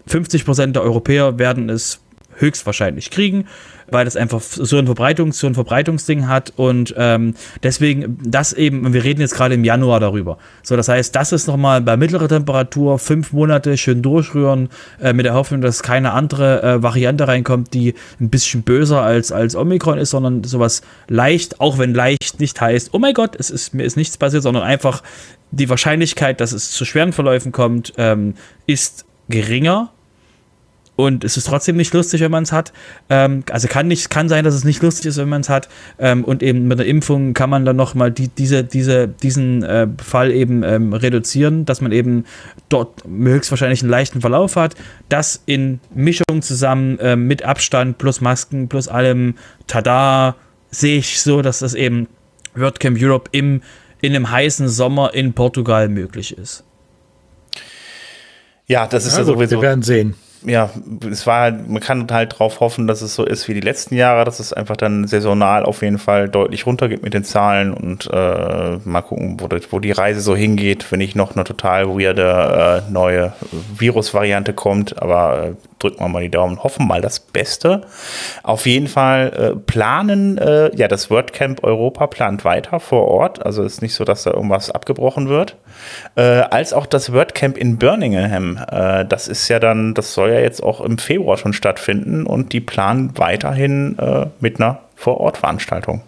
50% 0.09 0.73
der 0.73 0.83
Europäer 0.83 1.39
werden 1.39 1.69
es 1.69 2.01
höchstwahrscheinlich 2.35 3.09
kriegen 3.09 3.45
weil 3.93 4.05
das 4.05 4.15
einfach 4.15 4.41
so 4.41 4.77
ein 4.77 4.87
Verbreitungs-, 4.87 5.33
so 5.33 5.47
ein 5.47 5.53
Verbreitungsding 5.53 6.27
hat 6.27 6.53
und 6.55 6.93
ähm, 6.97 7.35
deswegen 7.61 8.17
das 8.23 8.53
eben, 8.53 8.93
wir 8.93 9.03
reden 9.03 9.21
jetzt 9.21 9.35
gerade 9.35 9.55
im 9.55 9.63
Januar 9.63 9.99
darüber. 9.99 10.37
So, 10.63 10.75
das 10.75 10.87
heißt, 10.87 11.15
das 11.15 11.31
ist 11.31 11.47
nochmal 11.47 11.81
bei 11.81 11.95
mittlerer 11.95 12.27
Temperatur, 12.27 12.99
fünf 12.99 13.31
Monate 13.31 13.77
schön 13.77 14.01
durchrühren, 14.01 14.69
äh, 15.01 15.13
mit 15.13 15.25
der 15.25 15.33
Hoffnung, 15.33 15.61
dass 15.61 15.83
keine 15.83 16.13
andere 16.13 16.63
äh, 16.63 16.83
Variante 16.83 17.27
reinkommt, 17.27 17.73
die 17.73 17.93
ein 18.19 18.29
bisschen 18.29 18.63
böser 18.63 19.01
als, 19.01 19.31
als 19.31 19.55
Omikron 19.55 19.97
ist, 19.97 20.09
sondern 20.09 20.43
sowas 20.43 20.81
leicht, 21.07 21.61
auch 21.61 21.77
wenn 21.77 21.93
leicht 21.93 22.39
nicht 22.39 22.59
heißt, 22.59 22.89
oh 22.93 22.99
mein 22.99 23.13
Gott, 23.13 23.35
es 23.37 23.49
ist, 23.49 23.73
mir 23.73 23.83
ist 23.83 23.97
nichts 23.97 24.17
passiert, 24.17 24.43
sondern 24.43 24.63
einfach 24.63 25.03
die 25.51 25.69
Wahrscheinlichkeit, 25.69 26.41
dass 26.41 26.51
es 26.51 26.71
zu 26.71 26.83
schweren 26.83 27.13
Verläufen 27.13 27.51
kommt, 27.51 27.93
ähm, 27.97 28.33
ist 28.65 29.05
geringer 29.29 29.91
und 30.95 31.23
es 31.23 31.37
ist 31.37 31.47
trotzdem 31.47 31.75
nicht 31.75 31.93
lustig, 31.93 32.21
wenn 32.21 32.31
man 32.31 32.43
es 32.43 32.51
hat. 32.51 32.71
Ähm, 33.09 33.43
also 33.49 33.67
kann 33.67 33.87
nicht, 33.87 34.09
kann 34.09 34.29
sein, 34.29 34.43
dass 34.43 34.53
es 34.53 34.63
nicht 34.63 34.81
lustig 34.83 35.07
ist, 35.07 35.17
wenn 35.17 35.29
man 35.29 35.41
es 35.41 35.49
hat. 35.49 35.67
Ähm, 35.97 36.23
und 36.23 36.43
eben 36.43 36.67
mit 36.67 36.77
der 36.77 36.85
Impfung 36.85 37.33
kann 37.33 37.49
man 37.49 37.65
dann 37.65 37.75
nochmal 37.75 38.11
die, 38.11 38.27
diese, 38.27 38.63
diese, 38.63 39.07
diesen 39.07 39.63
äh, 39.63 39.87
Fall 40.01 40.31
eben 40.31 40.63
ähm, 40.63 40.93
reduzieren, 40.93 41.65
dass 41.65 41.81
man 41.81 41.91
eben 41.91 42.25
dort 42.69 43.03
höchstwahrscheinlich 43.07 43.81
einen 43.81 43.89
leichten 43.89 44.21
Verlauf 44.21 44.55
hat. 44.55 44.75
Das 45.09 45.41
in 45.47 45.79
Mischung 45.95 46.41
zusammen 46.41 46.99
äh, 46.99 47.15
mit 47.15 47.43
Abstand 47.43 47.97
plus 47.97 48.21
Masken 48.21 48.69
plus 48.69 48.87
allem, 48.87 49.35
tada, 49.65 50.35
sehe 50.69 50.99
ich 50.99 51.21
so, 51.21 51.41
dass 51.41 51.59
das 51.59 51.73
eben 51.73 52.07
WordCamp 52.53 53.01
Europe 53.01 53.29
im, 53.31 53.61
in 54.01 54.15
einem 54.15 54.29
heißen 54.29 54.69
Sommer 54.69 55.15
in 55.15 55.33
Portugal 55.33 55.89
möglich 55.89 56.37
ist. 56.37 56.63
Ja, 58.67 58.85
das 58.85 59.07
ist 59.07 59.13
ja, 59.13 59.19
ja 59.19 59.25
sowieso. 59.25 59.57
Wir 59.57 59.61
werden 59.61 59.81
sehen 59.81 60.15
ja, 60.45 60.69
es 61.09 61.25
war 61.27 61.41
halt, 61.41 61.69
man 61.69 61.81
kann 61.81 62.07
halt 62.11 62.37
drauf 62.37 62.59
hoffen, 62.59 62.87
dass 62.87 63.01
es 63.01 63.15
so 63.15 63.25
ist 63.25 63.47
wie 63.47 63.53
die 63.53 63.61
letzten 63.61 63.95
Jahre, 63.95 64.25
dass 64.25 64.39
es 64.39 64.53
einfach 64.53 64.77
dann 64.77 65.07
saisonal 65.07 65.63
auf 65.63 65.81
jeden 65.81 65.97
Fall 65.97 66.29
deutlich 66.29 66.65
runtergeht 66.65 67.03
mit 67.03 67.13
den 67.13 67.23
Zahlen 67.23 67.73
und 67.73 68.09
äh, 68.11 68.77
mal 68.83 69.01
gucken, 69.01 69.37
wo, 69.39 69.47
wo 69.71 69.79
die 69.79 69.91
Reise 69.91 70.21
so 70.21 70.35
hingeht, 70.35 70.91
wenn 70.91 70.99
nicht 70.99 71.15
noch 71.15 71.35
eine 71.35 71.43
total 71.43 71.87
weirde 71.87 72.83
äh, 72.87 72.91
neue 72.91 73.33
Virusvariante 73.77 74.53
kommt, 74.53 75.01
aber 75.01 75.49
äh, 75.49 75.53
drücken 75.83 75.99
wir 75.99 76.07
mal 76.07 76.21
die 76.21 76.29
Daumen, 76.29 76.63
hoffen 76.63 76.87
mal 76.87 77.01
das 77.01 77.19
Beste. 77.19 77.81
Auf 78.41 78.65
jeden 78.65 78.87
Fall 78.87 79.33
äh, 79.33 79.55
planen, 79.55 80.37
äh, 80.37 80.75
ja, 80.75 80.87
das 80.87 81.09
WordCamp 81.09 81.63
Europa 81.63 82.07
plant 82.07 82.45
weiter 82.45 82.79
vor 82.79 83.07
Ort, 83.07 83.45
also 83.45 83.63
ist 83.63 83.81
nicht 83.81 83.93
so, 83.93 84.03
dass 84.03 84.23
da 84.23 84.31
irgendwas 84.31 84.71
abgebrochen 84.71 85.29
wird, 85.29 85.57
äh, 86.15 86.21
als 86.21 86.73
auch 86.73 86.85
das 86.85 87.11
WordCamp 87.11 87.57
in 87.57 87.77
Birmingham, 87.77 88.57
äh, 88.69 89.05
das 89.05 89.27
ist 89.27 89.47
ja 89.49 89.59
dann, 89.59 89.93
das 89.93 90.13
soll 90.13 90.31
ja 90.31 90.39
jetzt 90.39 90.63
auch 90.63 90.81
im 90.81 90.97
Februar 90.97 91.37
schon 91.37 91.53
stattfinden 91.53 92.25
und 92.25 92.53
die 92.53 92.61
planen 92.61 93.11
weiterhin 93.17 93.97
äh, 93.99 94.27
mit 94.39 94.59
einer 94.59 94.79
Vor-Ort-Veranstaltung. 94.95 96.01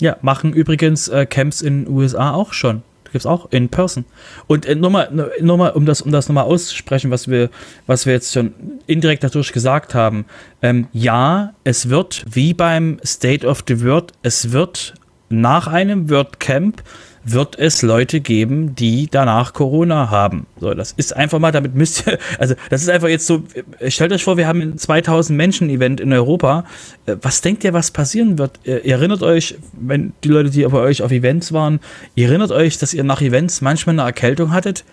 Ja, 0.00 0.16
machen 0.20 0.52
übrigens 0.52 1.08
äh, 1.08 1.26
Camps 1.26 1.62
in 1.62 1.84
den 1.84 1.94
USA 1.94 2.32
auch 2.32 2.52
schon. 2.52 2.82
Gibt 3.12 3.22
es 3.22 3.26
auch 3.26 3.48
in 3.50 3.68
Person. 3.68 4.04
Und 4.46 4.66
äh, 4.66 4.74
nochmal, 4.74 5.10
nochmal, 5.40 5.72
um 5.72 5.86
das, 5.86 6.02
um 6.02 6.10
das 6.10 6.28
nochmal 6.28 6.44
auszusprechen, 6.44 7.10
was 7.10 7.28
wir, 7.28 7.50
was 7.86 8.06
wir 8.06 8.14
jetzt 8.14 8.32
schon 8.32 8.54
indirekt 8.86 9.22
dadurch 9.22 9.52
gesagt 9.52 9.94
haben. 9.94 10.24
Ähm, 10.62 10.88
ja, 10.92 11.52
es 11.64 11.88
wird 11.88 12.24
wie 12.30 12.54
beim 12.54 12.98
State 13.04 13.46
of 13.46 13.64
the 13.68 13.82
World, 13.84 14.12
es 14.22 14.52
wird 14.52 14.94
nach 15.28 15.66
einem 15.66 16.10
WordCamp 16.10 16.82
wird 17.24 17.58
es 17.58 17.82
Leute 17.82 18.20
geben, 18.20 18.74
die 18.74 19.08
danach 19.10 19.52
Corona 19.52 20.10
haben. 20.10 20.46
So, 20.60 20.74
das 20.74 20.92
ist 20.92 21.14
einfach 21.16 21.38
mal, 21.38 21.52
damit 21.52 21.74
müsst 21.74 22.06
ihr, 22.06 22.18
also 22.38 22.54
das 22.70 22.82
ist 22.82 22.88
einfach 22.88 23.08
jetzt 23.08 23.26
so, 23.26 23.44
stellt 23.88 24.12
euch 24.12 24.24
vor, 24.24 24.36
wir 24.36 24.46
haben 24.46 24.60
ein 24.60 24.78
2000 24.78 25.36
Menschen 25.36 25.70
Event 25.70 26.00
in 26.00 26.12
Europa. 26.12 26.64
Äh, 27.06 27.16
was 27.22 27.40
denkt 27.40 27.64
ihr, 27.64 27.72
was 27.72 27.90
passieren 27.90 28.38
wird? 28.38 28.60
Ihr 28.64 28.84
erinnert 28.84 29.22
euch, 29.22 29.56
wenn 29.72 30.12
die 30.24 30.28
Leute, 30.28 30.50
die 30.50 30.64
bei 30.64 30.78
euch 30.78 31.02
auf 31.02 31.12
Events 31.12 31.52
waren, 31.52 31.80
ihr 32.14 32.28
erinnert 32.28 32.50
euch, 32.50 32.78
dass 32.78 32.94
ihr 32.94 33.04
nach 33.04 33.20
Events 33.20 33.60
manchmal 33.60 33.98
eine 33.98 34.08
Erkältung 34.08 34.52
hattet? 34.52 34.84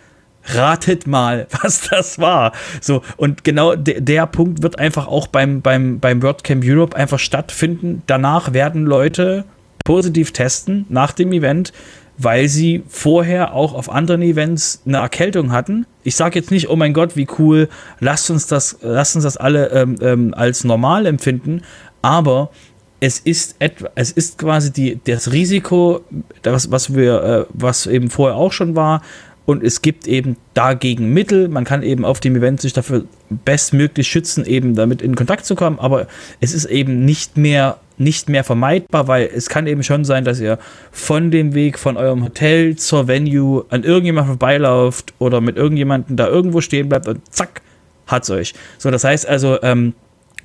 Ratet 0.46 1.08
mal, 1.08 1.48
was 1.62 1.90
das 1.90 2.20
war. 2.20 2.54
So, 2.82 3.02
und 3.18 3.44
genau 3.44 3.76
de 3.76 4.02
der 4.02 4.28
Punkt 4.28 4.62
wird 4.62 4.80
einfach 4.80 5.08
auch 5.08 5.28
beim, 5.28 5.62
beim, 5.62 6.00
beim 6.00 6.22
WordCamp 6.22 6.64
Europe 6.66 6.96
einfach 6.96 7.20
stattfinden. 7.20 8.04
Danach 8.08 8.54
werden 8.54 8.86
Leute 8.86 9.46
positiv 9.84 10.32
testen 10.32 10.86
nach 10.90 11.14
dem 11.14 11.34
Event 11.34 11.74
weil 12.20 12.50
sie 12.50 12.84
vorher 12.88 13.54
auch 13.54 13.74
auf 13.74 13.90
anderen 13.90 14.22
Events 14.22 14.84
eine 14.86 14.98
Erkältung 14.98 15.52
hatten. 15.52 15.88
Ich 16.04 16.16
sage 16.16 16.38
jetzt 16.38 16.52
nicht, 16.52 16.70
oh 16.70 16.76
mein 16.76 16.94
Gott, 16.94 17.16
wie 17.16 17.28
cool, 17.40 17.70
lasst 18.00 18.30
uns 18.30 18.46
das, 18.46 18.78
lasst 18.82 19.16
uns 19.16 19.24
das 19.24 19.38
alle 19.38 19.70
ähm, 19.70 19.96
ähm, 20.02 20.34
als 20.36 20.64
normal 20.64 21.06
empfinden, 21.06 21.64
aber 22.02 22.52
es 23.00 23.20
ist 23.20 23.56
etwa, 23.60 23.90
es 23.96 24.12
ist 24.12 24.38
quasi 24.38 24.74
die, 24.74 25.00
das 25.06 25.32
Risiko, 25.32 26.02
das, 26.42 26.70
was 26.70 26.94
wir, 26.94 27.24
äh, 27.24 27.46
was 27.54 27.88
eben 27.88 28.10
vorher 28.10 28.36
auch 28.38 28.52
schon 28.52 28.76
war, 28.76 29.02
und 29.46 29.64
es 29.64 29.82
gibt 29.82 30.08
eben 30.08 30.38
dagegen 30.54 31.12
Mittel. 31.12 31.48
Man 31.48 31.64
kann 31.64 31.82
eben 31.82 32.06
auf 32.06 32.20
dem 32.20 32.36
Event 32.36 32.62
sich 32.62 32.72
dafür 32.74 33.06
bestmöglich 33.46 34.08
schützen, 34.08 34.46
eben 34.46 34.76
damit 34.76 35.02
in 35.02 35.16
Kontakt 35.16 35.44
zu 35.44 35.56
kommen, 35.56 35.80
aber 35.80 36.06
es 36.40 36.54
ist 36.54 36.66
eben 36.66 37.04
nicht 37.04 37.36
mehr 37.36 37.80
nicht 38.00 38.30
mehr 38.30 38.44
vermeidbar, 38.44 39.08
weil 39.08 39.30
es 39.34 39.50
kann 39.50 39.68
eben 39.68 39.84
schon 39.84 40.06
sein, 40.06 40.24
dass 40.24 40.40
ihr 40.40 40.58
von 40.92 41.32
dem 41.32 41.54
Weg 41.54 41.78
von 41.78 41.98
eurem 41.98 42.24
Hotel 42.24 42.78
zur 42.78 43.08
Venue 43.08 43.66
an 43.70 43.84
irgendjemand 43.84 44.28
vorbeilauft 44.28 45.14
oder 45.20 45.42
mit 45.42 45.58
irgendjemandem 45.58 46.16
da 46.16 46.28
irgendwo 46.28 46.62
stehen 46.62 46.90
bleibt 46.90 47.08
und 47.08 47.22
zack, 47.34 47.62
hat's 48.08 48.30
euch. 48.30 48.54
So, 48.78 48.90
das 48.90 49.04
heißt 49.04 49.28
also, 49.28 49.62
ähm, 49.62 49.94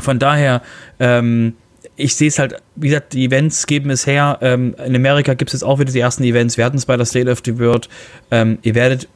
von 0.00 0.18
daher, 0.18 0.62
ähm, 0.98 1.54
ich 1.96 2.16
sehe 2.16 2.28
es 2.28 2.40
halt, 2.40 2.56
wie 2.74 2.88
gesagt, 2.88 3.12
die 3.12 3.24
Events 3.24 3.66
geben 3.66 3.90
es 3.90 4.06
her. 4.06 4.38
Ähm, 4.40 4.74
in 4.84 4.96
Amerika 4.96 5.34
gibt 5.34 5.50
es 5.50 5.60
jetzt 5.60 5.62
auch 5.62 5.78
wieder 5.78 5.92
die 5.92 6.00
ersten 6.00 6.24
Events. 6.24 6.56
Wir 6.56 6.64
hatten 6.64 6.76
es 6.76 6.86
bei 6.86 6.96
der 6.96 7.06
State 7.06 7.30
of 7.30 7.40
the 7.44 7.58
World. 7.60 7.88
Ähm, 8.32 8.58
ihr 8.62 8.74
werdet, 8.74 9.08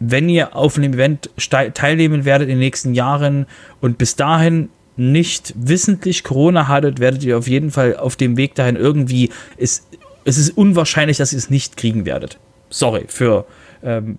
wenn 0.00 0.28
ihr 0.28 0.56
auf 0.56 0.76
einem 0.76 0.94
Event 0.94 1.30
teilnehmen 1.74 2.24
werdet 2.24 2.48
in 2.48 2.54
den 2.54 2.58
nächsten 2.58 2.94
Jahren 2.94 3.46
und 3.80 3.98
bis 3.98 4.16
dahin 4.16 4.68
nicht 4.98 5.54
wissentlich 5.56 6.24
Corona 6.24 6.68
hattet, 6.68 6.98
werdet 6.98 7.22
ihr 7.22 7.38
auf 7.38 7.48
jeden 7.48 7.70
Fall 7.70 7.96
auf 7.96 8.16
dem 8.16 8.36
Weg 8.36 8.54
dahin 8.54 8.76
irgendwie, 8.76 9.30
es, 9.56 9.86
es 10.24 10.38
ist 10.38 10.56
unwahrscheinlich, 10.56 11.18
dass 11.18 11.32
ihr 11.32 11.38
es 11.38 11.50
nicht 11.50 11.76
kriegen 11.76 12.04
werdet. 12.04 12.38
Sorry 12.68 13.04
für 13.08 13.46
ähm, 13.82 14.18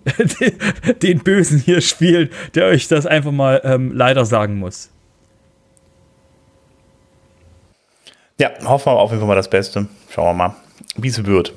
den 1.02 1.20
Bösen 1.20 1.60
hier 1.60 1.82
spielt, 1.82 2.32
der 2.56 2.66
euch 2.68 2.88
das 2.88 3.06
einfach 3.06 3.32
mal 3.32 3.62
ähm, 3.64 3.92
leider 3.94 4.26
sagen 4.26 4.58
muss. 4.58 4.90
Ja, 8.40 8.52
hoffen 8.64 8.94
wir 8.94 9.00
auf 9.00 9.10
jeden 9.10 9.20
Fall 9.20 9.28
mal 9.28 9.36
das 9.36 9.50
Beste. 9.50 9.88
Schauen 10.10 10.38
wir 10.38 10.48
mal, 10.48 10.56
wie 10.96 11.10
es 11.10 11.26
wird. 11.26 11.54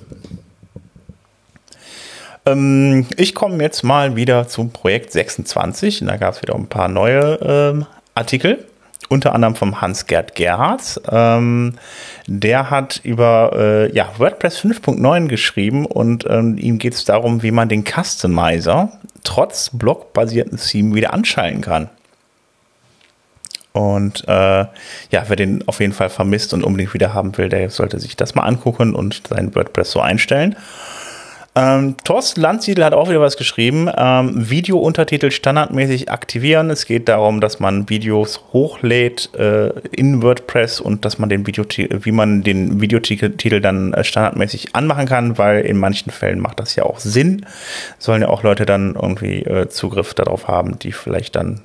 Ähm, 2.45 3.07
ich 3.17 3.37
komme 3.37 3.63
jetzt 3.63 3.85
mal 3.85 4.17
wieder 4.17 4.49
zum 4.49 4.73
Projekt 4.73 5.13
26. 5.13 6.03
Und 6.03 6.09
da 6.09 6.17
gab 6.17 6.35
es 6.35 6.43
wieder 6.43 6.57
ein 6.57 6.67
paar 6.67 6.89
neue 6.89 7.39
ähm, 7.41 7.87
Artikel 8.17 8.67
unter 9.13 9.35
anderem 9.35 9.55
vom 9.55 9.81
Hans-Gerd 9.81 10.35
Gerhards. 10.35 11.01
Ähm, 11.11 11.75
der 12.27 12.71
hat 12.71 13.01
über 13.05 13.53
äh, 13.55 13.95
ja, 13.95 14.09
WordPress 14.19 14.61
5.9 14.61 15.29
geschrieben 15.29 15.87
und 15.87 16.27
ähm, 16.29 16.57
ihm 16.59 16.79
geht 16.79 16.95
es 16.95 17.05
darum, 17.05 17.43
wie 17.43 17.51
man 17.51 17.69
den 17.69 17.85
Customizer 17.85 18.91
trotz 19.23 19.71
blockbasierten 19.73 20.59
Theme 20.59 20.95
wieder 20.95 21.13
anschalten 21.13 21.61
kann. 21.61 21.91
Und 23.73 24.29
äh, 24.29 24.33
ja, 24.33 25.25
wer 25.27 25.37
den 25.37 25.67
auf 25.67 25.81
jeden 25.81 25.93
Fall 25.93 26.11
vermisst 26.11 26.53
und 26.53 26.63
unbedingt 26.63 26.93
wieder 26.93 27.15
haben 27.15 27.37
will, 27.39 27.49
der 27.49 27.71
sollte 27.71 27.99
sich 27.99 28.17
das 28.17 28.35
mal 28.35 28.43
angucken 28.43 28.95
und 28.95 29.23
sein 29.29 29.55
WordPress 29.55 29.93
so 29.93 30.01
einstellen. 30.01 30.57
Ähm, 31.55 31.97
Thorsten 32.03 32.41
Landsiedel 32.41 32.83
hat 32.83 32.95
auch 32.95 33.11
wieder 33.11 33.21
was 33.21 33.37
geschrieben. 33.37 33.91
Ähm, 33.95 34.49
Video-Untertitel 34.49 35.31
standardmäßig 35.31 36.11
aktivieren. 36.11 36.71
Es 36.71 36.87
geht 36.87 37.09
darum, 37.09 37.43
dass 37.43 37.61
man 37.61 37.91
Videos 37.91 38.43
hochlädt 38.55 39.35
äh, 39.35 39.69
in 39.91 40.23
WordPress 40.23 40.81
und 40.81 41.05
dass 41.05 41.19
man 41.19 41.29
den 41.29 41.47
Video 41.47 41.65
wie 41.67 42.13
man 42.13 42.43
den 42.43 42.81
Videotitel 42.81 43.61
dann 43.61 43.93
äh, 43.93 44.03
standardmäßig 44.03 44.75
anmachen 44.75 45.07
kann, 45.07 45.37
weil 45.37 45.61
in 45.61 45.77
manchen 45.77 46.11
Fällen 46.11 46.41
macht 46.41 46.59
das 46.59 46.75
ja 46.75 46.85
auch 46.85 46.99
Sinn. 47.01 47.45
Sollen 47.99 48.23
ja 48.23 48.29
auch 48.29 48.43
Leute 48.43 48.65
dann 48.65 48.95
irgendwie 48.95 49.43
äh, 49.43 49.69
Zugriff 49.69 50.15
darauf 50.15 50.49
haben, 50.49 50.79
die 50.79 50.93
vielleicht 50.93 51.37
dann 51.37 51.61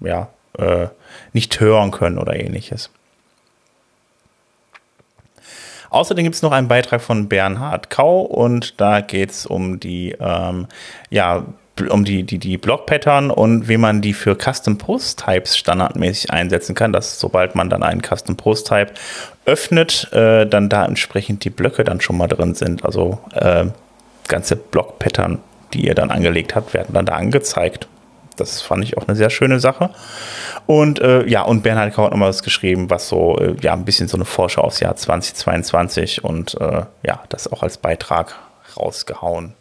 ja 0.00 0.30
äh, 0.58 0.86
nicht 1.34 1.60
hören 1.60 1.90
können 1.90 2.16
oder 2.16 2.34
ähnliches. 2.34 2.88
Außerdem 5.92 6.24
gibt 6.24 6.34
es 6.34 6.42
noch 6.42 6.52
einen 6.52 6.68
Beitrag 6.68 7.02
von 7.02 7.28
Bernhard 7.28 7.90
Kau 7.90 8.22
und 8.22 8.80
da 8.80 9.00
geht 9.00 9.30
es 9.30 9.44
um 9.44 9.78
die, 9.78 10.16
ähm, 10.18 10.66
ja, 11.10 11.44
um 11.90 12.04
die, 12.04 12.22
die, 12.22 12.38
die 12.38 12.56
Block-Pattern 12.56 13.30
und 13.30 13.68
wie 13.68 13.76
man 13.76 14.00
die 14.00 14.14
für 14.14 14.34
Custom 14.34 14.78
Post 14.78 15.22
Types 15.24 15.56
standardmäßig 15.56 16.30
einsetzen 16.30 16.74
kann, 16.74 16.92
dass 16.92 17.20
sobald 17.20 17.54
man 17.54 17.68
dann 17.68 17.82
einen 17.82 18.02
Custom 18.02 18.36
Post 18.36 18.68
Type 18.68 18.92
öffnet, 19.44 20.10
äh, 20.12 20.46
dann 20.46 20.68
da 20.68 20.84
entsprechend 20.86 21.44
die 21.44 21.50
Blöcke 21.50 21.84
dann 21.84 22.00
schon 22.00 22.16
mal 22.16 22.28
drin 22.28 22.54
sind. 22.54 22.84
Also 22.84 23.18
äh, 23.34 23.66
ganze 24.28 24.56
Block-Pattern, 24.56 25.40
die 25.74 25.86
ihr 25.86 25.94
dann 25.94 26.10
angelegt 26.10 26.54
habt, 26.54 26.72
werden 26.72 26.94
dann 26.94 27.06
da 27.06 27.14
angezeigt. 27.14 27.86
Das 28.42 28.62
fand 28.62 28.84
ich 28.84 28.96
auch 28.98 29.06
eine 29.06 29.16
sehr 29.16 29.30
schöne 29.30 29.60
Sache. 29.60 29.90
Und 30.66 31.00
äh, 31.00 31.26
ja, 31.26 31.42
und 31.42 31.62
Bernhard 31.62 31.94
Kau 31.94 32.04
hat 32.04 32.12
nochmal 32.12 32.28
was 32.28 32.42
geschrieben, 32.42 32.90
was 32.90 33.08
so, 33.08 33.38
äh, 33.38 33.56
ja, 33.60 33.72
ein 33.72 33.84
bisschen 33.84 34.08
so 34.08 34.16
eine 34.16 34.24
Vorschau 34.24 34.62
aufs 34.62 34.80
Jahr 34.80 34.96
2022 34.96 36.24
und 36.24 36.60
äh, 36.60 36.82
ja, 37.02 37.22
das 37.28 37.50
auch 37.50 37.62
als 37.62 37.78
Beitrag 37.78 38.36
rausgehauen. 38.76 39.54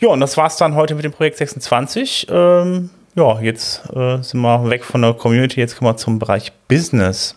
Ja, 0.00 0.08
und 0.08 0.20
das 0.20 0.36
war 0.36 0.46
es 0.46 0.56
dann 0.56 0.74
heute 0.74 0.94
mit 0.94 1.04
dem 1.04 1.12
Projekt 1.12 1.36
26. 1.38 2.26
Ähm, 2.30 2.90
ja, 3.14 3.40
jetzt 3.40 3.82
äh, 3.94 4.22
sind 4.22 4.40
wir 4.40 4.70
weg 4.70 4.84
von 4.84 5.02
der 5.02 5.12
Community, 5.14 5.60
jetzt 5.60 5.76
kommen 5.76 5.90
wir 5.90 5.96
zum 5.96 6.18
Bereich 6.18 6.52
Business. 6.68 7.36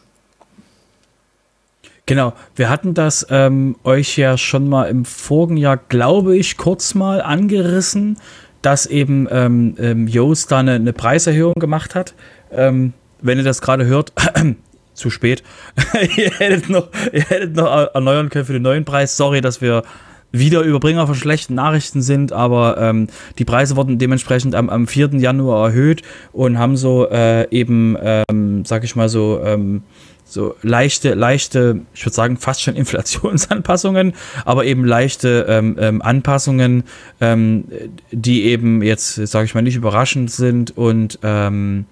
Genau, 2.07 2.34
wir 2.55 2.69
hatten 2.69 2.93
das 2.93 3.26
ähm, 3.31 3.76
euch 3.84 4.15
ja 4.17 4.38
schon 4.38 4.69
mal 4.69 4.85
im 4.85 5.05
vorigen 5.05 5.57
Jahr, 5.57 5.77
glaube 5.77 6.38
ich, 6.38 6.55
kurz 6.55 6.93
mal 6.93 7.19
angerissen 7.19 8.19
dass 8.65 8.87
eben 8.87 9.27
ähm, 9.29 9.75
ähm, 9.77 10.07
Yoast 10.07 10.51
da 10.51 10.59
eine, 10.59 10.73
eine, 10.73 10.91
Preiserhöhung 10.91 11.53
gemacht 11.53 11.93
hat. 11.93 12.15
Ähm, 12.51 12.93
wenn 13.21 13.37
ihr 13.37 13.43
das 13.43 13.61
gerade 13.61 13.85
hört, 13.85 14.11
zu 14.93 15.09
spät. 15.11 15.43
ihr, 16.17 16.31
hättet 16.31 16.69
noch, 16.69 16.89
ihr 17.13 17.23
hättet 17.23 17.55
noch 17.55 17.93
erneuern 17.93 18.29
können 18.29 18.45
für 18.45 18.53
den 18.53 18.63
neuen 18.63 18.85
Preis. 18.85 19.17
Sorry, 19.17 19.41
dass 19.41 19.61
wir 19.61 19.83
wieder 20.31 20.61
Überbringer 20.61 21.05
von 21.05 21.15
schlechten 21.15 21.53
Nachrichten 21.53 22.01
sind, 22.01 22.33
aber 22.33 22.77
ähm, 22.79 23.07
die 23.37 23.45
Preise 23.45 23.75
wurden 23.75 23.99
dementsprechend 23.99 24.55
am, 24.55 24.69
am 24.69 24.87
4. 24.87 25.09
Januar 25.13 25.69
erhöht 25.69 26.01
und 26.33 26.57
haben 26.57 26.75
so 26.75 27.07
äh, 27.09 27.47
eben, 27.51 27.95
ähm, 28.01 28.65
sag 28.65 28.83
ich 28.83 28.95
mal 28.95 29.09
so, 29.09 29.41
ähm, 29.43 29.83
so 30.26 30.56
leichte, 30.64 31.14
leichte, 31.14 31.81
ich 31.93 32.06
würde 32.06 32.15
sagen 32.15 32.38
fast 32.38 32.61
schon 32.61 32.76
Inflationsanpassungen, 32.76 34.14
aber 34.43 34.65
eben 34.65 34.84
leichte 34.84 35.45
ähm, 35.47 35.77
ähm, 35.80 36.02
Anpassungen, 36.02 36.84
ähm, 37.22 37.65
die 38.11 38.45
eben 38.45 38.81
jetzt, 38.81 39.15
sage 39.15 39.45
ich 39.45 39.56
mal, 39.56 39.61
nicht 39.61 39.76
überraschend 39.76 40.31
sind 40.31 40.76
und 40.76 41.19
ähm, 41.23 41.85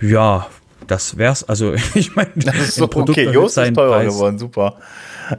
ja, 0.00 0.46
das 0.86 1.16
wär's. 1.16 1.44
Also 1.44 1.74
ich 1.94 2.14
meine, 2.14 2.30
das 2.36 2.56
ist 2.56 2.74
so 2.76 2.84
okay. 2.84 3.30
Jost 3.30 3.58
ist 3.58 3.74
teurer 3.74 3.96
Preis. 3.96 4.14
geworden, 4.14 4.38
super. 4.38 4.76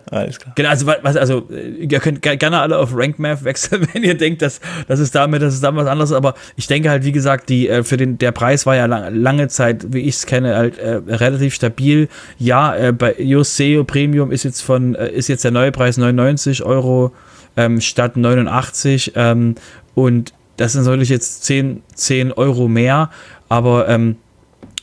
Alles 0.11 0.39
klar. 0.39 0.53
Genau, 0.55 0.69
also, 0.69 0.87
was, 0.87 1.15
also 1.17 1.47
ihr 1.49 1.99
könnt 1.99 2.21
gerne 2.21 2.59
alle 2.59 2.77
auf 2.77 2.95
Rank 2.95 3.19
Math 3.19 3.43
wechseln, 3.43 3.87
wenn 3.93 4.03
ihr 4.03 4.15
denkt, 4.15 4.41
dass 4.41 4.59
das 4.87 4.99
ist 4.99 5.15
damit, 5.15 5.41
das 5.41 5.53
ist 5.53 5.63
damit 5.63 5.83
was 5.83 5.91
anderes. 5.91 6.11
Aber 6.11 6.35
ich 6.55 6.67
denke 6.67 6.89
halt, 6.89 7.03
wie 7.03 7.11
gesagt, 7.11 7.49
die 7.49 7.69
äh, 7.69 7.83
für 7.83 7.97
den 7.97 8.17
der 8.17 8.31
Preis 8.31 8.65
war 8.65 8.75
ja 8.75 8.85
lang, 8.85 9.15
lange 9.15 9.47
Zeit, 9.47 9.93
wie 9.93 10.01
ich 10.01 10.15
es 10.15 10.25
kenne, 10.25 10.55
halt 10.55 10.77
äh, 10.77 11.01
relativ 11.07 11.53
stabil. 11.53 12.07
Ja, 12.37 12.75
äh, 12.75 12.91
bei 12.91 13.15
Yoseo 13.17 13.83
Premium 13.83 14.31
ist 14.31 14.43
jetzt 14.43 14.61
von 14.61 14.95
äh, 14.95 15.09
ist 15.09 15.27
jetzt 15.27 15.43
der 15.43 15.51
neue 15.51 15.71
Preis 15.71 15.97
99 15.97 16.63
Euro 16.63 17.11
ähm, 17.57 17.81
statt 17.81 18.17
89 18.17 19.13
ähm, 19.15 19.55
und 19.95 20.33
das 20.57 20.73
sind 20.73 20.83
natürlich 20.83 21.09
jetzt 21.09 21.45
10, 21.45 21.81
10 21.95 22.31
Euro 22.33 22.67
mehr, 22.67 23.09
aber 23.49 23.89
ähm, 23.89 24.17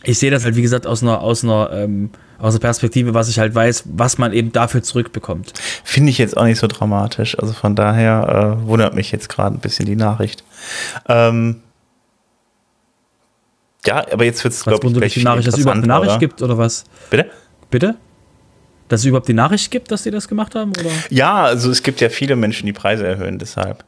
ich 0.03 0.19
sehe 0.19 0.31
das 0.31 0.45
halt, 0.45 0.57
wie 0.57 0.63
gesagt, 0.63 0.87
aus 0.87 1.03
einer, 1.03 1.21
aus 1.21 1.45
einer 1.45 1.71
ähm, 1.73 2.11
aus 2.39 2.55
der 2.55 2.61
Perspektive, 2.61 3.13
was 3.13 3.29
ich 3.29 3.39
halt 3.39 3.55
weiß, 3.55 3.85
was 3.93 4.19
man 4.19 4.33
eben 4.33 4.51
dafür 4.53 4.83
zurückbekommt. 4.83 5.53
Finde 5.85 6.11
ich 6.11 6.19
jetzt 6.19 6.37
auch 6.37 6.45
nicht 6.45 6.59
so 6.59 6.67
dramatisch. 6.67 7.39
Also 7.39 7.53
von 7.53 7.77
daher 7.77 8.59
äh, 8.63 8.67
wundert 8.67 8.95
mich 8.95 9.13
jetzt 9.13 9.29
gerade 9.29 9.57
ein 9.57 9.61
bisschen 9.61 9.87
die 9.87 9.97
Nachricht. 9.97 10.43
Ähm, 11.09 11.63
ja, 13.87 14.07
aber 14.11 14.25
jetzt 14.25 14.43
wird 14.45 14.55
es, 14.55 14.65
glaube 14.65 14.87
ich, 14.87 14.95
gleich 14.95 15.15
die 15.15 15.23
Nachricht, 15.23 15.49
dass 15.49 15.55
es 15.55 15.61
überhaupt 15.61 15.79
eine 15.79 15.87
Nachricht 15.87 16.13
oder? 16.13 16.19
gibt 16.19 16.43
oder 16.43 16.59
was? 16.59 16.85
Bitte? 17.11 17.31
Bitte? 17.71 17.97
Dass 18.89 19.01
es 19.01 19.07
überhaupt 19.07 19.29
die 19.29 19.35
Nachricht 19.35 19.71
gibt, 19.71 19.91
dass 19.91 20.03
sie 20.03 20.11
das 20.11 20.27
gemacht 20.27 20.55
haben? 20.55 20.71
Oder? 20.71 20.91
Ja, 21.11 21.45
also 21.45 21.71
es 21.71 21.83
gibt 21.83 22.01
ja 22.01 22.09
viele 22.09 22.37
Menschen, 22.37 22.67
die 22.67 22.73
Preise 22.73 23.07
erhöhen, 23.07 23.39
deshalb. 23.39 23.85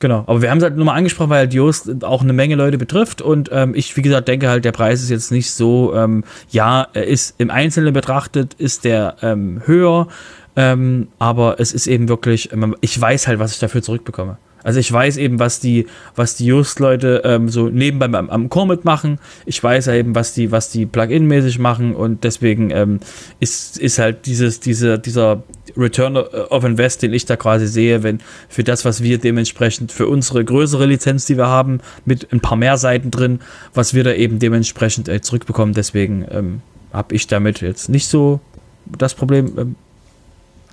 Genau, 0.00 0.22
aber 0.28 0.42
wir 0.42 0.50
haben 0.50 0.58
es 0.58 0.64
halt 0.64 0.76
nur 0.76 0.84
mal 0.84 0.94
angesprochen, 0.94 1.30
weil 1.30 1.38
halt 1.38 1.54
Yoast 1.54 2.04
auch 2.04 2.22
eine 2.22 2.32
Menge 2.32 2.54
Leute 2.54 2.78
betrifft 2.78 3.20
und 3.20 3.50
ähm, 3.52 3.74
ich, 3.74 3.96
wie 3.96 4.02
gesagt, 4.02 4.28
denke 4.28 4.48
halt, 4.48 4.64
der 4.64 4.70
Preis 4.70 5.02
ist 5.02 5.10
jetzt 5.10 5.32
nicht 5.32 5.50
so, 5.50 5.92
ähm, 5.92 6.22
ja, 6.50 6.86
er 6.92 7.04
ist 7.04 7.34
im 7.38 7.50
Einzelnen 7.50 7.92
betrachtet, 7.92 8.54
ist 8.54 8.84
der 8.84 9.16
ähm, 9.22 9.60
höher, 9.64 10.06
ähm, 10.54 11.08
aber 11.18 11.58
es 11.58 11.72
ist 11.72 11.88
eben 11.88 12.08
wirklich, 12.08 12.52
ähm, 12.52 12.76
ich 12.80 13.00
weiß 13.00 13.26
halt, 13.26 13.40
was 13.40 13.52
ich 13.52 13.58
dafür 13.58 13.82
zurückbekomme. 13.82 14.38
Also 14.62 14.80
ich 14.80 14.92
weiß 14.92 15.16
eben, 15.16 15.38
was 15.38 15.60
die, 15.60 15.86
was 16.14 16.36
die 16.36 16.46
Just-Leute 16.46 17.22
ähm, 17.24 17.48
so 17.48 17.68
nebenbei 17.68 18.06
am, 18.06 18.28
am 18.28 18.48
Core 18.48 18.66
mitmachen. 18.66 19.18
Ich 19.46 19.62
weiß 19.62 19.86
ja 19.86 19.94
eben, 19.94 20.14
was 20.14 20.34
die, 20.34 20.52
was 20.52 20.70
die 20.70 20.86
Plugin-mäßig 20.86 21.58
machen 21.58 21.94
und 21.94 22.24
deswegen 22.24 22.70
ähm, 22.70 23.00
ist, 23.40 23.78
ist 23.78 23.98
halt 23.98 24.26
dieses, 24.26 24.60
diese, 24.60 24.98
dieser 24.98 25.42
Return 25.78 26.16
of 26.16 26.64
Invest, 26.64 27.02
den 27.02 27.12
ich 27.12 27.24
da 27.24 27.36
quasi 27.36 27.66
sehe, 27.66 28.02
wenn 28.02 28.20
für 28.48 28.64
das, 28.64 28.84
was 28.84 29.02
wir 29.02 29.18
dementsprechend 29.18 29.92
für 29.92 30.08
unsere 30.08 30.44
größere 30.44 30.86
Lizenz, 30.86 31.26
die 31.26 31.36
wir 31.36 31.46
haben, 31.46 31.80
mit 32.04 32.32
ein 32.32 32.40
paar 32.40 32.56
mehr 32.56 32.76
Seiten 32.76 33.10
drin, 33.10 33.40
was 33.74 33.94
wir 33.94 34.04
da 34.04 34.12
eben 34.12 34.38
dementsprechend 34.38 35.08
äh, 35.08 35.20
zurückbekommen. 35.20 35.74
Deswegen 35.74 36.26
ähm, 36.30 36.62
habe 36.92 37.14
ich 37.14 37.26
damit 37.26 37.60
jetzt 37.60 37.88
nicht 37.88 38.08
so 38.08 38.40
das 38.86 39.14
Problem. 39.14 39.52
Ähm, 39.56 39.76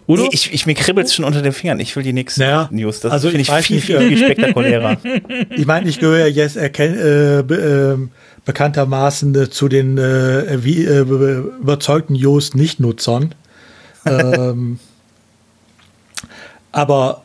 oder? 0.08 0.24
Nee, 0.24 0.30
ich, 0.34 0.54
ich, 0.54 0.66
mir 0.68 0.76
kribbelt 0.76 1.08
es 1.08 1.16
schon 1.16 1.26
unter 1.26 1.42
den 1.42 1.52
Fingern. 1.52 1.80
Ich 1.80 1.96
will 1.96 2.04
die 2.04 2.14
nächsten 2.14 2.42
naja, 2.42 2.70
News. 2.72 3.00
Das 3.00 3.12
also 3.12 3.30
finde 3.30 3.42
ich, 3.42 3.50
ich 3.50 3.66
viel, 3.66 3.82
viel, 3.82 4.00
viel 4.00 4.18
spektakulärer. 4.18 4.98
ich 5.50 5.66
meine, 5.66 5.90
ich 5.90 6.00
gehöre 6.00 6.28
jetzt 6.28 6.58
erkenn, 6.58 6.96
äh, 6.96 7.40
äh, 7.40 7.98
bekanntermaßen 8.46 9.34
äh, 9.36 9.50
zu 9.50 9.68
den 9.68 9.98
äh, 9.98 10.64
wie, 10.64 10.86
äh, 10.86 11.00
überzeugten 11.00 12.14
Yoast-Nicht-Nutzern. 12.14 13.34
ähm, 14.06 14.80
aber 16.76 17.22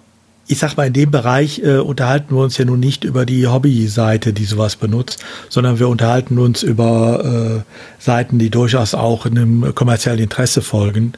ich 0.46 0.58
sag 0.58 0.76
mal, 0.76 0.88
in 0.88 0.92
dem 0.92 1.10
Bereich 1.10 1.60
äh, 1.60 1.78
unterhalten 1.78 2.34
wir 2.34 2.42
uns 2.42 2.58
ja 2.58 2.64
nun 2.64 2.80
nicht 2.80 3.04
über 3.04 3.24
die 3.24 3.46
Hobby-Seite, 3.46 4.32
die 4.32 4.44
sowas 4.44 4.74
benutzt, 4.74 5.24
sondern 5.48 5.78
wir 5.78 5.88
unterhalten 5.88 6.38
uns 6.38 6.64
über 6.64 7.62
äh, 7.62 8.02
Seiten, 8.02 8.38
die 8.38 8.50
durchaus 8.50 8.94
auch 8.94 9.26
einem 9.26 9.74
kommerziellen 9.74 10.18
Interesse 10.18 10.60
folgen 10.60 11.14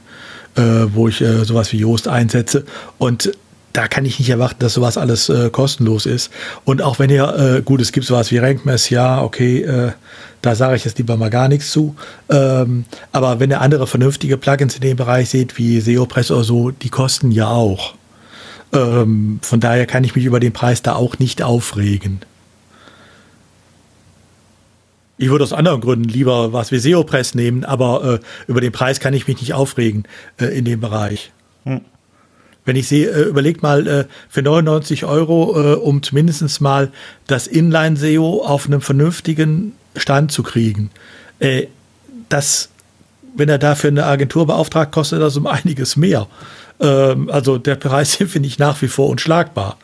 äh, 0.56 0.60
wo 0.92 1.08
ich 1.08 1.20
äh, 1.20 1.44
sowas 1.44 1.72
wie 1.72 1.78
Joost 1.78 2.08
einsetze. 2.08 2.64
Und 2.98 3.32
da 3.72 3.88
kann 3.88 4.04
ich 4.04 4.18
nicht 4.18 4.28
erwarten, 4.28 4.58
dass 4.58 4.74
sowas 4.74 4.98
alles 4.98 5.28
äh, 5.28 5.48
kostenlos 5.50 6.04
ist. 6.04 6.30
Und 6.64 6.82
auch 6.82 6.98
wenn 6.98 7.08
ihr, 7.08 7.56
äh, 7.58 7.62
gut, 7.62 7.80
es 7.80 7.92
gibt 7.92 8.06
sowas 8.06 8.30
wie 8.30 8.38
RankMess, 8.38 8.90
ja, 8.90 9.22
okay, 9.22 9.62
äh, 9.62 9.92
da 10.42 10.54
sage 10.54 10.76
ich 10.76 10.84
jetzt 10.84 10.98
lieber 10.98 11.16
mal 11.16 11.30
gar 11.30 11.48
nichts 11.48 11.70
zu. 11.70 11.94
Ähm, 12.28 12.84
aber 13.12 13.40
wenn 13.40 13.50
ihr 13.50 13.60
andere 13.60 13.86
vernünftige 13.86 14.36
Plugins 14.36 14.74
in 14.74 14.82
dem 14.82 14.96
Bereich 14.96 15.30
seht, 15.30 15.56
wie 15.56 15.80
SEOpress 15.80 16.30
oder 16.30 16.44
so, 16.44 16.70
die 16.70 16.90
kosten 16.90 17.30
ja 17.30 17.48
auch. 17.48 17.94
Ähm, 18.72 19.38
von 19.42 19.60
daher 19.60 19.86
kann 19.86 20.04
ich 20.04 20.14
mich 20.14 20.24
über 20.24 20.40
den 20.40 20.52
Preis 20.52 20.82
da 20.82 20.94
auch 20.94 21.18
nicht 21.18 21.42
aufregen. 21.42 22.20
Ich 25.18 25.30
würde 25.30 25.44
aus 25.44 25.52
anderen 25.52 25.80
Gründen 25.80 26.08
lieber 26.08 26.52
was 26.52 26.72
wie 26.72 26.78
SEO-Press 26.78 27.34
nehmen, 27.34 27.64
aber 27.64 28.20
äh, 28.20 28.50
über 28.50 28.60
den 28.60 28.72
Preis 28.72 28.98
kann 28.98 29.14
ich 29.14 29.28
mich 29.28 29.40
nicht 29.40 29.54
aufregen 29.54 30.04
äh, 30.38 30.46
in 30.46 30.64
dem 30.64 30.80
Bereich. 30.80 31.30
Hm. 31.64 31.82
Wenn 32.64 32.76
ich 32.76 32.88
sehe, 32.88 33.08
äh, 33.08 33.22
überlegt 33.22 33.62
mal 33.62 33.86
äh, 33.86 34.04
für 34.28 34.42
99 34.42 35.04
Euro, 35.04 35.60
äh, 35.60 35.74
um 35.74 36.02
zumindest 36.02 36.60
mal 36.60 36.90
das 37.26 37.46
Inline-SEO 37.46 38.42
auf 38.44 38.66
einem 38.66 38.80
vernünftigen 38.80 39.74
Stand 39.96 40.32
zu 40.32 40.42
kriegen. 40.42 40.90
Äh, 41.38 41.66
das, 42.28 42.70
wenn 43.36 43.48
er 43.48 43.58
dafür 43.58 43.90
eine 43.90 44.06
Agentur 44.06 44.46
beauftragt, 44.46 44.92
kostet 44.92 45.20
das 45.20 45.36
um 45.36 45.46
einiges 45.46 45.96
mehr. 45.96 46.26
Ähm, 46.80 47.30
also 47.30 47.58
der 47.58 47.76
Preis 47.76 48.16
finde 48.26 48.48
ich 48.48 48.58
nach 48.58 48.80
wie 48.82 48.88
vor 48.88 49.08
unschlagbar. 49.08 49.76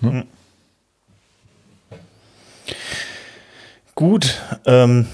Hm. 0.00 0.12
hm. 0.12 0.24
Gut, 3.94 4.40
ähm, 4.64 5.06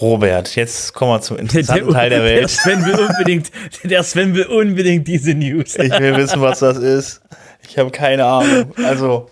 Robert, 0.00 0.56
jetzt 0.56 0.94
kommen 0.94 1.12
wir 1.12 1.20
zum 1.20 1.36
interessanten 1.36 1.86
der, 1.86 1.94
Teil 1.94 2.10
der 2.10 2.24
Welt. 2.24 2.40
Der 2.40 2.48
Sven, 2.48 2.84
will 2.84 2.98
unbedingt, 2.98 3.52
der 3.84 4.02
Sven 4.02 4.34
will 4.34 4.46
unbedingt 4.46 5.06
diese 5.06 5.32
News. 5.32 5.76
Ich 5.76 5.92
will 5.92 6.16
wissen, 6.16 6.40
was 6.40 6.58
das 6.58 6.78
ist. 6.78 7.22
Ich 7.68 7.78
habe 7.78 7.92
keine 7.92 8.24
Ahnung. 8.24 8.74
Also. 8.84 9.30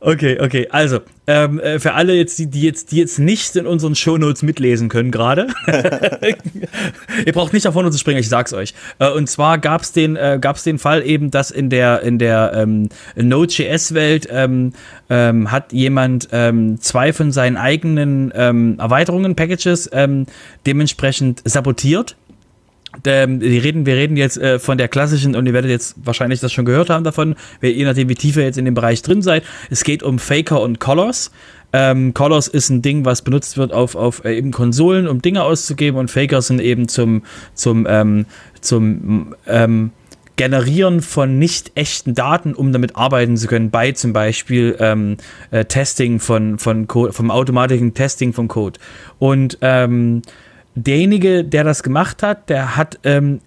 Okay, 0.00 0.38
okay. 0.40 0.68
Also, 0.70 1.00
ähm, 1.26 1.58
äh, 1.58 1.80
für 1.80 1.94
alle 1.94 2.14
jetzt, 2.14 2.38
die, 2.38 2.46
die 2.46 2.62
jetzt, 2.62 2.92
die 2.92 2.98
jetzt 2.98 3.18
nicht 3.18 3.56
in 3.56 3.66
unseren 3.66 3.96
Shownotes 3.96 4.42
mitlesen 4.42 4.88
können 4.88 5.10
gerade. 5.10 5.48
Ihr 7.26 7.32
braucht 7.32 7.52
nicht 7.52 7.66
davon 7.66 7.90
zu 7.90 7.98
springen, 7.98 8.20
ich 8.20 8.28
sag's 8.28 8.52
euch. 8.52 8.74
Äh, 9.00 9.10
und 9.10 9.28
zwar 9.28 9.58
gab's 9.58 9.90
den, 9.90 10.14
äh, 10.14 10.38
gab's 10.40 10.62
den 10.62 10.78
Fall 10.78 11.04
eben, 11.04 11.32
dass 11.32 11.50
in 11.50 11.68
der, 11.68 12.02
in 12.02 12.18
der 12.18 12.52
ähm, 12.54 12.90
Node.js-Welt 13.16 14.28
ähm, 14.30 14.72
ähm, 15.10 15.50
hat 15.50 15.72
jemand 15.72 16.28
ähm, 16.30 16.80
zwei 16.80 17.12
von 17.12 17.32
seinen 17.32 17.56
eigenen 17.56 18.32
ähm, 18.36 18.76
Erweiterungen, 18.78 19.34
Packages, 19.34 19.90
ähm, 19.92 20.26
dementsprechend 20.64 21.42
sabotiert 21.44 22.14
die 23.04 23.58
reden, 23.58 23.86
wir 23.86 23.96
reden 23.96 24.16
jetzt 24.16 24.38
äh, 24.38 24.58
von 24.58 24.78
der 24.78 24.88
klassischen, 24.88 25.36
und 25.36 25.46
ihr 25.46 25.52
werdet 25.52 25.70
jetzt 25.70 25.94
wahrscheinlich 26.02 26.40
das 26.40 26.52
schon 26.52 26.64
gehört 26.64 26.90
haben 26.90 27.04
davon, 27.04 27.34
je 27.60 27.84
nachdem, 27.84 28.08
wie 28.08 28.14
tief 28.14 28.36
ihr 28.36 28.44
jetzt 28.44 28.58
in 28.58 28.64
dem 28.64 28.74
Bereich 28.74 29.02
drin 29.02 29.22
seid. 29.22 29.44
Es 29.70 29.84
geht 29.84 30.02
um 30.02 30.18
Faker 30.18 30.62
und 30.62 30.80
Colors. 30.80 31.30
Ähm, 31.72 32.14
Colors 32.14 32.48
ist 32.48 32.70
ein 32.70 32.80
Ding, 32.80 33.04
was 33.04 33.20
benutzt 33.22 33.58
wird 33.58 33.72
auf, 33.72 33.94
auf 33.94 34.24
äh, 34.24 34.36
eben 34.36 34.52
Konsolen, 34.52 35.06
um 35.06 35.20
Dinge 35.20 35.42
auszugeben, 35.42 35.98
und 35.98 36.10
Faker 36.10 36.40
sind 36.40 36.60
eben 36.60 36.88
zum, 36.88 37.22
zum, 37.54 37.86
ähm, 37.88 38.24
zum 38.60 39.34
ähm, 39.46 39.90
Generieren 40.36 41.02
von 41.02 41.38
nicht 41.40 41.72
echten 41.74 42.14
Daten, 42.14 42.54
um 42.54 42.72
damit 42.72 42.94
arbeiten 42.94 43.36
zu 43.36 43.48
können, 43.48 43.70
bei 43.70 43.90
zum 43.90 44.12
Beispiel 44.12 44.76
ähm, 44.78 45.16
äh, 45.50 45.64
Testing 45.64 46.20
von, 46.20 46.58
von 46.58 46.86
Code, 46.86 47.12
vom 47.12 47.32
automatischen 47.32 47.92
Testing 47.92 48.32
von 48.32 48.46
Code. 48.46 48.78
Und 49.18 49.58
ähm, 49.62 50.22
derjenige, 50.82 51.44
der 51.44 51.64
das 51.64 51.82
gemacht 51.82 52.22
hat, 52.22 52.48
der 52.48 52.76
hat 52.76 52.98
ähm, 53.04 53.40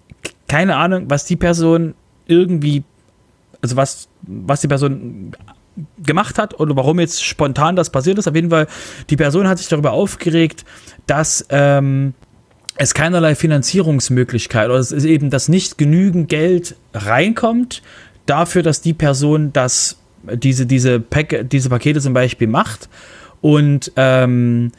keine 0.48 0.76
Ahnung, 0.76 1.04
was 1.08 1.24
die 1.24 1.36
Person 1.36 1.94
irgendwie, 2.26 2.84
also 3.62 3.76
was, 3.76 4.08
was 4.22 4.60
die 4.60 4.68
Person 4.68 5.32
gemacht 6.02 6.38
hat 6.38 6.58
oder 6.60 6.76
warum 6.76 7.00
jetzt 7.00 7.24
spontan 7.24 7.76
das 7.76 7.90
passiert 7.90 8.18
ist. 8.18 8.28
Auf 8.28 8.34
jeden 8.34 8.50
Fall, 8.50 8.66
die 9.08 9.16
Person 9.16 9.48
hat 9.48 9.58
sich 9.58 9.68
darüber 9.68 9.92
aufgeregt, 9.92 10.64
dass 11.06 11.46
ähm, 11.48 12.14
es 12.76 12.94
keinerlei 12.94 13.34
Finanzierungsmöglichkeit 13.34 14.66
oder 14.68 14.78
es 14.78 14.92
ist 14.92 15.04
eben, 15.04 15.30
dass 15.30 15.48
nicht 15.48 15.78
genügend 15.78 16.28
Geld 16.28 16.76
reinkommt 16.92 17.82
dafür, 18.26 18.62
dass 18.62 18.80
die 18.80 18.94
Person 18.94 19.52
das 19.52 19.98
diese, 20.24 20.66
diese, 20.66 21.00
Pack, 21.00 21.48
diese 21.50 21.68
Pakete 21.68 22.00
zum 22.00 22.14
Beispiel 22.14 22.46
macht 22.46 22.88
und 23.40 23.92
ähm, 23.96 24.72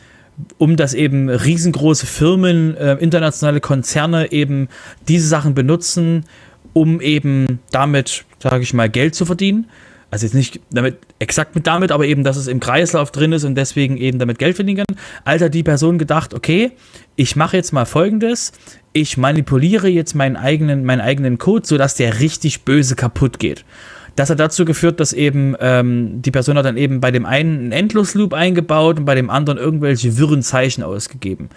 um 0.58 0.76
dass 0.76 0.94
eben 0.94 1.30
riesengroße 1.30 2.06
Firmen, 2.06 2.76
äh, 2.76 2.94
internationale 2.96 3.62
Konzerne 3.62 4.32
eben 4.32 4.68
diese 5.08 5.28
Sachen 5.28 5.54
benutzen, 5.54 6.26
um 6.74 7.02
eben 7.02 7.60
damit, 7.72 8.26
sage 8.40 8.64
ich 8.64 8.74
mal, 8.74 8.90
Geld 8.90 9.16
zu 9.16 9.26
verdienen. 9.26 9.68
Also 10.10 10.28
jetzt 10.28 10.36
nicht 10.36 10.60
damit 10.70 10.98
exakt 11.18 11.56
mit 11.56 11.66
damit, 11.66 11.92
aber 11.92 12.06
eben, 12.06 12.24
dass 12.24 12.38
es 12.38 12.46
im 12.46 12.60
Kreislauf 12.60 13.12
drin 13.12 13.32
ist 13.32 13.46
und 13.46 13.56
deswegen 13.56 13.98
eben 13.98 14.20
damit 14.20 14.38
Geld 14.38 14.56
verdienen 14.56 14.86
kann. 14.86 14.98
Hat 15.26 15.54
die 15.54 15.64
Person 15.64 15.98
gedacht, 15.98 16.36
okay, 16.36 16.74
ich 17.16 17.36
mache 17.36 17.58
jetzt 17.58 17.74
mal 17.74 17.86
folgendes. 17.86 18.52
Ich 18.92 19.18
manipuliere 19.18 19.88
jetzt 19.88 20.14
meinen 20.14 20.36
eigenen, 20.36 20.86
meinen 20.86 21.02
eigenen 21.02 21.40
Code, 21.40 21.66
sodass 21.66 21.96
der 21.96 22.20
richtig 22.20 22.64
böse 22.64 22.96
kaputt 22.96 23.40
geht. 23.40 23.66
Das 24.16 24.30
hat 24.30 24.40
dazu 24.40 24.64
geführt, 24.66 25.00
dass 25.00 25.12
eben 25.12 25.56
ähm, 25.60 26.22
die 26.22 26.32
Person 26.32 26.58
hat 26.58 26.66
dann 26.66 26.78
eben 26.78 27.02
bei 27.02 27.12
dem 27.12 27.26
einen 27.26 27.60
einen 27.60 27.72
Endlosloop 27.72 28.34
eingebaut 28.34 29.00
und 29.00 29.06
bei 29.06 29.16
dem 29.16 29.30
anderen 29.30 29.58
irgendwelche 29.58 30.18
wirren 30.18 30.44
Zeichen 30.44 30.84
ausgegeben. 30.84 31.50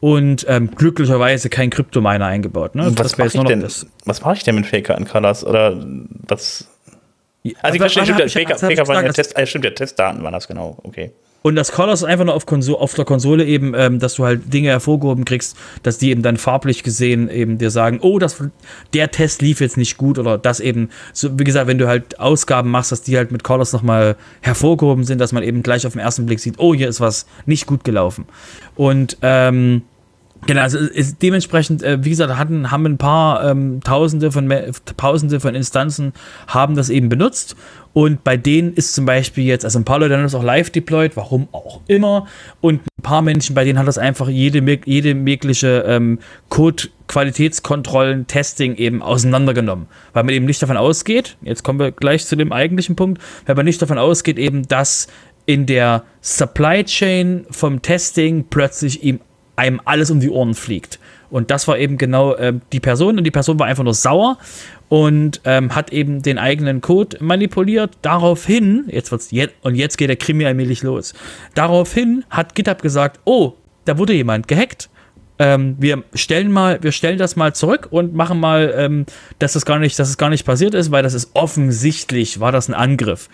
Und 0.00 0.44
ähm, 0.48 0.70
glücklicherweise 0.74 1.48
kein 1.48 1.70
Kryptominer 1.70 2.26
eingebaut. 2.26 2.74
Ne? 2.74 2.92
Was 2.96 3.16
mache 3.16 3.28
ich, 3.28 3.44
denn, 3.44 3.62
was 4.04 4.22
mach 4.22 4.34
ich 4.34 4.42
denn 4.42 4.56
mit 4.56 4.66
Faker 4.66 4.98
in 4.98 5.06
Colors? 5.06 5.46
Oder 5.46 5.76
was? 6.26 6.66
Also, 7.60 7.74
ich 7.74 7.80
verstehe, 7.80 8.04
stimmt, 8.04 8.30
Faker, 8.30 8.58
Faker 8.58 8.88
waren 8.88 9.04
ja 9.04 9.12
Test, 9.12 9.36
äh, 9.36 9.46
stimmt, 9.46 9.64
ja, 9.64 9.70
Testdaten 9.70 10.22
waren 10.22 10.32
das 10.32 10.46
genau, 10.46 10.78
okay. 10.82 11.12
Und 11.42 11.56
das 11.56 11.72
Colors 11.72 12.02
ist 12.02 12.08
einfach 12.08 12.24
nur 12.24 12.34
auf, 12.34 12.46
Konsole, 12.46 12.78
auf 12.78 12.94
der 12.94 13.04
Konsole 13.04 13.44
eben, 13.44 13.74
ähm, 13.76 13.98
dass 13.98 14.14
du 14.14 14.24
halt 14.24 14.52
Dinge 14.52 14.68
hervorgehoben 14.68 15.24
kriegst, 15.24 15.56
dass 15.82 15.98
die 15.98 16.10
eben 16.10 16.22
dann 16.22 16.36
farblich 16.36 16.82
gesehen 16.82 17.28
eben 17.28 17.58
dir 17.58 17.70
sagen, 17.70 17.98
oh, 18.00 18.18
das, 18.18 18.42
der 18.94 19.10
Test 19.10 19.42
lief 19.42 19.60
jetzt 19.60 19.76
nicht 19.76 19.96
gut 19.96 20.18
oder 20.18 20.38
das 20.38 20.60
eben, 20.60 20.90
so, 21.12 21.38
wie 21.38 21.44
gesagt, 21.44 21.66
wenn 21.66 21.78
du 21.78 21.88
halt 21.88 22.20
Ausgaben 22.20 22.70
machst, 22.70 22.92
dass 22.92 23.02
die 23.02 23.16
halt 23.16 23.32
mit 23.32 23.42
Colors 23.42 23.72
nochmal 23.72 24.16
hervorgehoben 24.40 25.04
sind, 25.04 25.18
dass 25.18 25.32
man 25.32 25.42
eben 25.42 25.62
gleich 25.62 25.86
auf 25.86 25.92
den 25.92 26.00
ersten 26.00 26.26
Blick 26.26 26.40
sieht, 26.40 26.54
oh, 26.58 26.74
hier 26.74 26.88
ist 26.88 27.00
was 27.00 27.26
nicht 27.44 27.66
gut 27.66 27.84
gelaufen. 27.84 28.26
Und 28.76 29.18
ähm, 29.22 29.82
Genau, 30.44 30.62
also 30.62 30.78
ist 30.78 31.22
dementsprechend, 31.22 31.84
äh, 31.84 32.04
wie 32.04 32.10
gesagt, 32.10 32.36
hatten, 32.36 32.72
haben 32.72 32.84
ein 32.84 32.98
paar 32.98 33.48
ähm, 33.48 33.80
Tausende 33.80 34.32
von 34.32 34.52
Tausende 34.96 35.38
von 35.38 35.54
Instanzen 35.54 36.12
haben 36.48 36.74
das 36.74 36.88
eben 36.88 37.08
benutzt 37.08 37.54
und 37.94 38.24
bei 38.24 38.36
denen 38.36 38.72
ist 38.72 38.94
zum 38.94 39.04
Beispiel 39.04 39.44
jetzt, 39.44 39.64
also 39.64 39.78
ein 39.78 39.84
paar 39.84 39.98
Leute 39.98 40.14
haben 40.14 40.22
das 40.22 40.34
auch 40.34 40.42
live 40.42 40.70
deployed, 40.70 41.16
warum 41.16 41.48
auch 41.52 41.80
immer. 41.88 42.26
Und 42.62 42.80
ein 42.80 43.02
paar 43.02 43.20
Menschen, 43.20 43.54
bei 43.54 43.64
denen 43.64 43.78
hat 43.78 43.86
das 43.86 43.98
einfach 43.98 44.28
jede, 44.28 44.80
jede 44.86 45.14
mögliche 45.14 45.84
ähm, 45.86 46.18
Code-Qualitätskontrollen, 46.48 48.26
Testing 48.26 48.76
eben 48.76 49.02
auseinandergenommen. 49.02 49.88
Weil 50.14 50.24
man 50.24 50.34
eben 50.34 50.46
nicht 50.46 50.62
davon 50.62 50.78
ausgeht, 50.78 51.36
jetzt 51.42 51.64
kommen 51.64 51.80
wir 51.80 51.92
gleich 51.92 52.24
zu 52.24 52.34
dem 52.34 52.52
eigentlichen 52.52 52.96
Punkt, 52.96 53.20
weil 53.44 53.56
man 53.56 53.66
nicht 53.66 53.82
davon 53.82 53.98
ausgeht, 53.98 54.38
eben, 54.38 54.66
dass 54.68 55.08
in 55.44 55.66
der 55.66 56.04
Supply 56.22 56.84
Chain 56.84 57.46
vom 57.50 57.82
Testing 57.82 58.46
plötzlich 58.48 59.02
ihm 59.02 59.20
einem 59.56 59.80
alles 59.84 60.10
um 60.10 60.18
die 60.18 60.30
Ohren 60.30 60.54
fliegt. 60.54 60.98
Und 61.30 61.50
das 61.50 61.68
war 61.68 61.78
eben 61.78 61.98
genau 61.98 62.34
äh, 62.34 62.54
die 62.72 62.80
Person 62.80 63.18
und 63.18 63.24
die 63.24 63.30
Person 63.30 63.58
war 63.58 63.66
einfach 63.66 63.84
nur 63.84 63.94
sauer 63.94 64.38
und 64.92 65.40
ähm, 65.44 65.74
hat 65.74 65.90
eben 65.90 66.20
den 66.20 66.36
eigenen 66.36 66.82
Code 66.82 67.16
manipuliert. 67.18 67.96
Daraufhin, 68.02 68.84
jetzt 68.88 69.10
wird's 69.10 69.30
jetzt, 69.30 69.54
und 69.62 69.74
jetzt 69.74 69.96
geht 69.96 70.10
der 70.10 70.16
Krimi 70.16 70.44
allmählich 70.44 70.82
los. 70.82 71.14
Daraufhin 71.54 72.26
hat 72.28 72.54
GitHub 72.54 72.82
gesagt, 72.82 73.18
oh, 73.24 73.54
da 73.86 73.96
wurde 73.96 74.12
jemand 74.12 74.48
gehackt. 74.48 74.90
Ähm, 75.38 75.76
wir 75.78 76.04
stellen 76.12 76.52
mal, 76.52 76.78
wir 76.82 76.92
stellen 76.92 77.16
das 77.16 77.36
mal 77.36 77.54
zurück 77.54 77.88
und 77.90 78.14
machen 78.14 78.38
mal, 78.38 78.74
ähm, 78.76 79.06
dass 79.38 79.54
das 79.54 79.64
gar 79.64 79.78
nicht, 79.78 79.98
dass 79.98 80.10
es 80.10 80.18
gar 80.18 80.28
nicht 80.28 80.44
passiert 80.44 80.74
ist, 80.74 80.90
weil 80.90 81.02
das 81.02 81.14
ist 81.14 81.30
offensichtlich, 81.32 82.38
war 82.40 82.52
das 82.52 82.68
ein 82.68 82.74
Angriff 82.74 83.30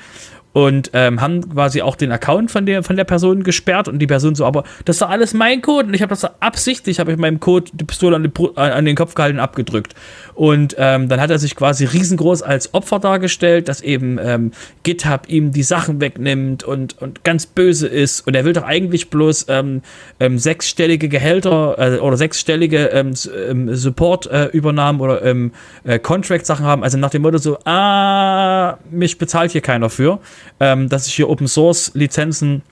und 0.52 0.90
ähm, 0.92 1.20
haben 1.20 1.48
quasi 1.48 1.82
auch 1.82 1.94
den 1.94 2.10
Account 2.10 2.50
von 2.50 2.66
der, 2.66 2.82
von 2.82 2.96
der 2.96 3.04
Person 3.04 3.42
gesperrt 3.42 3.86
und 3.86 3.98
die 3.98 4.06
Person 4.06 4.34
so, 4.34 4.44
aber 4.46 4.64
das 4.84 4.98
doch 4.98 5.10
alles 5.10 5.34
mein 5.34 5.62
Code 5.62 5.88
und 5.88 5.94
ich 5.94 6.02
habe 6.02 6.10
das 6.10 6.24
absichtlich, 6.40 7.00
habe 7.00 7.12
ich 7.12 7.18
meinem 7.18 7.38
Code 7.38 7.70
die 7.72 7.84
Pistole 7.84 8.16
an, 8.16 8.24
die, 8.24 8.56
an, 8.56 8.84
den 8.84 8.96
Kopf 8.96 9.14
gehalten 9.14 9.38
abgedrückt. 9.38 9.94
Und 10.38 10.76
ähm, 10.78 11.08
dann 11.08 11.20
hat 11.20 11.30
er 11.30 11.40
sich 11.40 11.56
quasi 11.56 11.84
riesengroß 11.84 12.42
als 12.42 12.72
Opfer 12.72 13.00
dargestellt, 13.00 13.66
dass 13.66 13.80
eben 13.80 14.18
ähm, 14.22 14.52
GitHub 14.84 15.28
ihm 15.28 15.50
die 15.50 15.64
Sachen 15.64 16.00
wegnimmt 16.00 16.62
und, 16.62 16.96
und 17.02 17.24
ganz 17.24 17.46
böse 17.46 17.88
ist. 17.88 18.24
Und 18.24 18.36
er 18.36 18.44
will 18.44 18.52
doch 18.52 18.62
eigentlich 18.62 19.10
bloß 19.10 19.46
ähm, 19.48 19.82
ähm, 20.20 20.38
sechsstellige 20.38 21.08
Gehälter 21.08 21.74
äh, 21.78 21.98
oder 21.98 22.16
sechsstellige 22.16 22.86
ähm, 22.86 23.14
ähm, 23.48 23.74
Support-Übernahmen 23.74 25.00
äh, 25.00 25.02
oder 25.02 25.24
ähm, 25.24 25.50
äh, 25.82 25.98
Contract-Sachen 25.98 26.64
haben, 26.64 26.84
also 26.84 26.98
nach 26.98 27.10
dem 27.10 27.22
Motto 27.22 27.38
so, 27.38 27.58
ah, 27.64 28.78
mich 28.92 29.18
bezahlt 29.18 29.50
hier 29.50 29.60
keiner 29.60 29.90
für 29.90 30.20
ähm, 30.60 30.88
dass 30.88 31.06
ich 31.06 31.14
hier 31.14 31.28
Open 31.28 31.48
Source 31.48 31.92
Lizenzen 31.94 32.62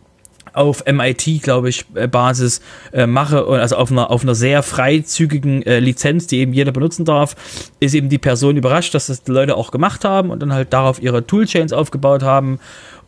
auf 0.57 0.85
MIT, 0.87 1.43
glaube 1.43 1.69
ich, 1.69 1.85
äh, 1.95 2.09
Basis 2.09 2.61
äh, 2.93 3.07
mache, 3.07 3.45
also 3.47 3.77
auf 3.77 3.91
einer, 3.91 4.11
auf 4.11 4.23
einer 4.23 4.35
sehr 4.35 4.62
freizügigen 4.62 5.62
äh, 5.62 5.78
Lizenz, 5.78 6.27
die 6.27 6.39
eben 6.39 6.53
jeder 6.53 6.73
benutzen 6.73 7.05
darf, 7.05 7.37
ist 7.81 7.95
eben 7.95 8.09
die 8.09 8.19
Person 8.19 8.57
überrascht, 8.57 8.95
dass 8.95 9.07
das 9.07 9.23
die 9.23 9.33
Leute 9.33 9.57
auch 9.57 9.70
gemacht 9.70 10.05
haben 10.05 10.31
und 10.31 10.41
dann 10.41 10.53
halt 10.53 10.73
darauf 10.73 11.01
ihre 11.03 11.27
Toolchains 11.27 11.73
aufgebaut 11.73 12.23
haben. 12.23 12.59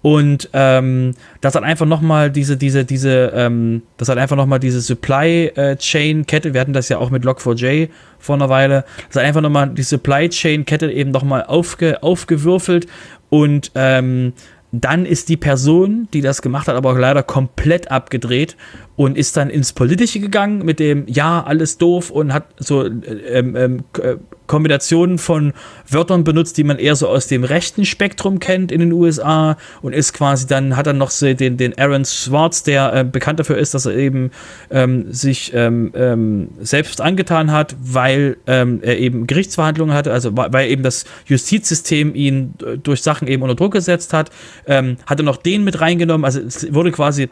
Und 0.01 0.49
ähm, 0.53 1.15
das 1.41 1.55
hat 1.55 1.65
einfach 1.65 1.87
nochmal 1.87 2.31
diese, 2.31 2.57
diese, 2.57 2.85
diese, 2.85 3.33
ähm, 3.35 3.83
das 3.97 4.09
hat 4.09 4.19
einfach 4.19 4.37
nochmal 4.37 4.61
diese 4.61 4.81
Supply 4.81 5.47
äh, 5.57 5.77
Chain 5.77 6.25
Kette, 6.25 6.55
wir 6.55 6.61
hatten 6.61 6.73
das 6.73 6.89
ja 6.89 6.99
auch 6.99 7.11
mit 7.11 7.25
Log4j 7.25 7.89
vor 8.19 8.37
einer 8.37 8.49
Weile, 8.49 8.85
das 9.09 9.17
hat 9.17 9.25
einfach 9.25 9.41
nochmal 9.41 9.71
die 9.71 9.83
Supply 9.83 10.29
Chain 10.29 10.65
Kette 10.67 10.91
eben 10.93 11.11
nochmal 11.11 11.45
aufge, 11.45 12.01
aufgewürfelt 12.03 12.87
und 13.29 13.73
ähm, 13.75 14.35
dann 14.73 15.07
ist 15.07 15.29
die 15.29 15.37
Person, 15.37 16.09
die 16.13 16.21
das 16.21 16.43
gemacht 16.43 16.69
hat, 16.69 16.77
aber 16.77 16.93
auch 16.93 16.99
leider 16.99 17.23
komplett 17.23 17.91
abgedreht 17.91 18.57
und 18.99 19.17
ist 19.17 19.37
dann 19.37 19.49
ins 19.49 19.73
Politische 19.73 20.19
gegangen 20.19 20.65
mit 20.65 20.81
dem, 20.81 21.05
ja, 21.07 21.45
alles 21.45 21.79
doof 21.79 22.11
und 22.11 22.35
hat 22.35 22.47
so 22.59 22.85
ähm, 22.85 23.55
ähm, 23.55 23.85
äh, 24.03 24.17
Kombinationen 24.49 25.19
von 25.19 25.53
Wörtern 25.89 26.25
benutzt, 26.25 26.57
die 26.57 26.65
man 26.65 26.81
eher 26.81 26.97
so 26.97 27.07
aus 27.07 27.29
dem 27.29 27.45
rechten 27.45 27.85
Spektrum 27.85 28.41
kennt 28.41 28.73
in 28.73 28.81
den 28.81 28.91
USA 28.91 29.57
und 29.83 29.93
ist 29.93 30.15
quasi 30.15 30.49
dann, 30.49 30.77
hat 30.77 30.89
dann 30.89 30.99
noch 30.99 31.11
so 31.11 31.33
den, 31.33 31.57
den 31.57 31.79
Aaron 31.79 32.05
Swartz, 32.05 32.65
der 32.65 32.93
äh, 32.93 33.05
bekannt 33.05 33.39
dafür 33.39 33.57
ist, 33.57 33.73
dass 33.73 33.87
er 33.87 33.95
eben 33.95 34.33
ähm, 34.73 35.13
sich 35.13 35.53
ähm, 35.55 35.93
ähm, 35.95 36.49
selbst 36.59 37.01
angetan 37.01 37.53
hat, 37.53 37.77
weil 37.81 38.37
ähm, 38.49 38.81
er 38.83 38.99
eben 38.99 39.29
Gerichtsverhandlungen 39.29 39.95
hatte, 39.95 40.13
also 40.13 40.37
weil 40.37 40.69
eben 40.69 40.83
das 40.83 41.05
Justizsystem 41.27 42.17
ihn 42.17 42.55
durch 42.83 43.03
Sachen 43.03 43.29
eben 43.29 43.45
unter 43.45 43.55
Druck 43.55 43.75
gesetzt 43.75 44.13
hat, 44.13 44.31
ähm, 44.67 44.97
hat 45.07 45.21
er 45.21 45.25
noch 45.25 45.37
den 45.37 45.63
mit 45.63 45.81
reingenommen, 45.81 46.25
also 46.25 46.41
es 46.41 46.75
wurde 46.75 46.91
quasi 46.91 47.29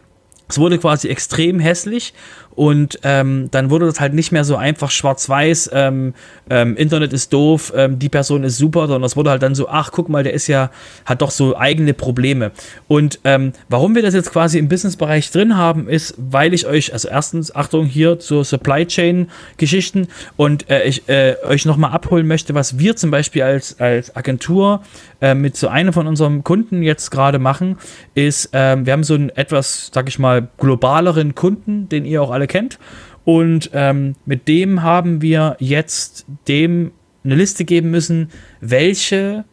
es 0.48 0.59
wurde 0.59 0.78
quasi 0.78 1.09
extrem 1.09 1.59
hässlich 1.59 2.14
und 2.56 2.98
ähm, 3.02 3.48
dann 3.50 3.70
wurde 3.70 3.86
das 3.86 4.00
halt 4.00 4.14
nicht 4.14 4.32
mehr 4.32 4.42
so 4.42 4.56
einfach 4.56 4.90
schwarz-weiß, 4.90 5.70
ähm, 5.74 6.14
ähm, 6.48 6.76
Internet 6.76 7.12
ist 7.12 7.32
doof, 7.32 7.72
ähm, 7.76 7.98
die 7.98 8.08
Person 8.08 8.44
ist 8.44 8.56
super, 8.56 8.86
sondern 8.88 9.04
es 9.04 9.14
wurde 9.14 9.30
halt 9.30 9.42
dann 9.42 9.54
so, 9.54 9.68
ach, 9.68 9.92
guck 9.92 10.08
mal, 10.08 10.22
der 10.22 10.32
ist 10.32 10.46
ja, 10.46 10.70
hat 11.04 11.20
doch 11.20 11.30
so 11.30 11.56
eigene 11.56 11.92
Probleme. 11.92 12.52
Und 12.88 13.20
ähm, 13.24 13.52
warum 13.68 13.94
wir 13.94 14.02
das 14.02 14.14
jetzt 14.14 14.32
quasi 14.32 14.58
im 14.58 14.68
Businessbereich 14.68 15.30
drin 15.30 15.56
haben, 15.56 15.86
ist, 15.86 16.14
weil 16.16 16.54
ich 16.54 16.66
euch, 16.66 16.94
also 16.94 17.08
erstens, 17.08 17.54
Achtung 17.54 17.84
hier 17.84 18.18
zur 18.18 18.44
Supply 18.44 18.86
Chain 18.86 19.28
Geschichten 19.58 20.08
und 20.36 20.70
äh, 20.70 20.84
ich 20.84 21.08
äh, 21.08 21.36
euch 21.46 21.66
nochmal 21.66 21.92
abholen 21.92 22.26
möchte, 22.26 22.54
was 22.54 22.78
wir 22.78 22.96
zum 22.96 23.10
Beispiel 23.10 23.42
als, 23.42 23.78
als 23.80 24.16
Agentur 24.16 24.82
äh, 25.20 25.34
mit 25.34 25.56
so 25.56 25.68
einem 25.68 25.92
von 25.92 26.06
unserem 26.06 26.42
Kunden 26.42 26.82
jetzt 26.82 27.10
gerade 27.10 27.38
machen, 27.38 27.76
ist, 28.14 28.50
ähm, 28.52 28.86
wir 28.86 28.94
haben 28.94 29.04
so 29.04 29.14
einen 29.14 29.30
etwas, 29.30 29.90
sag 29.92 30.08
ich 30.08 30.18
mal, 30.18 30.48
globaleren 30.56 31.34
Kunden, 31.34 31.88
den 31.88 32.04
ihr 32.04 32.22
auch 32.22 32.30
alle 32.30 32.45
kennt. 32.47 32.78
Und 33.24 33.70
ähm, 33.73 34.14
mit 34.24 34.47
dem 34.48 34.82
haben 34.82 35.20
wir 35.20 35.56
jetzt 35.59 36.27
dem 36.47 36.93
eine 37.24 37.35
Liste 37.35 37.64
geben 37.64 37.90
müssen, 37.90 38.31
welche 38.60 39.44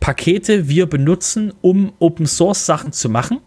Pakete 0.00 0.68
wir 0.68 0.86
benutzen, 0.86 1.52
um 1.60 1.92
Open 1.98 2.26
Source 2.26 2.66
Sachen 2.66 2.92
zu 2.92 3.08
machen, 3.08 3.38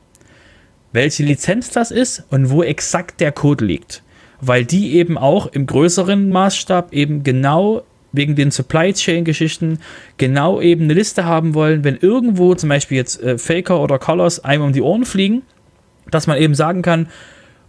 welche 0.94 1.24
Lizenz 1.24 1.72
das 1.72 1.92
ist 1.92 2.24
und 2.30 2.50
wo 2.50 2.64
exakt 2.64 3.20
der 3.20 3.32
Code 3.32 3.66
liegt. 3.66 4.04
Weil 4.42 4.64
die 4.64 4.94
eben 4.94 5.18
auch 5.18 5.48
im 5.48 5.66
größeren 5.66 6.30
Maßstab 6.30 6.94
eben 6.94 7.24
genau 7.24 7.84
wegen 8.14 8.36
den 8.36 8.52
Supply 8.52 8.94
Chain 8.94 9.26
Geschichten 9.26 9.80
genau 10.18 10.62
eben 10.62 10.86
eine 10.86 10.94
Liste 10.94 11.26
haben 11.26 11.54
wollen, 11.54 11.84
wenn 11.84 11.98
irgendwo 11.98 12.56
zum 12.56 12.70
Beispiel 12.70 12.98
jetzt 12.98 13.22
äh, 13.22 13.38
Faker 13.38 13.82
oder 13.82 14.00
Colors 14.00 14.44
einem 14.44 14.64
um 14.64 14.72
die 14.72 14.82
Ohren 14.82 15.06
fliegen, 15.06 15.42
dass 16.12 16.28
man 16.28 16.38
eben 16.38 16.56
sagen 16.56 16.82
kann, 16.82 17.10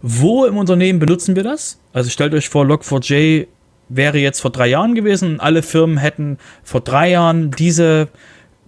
wo 0.01 0.45
im 0.45 0.57
Unternehmen 0.57 0.99
benutzen 0.99 1.35
wir 1.35 1.43
das? 1.43 1.79
Also 1.93 2.09
stellt 2.09 2.33
euch 2.33 2.49
vor, 2.49 2.65
Log4j 2.65 3.47
wäre 3.89 4.17
jetzt 4.17 4.41
vor 4.41 4.51
drei 4.51 4.67
Jahren 4.67 4.95
gewesen. 4.95 5.39
Alle 5.39 5.63
Firmen 5.63 5.97
hätten 5.97 6.37
vor 6.63 6.81
drei 6.81 7.09
Jahren 7.11 7.51
diese 7.51 8.09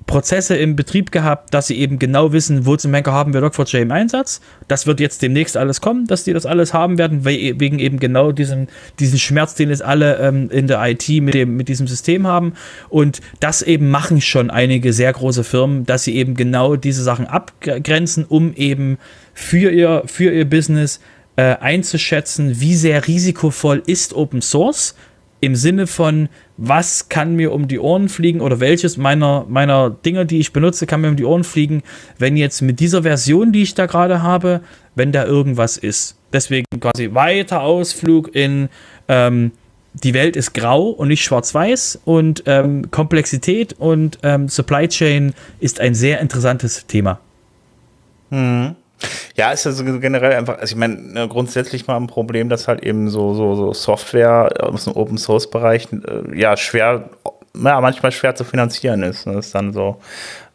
Prozesse 0.09 0.55
im 0.55 0.75
Betrieb 0.75 1.11
gehabt, 1.11 1.53
dass 1.53 1.67
sie 1.67 1.77
eben 1.77 1.99
genau 1.99 2.33
wissen, 2.33 2.65
wo 2.65 2.75
zum 2.75 2.91
Henker 2.95 3.11
haben 3.11 3.31
wir 3.33 3.41
Log4j 3.41 3.81
im 3.81 3.91
Einsatz. 3.91 4.41
Das 4.67 4.87
wird 4.87 4.99
jetzt 4.99 5.21
demnächst 5.21 5.55
alles 5.55 5.81
kommen, 5.81 6.07
dass 6.07 6.23
die 6.23 6.33
das 6.33 6.47
alles 6.47 6.73
haben 6.73 6.97
werden, 6.97 7.25
wegen 7.25 7.77
eben 7.77 7.99
genau 7.99 8.31
diesem, 8.31 8.67
diesen 8.99 9.19
Schmerz, 9.19 9.53
den 9.53 9.69
es 9.69 9.83
alle 9.83 10.17
ähm, 10.17 10.49
in 10.49 10.65
der 10.65 10.83
IT 10.89 11.07
mit, 11.09 11.35
dem, 11.35 11.57
mit 11.57 11.67
diesem 11.67 11.87
System 11.87 12.25
haben. 12.25 12.53
Und 12.89 13.21
das 13.39 13.61
eben 13.61 13.89
machen 13.89 14.19
schon 14.19 14.49
einige 14.49 14.93
sehr 14.93 15.13
große 15.13 15.43
Firmen, 15.43 15.85
dass 15.85 16.05
sie 16.05 16.15
eben 16.15 16.33
genau 16.33 16.75
diese 16.75 17.03
Sachen 17.03 17.27
abgrenzen, 17.27 18.25
um 18.27 18.53
eben 18.55 18.97
für 19.35 19.69
ihr, 19.69 20.01
für 20.07 20.31
ihr 20.31 20.49
Business 20.49 21.01
äh, 21.39 21.55
einzuschätzen, 21.61 22.59
wie 22.59 22.75
sehr 22.75 23.07
risikovoll 23.07 23.81
ist 23.85 24.13
Open 24.13 24.41
Source 24.41 24.93
im 25.39 25.55
Sinne 25.55 25.87
von, 25.87 26.27
was 26.57 27.07
kann 27.07 27.37
mir 27.37 27.53
um 27.53 27.69
die 27.69 27.79
Ohren 27.79 28.09
fliegen 28.09 28.41
oder 28.41 28.59
welches 28.59 28.97
meiner, 28.97 29.45
meiner 29.47 29.89
Dinge, 29.89 30.25
die 30.25 30.39
ich 30.39 30.51
benutze, 30.51 30.85
kann 30.85 30.99
mir 30.99 31.07
um 31.07 31.15
die 31.15 31.23
Ohren 31.23 31.45
fliegen, 31.45 31.81
wenn 32.17 32.35
jetzt 32.35 32.61
mit 32.61 32.81
dieser 32.81 33.03
Version, 33.03 33.53
die 33.53 33.61
ich 33.61 33.73
da 33.73 33.85
gerade 33.85 34.21
habe, 34.21 34.59
wenn 34.95 35.13
da 35.13 35.23
irgendwas 35.23 35.77
ist. 35.77 36.17
Deswegen 36.33 36.65
quasi 36.81 37.13
weiter 37.13 37.61
Ausflug 37.61 38.35
in 38.35 38.67
ähm, 39.07 39.51
die 39.93 40.13
Welt 40.13 40.35
ist 40.35 40.53
grau 40.53 40.89
und 40.89 41.07
nicht 41.07 41.23
schwarz-weiß 41.23 42.01
und 42.03 42.43
ähm, 42.47 42.91
Komplexität 42.91 43.75
und 43.79 44.19
ähm, 44.23 44.49
Supply 44.49 44.89
Chain 44.89 45.33
ist 45.61 45.79
ein 45.79 45.95
sehr 45.95 46.19
interessantes 46.19 46.85
Thema. 46.85 47.21
Mhm. 48.29 48.75
Ja, 49.35 49.51
ist 49.51 49.65
also 49.65 49.83
generell 49.83 50.33
einfach, 50.33 50.59
also 50.59 50.73
ich 50.73 50.77
meine, 50.77 50.95
ne, 50.95 51.27
grundsätzlich 51.27 51.87
mal 51.87 51.95
ein 51.95 52.07
Problem, 52.07 52.49
dass 52.49 52.67
halt 52.67 52.83
eben 52.83 53.09
so, 53.09 53.33
so, 53.33 53.55
so 53.55 53.73
Software 53.73 54.49
aus 54.59 54.85
dem 54.85 54.95
Open 54.95 55.17
Source 55.17 55.49
Bereich 55.49 55.87
äh, 55.91 56.37
ja 56.37 56.57
schwer, 56.57 57.09
ja, 57.55 57.81
manchmal 57.81 58.11
schwer 58.11 58.35
zu 58.35 58.43
finanzieren 58.43 59.03
ist. 59.03 59.25
Das 59.25 59.47
ist 59.47 59.55
dann 59.55 59.73
so. 59.73 59.97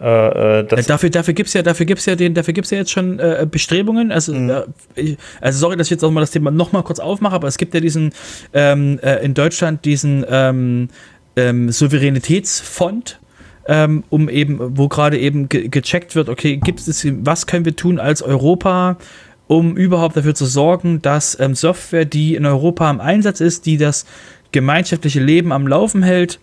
Äh, 0.00 0.60
äh 0.60 0.64
das 0.64 0.86
dafür 0.86 1.10
dafür 1.10 1.34
gibt 1.34 1.48
es 1.48 1.54
ja, 1.54 1.62
dafür 1.62 1.86
gibt's 1.86 2.06
ja, 2.06 2.14
den, 2.14 2.34
dafür 2.34 2.54
gibt's 2.54 2.70
ja 2.70 2.78
jetzt 2.78 2.90
schon 2.90 3.18
äh, 3.18 3.46
Bestrebungen. 3.50 4.12
Also, 4.12 4.34
mhm. 4.34 4.50
äh, 4.96 5.16
also 5.40 5.58
sorry, 5.58 5.76
dass 5.76 5.86
ich 5.86 5.92
jetzt 5.92 6.04
auch 6.04 6.10
mal 6.10 6.20
das 6.20 6.30
Thema 6.30 6.50
nochmal 6.50 6.82
kurz 6.82 7.00
aufmache, 7.00 7.34
aber 7.34 7.48
es 7.48 7.56
gibt 7.56 7.74
ja 7.74 7.80
diesen 7.80 8.12
ähm, 8.52 8.98
äh, 9.02 9.24
in 9.24 9.34
Deutschland 9.34 9.84
diesen 9.84 10.24
ähm, 10.28 10.88
ähm, 11.36 11.70
Souveränitätsfond, 11.70 13.18
ähm, 13.66 14.04
um 14.10 14.28
eben, 14.28 14.76
wo 14.76 14.88
gerade 14.88 15.18
eben 15.18 15.48
ge 15.48 15.68
gecheckt 15.68 16.14
wird, 16.14 16.28
okay, 16.28 16.56
gibt 16.56 16.80
es, 16.80 17.06
was 17.24 17.46
können 17.46 17.64
wir 17.64 17.76
tun 17.76 17.98
als 17.98 18.22
Europa, 18.22 18.98
um 19.46 19.76
überhaupt 19.76 20.16
dafür 20.16 20.34
zu 20.34 20.46
sorgen, 20.46 21.02
dass 21.02 21.38
ähm, 21.38 21.54
Software, 21.54 22.04
die 22.04 22.34
in 22.34 22.46
Europa 22.46 22.90
im 22.90 23.00
Einsatz 23.00 23.40
ist, 23.40 23.66
die 23.66 23.76
das 23.76 24.06
gemeinschaftliche 24.52 25.20
Leben 25.20 25.52
am 25.52 25.66
Laufen 25.66 26.02
hält, 26.02 26.38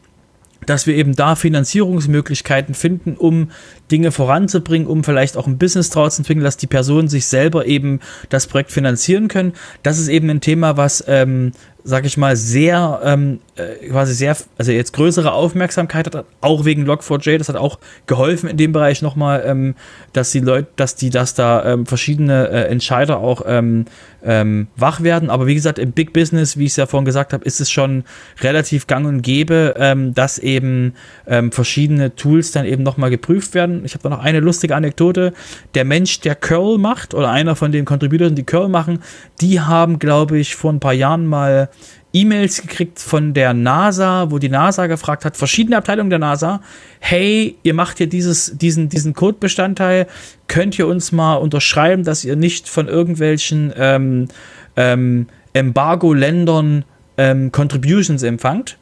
dass 0.65 0.85
wir 0.85 0.95
eben 0.95 1.15
da 1.15 1.35
Finanzierungsmöglichkeiten 1.35 2.75
finden, 2.75 3.15
um 3.17 3.49
Dinge 3.89 4.11
voranzubringen, 4.11 4.87
um 4.87 5.03
vielleicht 5.03 5.37
auch 5.37 5.47
ein 5.47 5.57
Business 5.57 5.89
draus 5.89 6.15
zu 6.15 6.21
entwickeln, 6.21 6.43
dass 6.43 6.57
die 6.57 6.67
Personen 6.67 7.07
sich 7.07 7.25
selber 7.25 7.65
eben 7.65 7.99
das 8.29 8.47
Projekt 8.47 8.71
finanzieren 8.71 9.27
können. 9.27 9.53
Das 9.83 9.97
ist 9.97 10.07
eben 10.07 10.29
ein 10.29 10.41
Thema, 10.41 10.77
was 10.77 11.03
ähm, 11.07 11.53
sag 11.83 12.05
ich 12.05 12.17
mal, 12.17 12.35
sehr, 12.35 13.01
ähm, 13.03 13.39
äh, 13.55 13.87
quasi 13.89 14.13
sehr, 14.13 14.35
also 14.57 14.71
jetzt 14.71 14.93
größere 14.93 15.31
Aufmerksamkeit 15.31 16.13
hat, 16.13 16.25
auch 16.41 16.65
wegen 16.65 16.89
Log4j, 16.89 17.37
das 17.37 17.49
hat 17.49 17.55
auch 17.55 17.79
geholfen 18.07 18.49
in 18.49 18.57
dem 18.57 18.71
Bereich 18.71 19.01
nochmal, 19.01 19.43
ähm, 19.45 19.75
dass 20.13 20.31
die 20.31 20.39
Leute, 20.39 20.67
dass 20.75 20.95
die, 20.95 21.09
dass 21.09 21.33
da 21.33 21.65
ähm, 21.65 21.85
verschiedene 21.85 22.49
äh, 22.49 22.67
Entscheider 22.67 23.19
auch 23.19 23.41
ähm, 23.45 23.85
ähm, 24.23 24.67
wach 24.75 25.01
werden. 25.01 25.29
Aber 25.29 25.47
wie 25.47 25.55
gesagt, 25.55 25.79
im 25.79 25.91
Big 25.91 26.13
Business, 26.13 26.57
wie 26.57 26.65
ich 26.65 26.71
es 26.71 26.75
ja 26.75 26.85
vorhin 26.85 27.05
gesagt 27.05 27.33
habe, 27.33 27.43
ist 27.43 27.59
es 27.59 27.71
schon 27.71 28.03
relativ 28.41 28.87
gang 28.87 29.07
und 29.07 29.21
gäbe, 29.21 29.73
ähm, 29.77 30.13
dass 30.13 30.37
eben 30.37 30.93
ähm, 31.27 31.51
verschiedene 31.51 32.15
Tools 32.15 32.51
dann 32.51 32.65
eben 32.65 32.83
nochmal 32.83 33.09
geprüft 33.09 33.53
werden. 33.53 33.83
Ich 33.85 33.93
habe 33.93 34.03
da 34.03 34.09
noch 34.09 34.23
eine 34.23 34.39
lustige 34.39 34.75
Anekdote. 34.75 35.33
Der 35.73 35.85
Mensch, 35.85 36.19
der 36.21 36.35
Curl 36.35 36.77
macht, 36.77 37.13
oder 37.13 37.29
einer 37.31 37.55
von 37.55 37.71
den 37.71 37.85
Contributors, 37.85 38.33
die 38.33 38.43
Curl 38.43 38.69
machen, 38.69 38.99
die 39.39 39.59
haben, 39.59 39.99
glaube 39.99 40.37
ich, 40.37 40.55
vor 40.55 40.71
ein 40.71 40.79
paar 40.79 40.93
Jahren 40.93 41.25
mal 41.25 41.69
E-Mails 42.13 42.61
gekriegt 42.61 42.99
von 42.99 43.33
der 43.33 43.53
NASA, 43.53 44.31
wo 44.31 44.37
die 44.37 44.49
NASA 44.49 44.87
gefragt 44.87 45.23
hat, 45.23 45.37
verschiedene 45.37 45.77
Abteilungen 45.77 46.09
der 46.09 46.19
NASA, 46.19 46.61
hey, 46.99 47.57
ihr 47.63 47.73
macht 47.73 47.99
hier 47.99 48.07
dieses, 48.07 48.57
diesen, 48.57 48.89
diesen 48.89 49.13
Codebestandteil, 49.13 50.07
könnt 50.47 50.77
ihr 50.77 50.87
uns 50.87 51.11
mal 51.11 51.35
unterschreiben, 51.35 52.03
dass 52.03 52.25
ihr 52.25 52.35
nicht 52.35 52.67
von 52.67 52.87
irgendwelchen 52.87 53.73
ähm, 53.77 54.27
ähm, 54.75 55.27
Embargo-Ländern 55.53 56.83
ähm, 57.17 57.51
Contributions 57.51 58.23
empfangt? 58.23 58.77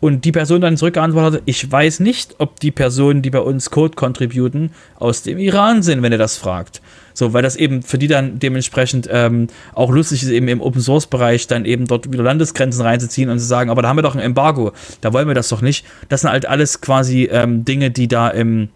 Und 0.00 0.24
die 0.24 0.32
Person 0.32 0.62
dann 0.62 0.78
zurückgeantwortet, 0.78 1.42
ich 1.44 1.70
weiß 1.70 2.00
nicht, 2.00 2.36
ob 2.38 2.58
die 2.58 2.70
Personen, 2.70 3.20
die 3.20 3.28
bei 3.28 3.40
uns 3.40 3.68
Code 3.68 3.96
contributen, 3.96 4.70
aus 4.98 5.22
dem 5.22 5.36
Iran 5.36 5.82
sind, 5.82 6.02
wenn 6.02 6.10
ihr 6.10 6.16
das 6.16 6.38
fragt. 6.38 6.80
So, 7.20 7.34
weil 7.34 7.42
das 7.42 7.54
eben 7.54 7.82
für 7.82 7.98
die 7.98 8.06
dann 8.06 8.38
dementsprechend 8.38 9.06
ähm, 9.12 9.48
auch 9.74 9.90
lustig 9.90 10.22
ist, 10.22 10.30
eben 10.30 10.48
im 10.48 10.62
Open 10.62 10.80
Source 10.80 11.06
Bereich 11.06 11.46
dann 11.46 11.66
eben 11.66 11.86
dort 11.86 12.10
wieder 12.10 12.22
Landesgrenzen 12.22 12.80
reinzuziehen 12.80 13.28
und 13.28 13.38
zu 13.38 13.44
sagen, 13.44 13.68
aber 13.68 13.82
da 13.82 13.88
haben 13.88 13.98
wir 13.98 14.02
doch 14.02 14.16
ein 14.16 14.22
Embargo, 14.22 14.72
da 15.02 15.12
wollen 15.12 15.28
wir 15.28 15.34
das 15.34 15.50
doch 15.50 15.60
nicht. 15.60 15.84
Das 16.08 16.22
sind 16.22 16.30
halt 16.30 16.46
alles 16.46 16.80
quasi 16.80 17.28
ähm, 17.30 17.66
Dinge, 17.66 17.90
die 17.90 18.08
da 18.08 18.28
im 18.28 18.70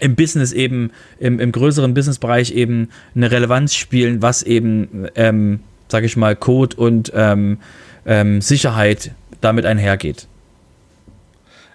im 0.00 0.16
Business 0.16 0.52
eben, 0.52 0.90
im, 1.18 1.40
im 1.40 1.50
größeren 1.50 1.94
Businessbereich 1.94 2.50
eben 2.52 2.90
eine 3.16 3.30
Relevanz 3.30 3.74
spielen, 3.74 4.20
was 4.20 4.42
eben, 4.42 5.08
ähm, 5.14 5.60
sag 5.88 6.04
ich 6.04 6.14
mal, 6.14 6.36
Code 6.36 6.76
und 6.76 7.10
ähm, 7.14 7.56
ähm, 8.04 8.42
Sicherheit 8.42 9.12
damit 9.40 9.64
einhergeht. 9.64 10.26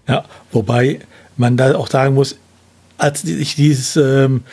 Ja, 0.07 0.26
wobei 0.52 0.99
man 1.38 1.57
da 1.57 1.73
auch 1.73 1.88
sagen 1.88 2.14
muss, 2.14 2.38
als 2.99 3.23
ich 3.23 3.56
dieses 3.56 3.98
ähm, 3.98 4.44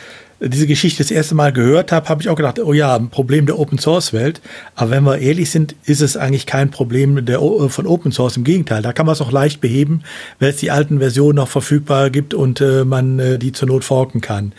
diese 0.41 0.65
Geschichte 0.65 1.03
das 1.03 1.11
erste 1.11 1.35
Mal 1.35 1.53
gehört 1.53 1.91
habe, 1.91 2.09
habe 2.09 2.21
ich 2.21 2.29
auch 2.29 2.35
gedacht, 2.35 2.59
oh 2.59 2.73
ja, 2.73 2.95
ein 2.95 3.09
Problem 3.09 3.45
der 3.45 3.59
Open 3.59 3.77
Source 3.77 4.11
Welt. 4.11 4.41
Aber 4.75 4.89
wenn 4.89 5.03
wir 5.03 5.19
ehrlich 5.19 5.51
sind, 5.51 5.75
ist 5.85 6.01
es 6.01 6.17
eigentlich 6.17 6.47
kein 6.47 6.71
Problem 6.71 7.25
der, 7.25 7.39
von 7.39 7.85
Open 7.85 8.11
Source. 8.11 8.37
Im 8.37 8.43
Gegenteil, 8.43 8.81
da 8.81 8.91
kann 8.91 9.05
man 9.05 9.13
es 9.13 9.21
auch 9.21 9.31
leicht 9.31 9.61
beheben, 9.61 10.01
wenn 10.39 10.49
es 10.49 10.57
die 10.57 10.71
alten 10.71 10.99
Versionen 10.99 11.35
noch 11.35 11.47
verfügbar 11.47 12.09
gibt 12.09 12.33
und 12.33 12.59
äh, 12.59 12.83
man 12.85 13.19
äh, 13.19 13.37
die 13.37 13.51
zur 13.51 13.67
Not 13.67 13.83
forken 13.83 14.21
kann. 14.21 14.53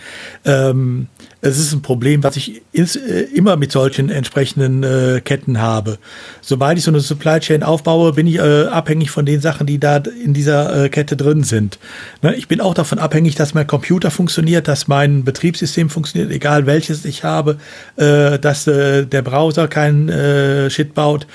Ähm, 0.44 1.09
es 1.44 1.59
ist 1.59 1.73
ein 1.73 1.82
Problem, 1.82 2.23
was 2.23 2.36
ich 2.36 2.62
ins, 2.70 2.94
äh, 2.94 3.23
immer 3.35 3.56
mit 3.56 3.73
solchen 3.73 4.10
entsprechenden 4.10 4.85
äh, 4.85 5.20
Ketten 5.20 5.60
habe. 5.60 5.98
Sobald 6.40 6.78
ich 6.78 6.85
so 6.85 6.93
eine 6.93 7.01
Supply 7.01 7.40
Chain 7.40 7.64
aufbaue, 7.64 8.12
bin 8.12 8.28
ich 8.28 8.36
äh, 8.36 8.66
abhängig 8.66 9.10
von 9.10 9.27
den 9.27 9.40
Sachen, 9.40 9.66
die 9.66 9.81
da 9.81 9.97
in 9.97 10.35
dieser 10.35 10.85
äh, 10.85 10.89
Kette 10.89 11.16
drin 11.16 11.43
sind. 11.43 11.81
Ne? 12.23 12.36
Ich 12.36 12.47
bin 12.47 12.60
auch 12.60 12.74
davon 12.74 13.01
abhängig, 13.01 13.35
dass 13.35 13.55
mein 13.55 13.66
Computer 13.66 14.12
funktioniert, 14.12 14.69
dass 14.69 14.86
mein 14.86 15.24
Betriebssystem 15.24 15.90
funktioniert, 15.90 16.31
egal 16.31 16.66
welches 16.66 17.05
ich 17.05 17.24
habe, 17.24 17.59
äh, 17.97 18.39
dass 18.39 18.69
äh, 18.69 19.05
der 19.05 19.23
Browser 19.23 19.66
keinen 19.66 20.70
Shit 20.70 20.94
baut. 20.94 21.27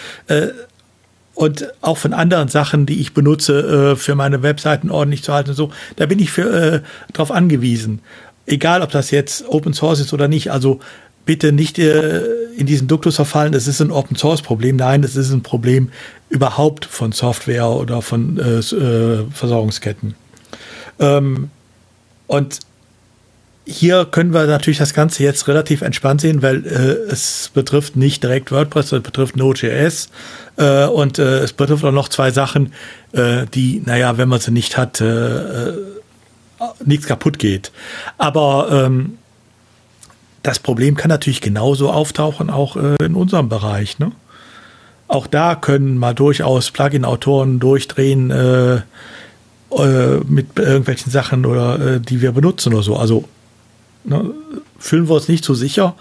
Und 1.38 1.72
auch 1.82 2.00
von 2.00 2.14
anderen 2.14 2.48
Sachen, 2.48 2.88
die 2.88 3.00
ich 3.00 3.14
benutze, 3.14 3.92
äh, 3.92 3.96
für 3.96 4.16
meine 4.16 4.42
Webseiten 4.42 4.90
ordentlich 4.90 5.22
zu 5.22 5.34
halten 5.34 5.52
und 5.52 5.56
so, 5.56 5.72
da 5.96 6.08
bin 6.08 6.18
ich 6.18 6.32
für, 6.32 6.50
äh, 6.50 6.82
drauf 7.14 7.30
angewiesen 7.30 8.00
egal 8.48 8.82
ob 8.82 8.92
das 8.92 9.12
jetzt 9.12 9.48
Open 9.48 9.74
Source 9.74 10.00
ist 10.00 10.14
oder 10.14 10.28
nicht, 10.28 10.52
also 10.52 10.80
bitte 11.26 11.52
nicht 11.52 11.78
äh, 11.78 12.22
in 12.58 12.66
diesen 12.66 12.88
Duktus 12.88 13.18
verfallen, 13.18 13.54
es 13.54 13.68
ist 13.68 13.82
ein 13.82 13.92
Open 13.92 14.16
Source 14.16 14.42
Problem. 14.42 14.78
Nein, 14.78 15.04
es 15.04 15.16
ist 15.16 15.32
ein 15.32 15.44
Problem 15.44 15.92
überhaupt 16.30 16.86
von 16.86 17.12
Software 17.12 17.68
oder 17.70 18.02
von 18.02 18.40
äh, 18.40 18.60
äh, 18.60 19.26
Versorgungsketten. 19.32 20.16
Ähm, 21.00 21.52
und 22.26 22.60
hier 23.66 24.06
können 24.06 24.34
wir 24.34 24.48
natürlich 24.48 24.78
das 24.78 24.94
Ganze 24.94 25.24
jetzt 25.24 25.50
relativ 25.50 25.82
entspannt 25.82 26.22
sehen, 26.22 26.42
weil 26.42 26.66
äh, 26.66 27.12
es 27.12 27.52
betrifft 27.54 27.98
nicht 27.98 28.24
direkt 28.24 28.50
WordPress, 28.52 28.94
es 28.94 29.04
betrifft 29.04 29.36
Node.js 29.36 30.10
äh, 30.56 30.86
und 30.86 31.20
äh, 31.20 31.40
es 31.40 31.52
betrifft 31.52 31.84
auch 31.84 31.92
noch 31.92 32.08
zwei 32.08 32.32
Sachen, 32.32 32.72
äh, 33.12 33.46
die, 33.54 33.82
naja, 33.86 34.18
wenn 34.18 34.30
man 34.30 34.40
sie 34.40 34.52
nicht 34.52 34.78
hat, 34.78 35.02
nichts 36.84 37.08
kaputt 37.08 37.40
geht. 37.40 37.72
Aber 38.18 38.70
ähm, 38.72 39.18
das 40.44 40.60
Problem 40.60 40.96
kann 40.96 41.10
natürlich 41.10 41.42
genauso 41.42 41.92
auftauchen, 41.92 42.50
auch 42.50 42.78
äh, 42.78 42.96
in 43.04 43.16
unserem 43.16 43.50
Bereich. 43.50 44.00
Ne? 44.00 44.12
Auch 45.08 45.28
da 45.28 45.56
können 45.56 45.98
mal 45.98 46.14
durchaus 46.14 46.72
Plugin-Autoren 46.72 47.60
durchdrehen 47.60 48.32
äh, 48.32 48.76
äh, 48.76 50.20
mit 50.26 50.58
irgendwelchen 50.58 51.12
Sachen 51.12 51.46
oder 51.46 51.96
äh, 51.96 52.00
die 52.00 52.22
wir 52.22 52.32
benutzen 52.32 52.74
oder 52.74 52.84
so. 52.84 52.98
Also 52.98 53.26
ne, 54.04 54.32
fühlen 54.80 55.10
wir 55.10 55.16
uns 55.16 55.28
nicht 55.28 55.44
so 55.44 55.54
sicher, 55.54 55.96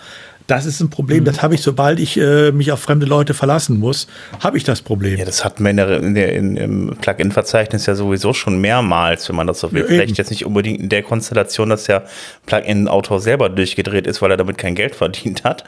Das 0.47 0.65
ist 0.65 0.81
ein 0.81 0.91
Problem, 0.91 1.21
mhm. 1.21 1.25
das 1.25 1.43
habe 1.43 1.55
ich, 1.55 1.63
sobald 1.63 1.99
ich 1.99 2.17
äh, 2.19 2.53
mich 2.53 2.71
auf 2.71 2.81
fremde 2.81 3.07
Leute 3.07 3.35
verlassen 3.35 3.79
muss, 3.79 4.07
habe 4.41 4.57
ich 4.57 4.65
das 4.65 4.81
Problem. 4.81 5.19
Ja, 5.19 5.25
das 5.25 5.45
hat 5.45 5.59
man 5.59 5.71
in 5.71 5.77
der, 5.77 6.01
in 6.01 6.15
der, 6.15 6.33
in, 6.35 6.57
im 6.57 6.97
Plugin-Verzeichnis 7.01 7.87
ja 7.87 7.95
sowieso 7.95 8.33
schon 8.33 8.61
mehrmals, 8.61 9.29
wenn 9.29 9.37
man 9.37 9.49
das 9.49 9.61
so 9.61 9.73
will. 9.73 9.83
Ja, 9.83 9.87
Vielleicht 9.89 10.11
eben. 10.11 10.17
jetzt 10.17 10.31
nicht 10.31 10.47
unbedingt 10.47 10.81
in 10.81 10.89
der 10.89 11.03
Konstellation, 11.03 11.69
dass 11.69 11.85
der 11.85 12.05
Plugin-Autor 12.47 13.21
selber 13.21 13.49
durchgedreht 13.49 14.07
ist, 14.07 14.23
weil 14.23 14.31
er 14.31 14.37
damit 14.37 14.59
kein 14.59 14.75
Geld 14.75 14.95
verdient 14.95 15.43
hat, 15.43 15.65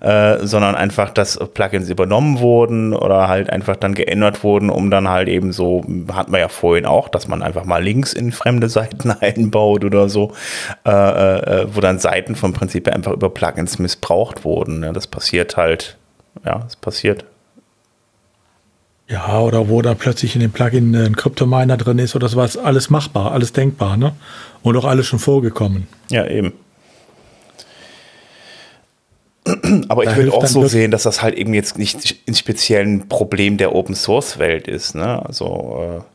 äh, 0.00 0.38
sondern 0.46 0.76
einfach, 0.76 1.10
dass 1.10 1.38
Plugins 1.52 1.90
übernommen 1.90 2.38
wurden 2.38 2.94
oder 2.94 3.28
halt 3.28 3.50
einfach 3.50 3.76
dann 3.76 3.94
geändert 3.94 4.42
wurden, 4.42 4.70
um 4.70 4.90
dann 4.90 5.08
halt 5.08 5.28
eben 5.28 5.52
so, 5.52 5.84
hatten 6.12 6.32
wir 6.32 6.38
ja 6.38 6.48
vorhin 6.48 6.86
auch, 6.86 7.08
dass 7.08 7.28
man 7.28 7.42
einfach 7.42 7.64
mal 7.64 7.82
Links 7.82 8.14
in 8.14 8.32
fremde 8.32 8.70
Seiten 8.70 9.10
einbaut 9.20 9.84
oder 9.84 10.08
so, 10.08 10.32
äh, 10.86 10.90
äh, 10.90 11.66
wo 11.74 11.80
dann 11.80 11.98
Seiten 11.98 12.34
vom 12.34 12.54
Prinzip 12.54 12.88
einfach 12.88 13.12
über 13.12 13.28
Plugins 13.28 13.78
missbraucht 13.78 14.21
missbraucht 14.22 14.44
wurden. 14.44 14.80
Ne? 14.80 14.92
Das 14.92 15.06
passiert 15.06 15.56
halt, 15.56 15.96
ja, 16.44 16.58
das 16.60 16.76
passiert. 16.76 17.24
Ja, 19.08 19.40
oder 19.40 19.68
wo 19.68 19.82
da 19.82 19.94
plötzlich 19.94 20.34
in 20.36 20.40
dem 20.40 20.52
Plugin 20.52 20.94
ein 20.94 21.16
Kryptominer 21.16 21.76
drin 21.76 21.98
ist 21.98 22.16
oder 22.16 22.28
sowas, 22.28 22.56
alles 22.56 22.88
machbar, 22.88 23.32
alles 23.32 23.52
denkbar, 23.52 23.96
ne? 23.96 24.14
Und 24.62 24.76
auch 24.76 24.84
alles 24.84 25.06
schon 25.06 25.18
vorgekommen. 25.18 25.86
Ja, 26.08 26.26
eben. 26.26 26.52
Aber 29.88 30.04
ich 30.04 30.16
würde 30.16 30.32
auch 30.32 30.46
so 30.46 30.66
sehen, 30.66 30.92
dass 30.92 31.02
das 31.02 31.20
halt 31.20 31.34
eben 31.34 31.52
jetzt 31.52 31.76
nicht 31.76 32.16
ein 32.28 32.34
speziellen 32.34 33.08
Problem 33.08 33.56
der 33.56 33.74
Open 33.74 33.96
Source 33.96 34.38
Welt 34.38 34.68
ist. 34.68 34.94
Ne? 34.94 35.26
Also 35.26 35.98
äh, 35.98 36.11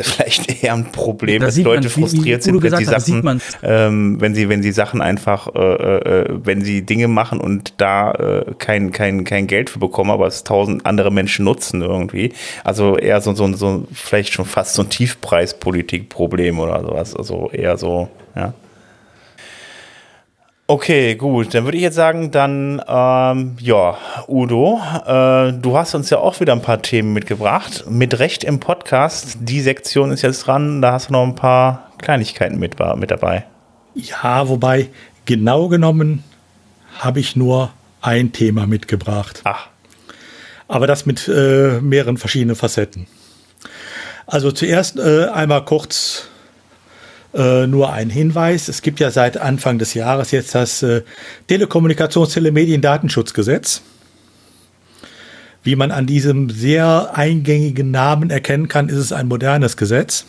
vielleicht 0.00 0.62
eher 0.62 0.74
ein 0.74 0.92
Problem, 0.92 1.40
da 1.40 1.46
dass 1.46 1.58
Leute 1.58 1.82
man, 1.82 1.90
frustriert 1.90 2.46
wie, 2.46 2.52
wie 2.52 2.58
sind, 2.58 2.62
wenn 2.62 2.76
sie 2.76 2.84
Sachen, 2.84 3.40
ähm, 3.62 4.20
wenn 4.20 4.34
sie, 4.34 4.48
wenn 4.48 4.62
sie 4.62 4.72
Sachen 4.72 5.00
einfach, 5.00 5.54
äh, 5.54 5.58
äh, 5.60 6.24
wenn 6.44 6.62
sie 6.62 6.82
Dinge 6.82 7.08
machen 7.08 7.40
und 7.40 7.74
da 7.78 8.12
äh, 8.12 8.44
kein, 8.58 8.92
kein, 8.92 9.24
kein 9.24 9.46
Geld 9.46 9.70
für 9.70 9.78
bekommen, 9.78 10.10
aber 10.10 10.26
es 10.26 10.44
tausend 10.44 10.86
andere 10.86 11.10
Menschen 11.10 11.44
nutzen 11.44 11.82
irgendwie. 11.82 12.32
Also 12.64 12.96
eher 12.96 13.20
so, 13.20 13.34
so, 13.34 13.52
so 13.54 13.86
vielleicht 13.92 14.32
schon 14.32 14.44
fast 14.44 14.74
so 14.74 14.82
ein 14.82 14.88
Tiefpreispolitikproblem 14.88 16.58
oder 16.58 16.80
sowas. 16.82 17.14
Also 17.16 17.50
eher 17.52 17.76
so, 17.76 18.08
ja. 18.34 18.54
Okay, 20.72 21.16
gut. 21.16 21.52
Dann 21.52 21.64
würde 21.64 21.76
ich 21.76 21.82
jetzt 21.82 21.96
sagen, 21.96 22.30
dann, 22.30 22.80
ähm, 22.88 23.56
ja, 23.60 23.98
Udo, 24.26 24.80
äh, 25.04 25.52
du 25.52 25.76
hast 25.76 25.94
uns 25.94 26.08
ja 26.08 26.16
auch 26.16 26.40
wieder 26.40 26.54
ein 26.54 26.62
paar 26.62 26.80
Themen 26.80 27.12
mitgebracht. 27.12 27.84
Mit 27.90 28.18
Recht 28.18 28.42
im 28.42 28.58
Podcast. 28.58 29.36
Die 29.40 29.60
Sektion 29.60 30.10
ist 30.10 30.22
jetzt 30.22 30.46
dran. 30.46 30.80
Da 30.80 30.92
hast 30.92 31.10
du 31.10 31.12
noch 31.12 31.24
ein 31.24 31.34
paar 31.34 31.90
Kleinigkeiten 31.98 32.58
mit, 32.58 32.76
mit 32.96 33.10
dabei. 33.10 33.44
Ja, 33.94 34.48
wobei, 34.48 34.88
genau 35.26 35.68
genommen 35.68 36.24
habe 37.00 37.20
ich 37.20 37.36
nur 37.36 37.70
ein 38.00 38.32
Thema 38.32 38.66
mitgebracht. 38.66 39.42
Ach. 39.44 39.66
Aber 40.68 40.86
das 40.86 41.04
mit 41.04 41.28
äh, 41.28 41.82
mehreren 41.82 42.16
verschiedenen 42.16 42.56
Facetten. 42.56 43.08
Also 44.26 44.50
zuerst 44.50 44.98
äh, 44.98 45.26
einmal 45.26 45.66
kurz 45.66 46.30
äh, 47.34 47.66
nur 47.66 47.92
ein 47.92 48.10
Hinweis. 48.10 48.68
Es 48.68 48.82
gibt 48.82 49.00
ja 49.00 49.10
seit 49.10 49.38
Anfang 49.38 49.78
des 49.78 49.94
Jahres 49.94 50.30
jetzt 50.30 50.54
das 50.54 50.82
äh, 50.82 51.02
Telekommunikations-, 51.48 52.34
Telemedien-Datenschutzgesetz. 52.34 53.82
Wie 55.64 55.76
man 55.76 55.92
an 55.92 56.06
diesem 56.06 56.50
sehr 56.50 57.12
eingängigen 57.14 57.90
Namen 57.90 58.30
erkennen 58.30 58.68
kann, 58.68 58.88
ist 58.88 58.96
es 58.96 59.12
ein 59.12 59.28
modernes 59.28 59.76
Gesetz. 59.76 60.26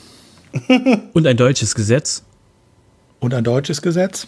Und 1.14 1.26
ein 1.26 1.38
deutsches 1.38 1.74
Gesetz. 1.76 2.24
Und 3.20 3.34
ein 3.34 3.44
deutsches 3.44 3.82
Gesetz. 3.82 4.28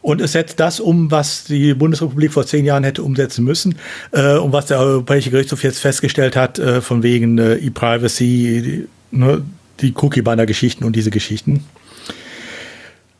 Und 0.00 0.20
es 0.20 0.32
setzt 0.32 0.58
das 0.58 0.80
um, 0.80 1.12
was 1.12 1.44
die 1.44 1.74
Bundesrepublik 1.74 2.32
vor 2.32 2.44
zehn 2.44 2.64
Jahren 2.64 2.82
hätte 2.82 3.04
umsetzen 3.04 3.44
müssen 3.44 3.76
äh, 4.10 4.36
und 4.36 4.52
was 4.52 4.66
der 4.66 4.80
Europäische 4.80 5.30
Gerichtshof 5.30 5.62
jetzt 5.62 5.78
festgestellt 5.78 6.34
hat, 6.34 6.58
äh, 6.58 6.80
von 6.80 7.04
wegen 7.04 7.38
äh, 7.38 7.54
E-Privacy, 7.54 8.88
ne, 9.12 9.44
die 9.82 9.94
Cookie-Banner-Geschichten 9.94 10.84
und 10.84 10.96
diese 10.96 11.10
Geschichten. 11.10 11.64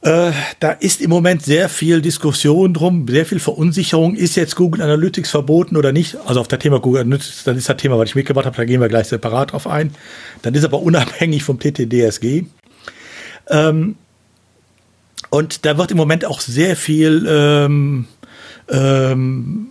Äh, 0.03 0.33
da 0.59 0.73
ist 0.73 1.01
im 1.01 1.11
Moment 1.11 1.43
sehr 1.43 1.69
viel 1.69 2.03
Diskussion 2.03 2.75
drum, 2.75 3.07
sehr 3.09 3.25
viel 3.25 3.39
Verunsicherung. 3.39 4.17
Ist 4.17 4.35
jetzt 4.35 4.57
Google 4.57 4.83
Analytics 4.83 5.31
verboten 5.31 5.77
oder 5.77 5.93
nicht? 5.93 6.17
Also 6.27 6.41
auf 6.41 6.49
das 6.49 6.59
Thema 6.59 6.81
Google 6.81 7.03
Analytics, 7.03 7.45
das 7.45 7.57
ist 7.57 7.69
das 7.69 7.77
Thema, 7.77 7.99
was 7.99 8.09
ich 8.09 8.17
mitgebracht 8.17 8.47
habe, 8.47 8.57
da 8.57 8.65
gehen 8.65 8.81
wir 8.81 8.89
gleich 8.89 9.07
separat 9.07 9.53
drauf 9.53 9.69
ein. 9.69 9.95
Dann 10.43 10.55
ist 10.55 10.65
aber 10.65 10.83
unabhängig 10.83 11.45
vom 11.45 11.61
TTDSG. 11.61 12.45
Ähm, 13.49 13.95
und 15.31 15.65
da 15.65 15.79
wird 15.79 15.93
im 15.93 15.97
Moment 15.97 16.25
auch 16.25 16.41
sehr 16.41 16.75
viel 16.75 17.25
ähm, 17.29 18.07
ähm, 18.69 19.69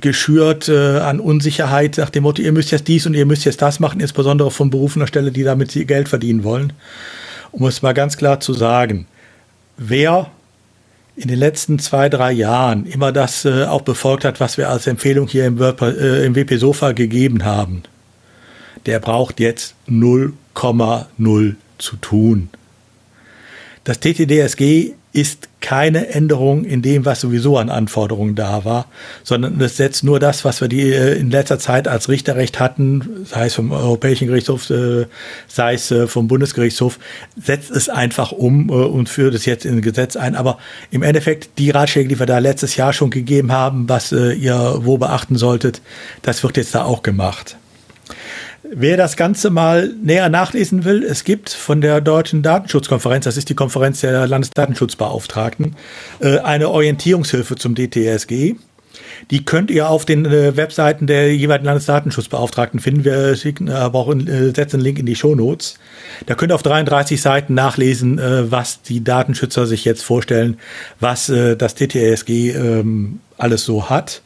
geschürt 0.00 0.68
äh, 0.68 0.98
an 0.98 1.20
Unsicherheit 1.20 1.98
nach 1.98 2.10
dem 2.10 2.22
Motto, 2.22 2.42
ihr 2.42 2.52
müsst 2.52 2.70
jetzt 2.70 2.88
dies 2.88 3.06
und 3.06 3.14
ihr 3.14 3.26
müsst 3.26 3.44
jetzt 3.44 3.62
das 3.62 3.80
machen, 3.80 4.00
insbesondere 4.00 4.50
von 4.50 4.70
berufener 4.70 5.06
Stelle, 5.06 5.32
die 5.32 5.42
damit 5.42 5.72
Geld 5.86 6.08
verdienen 6.08 6.44
wollen. 6.44 6.72
Um 7.50 7.66
es 7.66 7.82
mal 7.82 7.94
ganz 7.94 8.16
klar 8.16 8.40
zu 8.40 8.52
sagen, 8.52 9.06
wer 9.76 10.30
in 11.16 11.28
den 11.28 11.38
letzten 11.38 11.78
zwei, 11.80 12.08
drei 12.08 12.30
Jahren 12.30 12.86
immer 12.86 13.10
das 13.10 13.44
äh, 13.44 13.64
auch 13.64 13.82
befolgt 13.82 14.24
hat, 14.24 14.38
was 14.38 14.56
wir 14.56 14.68
als 14.68 14.86
Empfehlung 14.86 15.26
hier 15.26 15.46
im, 15.46 15.60
äh, 15.60 16.24
im 16.24 16.36
WP 16.36 16.58
Sofa 16.58 16.92
gegeben 16.92 17.44
haben, 17.44 17.82
der 18.86 19.00
braucht 19.00 19.40
jetzt 19.40 19.74
0,0 19.88 21.54
zu 21.78 21.96
tun. 21.96 22.50
Das 23.82 23.98
TTDSG 23.98 24.92
ist 25.12 25.47
keine 25.60 26.08
Änderung 26.08 26.64
in 26.64 26.82
dem, 26.82 27.04
was 27.04 27.20
sowieso 27.20 27.58
an 27.58 27.68
Anforderungen 27.68 28.34
da 28.34 28.64
war, 28.64 28.86
sondern 29.24 29.60
es 29.60 29.76
setzt 29.76 30.04
nur 30.04 30.20
das, 30.20 30.44
was 30.44 30.60
wir 30.60 30.68
die 30.68 30.92
äh, 30.92 31.18
in 31.18 31.30
letzter 31.30 31.58
Zeit 31.58 31.88
als 31.88 32.08
Richterrecht 32.08 32.60
hatten, 32.60 33.24
sei 33.24 33.46
es 33.46 33.54
vom 33.54 33.72
Europäischen 33.72 34.28
Gerichtshof, 34.28 34.70
äh, 34.70 35.06
sei 35.48 35.74
es 35.74 35.90
äh, 35.90 36.06
vom 36.06 36.28
Bundesgerichtshof, 36.28 36.98
setzt 37.40 37.70
es 37.70 37.88
einfach 37.88 38.32
um 38.32 38.70
und 38.70 39.08
führt 39.08 39.34
es 39.34 39.46
jetzt 39.46 39.64
in 39.64 39.82
Gesetz 39.82 40.16
ein. 40.16 40.36
Aber 40.36 40.58
im 40.90 41.02
Endeffekt 41.02 41.58
die 41.58 41.70
Ratschläge, 41.70 42.08
die 42.08 42.18
wir 42.18 42.26
da 42.26 42.38
letztes 42.38 42.76
Jahr 42.76 42.92
schon 42.92 43.10
gegeben 43.10 43.52
haben, 43.52 43.88
was 43.88 44.12
ihr 44.12 44.80
wo 44.82 44.98
beachten 44.98 45.36
solltet, 45.36 45.80
das 46.22 46.42
wird 46.42 46.56
jetzt 46.56 46.74
da 46.74 46.84
auch 46.84 47.02
gemacht. 47.02 47.56
Wer 48.70 48.98
das 48.98 49.16
Ganze 49.16 49.48
mal 49.48 49.94
näher 50.02 50.28
nachlesen 50.28 50.84
will, 50.84 51.02
es 51.02 51.24
gibt 51.24 51.48
von 51.50 51.80
der 51.80 52.02
Deutschen 52.02 52.42
Datenschutzkonferenz, 52.42 53.24
das 53.24 53.38
ist 53.38 53.48
die 53.48 53.54
Konferenz 53.54 54.02
der 54.02 54.26
Landesdatenschutzbeauftragten, 54.26 55.74
äh, 56.20 56.38
eine 56.40 56.68
Orientierungshilfe 56.68 57.56
zum 57.56 57.74
DTSG. 57.74 58.56
Die 59.30 59.44
könnt 59.44 59.70
ihr 59.70 59.88
auf 59.88 60.04
den 60.04 60.26
äh, 60.26 60.56
Webseiten 60.56 61.06
der 61.06 61.34
jeweiligen 61.34 61.64
Landesdatenschutzbeauftragten 61.64 62.78
finden. 62.78 63.04
Wir 63.04 63.36
schicken 63.36 63.70
aber 63.70 64.00
auch 64.00 64.14
äh, 64.14 64.52
setzen 64.54 64.76
einen 64.76 64.84
Link 64.84 64.98
in 64.98 65.06
die 65.06 65.16
Shownotes. 65.16 65.78
Da 66.26 66.34
könnt 66.34 66.52
ihr 66.52 66.54
auf 66.54 66.62
33 66.62 67.22
Seiten 67.22 67.54
nachlesen, 67.54 68.20
was 68.50 68.82
die 68.82 69.02
Datenschützer 69.02 69.66
sich 69.66 69.84
jetzt 69.84 70.02
vorstellen, 70.02 70.58
was 71.00 71.26
das 71.26 71.74
DTSG 71.74 72.50
ähm, 72.50 73.20
alles 73.38 73.64
so 73.64 73.88
hat. 73.88 74.20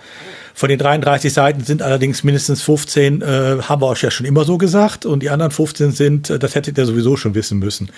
Von 0.54 0.68
den 0.68 0.78
33 0.78 1.32
Seiten 1.32 1.64
sind 1.64 1.82
allerdings 1.82 2.24
mindestens 2.24 2.62
15, 2.62 3.22
äh, 3.22 3.58
haben 3.62 3.80
wir 3.80 3.86
euch 3.88 4.02
ja 4.02 4.10
schon 4.10 4.26
immer 4.26 4.44
so 4.44 4.58
gesagt, 4.58 5.06
und 5.06 5.20
die 5.20 5.30
anderen 5.30 5.50
15 5.50 5.92
sind, 5.92 6.30
äh, 6.30 6.38
das 6.38 6.54
hättet 6.54 6.78
ihr 6.78 6.86
sowieso 6.86 7.16
schon 7.16 7.34
wissen 7.34 7.58
müssen. 7.58 7.90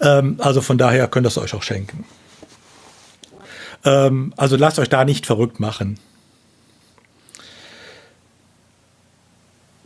Ähm, 0.00 0.36
also 0.38 0.60
von 0.60 0.78
daher 0.78 1.08
könnt 1.08 1.26
ihr 1.26 1.28
es 1.28 1.38
euch 1.38 1.54
auch 1.54 1.62
schenken. 1.62 2.04
Ähm, 3.84 4.32
also 4.36 4.56
lasst 4.56 4.78
euch 4.78 4.88
da 4.88 5.04
nicht 5.04 5.26
verrückt 5.26 5.58
machen. 5.58 5.98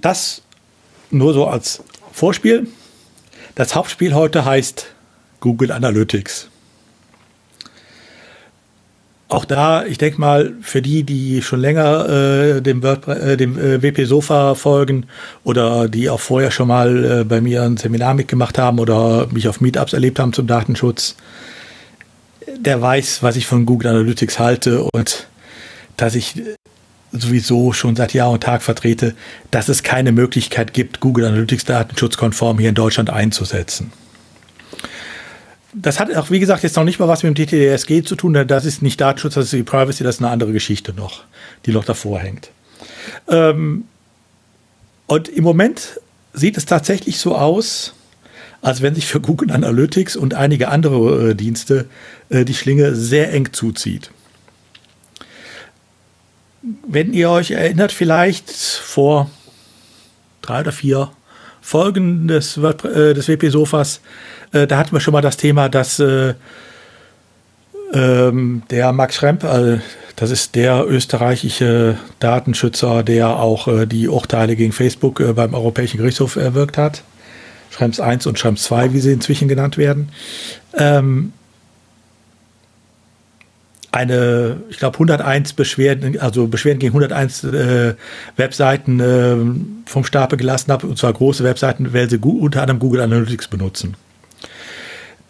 Das 0.01 0.43
nur 1.11 1.33
so 1.33 1.47
als 1.47 1.83
Vorspiel. 2.13 2.67
Das 3.55 3.75
Hauptspiel 3.75 4.15
heute 4.15 4.45
heißt 4.45 4.87
Google 5.41 5.73
Analytics 5.73 6.49
auch 9.29 9.45
da, 9.45 9.85
ich 9.85 9.99
denke 9.99 10.21
mal, 10.21 10.55
für 10.61 10.81
die, 10.81 11.03
die 11.03 11.43
schon 11.43 11.61
länger 11.61 12.09
äh, 12.09 12.63
dem, 12.63 12.83
Word, 12.83 13.09
äh, 13.09 13.37
dem 13.37 13.59
äh, 13.59 13.83
WP 13.83 14.05
Sofa 14.05 14.55
folgen 14.55 15.07
oder 15.43 15.89
die 15.89 16.09
auch 16.09 16.21
vorher 16.21 16.53
schon 16.53 16.69
mal 16.69 17.05
äh, 17.05 17.25
bei 17.25 17.41
mir 17.41 17.63
ein 17.63 17.77
Seminar 17.77 18.15
mitgemacht 18.15 18.57
haben 18.57 18.79
oder 18.79 19.27
mich 19.33 19.49
auf 19.49 19.61
Meetups 19.61 19.95
erlebt 19.95 20.21
haben 20.21 20.33
zum 20.33 20.47
Datenschutz, 20.47 21.17
der 22.57 22.81
weiß, 22.81 23.23
was 23.25 23.35
ich 23.35 23.47
von 23.47 23.67
Google 23.67 23.91
Analytics 23.91 24.39
halte 24.39 24.83
und 24.83 25.27
dass 25.97 26.15
ich 26.15 26.41
sowieso 27.11 27.73
schon 27.73 27.97
seit 27.97 28.15
Jahr 28.15 28.31
und 28.31 28.45
Tag 28.45 28.63
vertrete, 28.63 29.15
dass 29.51 29.69
es 29.69 29.83
keine 29.83 30.13
Möglichkeit 30.13 30.73
gibt, 30.73 31.01
Google 31.01 31.25
Analytics 31.25 31.65
datenschutzkonform 31.65 32.61
hier 32.61 32.69
in 32.69 32.75
Deutschland 32.77 33.11
einzusetzen 33.11 33.91
das 35.79 36.01
hat 36.01 36.15
auch, 36.17 36.31
wie 36.31 36.41
gesagt, 36.41 36.63
jetzt 36.63 36.77
noch 36.77 36.85
nicht 36.85 36.99
mal 36.99 37.09
was 37.09 37.23
mit 37.23 37.37
dem 37.37 37.47
TTDSG 37.47 38.03
zu 38.03 38.17
tun. 38.17 38.33
Das 38.47 38.65
ist 38.65 38.83
nicht 38.83 39.01
Datenschutz, 39.01 39.35
das 39.35 39.45
ist 39.47 39.53
die 39.53 39.63
Privacy, 39.63 40.05
das 40.05 40.17
ist 40.17 40.23
eine 40.23 40.31
andere 40.31 40.53
Geschichte 40.53 40.95
noch, 40.95 41.25
die 41.67 41.73
noch 41.73 41.85
davor 41.85 42.19
hängt. 42.19 42.51
Ähm, 43.29 43.85
und 45.07 45.29
im 45.29 45.45
Moment 45.45 46.01
sieht 46.33 46.57
es 46.57 46.65
tatsächlich 46.67 47.19
so 47.19 47.37
aus, 47.37 47.95
als 48.63 48.83
wenn 48.83 48.95
sich 48.95 49.07
für 49.07 49.21
Google 49.21 49.53
Analytics 49.53 50.17
und 50.17 50.35
einige 50.35 50.69
andere 50.69 51.31
äh, 51.31 51.35
Dienste 51.35 51.87
äh, 52.31 52.45
die 52.45 52.55
Schlinge 52.55 52.95
sehr 52.95 53.33
eng 53.33 53.53
zuzieht. 53.53 54.11
wenn 56.87 57.13
ihr 57.13 57.31
euch 57.31 57.53
erinnert, 57.53 57.93
vielleicht 57.93 58.51
vor 58.51 59.31
drei 60.43 60.61
oder 60.61 60.73
vier 60.73 61.11
Folgen 61.61 62.29
des, 62.29 62.57
äh, 62.57 63.15
des 63.15 63.29
WP-Sofas, 63.29 64.01
äh, 64.53 64.67
da 64.67 64.79
hatten 64.79 64.93
wir 64.93 65.01
schon 65.01 65.13
mal 65.13 65.23
das 65.23 65.37
Thema, 65.37 65.69
dass 65.69 65.99
äh, 65.99 66.35
ähm, 67.93 68.63
der 68.71 68.93
Max 68.93 69.17
Schremp, 69.17 69.45
äh, 69.45 69.79
das 70.17 70.31
ist 70.31 70.55
der 70.55 70.87
österreichische 70.87 71.99
Datenschützer, 72.21 73.03
der 73.03 73.37
auch 73.37 73.69
äh, 73.69 73.87
die 73.87 74.09
Urteile 74.09 74.57
gegen 74.57 74.73
Facebook 74.73 75.21
äh, 75.21 75.33
beim 75.33 75.55
Europäischen 75.55 75.99
Gerichtshof 75.99 76.37
erwirkt 76.37 76.79
hat. 76.79 77.03
Schrems 77.71 78.01
1 78.01 78.27
und 78.27 78.39
Schrems 78.39 78.63
2, 78.65 78.93
wie 78.93 79.01
sie 79.01 79.13
inzwischen 79.13 79.49
genannt 79.49 79.77
werden. 79.77 80.11
Ähm, 80.75 81.33
eine, 83.93 84.59
ich 84.69 84.79
glaube, 84.79 84.97
101 84.97 85.55
Beschwerden, 85.55 86.19
also 86.21 86.49
Beschwerden 86.49 86.79
gegen 86.79 86.93
101 86.93 87.45
äh, 87.45 87.95
Webseiten 88.37 89.01
äh, 89.01 89.37
vom 89.89 90.05
Stapel 90.05 90.39
gelassen 90.39 90.71
habe, 90.71 90.87
und 90.87 90.99
zwar 90.99 91.13
große 91.13 91.45
Webseiten, 91.45 91.93
weil 91.93 92.09
sie 92.09 92.19
unter 92.19 92.63
anderem 92.63 92.79
Google 92.79 93.01
Analytics 93.01 93.49
benutzen. 93.49 93.97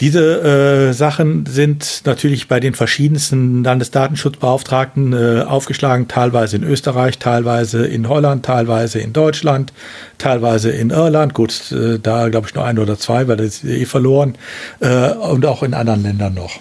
Diese 0.00 0.90
äh, 0.90 0.92
Sachen 0.92 1.46
sind 1.46 2.02
natürlich 2.04 2.48
bei 2.48 2.60
den 2.60 2.74
verschiedensten 2.74 3.64
Landesdatenschutzbeauftragten 3.64 5.12
äh, 5.14 5.42
aufgeschlagen, 5.42 6.06
teilweise 6.06 6.56
in 6.56 6.64
Österreich, 6.64 7.18
teilweise 7.18 7.86
in 7.86 8.06
Holland, 8.06 8.44
teilweise 8.44 8.98
in 8.98 9.14
Deutschland, 9.14 9.72
teilweise 10.18 10.70
in 10.70 10.90
Irland. 10.90 11.32
Gut, 11.32 11.72
äh, 11.72 11.98
da 11.98 12.28
glaube 12.28 12.46
ich 12.46 12.54
nur 12.54 12.66
ein 12.66 12.78
oder 12.78 12.98
zwei, 12.98 13.26
weil 13.26 13.38
das 13.38 13.46
ist 13.46 13.64
eh 13.64 13.86
verloren. 13.86 14.36
Äh, 14.80 15.12
und 15.12 15.46
auch 15.46 15.62
in 15.62 15.72
anderen 15.72 16.02
Ländern 16.02 16.34
noch. 16.34 16.60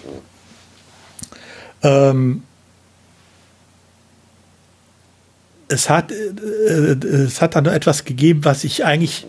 Ähm, 1.82 2.42
es 5.68 5.90
hat, 5.90 6.10
äh, 6.10 6.96
es 7.06 7.42
hat 7.42 7.54
dann 7.54 7.66
etwas 7.66 8.06
gegeben, 8.06 8.44
was 8.44 8.64
ich 8.64 8.84
eigentlich 8.84 9.26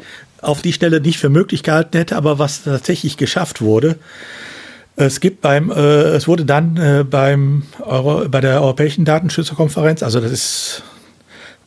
auf 0.48 0.62
die 0.62 0.74
Stelle 0.74 1.02
nicht 1.02 1.20
für 1.20 1.30
möglich 1.30 1.64
gehalten 1.64 1.98
hätte, 1.98 2.16
aber 2.16 2.40
was 2.40 2.64
tatsächlich 2.64 3.18
geschafft 3.18 3.62
wurde. 3.62 3.98
Es 4.96 5.20
gibt 5.20 5.42
beim, 5.42 5.70
äh, 5.70 5.76
es 6.16 6.28
wurde 6.28 6.46
dann 6.46 6.78
äh, 6.78 7.04
beim 7.04 7.64
Euro, 7.82 8.28
bei 8.30 8.42
der 8.42 8.62
Europäischen 8.62 9.06
Datenschützerkonferenz, 9.06 10.02
also 10.02 10.20
das 10.20 10.32
ist 10.32 10.84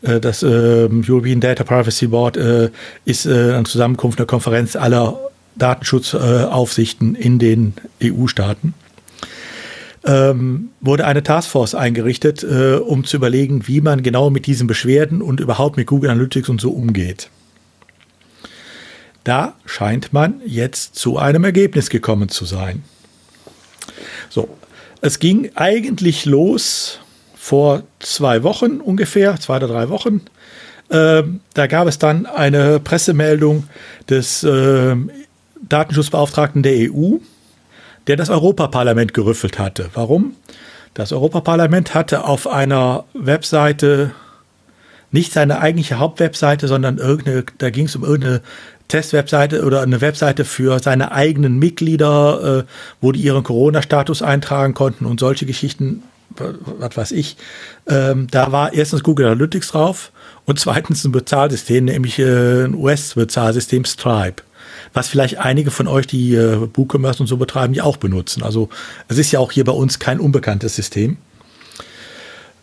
äh, 0.03 0.19
das 0.19 0.43
äh, 0.43 0.89
European 1.09 1.41
Data 1.41 1.63
Privacy 1.63 2.09
Board, 2.09 2.37
äh, 2.37 2.71
ist 3.05 3.27
äh, 3.27 3.53
eine 3.53 3.65
Zusammenkunft 3.65 4.19
der 4.19 4.27
Konferenz 4.27 4.75
aller 4.75 5.19
Datenschutzaufsichten 5.57 7.15
in 7.15 7.39
den 7.39 7.75
EU-Staaten 8.03 8.75
ähm, 10.05 10.71
wurde 10.81 11.07
eine 11.07 11.23
Taskforce 11.23 11.75
eingerichtet, 11.75 12.43
äh, 12.43 12.75
um 12.75 13.05
zu 13.05 13.17
überlegen, 13.17 13.67
wie 13.69 13.81
man 13.81 14.03
genau 14.03 14.31
mit 14.31 14.47
diesen 14.47 14.67
Beschwerden 14.67 15.23
und 15.23 15.41
überhaupt 15.41 15.77
mit 15.77 15.87
Google 15.87 16.11
Analytics 16.11 16.49
und 16.49 16.61
so 16.61 16.71
umgeht. 16.71 17.31
Da 19.31 19.55
scheint 19.65 20.13
man 20.13 20.41
jetzt 20.45 20.97
zu 20.97 21.17
einem 21.17 21.45
Ergebnis 21.45 21.89
gekommen 21.89 22.31
zu 22.31 22.45
sein. 22.45 22.83
So, 24.29 24.49
es 25.03 25.21
ging 25.21 25.53
eigentlich 25.55 26.25
los 26.25 26.99
vor 27.37 27.85
zwei 28.01 28.43
Wochen 28.43 28.81
ungefähr, 28.81 29.39
zwei 29.39 29.59
oder 29.59 29.69
drei 29.69 29.89
Wochen. 29.89 30.23
Ähm, 30.91 31.43
da 31.55 31.69
gab 31.69 31.87
es 31.87 32.01
dann 32.01 32.27
eine 32.27 32.81
Pressemeldung 32.81 33.69
des 34.09 34.43
äh, 34.43 34.97
Datenschutzbeauftragten 35.63 36.65
der 36.65 36.91
EU, 36.91 37.19
der 38.09 38.17
das 38.17 38.31
Europaparlament 38.31 39.15
gerüffelt 39.15 39.61
hatte. 39.61 39.91
Warum? 39.95 40.35
Das 40.93 41.13
Europaparlament 41.13 41.95
hatte 41.95 42.25
auf 42.25 42.49
einer 42.49 43.05
Webseite 43.15 44.11
nicht 45.13 45.33
seine 45.33 45.61
eigentliche 45.61 46.01
Hauptwebseite, 46.01 46.67
sondern 46.67 46.99
irgendeine, 46.99 47.45
da 47.59 47.71
ging 47.71 47.87
es 47.87 47.95
um 47.95 48.03
irgendeine 48.03 48.43
Testwebseite 48.91 49.65
oder 49.65 49.81
eine 49.81 50.01
Webseite 50.03 50.45
für 50.45 50.79
seine 50.81 51.13
eigenen 51.13 51.59
Mitglieder, 51.59 52.59
äh, 52.61 52.71
wo 53.01 53.13
die 53.13 53.21
ihren 53.21 53.43
Corona-Status 53.43 54.23
eintragen 54.23 54.75
konnten 54.75 55.07
und 55.07 55.19
solche 55.19 55.47
Geschichten, 55.47 56.03
was 56.37 56.97
weiß 56.97 57.13
ich. 57.13 57.37
Ähm, 57.89 58.27
da 58.31 58.53
war 58.53 58.75
erstens 58.75 59.03
Google 59.03 59.27
Analytics 59.27 59.69
drauf 59.69 60.13
und 60.45 60.61
zweitens 60.61 61.05
ein 61.05 61.13
Bezahlsystem, 61.13 61.87
nämlich 61.87 62.19
äh, 62.19 62.65
ein 62.65 62.75
US-Bezahlsystem 62.75 63.85
Stripe 63.85 64.43
was 64.93 65.09
vielleicht 65.09 65.39
einige 65.39 65.71
von 65.71 65.87
euch, 65.87 66.07
die 66.07 66.35
äh, 66.35 66.69
WooCommerce 66.75 67.21
und 67.21 67.27
so 67.27 67.37
betreiben, 67.37 67.75
ja 67.75 67.85
auch 67.85 67.97
benutzen. 67.97 68.43
Also 68.43 68.69
es 69.09 69.19
ist 69.19 69.31
ja 69.31 69.39
auch 69.39 69.53
hier 69.53 69.65
bei 69.65 69.73
uns 69.73 69.99
kein 69.99 70.21
unbekanntes 70.21 70.75
System. 70.75 71.17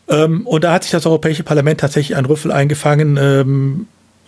Ähm, 0.10 0.46
und 0.46 0.64
da 0.64 0.74
hat 0.74 0.84
sich 0.84 0.92
das 0.92 1.06
Europäische 1.06 1.44
Parlament 1.44 1.80
tatsächlich 1.80 2.18
ein 2.18 2.26
Rüffel 2.26 2.52
eingefangen, 2.52 3.18
ähm, 3.18 3.88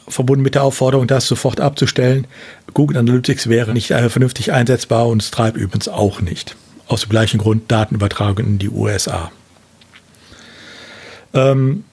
verbunden 0.10 0.44
mit 0.44 0.56
der 0.56 0.64
Aufforderung, 0.64 1.08
das 1.08 1.28
sofort 1.28 1.62
abzustellen. 1.62 2.28
Google 2.74 2.98
Analytics 2.98 3.48
wäre 3.48 3.74
nicht 3.74 3.92
äh, 3.92 4.10
vernünftig 4.10 4.52
einsetzbar 4.52 5.08
und 5.08 5.24
Stripe 5.24 5.58
übrigens 5.58 5.88
auch 5.88 6.22
nicht. 6.22 6.56
Aus 6.88 7.02
dem 7.02 7.10
gleichen 7.10 7.40
Grund 7.40 7.72
Datenübertragung 7.72 8.46
in 8.46 8.60
die 8.60 8.70
USA. 8.70 9.32
Ähm, 11.34 11.84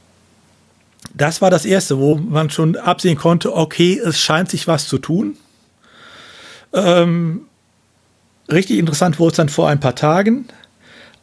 das 1.14 1.40
war 1.40 1.50
das 1.50 1.64
Erste, 1.64 1.98
wo 1.98 2.16
man 2.16 2.50
schon 2.50 2.76
absehen 2.76 3.16
konnte, 3.16 3.54
okay, 3.54 3.98
es 3.98 4.20
scheint 4.20 4.50
sich 4.50 4.66
was 4.66 4.86
zu 4.86 4.98
tun. 4.98 5.36
Ähm, 6.72 7.42
richtig 8.50 8.78
interessant 8.78 9.18
wurde 9.18 9.32
es 9.32 9.36
dann 9.36 9.48
vor 9.48 9.68
ein 9.68 9.80
paar 9.80 9.94
Tagen, 9.94 10.46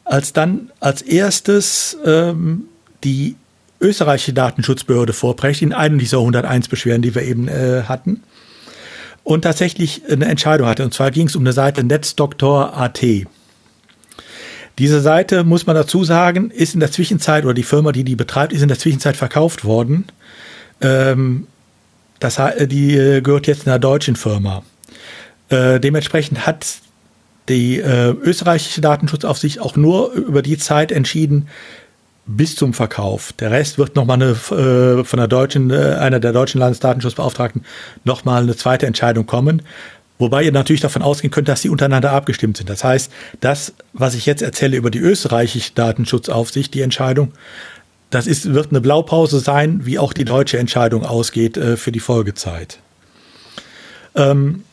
als 0.03 0.33
dann 0.33 0.71
als 0.79 1.01
erstes 1.01 1.97
ähm, 2.05 2.65
die 3.03 3.35
österreichische 3.83 4.33
Datenschutzbehörde 4.33 5.13
vorbrecht 5.13 5.61
in 5.61 5.73
einem 5.73 5.99
dieser 5.99 6.17
101 6.19 6.69
Beschwerden, 6.69 7.01
die 7.01 7.13
wir 7.13 7.23
eben 7.23 7.47
äh, 7.47 7.83
hatten. 7.83 8.23
Und 9.23 9.43
tatsächlich 9.43 10.01
eine 10.09 10.25
Entscheidung 10.25 10.67
hatte. 10.67 10.83
Und 10.83 10.93
zwar 10.93 11.11
ging 11.11 11.27
es 11.27 11.35
um 11.35 11.43
eine 11.43 11.53
Seite 11.53 11.83
Netzdoktor.at. 11.83 13.01
Diese 14.79 15.01
Seite, 15.01 15.43
muss 15.43 15.67
man 15.67 15.75
dazu 15.75 16.03
sagen, 16.03 16.49
ist 16.49 16.73
in 16.73 16.79
der 16.79 16.91
Zwischenzeit, 16.91 17.45
oder 17.45 17.53
die 17.53 17.63
Firma, 17.63 17.91
die 17.91 18.03
die 18.03 18.15
betreibt, 18.15 18.53
ist 18.53 18.63
in 18.63 18.67
der 18.67 18.79
Zwischenzeit 18.79 19.15
verkauft 19.15 19.65
worden. 19.65 20.05
Ähm, 20.81 21.47
das, 22.19 22.39
die 22.61 22.95
äh, 22.95 23.21
gehört 23.21 23.47
jetzt 23.47 23.67
einer 23.67 23.79
deutschen 23.79 24.15
Firma. 24.15 24.63
Äh, 25.49 25.79
dementsprechend 25.79 26.47
hat 26.47 26.65
die 27.49 27.79
äh, 27.79 28.09
österreichische 28.09 28.81
Datenschutzaufsicht 28.81 29.59
auch 29.59 29.75
nur 29.75 30.13
über 30.13 30.41
die 30.41 30.57
Zeit 30.57 30.91
entschieden 30.91 31.47
bis 32.25 32.55
zum 32.55 32.73
Verkauf. 32.73 33.33
Der 33.33 33.51
Rest 33.51 33.77
wird 33.77 33.95
nochmal 33.95 34.21
eine, 34.21 34.31
äh, 34.31 35.03
von 35.03 35.17
der 35.17 35.27
deutschen, 35.27 35.71
äh, 35.71 35.95
einer 35.99 36.19
der 36.19 36.31
deutschen 36.31 36.59
Landesdatenschutzbeauftragten 36.59 37.65
nochmal 38.03 38.43
eine 38.43 38.55
zweite 38.55 38.85
Entscheidung 38.85 39.25
kommen. 39.25 39.61
Wobei 40.19 40.43
ihr 40.43 40.51
natürlich 40.51 40.81
davon 40.81 41.01
ausgehen 41.01 41.31
könnt, 41.31 41.49
dass 41.49 41.61
sie 41.61 41.69
untereinander 41.69 42.11
abgestimmt 42.11 42.55
sind. 42.55 42.69
Das 42.69 42.83
heißt, 42.83 43.11
das, 43.41 43.73
was 43.91 44.15
ich 44.15 44.25
jetzt 44.25 44.41
erzähle 44.41 44.77
über 44.77 44.91
die 44.91 44.99
österreichische 44.99 45.73
Datenschutzaufsicht, 45.73 46.73
die 46.73 46.81
Entscheidung, 46.81 47.33
das 48.09 48.27
ist, 48.27 48.53
wird 48.53 48.69
eine 48.69 48.79
Blaupause 48.79 49.39
sein, 49.39 49.85
wie 49.85 49.97
auch 49.99 50.13
die 50.13 50.23
deutsche 50.23 50.59
Entscheidung 50.59 51.03
ausgeht 51.03 51.57
äh, 51.57 51.77
für 51.77 51.91
die 51.91 51.99
Folgezeit. 51.99 52.79
Ähm, 54.15 54.63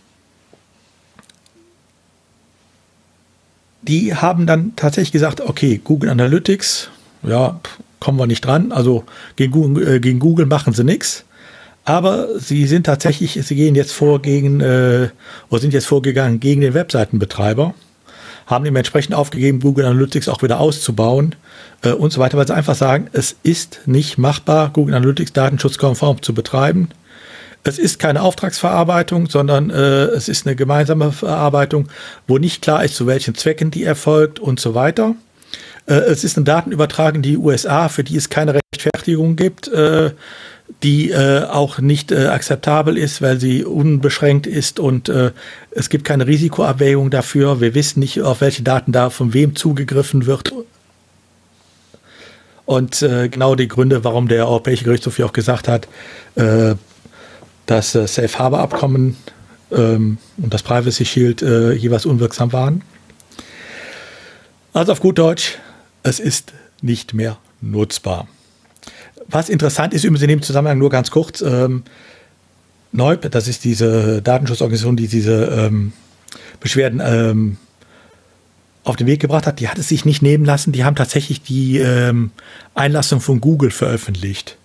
die 3.83 4.15
haben 4.15 4.47
dann 4.47 4.77
tatsächlich 4.77 5.13
gesagt, 5.13 5.41
okay, 5.41 5.81
Google 5.83 6.11
Analytics, 6.11 6.91
ja, 7.23 7.61
kommen 8.01 8.19
wir 8.19 8.27
nicht 8.27 8.45
dran. 8.45 8.73
Also 8.73 9.05
gegen 9.37 9.53
Google, 9.53 9.97
äh, 9.97 10.01
gegen 10.01 10.19
Google 10.19 10.47
machen 10.47 10.73
sie 10.73 10.85
nichts. 10.85 11.25
Aber 11.85 12.39
sie 12.39 12.67
sind 12.67 12.85
tatsächlich, 12.87 13.39
sie 13.43 13.55
gehen 13.55 13.75
jetzt 13.75 13.93
vor 13.93 14.21
gegen, 14.21 14.61
äh, 14.61 15.09
oder 15.49 15.61
sind 15.61 15.73
jetzt 15.73 15.87
vorgegangen 15.87 16.41
gegen 16.41 16.61
den 16.61 16.75
Webseitenbetreiber, 16.75 17.75
haben 18.47 18.65
dementsprechend 18.65 19.15
aufgegeben, 19.15 19.61
Google 19.61 19.87
Analytics 19.87 20.29
auch 20.29 20.43
wieder 20.43 20.61
auszubauen 20.61 21.35
äh, 21.83 21.93
und 21.93 22.13
so 22.13 22.21
weiter, 22.21 22.37
weil 22.37 22.47
sie 22.47 22.55
einfach 22.55 22.75
sagen, 22.75 23.09
es 23.13 23.37
ist 23.43 23.81
nicht 23.87 24.19
machbar, 24.19 24.71
Google 24.73 24.95
Analytics 24.95 25.33
datenschutzkonform 25.33 26.23
zu 26.23 26.35
betreiben. 26.35 26.91
Es 27.63 27.79
ist 27.79 27.99
keine 27.99 28.23
Auftragsverarbeitung, 28.23 29.29
sondern 29.29 29.71
äh, 29.71 30.05
es 30.05 30.29
ist 30.29 30.47
eine 30.47 30.57
gemeinsame 30.57 31.13
Verarbeitung, 31.13 31.89
wo 32.27 32.39
nicht 32.39 32.63
klar 32.63 32.85
ist, 32.85 32.95
zu 32.95 33.07
welchen 33.07 33.35
Zwecken 33.35 33.71
die 33.71 33.85
erfolgt 33.85 34.39
und 34.39 34.61
so 34.61 34.75
weiter. 34.75 35.15
Äh, 35.87 35.95
es 35.95 36.25
ist 36.25 36.37
eine 36.37 36.45
Datenübertragung 36.45 37.17
in 37.17 37.23
die 37.23 37.37
USA, 37.37 37.89
für 37.89 38.05
die 38.05 38.17
es 38.17 38.29
keine 38.29 38.55
Rechtfertigung 38.55 39.37
gibt, 39.37 39.69
äh, 39.69 40.13
die 40.83 41.11
äh, 41.11 41.45
auch 41.45 41.81
nicht 41.81 42.13
akzeptabel 42.13 42.97
ist, 42.97 43.21
weil 43.21 43.41
sie 43.41 43.65
unbeschränkt 43.65 44.47
ist 44.47 44.79
und 44.79 45.11
es 45.73 45.91
gibt 45.91 46.05
keine 46.05 46.29
Risikoabwägung 46.29 47.11
dafür. 47.11 47.61
Wir 47.61 47.75
wissen 47.75 47.99
nicht, 47.99 48.23
auf 48.23 48.41
welche 48.41 48.63
Daten 48.63 48.93
da 48.93 49.11
von 49.11 49.35
wem 49.35 49.57
zugegriffen 49.57 50.27
wird. 50.27 50.53
Und 52.67 53.01
genau 53.01 53.57
die 53.57 53.67
Gründe, 53.67 54.05
warum 54.05 54.29
der 54.29 54.47
Europäische 54.47 54.85
Gerichtshof 54.85 55.19
ja 55.19 55.27
auch 55.27 55.33
gesagt 55.33 55.67
hat, 55.67 55.89
äh, 56.37 56.77
das 57.67 57.93
Safe 57.93 58.39
Harbor 58.39 58.61
Abkommen 58.61 59.17
ähm, 59.73 60.19
und 60.37 60.55
das 60.55 60.63
Privacy 60.63 61.05
Shield 61.05 61.43
jeweils 61.43 62.07
unwirksam 62.07 62.53
waren. 62.53 62.83
Also 64.73 64.93
auf 64.93 65.01
gut 65.01 65.19
Deutsch, 65.19 65.59
es 66.03 66.21
ist 66.21 66.53
nicht 66.83 67.15
mehr 67.15 67.39
nutzbar. 67.61 68.29
was 69.29 69.49
interessant 69.49 69.95
ist, 69.95 70.05
übrigens 70.05 70.23
in 70.23 70.29
dem 70.29 70.43
Zusammenhang 70.43 70.79
nur 70.79 70.91
ganz 70.91 71.11
kurz, 71.11 71.41
ähm, 71.41 71.85
Neub, 72.93 73.31
das 73.31 73.47
ist 73.47 73.65
diese 73.65 74.21
Datenschutzorganisation, 74.23 74.97
die 74.97 75.07
diese 75.07 75.45
ähm, 75.45 75.93
Beschwerden 76.59 77.01
ähm, 77.05 77.57
auf 78.83 78.97
den 78.97 79.07
Weg 79.07 79.21
gebracht 79.21 79.47
hat, 79.47 79.61
die 79.61 79.69
hat 79.69 79.79
es 79.79 79.89
sich 79.89 80.05
nicht 80.05 80.23
nehmen 80.23 80.45
lassen. 80.45 80.73
Die 80.73 80.85
haben 80.85 80.97
tatsächlich 80.97 81.43
die 81.43 81.79
ähm, 81.79 82.33
Einlassung 82.75 83.21
von 83.21 83.41
Google 83.41 83.71
veröffentlicht. 83.71 84.57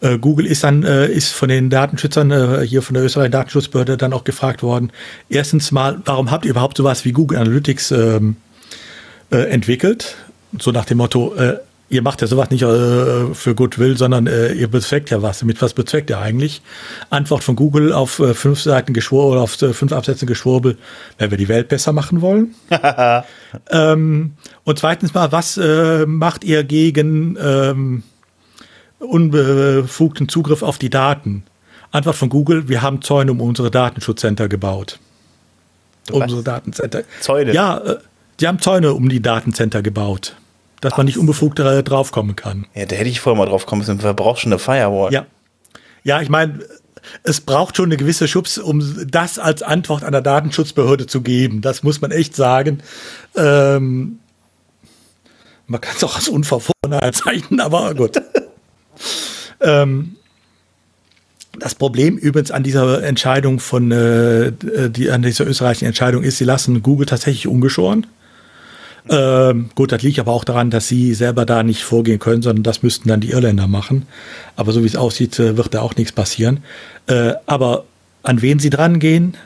Äh, 0.00 0.18
Google 0.18 0.46
ist 0.46 0.64
dann 0.64 0.84
äh, 0.84 1.08
ist 1.08 1.32
von 1.32 1.48
den 1.48 1.68
Datenschützern 1.68 2.30
äh, 2.30 2.66
hier 2.66 2.82
von 2.82 2.94
der 2.94 3.04
österreichischen 3.04 3.32
Datenschutzbehörde 3.32 3.96
dann 3.96 4.12
auch 4.12 4.24
gefragt 4.24 4.62
worden. 4.62 4.92
Erstens 5.28 5.72
mal, 5.72 6.00
warum 6.04 6.30
habt 6.30 6.44
ihr 6.44 6.52
überhaupt 6.52 6.76
sowas 6.76 7.04
wie 7.04 7.12
Google 7.12 7.38
Analytics 7.38 7.90
ähm, 7.90 8.36
äh, 9.30 9.50
entwickelt? 9.50 10.16
So 10.58 10.70
nach 10.72 10.84
dem 10.84 10.98
Motto, 10.98 11.34
äh, 11.34 11.58
ihr 11.90 12.02
macht 12.02 12.20
ja 12.20 12.26
sowas 12.26 12.50
nicht 12.50 12.62
äh, 12.62 13.34
für 13.34 13.54
Goodwill, 13.54 13.96
sondern 13.96 14.26
äh, 14.26 14.52
ihr 14.52 14.68
bezweckt 14.68 15.10
ja 15.10 15.22
was. 15.22 15.42
Mit 15.42 15.60
was 15.62 15.74
bezweckt 15.74 16.10
ihr 16.10 16.18
eigentlich? 16.18 16.62
Antwort 17.10 17.44
von 17.44 17.56
Google 17.56 17.92
auf 17.92 18.18
äh, 18.18 18.34
fünf 18.34 18.60
Seiten 18.60 18.92
Geschwurbel 18.92 19.32
oder 19.32 19.42
auf 19.42 19.60
äh, 19.62 19.72
fünf 19.72 19.92
Absätze 19.92 20.26
Geschwurbel, 20.26 20.78
wenn 21.18 21.30
wir 21.30 21.38
die 21.38 21.48
Welt 21.48 21.68
besser 21.68 21.92
machen 21.92 22.20
wollen. 22.20 22.54
ähm, 23.70 24.34
und 24.64 24.78
zweitens 24.78 25.14
mal, 25.14 25.32
was 25.32 25.56
äh, 25.56 26.06
macht 26.06 26.44
ihr 26.44 26.64
gegen 26.64 27.36
ähm, 27.40 28.02
unbefugten 28.98 30.28
Zugriff 30.28 30.62
auf 30.62 30.78
die 30.78 30.90
Daten? 30.90 31.44
Antwort 31.90 32.16
von 32.16 32.28
Google, 32.28 32.68
wir 32.68 32.82
haben 32.82 33.00
Zäune 33.00 33.32
um 33.32 33.40
unsere 33.40 33.70
Datenschutzcenter 33.70 34.48
gebaut. 34.48 34.98
Was? 36.10 36.22
Unsere 36.22 36.42
Datencenter. 36.42 37.02
Zäune? 37.20 37.52
Ja, 37.52 37.78
äh, 37.78 37.96
die 38.40 38.48
haben 38.48 38.60
Zäune 38.60 38.94
um 38.94 39.08
die 39.08 39.20
Datencenter 39.20 39.82
gebaut 39.82 40.36
dass 40.80 40.96
man 40.96 41.06
nicht 41.06 41.18
unbefugt 41.18 41.58
draufkommen 41.58 42.36
kann. 42.36 42.66
Ja, 42.74 42.86
da 42.86 42.96
hätte 42.96 43.10
ich 43.10 43.20
vorher 43.20 43.38
mal 43.38 43.48
drauf 43.48 43.66
kommen 43.66 43.80
müssen. 43.80 44.02
Wer 44.02 44.14
braucht 44.14 44.40
schon 44.40 44.52
eine 44.52 44.58
Firewall? 44.58 45.12
Ja. 45.12 45.26
Ja, 46.04 46.20
ich 46.22 46.28
meine, 46.28 46.60
es 47.24 47.40
braucht 47.40 47.76
schon 47.76 47.86
eine 47.86 47.96
gewisse 47.96 48.28
Schubs, 48.28 48.58
um 48.58 49.06
das 49.10 49.38
als 49.38 49.62
Antwort 49.62 50.04
einer 50.04 50.22
Datenschutzbehörde 50.22 51.06
zu 51.06 51.22
geben. 51.22 51.60
Das 51.60 51.82
muss 51.82 52.00
man 52.00 52.10
echt 52.10 52.36
sagen. 52.36 52.80
Ähm, 53.36 54.20
man 55.66 55.80
kann 55.80 55.96
es 55.96 56.04
auch 56.04 56.16
als 56.16 56.28
Unverfrorener 56.28 57.12
zeichnen, 57.12 57.60
aber 57.60 57.94
gut. 57.94 58.22
ähm, 59.60 60.16
das 61.58 61.74
Problem 61.74 62.16
übrigens 62.16 62.52
an 62.52 62.62
dieser 62.62 63.02
Entscheidung 63.02 63.58
von, 63.58 63.90
äh, 63.90 64.52
die, 64.52 65.10
an 65.10 65.22
dieser 65.22 65.46
österreichischen 65.46 65.86
Entscheidung 65.86 66.22
ist, 66.22 66.38
sie 66.38 66.44
lassen 66.44 66.82
Google 66.82 67.06
tatsächlich 67.06 67.48
ungeschoren. 67.48 68.06
Ähm, 69.10 69.70
gut, 69.74 69.92
das 69.92 70.02
liegt 70.02 70.18
aber 70.18 70.32
auch 70.32 70.44
daran, 70.44 70.70
dass 70.70 70.88
sie 70.88 71.14
selber 71.14 71.46
da 71.46 71.62
nicht 71.62 71.82
vorgehen 71.82 72.18
können, 72.18 72.42
sondern 72.42 72.62
das 72.62 72.82
müssten 72.82 73.08
dann 73.08 73.20
die 73.20 73.30
Irländer 73.30 73.66
machen. 73.66 74.06
Aber 74.56 74.72
so 74.72 74.82
wie 74.82 74.86
es 74.86 74.96
aussieht, 74.96 75.38
äh, 75.38 75.56
wird 75.56 75.74
da 75.74 75.80
auch 75.80 75.96
nichts 75.96 76.12
passieren. 76.12 76.62
Äh, 77.06 77.34
aber 77.46 77.84
an 78.22 78.42
wen 78.42 78.58
sie 78.58 78.70
dran 78.70 78.98
gehen, 78.98 79.36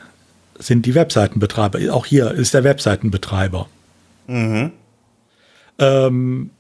sind 0.59 0.87
die 0.87 0.95
Webseitenbetreiber. 0.95 1.79
Auch 1.93 2.07
hier 2.07 2.31
ist 2.33 2.55
der 2.55 2.65
Webseitenbetreiber. 2.65 3.69
Mhm. 4.27 4.73
Ähm, 5.79 6.51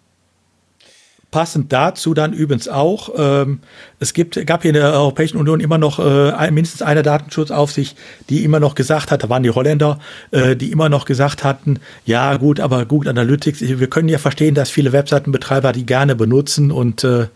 Passend 1.32 1.72
dazu 1.72 2.12
dann 2.12 2.34
übrigens 2.34 2.68
auch, 2.68 3.08
ähm, 3.16 3.60
es 3.98 4.12
gibt, 4.12 4.46
gab 4.46 4.60
hier 4.60 4.68
in 4.68 4.74
der 4.74 4.92
Europäischen 4.92 5.38
Union 5.38 5.60
immer 5.60 5.78
noch 5.78 5.98
äh, 5.98 6.50
mindestens 6.50 6.82
eine 6.82 7.02
Datenschutzaufsicht, 7.02 7.96
die 8.28 8.44
immer 8.44 8.60
noch 8.60 8.74
gesagt 8.74 9.10
hat, 9.10 9.22
da 9.24 9.30
waren 9.30 9.42
die 9.42 9.48
Holländer, 9.48 9.98
äh, 10.30 10.54
die 10.56 10.70
immer 10.70 10.90
noch 10.90 11.06
gesagt 11.06 11.42
hatten, 11.42 11.80
ja 12.04 12.36
gut, 12.36 12.60
aber 12.60 12.84
Google 12.84 13.08
Analytics, 13.08 13.62
wir 13.62 13.86
können 13.86 14.10
ja 14.10 14.18
verstehen, 14.18 14.54
dass 14.54 14.68
viele 14.68 14.92
Webseitenbetreiber 14.92 15.72
die 15.72 15.86
gerne 15.86 16.14
benutzen 16.16 16.70
und 16.70 17.02
äh, 17.02 17.28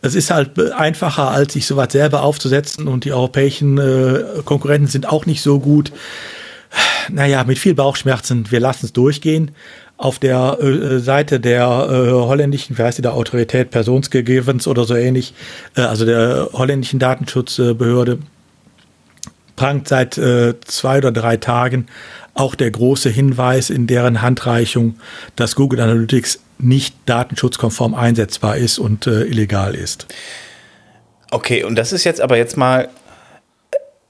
es 0.00 0.14
ist 0.14 0.30
halt 0.30 0.58
einfacher, 0.72 1.30
als 1.30 1.52
sich 1.52 1.66
sowas 1.66 1.92
selber 1.92 2.22
aufzusetzen 2.22 2.88
und 2.88 3.04
die 3.04 3.12
europäischen 3.12 3.76
äh, 3.76 4.24
Konkurrenten 4.46 4.88
sind 4.88 5.06
auch 5.06 5.26
nicht 5.26 5.42
so 5.42 5.60
gut. 5.60 5.92
Naja, 7.10 7.44
mit 7.44 7.58
viel 7.58 7.74
Bauchschmerzen, 7.74 8.50
wir 8.50 8.58
lassen 8.58 8.86
es 8.86 8.94
durchgehen 8.94 9.50
auf 9.96 10.18
der 10.18 10.58
äh, 10.60 10.98
Seite 10.98 11.40
der 11.40 11.64
äh, 11.64 12.10
holländischen, 12.10 12.76
wie 12.76 12.82
heißt 12.82 12.98
die 12.98 13.02
da, 13.02 13.12
Autorität 13.12 13.70
Personsgegevens 13.70 14.66
oder 14.66 14.84
so 14.84 14.94
ähnlich, 14.94 15.34
äh, 15.76 15.82
also 15.82 16.04
der 16.04 16.50
holländischen 16.52 16.98
Datenschutzbehörde, 16.98 18.18
prangt 19.56 19.88
seit 19.88 20.18
äh, 20.18 20.54
zwei 20.64 20.98
oder 20.98 21.12
drei 21.12 21.36
Tagen 21.36 21.86
auch 22.34 22.56
der 22.56 22.70
große 22.70 23.08
Hinweis 23.08 23.70
in 23.70 23.86
deren 23.86 24.20
Handreichung, 24.20 24.98
dass 25.36 25.54
Google 25.54 25.80
Analytics 25.80 26.40
nicht 26.58 26.96
datenschutzkonform 27.06 27.94
einsetzbar 27.94 28.56
ist 28.56 28.78
und 28.78 29.06
äh, 29.06 29.22
illegal 29.24 29.74
ist. 29.74 30.06
Okay, 31.30 31.64
und 31.64 31.76
das 31.76 31.92
ist 31.92 32.04
jetzt 32.04 32.20
aber 32.20 32.36
jetzt 32.36 32.56
mal, 32.56 32.88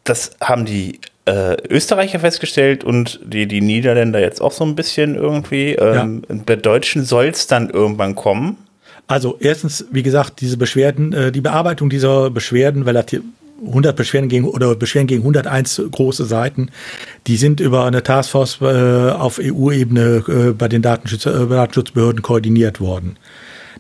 das 0.05 0.33
haben 0.41 0.65
die 0.65 1.01
äh, 1.27 1.57
Österreicher 1.69 2.21
festgestellt 2.21 2.85
und 2.85 3.21
die, 3.25 3.47
die 3.47 3.61
Niederländer 3.61 4.21
jetzt 4.21 4.41
auch 4.41 4.53
so 4.53 4.65
ein 4.65 4.75
bisschen 4.75 5.15
irgendwie. 5.15 5.73
Ähm, 5.73 6.23
ja. 6.29 6.37
Bei 6.45 6.57
Deutschen 6.57 7.05
soll 7.05 7.27
es 7.27 7.47
dann 7.47 7.71
irgendwann 7.71 8.15
kommen. 8.15 8.57
Also 9.07 9.37
erstens, 9.41 9.87
wie 9.91 10.03
gesagt, 10.03 10.41
diese 10.41 10.57
Beschwerden, 10.57 11.13
äh, 11.13 11.33
die 11.33 11.41
Bearbeitung 11.41 11.91
dieser 11.91 12.31
Beschwerden, 12.31 12.83
relativ 12.83 13.23
100 13.67 13.97
Beschwerden 13.97 14.29
gegen 14.29 14.45
oder 14.47 14.75
Beschwerden 14.75 15.07
gegen 15.07 15.23
101 15.23 15.83
große 15.91 16.25
Seiten, 16.25 16.71
die 17.27 17.37
sind 17.37 17.61
über 17.61 17.85
eine 17.85 18.03
Taskforce 18.03 18.59
äh, 18.61 19.11
auf 19.13 19.41
EU-Ebene 19.43 20.25
äh, 20.29 20.53
bei 20.53 20.69
den 20.69 20.83
Datenschutz, 20.83 21.27
äh, 21.27 21.47
Datenschutzbehörden 21.47 22.23
koordiniert 22.23 22.81
worden. 22.81 23.17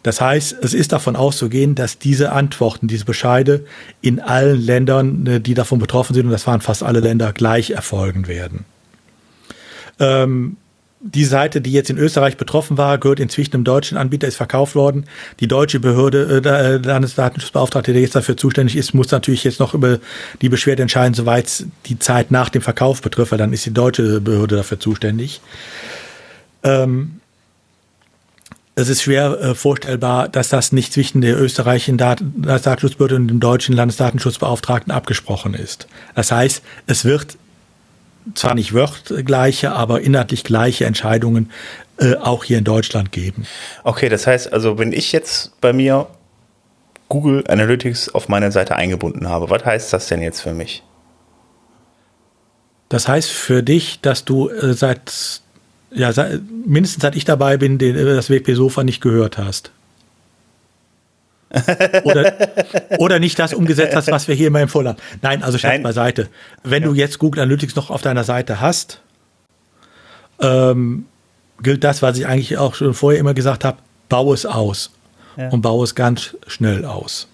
Das 0.04 0.20
heißt, 0.20 0.56
es 0.60 0.74
ist 0.74 0.92
davon 0.92 1.16
auszugehen, 1.16 1.74
dass 1.74 1.98
diese 1.98 2.30
Antworten, 2.30 2.86
diese 2.86 3.06
Bescheide 3.06 3.64
in 4.02 4.20
allen 4.20 4.60
Ländern, 4.60 5.26
äh, 5.26 5.40
die 5.40 5.54
davon 5.54 5.80
betroffen 5.80 6.14
sind, 6.14 6.26
und 6.26 6.32
das 6.32 6.46
waren 6.46 6.60
fast 6.60 6.82
alle 6.84 7.00
Länder, 7.00 7.32
gleich 7.32 7.70
erfolgen 7.70 8.28
werden. 8.28 8.66
Ähm, 9.98 10.58
die 11.00 11.24
Seite, 11.24 11.62
die 11.62 11.72
jetzt 11.72 11.88
in 11.88 11.96
Österreich 11.96 12.36
betroffen 12.36 12.76
war, 12.76 12.98
gehört 12.98 13.18
inzwischen 13.18 13.54
einem 13.54 13.64
deutschen 13.64 13.96
Anbieter, 13.96 14.28
ist 14.28 14.36
verkauft 14.36 14.74
worden. 14.74 15.06
Die 15.40 15.48
deutsche 15.48 15.80
Behörde, 15.80 16.42
äh, 16.44 16.48
äh 16.48 16.76
Landesdatenschutzbeauftragte, 16.76 17.94
der 17.94 18.02
jetzt 18.02 18.14
dafür 18.14 18.36
zuständig 18.36 18.76
ist, 18.76 18.92
muss 18.92 19.10
natürlich 19.10 19.44
jetzt 19.44 19.58
noch 19.58 19.72
über 19.72 20.00
die 20.42 20.50
Beschwerde 20.50 20.82
entscheiden, 20.82 21.14
soweit 21.14 21.64
die 21.86 21.98
Zeit 21.98 22.30
nach 22.30 22.50
dem 22.50 22.60
Verkauf 22.60 23.00
betrifft, 23.00 23.32
weil 23.32 23.38
dann 23.38 23.54
ist 23.54 23.64
die 23.64 23.72
deutsche 23.72 24.20
Behörde 24.20 24.56
dafür 24.56 24.78
zuständig. 24.78 25.40
Ähm, 26.62 27.20
es 28.76 28.88
ist 28.88 29.02
schwer 29.02 29.40
äh, 29.40 29.54
vorstellbar, 29.54 30.28
dass 30.28 30.48
das 30.48 30.72
nicht 30.72 30.92
zwischen 30.92 31.20
der 31.20 31.40
österreichischen 31.40 31.96
Dat 31.96 32.22
Datenschutzbehörde 32.36 33.16
und 33.16 33.28
dem 33.28 33.40
deutschen 33.40 33.74
Landesdatenschutzbeauftragten 33.74 34.92
abgesprochen 34.92 35.54
ist. 35.54 35.86
Das 36.14 36.32
heißt, 36.32 36.62
es 36.86 37.04
wird 37.04 37.36
zwar 38.34 38.54
nicht 38.54 38.72
wörtgleiche, 38.72 39.72
aber 39.72 40.00
inhaltlich 40.00 40.44
gleiche 40.44 40.86
Entscheidungen 40.86 41.50
äh, 41.98 42.16
auch 42.16 42.44
hier 42.44 42.58
in 42.58 42.64
Deutschland 42.64 43.12
geben. 43.12 43.46
Okay, 43.84 44.08
das 44.08 44.26
heißt 44.26 44.52
also, 44.52 44.78
wenn 44.78 44.92
ich 44.92 45.12
jetzt 45.12 45.60
bei 45.60 45.72
mir 45.72 46.08
Google 47.08 47.44
Analytics 47.46 48.08
auf 48.08 48.28
meiner 48.28 48.50
Seite 48.50 48.74
eingebunden 48.76 49.28
habe, 49.28 49.50
was 49.50 49.64
heißt 49.64 49.92
das 49.92 50.08
denn 50.08 50.22
jetzt 50.22 50.40
für 50.40 50.54
mich? 50.54 50.82
Das 52.88 53.08
heißt 53.08 53.30
für 53.30 53.62
dich, 53.62 54.00
dass 54.00 54.24
du 54.24 54.48
äh, 54.48 54.72
seit 54.72 55.42
ja, 55.94 56.12
mindestens 56.66 57.02
seit 57.02 57.16
ich 57.16 57.24
dabei 57.24 57.56
bin, 57.56 57.78
den, 57.78 57.94
das 57.94 58.30
WP-Sofa 58.30 58.84
nicht 58.84 59.00
gehört 59.00 59.38
hast. 59.38 59.70
oder, 62.02 62.34
oder 62.98 63.18
nicht 63.20 63.38
das 63.38 63.54
umgesetzt 63.54 63.94
hast, 63.94 64.10
was 64.10 64.26
wir 64.26 64.34
hier 64.34 64.48
immer 64.48 64.60
empfohlen 64.60 64.88
haben. 64.88 64.98
Nein, 65.22 65.42
also 65.42 65.56
Scherz 65.56 65.82
beiseite. 65.82 66.28
Wenn 66.64 66.82
ja. 66.82 66.88
du 66.88 66.94
jetzt 66.94 67.18
Google 67.20 67.42
Analytics 67.42 67.76
noch 67.76 67.90
auf 67.90 68.02
deiner 68.02 68.24
Seite 68.24 68.60
hast, 68.60 69.00
ähm, 70.40 71.06
gilt 71.62 71.84
das, 71.84 72.02
was 72.02 72.18
ich 72.18 72.26
eigentlich 72.26 72.58
auch 72.58 72.74
schon 72.74 72.92
vorher 72.92 73.20
immer 73.20 73.34
gesagt 73.34 73.64
habe, 73.64 73.78
baue 74.08 74.34
es 74.34 74.46
aus. 74.46 74.90
Ja. 75.36 75.48
Und 75.48 75.62
baue 75.62 75.84
es 75.84 75.94
ganz 75.94 76.36
schnell 76.46 76.84
aus. 76.84 77.28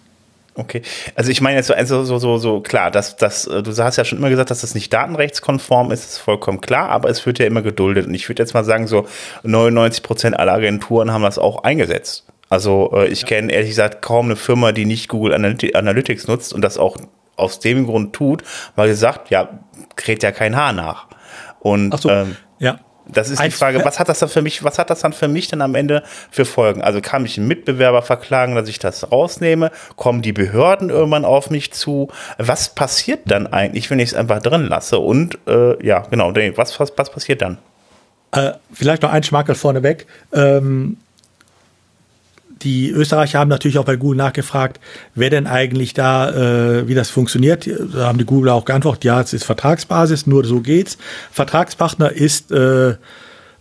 Okay, 0.61 0.83
also 1.15 1.31
ich 1.31 1.41
meine 1.41 1.57
jetzt 1.57 1.69
so, 1.69 1.75
also 1.75 2.05
so, 2.05 2.19
so, 2.19 2.37
so 2.37 2.61
klar, 2.61 2.91
dass, 2.91 3.17
dass, 3.17 3.47
äh, 3.47 3.63
du 3.63 3.75
hast 3.79 3.97
ja 3.97 4.05
schon 4.05 4.19
immer 4.19 4.29
gesagt, 4.29 4.51
dass 4.51 4.61
das 4.61 4.75
nicht 4.75 4.93
datenrechtskonform 4.93 5.91
ist, 5.91 6.05
ist 6.05 6.19
vollkommen 6.19 6.61
klar, 6.61 6.91
aber 6.91 7.09
es 7.09 7.25
wird 7.25 7.39
ja 7.39 7.47
immer 7.47 7.63
geduldet. 7.63 8.07
Und 8.07 8.13
ich 8.13 8.29
würde 8.29 8.43
jetzt 8.43 8.53
mal 8.53 8.63
sagen, 8.63 8.87
so 8.87 9.07
99 9.43 10.03
Prozent 10.03 10.39
aller 10.39 10.53
Agenturen 10.53 11.13
haben 11.13 11.23
das 11.23 11.39
auch 11.39 11.65
eingesetzt. 11.65 12.27
Also 12.51 12.91
äh, 12.95 13.09
ich 13.09 13.23
ja. 13.23 13.29
kenne 13.29 13.51
ehrlich 13.51 13.71
gesagt 13.71 14.03
kaum 14.03 14.27
eine 14.27 14.37
Firma, 14.37 14.73
die 14.73 14.85
nicht 14.85 15.09
Google 15.09 15.33
Analytics 15.33 16.29
nutzt 16.29 16.53
und 16.53 16.61
das 16.61 16.77
auch 16.77 16.99
aus 17.37 17.59
dem 17.59 17.87
Grund 17.87 18.13
tut, 18.13 18.43
weil 18.77 18.89
gesagt, 18.89 19.31
ja, 19.31 19.61
kräht 19.97 20.23
ja 20.23 20.31
kein 20.31 20.57
Haar 20.57 20.75
nach. 20.75 21.07
Und 21.61 21.99
so, 21.99 22.11
ähm, 22.11 22.37
ja. 22.59 22.81
Das 23.13 23.31
ist 23.31 23.43
die 23.43 23.51
Frage, 23.51 23.85
was 23.85 23.99
hat 23.99 24.09
das 24.09 24.19
dann 24.19 24.29
für 24.29 24.43
mich, 24.43 24.63
was 24.65 24.79
hat 24.79 24.91
das 24.91 25.01
dann 25.01 25.13
für 25.13 25.29
mich 25.29 25.49
dann 25.49 25.63
am 25.63 25.75
Ende 25.75 26.03
für 26.31 26.45
Folgen? 26.45 26.83
Also 26.83 27.01
kann 27.01 27.23
mich 27.23 27.39
ein 27.39 27.47
Mitbewerber 27.47 28.03
verklagen, 28.03 28.55
dass 28.55 28.69
ich 28.69 28.79
das 28.79 29.11
rausnehme? 29.11 29.71
Kommen 29.97 30.23
die 30.23 30.33
Behörden 30.33 30.91
irgendwann 30.91 31.25
auf 31.25 31.51
mich 31.51 31.73
zu? 31.73 32.09
Was 32.39 32.75
passiert 32.75 33.21
dann 33.27 33.47
eigentlich, 33.47 33.91
wenn 33.91 33.99
ich 33.99 34.11
es 34.11 34.15
einfach 34.15 34.41
drin 34.41 34.67
lasse? 34.67 34.99
Und 34.99 35.39
äh, 35.47 35.85
ja, 35.85 36.01
genau, 36.11 36.33
was, 36.57 36.79
was, 36.79 36.93
was 36.97 37.11
passiert 37.11 37.43
dann? 37.43 37.59
Äh, 38.33 38.53
vielleicht 38.73 39.03
noch 39.03 39.13
ein 39.13 39.23
Schmakel 39.23 39.55
vorneweg. 39.55 40.07
Ähm, 40.33 40.99
die 42.63 42.91
Österreicher 42.91 43.39
haben 43.39 43.49
natürlich 43.49 43.79
auch 43.79 43.85
bei 43.85 43.97
Google 43.97 44.19
nachgefragt, 44.19 44.81
wer 45.15 45.31
denn 45.31 45.47
eigentlich 45.47 45.95
da, 45.95 46.31
äh, 46.31 46.89
wie 46.89 46.95
das 46.95 47.11
funktioniert. 47.11 47.69
Da 47.95 48.07
haben 48.07 48.19
die 48.19 48.25
Google 48.25 48.51
auch 48.51 48.65
geantwortet, 48.65 49.05
ja, 49.05 49.21
es 49.21 49.33
ist 49.33 49.45
Vertragsbasis, 49.45 50.27
nur 50.27 50.45
so 50.45 50.61
geht's. 50.61 50.99
Vertragspartner 51.33 52.13
ist, 52.13 52.53
äh, 52.53 52.95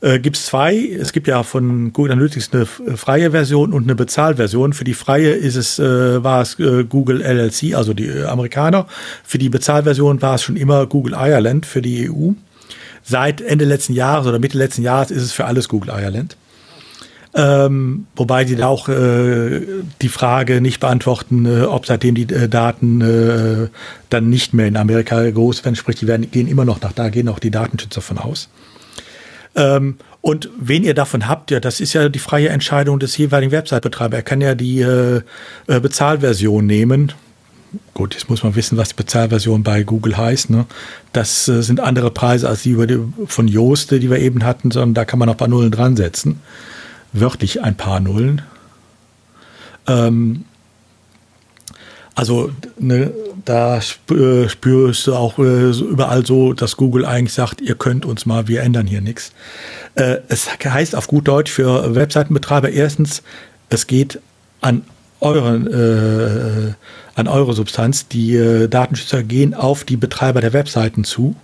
äh, 0.01 0.19
gibt 0.19 0.37
es 0.37 0.45
zwei. 0.45 0.77
Es 0.77 1.11
gibt 1.11 1.27
ja 1.27 1.43
von 1.43 1.91
Google 1.91 2.13
Analytics 2.13 2.51
eine 2.53 2.65
freie 2.65 3.31
Version 3.31 3.73
und 3.73 3.83
eine 3.83 3.95
Bezahlversion. 3.95 4.73
Für 4.73 4.85
die 4.85 4.93
freie 4.93 5.31
ist 5.31 5.55
es, 5.55 5.77
äh, 5.79 6.23
war 6.23 6.41
es 6.41 6.57
äh, 6.59 6.85
Google 6.85 7.21
LLC, 7.21 7.75
also 7.75 7.93
die 7.93 8.07
äh, 8.07 8.25
Amerikaner. 8.25 8.87
Für 9.23 9.37
die 9.37 9.49
Bezahlversion 9.49 10.21
war 10.21 10.35
es 10.35 10.43
schon 10.43 10.55
immer 10.55 10.85
Google 10.87 11.13
Ireland 11.13 11.65
für 11.65 11.81
die 11.81 12.09
EU. 12.09 12.31
Seit 13.03 13.41
Ende 13.41 13.65
letzten 13.65 13.93
Jahres 13.93 14.27
oder 14.27 14.39
Mitte 14.39 14.57
letzten 14.57 14.83
Jahres 14.83 15.11
ist 15.11 15.23
es 15.23 15.31
für 15.31 15.45
alles 15.45 15.67
Google 15.67 15.89
Ireland. 15.89 16.37
Ähm, 17.35 18.07
wobei 18.15 18.45
sie 18.45 18.55
da 18.55 18.67
auch 18.67 18.89
äh, 18.89 19.61
die 20.01 20.09
Frage 20.09 20.61
nicht 20.61 20.79
beantworten, 20.79 21.45
äh, 21.45 21.61
ob 21.61 21.85
seitdem 21.85 22.15
die 22.15 22.23
äh, 22.33 22.49
Daten 22.49 23.01
äh, 23.01 23.67
dann 24.09 24.29
nicht 24.29 24.55
mehr 24.55 24.67
in 24.67 24.75
Amerika 24.75 25.29
groß 25.29 25.63
werden, 25.63 25.75
sprich, 25.75 25.97
die 25.97 26.07
werden, 26.07 26.31
gehen 26.31 26.47
immer 26.47 26.65
noch 26.65 26.81
nach 26.81 26.91
da, 26.91 27.09
gehen 27.09 27.29
auch 27.29 27.37
die 27.37 27.51
Datenschützer 27.51 28.01
von 28.01 28.17
aus. 28.17 28.49
Ähm, 29.55 29.97
und 30.21 30.49
wen 30.59 30.83
ihr 30.83 30.95
davon 30.95 31.27
habt, 31.27 31.51
ja, 31.51 31.59
das 31.59 31.79
ist 31.79 31.93
ja 31.93 32.09
die 32.09 32.19
freie 32.19 32.49
Entscheidung 32.49 32.97
des 32.97 33.15
jeweiligen 33.15 33.51
Website-Betreibers. 33.51 34.17
Er 34.17 34.23
kann 34.23 34.41
ja 34.41 34.55
die 34.55 34.81
äh, 34.81 35.21
äh, 35.67 35.79
Bezahlversion 35.79 36.65
nehmen. 36.65 37.13
Gut, 37.93 38.15
jetzt 38.15 38.27
muss 38.27 38.41
man 38.41 38.55
wissen, 38.55 38.75
was 38.75 38.89
die 38.89 38.95
Bezahlversion 38.95 39.61
bei 39.61 39.83
Google 39.83 40.17
heißt. 40.17 40.49
Ne? 40.49 40.65
Das 41.13 41.45
sind 41.45 41.79
andere 41.79 42.09
Preise 42.09 42.49
als 42.49 42.63
die, 42.63 42.75
die 42.87 42.99
von 43.27 43.47
Joost, 43.47 43.91
die 43.91 44.09
wir 44.09 44.17
eben 44.17 44.43
hatten, 44.43 44.71
sondern 44.71 44.95
da 44.95 45.05
kann 45.05 45.19
man 45.19 45.27
noch 45.27 45.35
ein 45.35 45.37
paar 45.37 45.47
Nullen 45.47 45.69
dran 45.69 45.95
setzen 45.95 46.41
wörtlich 47.13 47.63
ein 47.63 47.75
paar 47.75 47.99
Nullen. 47.99 48.41
Ähm, 49.87 50.45
also 52.19 52.51
ne, 52.77 53.13
da 53.45 53.77
äh, 53.77 54.49
spürst 54.49 55.07
du 55.07 55.15
auch 55.15 55.39
äh, 55.39 55.69
überall 55.69 56.25
so, 56.25 56.51
dass 56.51 56.75
Google 56.75 57.05
eigentlich 57.05 57.33
sagt, 57.33 57.61
ihr 57.61 57.75
könnt 57.75 58.05
uns 58.05 58.25
mal, 58.25 58.49
wir 58.49 58.61
ändern 58.61 58.87
hier 58.87 58.99
nichts. 58.99 59.31
Äh, 59.95 60.17
es 60.27 60.49
heißt 60.61 60.97
auf 60.97 61.07
gut 61.07 61.29
Deutsch 61.29 61.49
für 61.49 61.95
Webseitenbetreiber 61.95 62.71
erstens, 62.71 63.23
es 63.69 63.87
geht 63.87 64.19
an 64.59 64.83
euren 65.21 65.67
äh, 65.67 66.73
an 67.15 67.27
eure 67.29 67.53
Substanz. 67.53 68.09
Die 68.09 68.67
Datenschützer 68.69 69.23
gehen 69.23 69.53
auf 69.53 69.85
die 69.85 69.97
Betreiber 69.97 70.41
der 70.41 70.51
Webseiten 70.51 71.05
zu, 71.05 71.37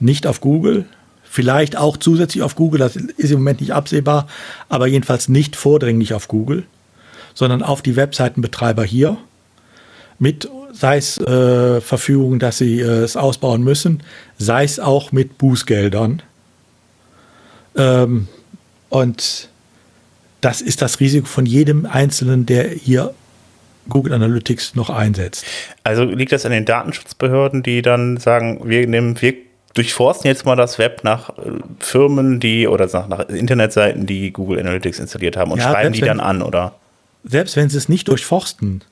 nicht 0.00 0.26
auf 0.26 0.40
Google. 0.40 0.86
Vielleicht 1.30 1.76
auch 1.76 1.96
zusätzlich 1.96 2.42
auf 2.42 2.54
Google, 2.54 2.80
das 2.80 2.96
ist 2.96 3.30
im 3.30 3.38
Moment 3.38 3.60
nicht 3.60 3.72
absehbar, 3.72 4.26
aber 4.68 4.86
jedenfalls 4.86 5.28
nicht 5.28 5.56
vordringlich 5.56 6.14
auf 6.14 6.28
Google, 6.28 6.64
sondern 7.34 7.62
auf 7.62 7.82
die 7.82 7.96
Webseitenbetreiber 7.96 8.84
hier 8.84 9.18
mit, 10.18 10.48
sei 10.72 10.96
es 10.96 11.18
äh, 11.18 11.80
Verfügung, 11.80 12.38
dass 12.38 12.58
sie 12.58 12.80
äh, 12.80 13.02
es 13.02 13.16
ausbauen 13.16 13.62
müssen, 13.62 14.02
sei 14.38 14.64
es 14.64 14.80
auch 14.80 15.12
mit 15.12 15.38
Bußgeldern. 15.38 16.22
Ähm, 17.76 18.28
und 18.88 19.48
das 20.40 20.60
ist 20.60 20.82
das 20.82 21.00
Risiko 21.00 21.26
von 21.26 21.46
jedem 21.46 21.86
Einzelnen, 21.86 22.46
der 22.46 22.68
hier 22.68 23.14
Google 23.88 24.12
Analytics 24.12 24.74
noch 24.74 24.90
einsetzt. 24.90 25.44
Also 25.84 26.04
liegt 26.04 26.32
das 26.32 26.44
an 26.44 26.52
den 26.52 26.64
Datenschutzbehörden, 26.64 27.62
die 27.62 27.82
dann 27.82 28.18
sagen, 28.18 28.60
wir 28.64 28.86
nehmen, 28.86 29.20
wir 29.20 29.34
durchforsten 29.78 30.26
jetzt 30.26 30.44
mal 30.44 30.56
das 30.56 30.78
Web 30.78 31.04
nach 31.04 31.30
äh, 31.30 31.52
Firmen, 31.78 32.40
die 32.40 32.66
oder 32.66 32.86
nach, 32.92 33.08
nach 33.08 33.28
Internetseiten, 33.28 34.06
die 34.06 34.32
Google 34.32 34.58
Analytics 34.58 34.98
installiert 34.98 35.36
haben 35.36 35.52
und 35.52 35.58
ja, 35.58 35.70
schreiben 35.70 35.92
die 35.92 36.00
dann 36.00 36.20
an, 36.20 36.42
oder? 36.42 36.74
Selbst 37.24 37.56
wenn 37.56 37.68
sie 37.68 37.78
es 37.78 37.88
nicht 37.88 38.08
durchforsten. 38.08 38.82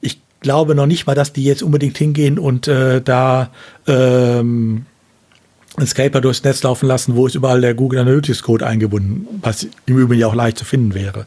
Ich 0.00 0.20
glaube 0.40 0.74
noch 0.74 0.86
nicht 0.86 1.06
mal, 1.06 1.14
dass 1.14 1.32
die 1.32 1.44
jetzt 1.44 1.62
unbedingt 1.62 1.96
hingehen 1.96 2.38
und 2.38 2.66
äh, 2.66 3.00
da 3.00 3.50
ähm, 3.86 4.86
einen 5.76 5.86
Scraper 5.86 6.20
durchs 6.20 6.44
Netz 6.44 6.62
laufen 6.62 6.86
lassen, 6.86 7.16
wo 7.16 7.26
ist 7.26 7.34
überall 7.34 7.60
der 7.60 7.74
Google 7.74 8.00
Analytics 8.00 8.42
Code 8.42 8.66
eingebunden, 8.66 9.26
was 9.40 9.66
im 9.86 9.98
Übrigen 9.98 10.20
ja 10.20 10.26
auch 10.26 10.34
leicht 10.34 10.58
zu 10.58 10.64
finden 10.64 10.94
wäre. 10.94 11.26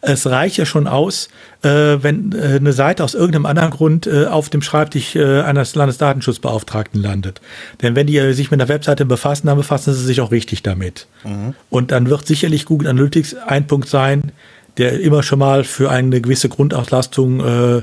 Es 0.00 0.26
reicht 0.26 0.56
ja 0.56 0.64
schon 0.64 0.86
aus, 0.86 1.28
äh, 1.62 1.68
wenn 2.00 2.32
äh, 2.32 2.56
eine 2.56 2.72
Seite 2.72 3.04
aus 3.04 3.14
irgendeinem 3.14 3.44
anderen 3.46 3.70
Grund 3.70 4.06
äh, 4.06 4.26
auf 4.26 4.48
dem 4.48 4.62
Schreibtisch 4.62 5.16
eines 5.16 5.74
Landesdatenschutzbeauftragten 5.74 7.00
landet. 7.02 7.40
Denn 7.82 7.94
wenn 7.94 8.06
die 8.06 8.32
sich 8.32 8.50
mit 8.50 8.60
einer 8.60 8.68
Webseite 8.68 9.04
befassen, 9.04 9.46
dann 9.46 9.56
befassen 9.56 9.92
sie 9.92 10.04
sich 10.04 10.20
auch 10.20 10.30
richtig 10.30 10.62
damit. 10.62 11.06
Mhm. 11.24 11.54
Und 11.68 11.90
dann 11.90 12.08
wird 12.08 12.26
sicherlich 12.26 12.64
Google 12.64 12.88
Analytics 12.88 13.34
ein 13.34 13.66
Punkt 13.66 13.88
sein, 13.88 14.32
der 14.78 15.00
immer 15.00 15.22
schon 15.22 15.38
mal 15.38 15.64
für 15.64 15.90
eine 15.90 16.20
gewisse 16.20 16.48
Grundauslastung 16.48 17.82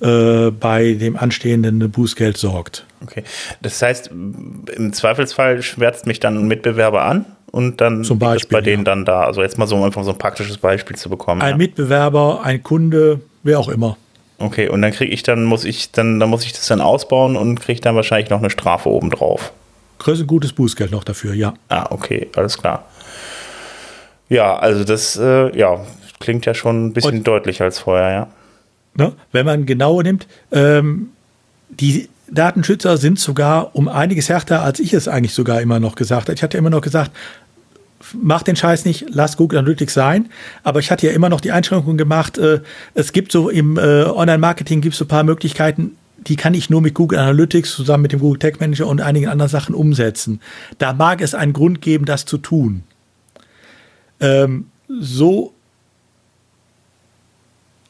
äh, 0.00 0.50
bei 0.50 0.94
dem 0.94 1.16
anstehenden 1.16 1.90
Bußgeld 1.90 2.36
sorgt. 2.36 2.86
Okay. 3.02 3.24
Das 3.62 3.80
heißt, 3.80 4.08
im 4.08 4.92
Zweifelsfall 4.92 5.62
schwärzt 5.62 6.06
mich 6.06 6.20
dann 6.20 6.36
ein 6.36 6.46
Mitbewerber 6.46 7.04
an 7.04 7.24
und 7.52 7.80
dann 7.80 8.04
Zum 8.04 8.18
Beispiel, 8.18 8.58
bei 8.58 8.60
denen 8.60 8.84
ja. 8.84 8.92
dann 8.92 9.04
da. 9.04 9.24
Also 9.24 9.42
jetzt 9.42 9.58
mal 9.58 9.66
so 9.66 9.82
einfach 9.82 10.04
so 10.04 10.10
ein 10.10 10.18
praktisches 10.18 10.58
Beispiel 10.58 10.96
zu 10.96 11.08
bekommen. 11.08 11.40
Ein 11.40 11.50
ja. 11.50 11.56
Mitbewerber, 11.56 12.40
ein 12.42 12.62
Kunde, 12.62 13.20
wer 13.42 13.58
auch 13.58 13.68
immer. 13.68 13.96
Okay, 14.38 14.68
und 14.68 14.82
dann 14.82 14.92
kriege 14.92 15.10
ich 15.10 15.22
dann, 15.22 15.44
muss 15.44 15.64
ich 15.64 15.92
dann, 15.92 16.20
dann 16.20 16.28
muss 16.28 16.44
ich 16.44 16.52
das 16.52 16.66
dann 16.66 16.80
ausbauen 16.80 17.36
und 17.36 17.60
kriege 17.60 17.80
dann 17.80 17.96
wahrscheinlich 17.96 18.28
noch 18.28 18.40
eine 18.40 18.50
Strafe 18.50 18.90
obendrauf. 18.90 19.52
Kriegst 19.98 20.20
ein 20.20 20.26
gutes 20.26 20.52
Bußgeld 20.52 20.90
noch 20.90 21.04
dafür, 21.04 21.32
ja. 21.32 21.54
Ah, 21.70 21.86
okay, 21.90 22.28
alles 22.36 22.58
klar. 22.58 22.84
Ja, 24.28 24.56
also 24.58 24.84
das, 24.84 25.16
äh, 25.16 25.56
ja, 25.56 25.80
klingt 26.20 26.44
ja 26.44 26.52
schon 26.52 26.86
ein 26.86 26.92
bisschen 26.92 27.18
und, 27.18 27.26
deutlicher 27.26 27.64
als 27.64 27.78
vorher, 27.78 28.10
ja. 28.10 28.28
Ne, 28.96 29.12
wenn 29.32 29.44
man 29.44 29.66
genauer 29.66 30.02
nimmt, 30.02 30.26
ähm, 30.52 31.10
die 31.68 32.08
Datenschützer 32.30 32.96
sind 32.96 33.18
sogar 33.18 33.76
um 33.76 33.88
einiges 33.88 34.28
härter, 34.28 34.62
als 34.62 34.80
ich 34.80 34.94
es 34.94 35.06
eigentlich 35.06 35.34
sogar 35.34 35.60
immer 35.60 35.80
noch 35.80 35.94
gesagt 35.94 36.28
habe. 36.28 36.34
Ich 36.34 36.42
hatte 36.42 36.56
immer 36.56 36.70
noch 36.70 36.80
gesagt, 36.80 37.12
mach 38.14 38.42
den 38.42 38.56
Scheiß 38.56 38.84
nicht, 38.84 39.06
lass 39.10 39.36
Google 39.36 39.58
Analytics 39.58 39.94
sein. 39.94 40.30
Aber 40.62 40.80
ich 40.80 40.90
hatte 40.90 41.06
ja 41.06 41.12
immer 41.12 41.28
noch 41.28 41.40
die 41.40 41.52
Einschränkung 41.52 41.96
gemacht, 41.96 42.38
äh, 42.38 42.60
es 42.94 43.12
gibt 43.12 43.32
so 43.32 43.48
im 43.48 43.76
äh, 43.76 44.04
Online-Marketing 44.04 44.80
gibt 44.80 44.94
es 44.94 44.98
so 44.98 45.04
ein 45.04 45.08
paar 45.08 45.24
Möglichkeiten, 45.24 45.96
die 46.26 46.36
kann 46.36 46.54
ich 46.54 46.70
nur 46.70 46.80
mit 46.80 46.94
Google 46.94 47.18
Analytics 47.18 47.74
zusammen 47.74 48.02
mit 48.02 48.12
dem 48.12 48.20
Google 48.20 48.38
Tech 48.38 48.60
Manager 48.60 48.86
und 48.86 49.00
einigen 49.00 49.28
anderen 49.28 49.50
Sachen 49.50 49.74
umsetzen. 49.74 50.40
Da 50.78 50.92
mag 50.92 51.20
es 51.20 51.34
einen 51.34 51.52
Grund 51.52 51.80
geben, 51.82 52.04
das 52.04 52.24
zu 52.24 52.38
tun. 52.38 52.82
Ähm, 54.20 54.66
so 54.88 55.52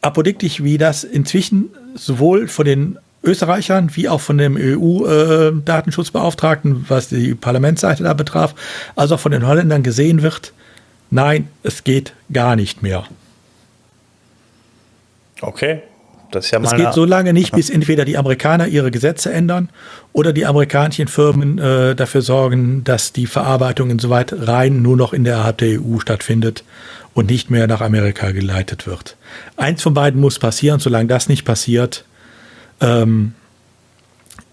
apodiktisch, 0.00 0.62
wie 0.62 0.78
das 0.78 1.04
inzwischen 1.04 1.70
sowohl 1.94 2.48
von 2.48 2.64
den 2.64 2.98
Österreichern 3.26 3.90
wie 3.94 4.08
auch 4.08 4.20
von 4.20 4.38
dem 4.38 4.56
EU-Datenschutzbeauftragten, 4.56 6.72
äh, 6.72 6.76
was 6.88 7.08
die 7.08 7.34
Parlamentsseite 7.34 8.04
da 8.04 8.14
betraf, 8.14 8.54
als 8.94 9.12
auch 9.12 9.20
von 9.20 9.32
den 9.32 9.46
Holländern 9.46 9.82
gesehen 9.82 10.22
wird, 10.22 10.54
nein, 11.10 11.48
es 11.62 11.84
geht 11.84 12.14
gar 12.32 12.56
nicht 12.56 12.82
mehr. 12.82 13.04
Okay. 15.40 15.82
Das 16.32 16.46
ist 16.46 16.50
ja 16.50 16.58
mal 16.58 16.66
es 16.66 16.74
geht 16.74 16.92
so 16.92 17.04
lange 17.04 17.32
nicht, 17.32 17.52
bis 17.52 17.70
entweder 17.70 18.04
die 18.04 18.18
Amerikaner 18.18 18.66
ihre 18.66 18.90
Gesetze 18.90 19.32
ändern 19.32 19.68
oder 20.12 20.32
die 20.32 20.44
amerikanischen 20.44 21.06
Firmen 21.06 21.58
äh, 21.58 21.94
dafür 21.94 22.20
sorgen, 22.20 22.82
dass 22.82 23.12
die 23.12 23.26
Verarbeitung 23.26 23.90
insoweit 23.90 24.34
rein 24.36 24.82
nur 24.82 24.96
noch 24.96 25.12
in 25.12 25.22
der 25.22 25.54
EU 25.62 26.00
stattfindet 26.00 26.64
und 27.16 27.30
nicht 27.30 27.50
mehr 27.50 27.66
nach 27.66 27.80
Amerika 27.80 28.30
geleitet 28.30 28.86
wird. 28.86 29.16
Eins 29.56 29.82
von 29.82 29.94
beiden 29.94 30.20
muss 30.20 30.38
passieren. 30.38 30.80
Solange 30.80 31.08
das 31.08 31.30
nicht 31.30 31.46
passiert, 31.46 32.04
ähm, 32.82 33.32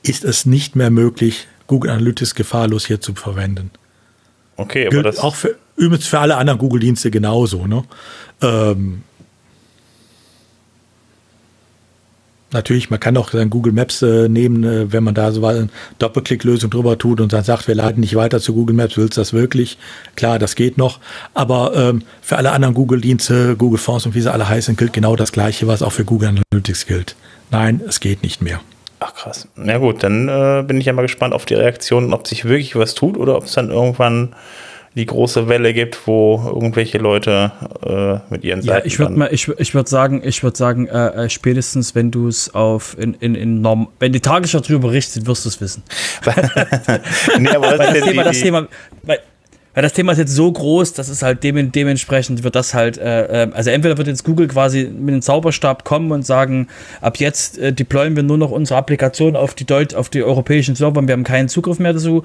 ist 0.02 0.24
es 0.24 0.46
nicht 0.46 0.78
mehr 0.78 0.90
möglich, 0.90 1.48
Google 1.68 1.92
Analytics 1.92 2.36
gefahrlos 2.36 2.86
hier 2.86 3.02
zu 3.02 3.16
verwenden. 3.16 3.70
Okay, 4.56 4.88
aber 4.88 4.92
Gilt 4.92 5.06
das 5.06 5.20
auch 5.20 5.36
für, 5.36 5.58
übrigens 5.76 6.08
für 6.08 6.20
alle 6.20 6.38
anderen 6.38 6.58
Google-Dienste 6.58 7.12
genauso. 7.12 7.68
Ne? 7.68 7.84
Ähm, 8.42 9.04
natürlich, 12.54 12.90
man 12.90 13.00
kann 13.00 13.18
auch 13.18 13.30
dann 13.30 13.50
Google 13.50 13.74
Maps 13.74 14.02
äh, 14.02 14.30
nehmen, 14.30 14.64
äh, 14.64 14.92
wenn 14.92 15.04
man 15.04 15.16
da 15.16 15.32
so 15.32 15.46
eine 15.46 15.70
Doppelklicklösung 16.00 16.70
drüber 16.70 16.98
tut 16.98 17.22
und 17.22 17.34
dann 17.34 17.44
sagt, 17.44 17.68
wir 17.68 17.76
leiten 17.76 18.02
nicht 18.02 18.16
weiter 18.16 18.40
zu 18.40 18.54
Google 18.54 18.76
Maps, 18.76 18.98
willst 18.98 19.18
du 19.18 19.22
das 19.22 19.34
wirklich? 19.34 19.78
Klar, 20.16 20.40
das 20.40 20.56
geht 20.56 20.78
noch. 20.78 21.00
Aber 21.34 21.74
ähm, 21.76 22.04
für 22.22 22.38
alle 22.38 22.52
anderen 22.52 22.74
Google-Dienste, 22.74 23.56
Google 23.58 23.80
Fonds 23.80 24.06
und 24.06 24.16
wie 24.16 24.22
sie 24.22 24.32
alle 24.32 24.48
heißen, 24.48 24.76
gilt 24.76 24.94
genau 24.94 25.16
das 25.16 25.32
Gleiche, 25.32 25.68
was 25.68 25.82
auch 25.82 25.92
für 25.92 26.06
Google 26.06 26.30
Analytics 26.30 26.86
gilt. 26.86 27.16
Nein, 27.52 27.82
es 27.88 28.00
geht 28.00 28.24
nicht 28.24 28.42
mehr. 28.42 28.62
Ach 29.00 29.14
krass. 29.14 29.48
Na 29.56 29.78
gut, 29.80 30.02
dann 30.02 30.30
äh, 30.30 30.64
bin 30.66 30.80
ich 30.80 30.86
ja 30.86 30.94
mal 30.94 31.02
gespannt 31.02 31.34
auf 31.34 31.46
die 31.46 31.56
Reaktionen, 31.56 32.14
ob 32.14 32.26
sich 32.26 32.46
wirklich 32.46 32.76
was 32.76 32.96
tut 32.96 33.18
oder 33.18 33.36
ob 33.36 33.46
es 33.46 33.54
dann 33.54 33.70
irgendwann 33.70 34.34
die 34.96 35.06
große 35.06 35.48
Welle 35.48 35.74
gibt, 35.74 36.08
wo 36.08 36.42
irgendwelche 36.46 37.00
Leute 37.00 37.52
äh, 37.84 38.32
mit 38.32 38.44
ihren 38.44 38.62
Seiten. 38.62 38.80
Ja, 38.80 38.86
ich 38.86 39.00
würde 39.00 39.14
mal, 39.14 39.30
ich, 39.32 39.48
ich 39.48 39.74
würde 39.74 39.90
sagen, 39.90 40.22
ich 40.24 40.44
würde 40.44 40.58
sagen, 40.58 40.88
äh, 40.88 41.26
äh, 41.26 41.30
spätestens 41.30 41.96
wenn 41.96 42.12
du 42.12 42.28
es 42.28 42.54
auf 42.54 42.96
in, 43.00 43.16
in, 43.16 43.34
in 43.36 43.62
Norm, 43.62 43.90
wenn 44.00 44.14
die 44.14 44.20
Tagesschau 44.20 44.60
darüber 44.60 44.90
berichtet, 44.90 45.26
wirst 45.26 45.46
du 45.46 45.50
es 45.50 45.62
wissen. 45.62 45.84
nee, 47.40 47.50
aber 47.50 47.78
weil 47.78 47.78
das, 47.78 47.94
Thema, 47.94 48.24
die, 48.24 48.30
das 48.30 48.40
Thema, 48.40 48.68
weil, 49.02 49.20
weil 49.74 49.84
das 49.84 49.94
Thema 49.94 50.12
ist 50.12 50.18
jetzt 50.18 50.36
so 50.36 50.52
groß, 50.52 50.94
das 50.94 51.10
ist 51.10 51.24
halt 51.24 51.44
dem, 51.44 51.72
dementsprechend 51.72 52.44
wird 52.44 52.56
das 52.56 52.74
halt, 52.74 52.98
äh, 52.98 53.44
äh, 53.44 53.52
also 53.54 53.70
entweder 53.70 53.98
wird 53.98 54.08
jetzt 54.08 54.24
Google 54.24 54.48
quasi 54.48 54.84
mit 54.86 55.14
dem 55.14 55.22
Zauberstab 55.22 55.84
kommen 55.84 56.12
und 56.12 56.26
sagen, 56.26 56.68
ab 57.02 57.18
jetzt 57.18 57.58
äh, 57.58 57.74
deployen 57.74 58.16
wir 58.16 58.24
nur 58.24 58.38
noch 58.38 58.52
unsere 58.52 58.78
Applikation 58.78 59.36
auf 59.36 59.54
die 59.54 59.66
Deut 59.66 59.96
auf 59.96 60.10
die 60.10 60.24
europäischen 60.24 60.76
Server 60.76 61.00
und 61.00 61.08
wir 61.08 61.14
haben 61.14 61.24
keinen 61.24 61.50
Zugriff 61.50 61.80
mehr 61.80 61.94
dazu, 61.94 62.24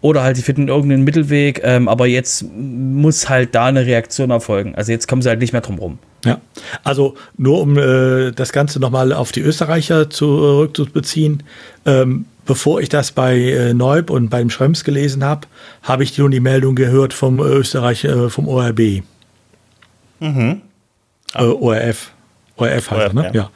oder 0.00 0.22
halt, 0.22 0.36
sie 0.36 0.42
finden 0.42 0.68
irgendeinen 0.68 1.04
Mittelweg, 1.04 1.62
ähm, 1.64 1.88
aber 1.88 2.06
jetzt 2.06 2.44
muss 2.54 3.28
halt 3.28 3.54
da 3.54 3.66
eine 3.66 3.86
Reaktion 3.86 4.30
erfolgen. 4.30 4.74
Also 4.76 4.92
jetzt 4.92 5.08
kommen 5.08 5.22
sie 5.22 5.28
halt 5.28 5.40
nicht 5.40 5.52
mehr 5.52 5.62
drum 5.62 5.78
rum. 5.78 5.98
Ja, 6.24 6.40
also 6.84 7.14
nur 7.36 7.60
um 7.60 7.76
äh, 7.76 8.32
das 8.32 8.52
Ganze 8.52 8.80
nochmal 8.80 9.12
auf 9.12 9.32
die 9.32 9.40
Österreicher 9.40 10.10
zurückzubeziehen. 10.10 11.42
Ähm, 11.84 12.26
bevor 12.46 12.80
ich 12.80 12.88
das 12.88 13.12
bei 13.12 13.36
äh, 13.36 13.74
Neub 13.74 14.10
und 14.10 14.28
beim 14.28 14.48
Schrems 14.50 14.84
gelesen 14.84 15.24
habe, 15.24 15.46
habe 15.82 16.04
ich 16.04 16.16
nun 16.16 16.30
die 16.30 16.40
Meldung 16.40 16.74
gehört 16.74 17.12
vom 17.12 17.40
Österreich, 17.40 18.04
äh, 18.04 18.30
vom 18.30 18.48
ORB. 18.48 19.02
Mhm. 20.20 20.62
Äh, 21.34 21.42
ORF. 21.42 22.12
ORF 22.56 22.90
heißt 22.90 22.92
ORF, 22.92 23.12
ne? 23.12 23.30
Ja. 23.34 23.50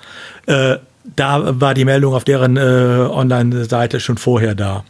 ja. 0.46 0.72
Äh, 0.72 0.78
da 1.16 1.60
war 1.60 1.74
die 1.74 1.84
Meldung 1.84 2.14
auf 2.14 2.24
deren 2.24 2.56
äh, 2.56 2.60
Online-Seite 2.60 4.00
schon 4.00 4.18
vorher 4.18 4.54
da. 4.54 4.84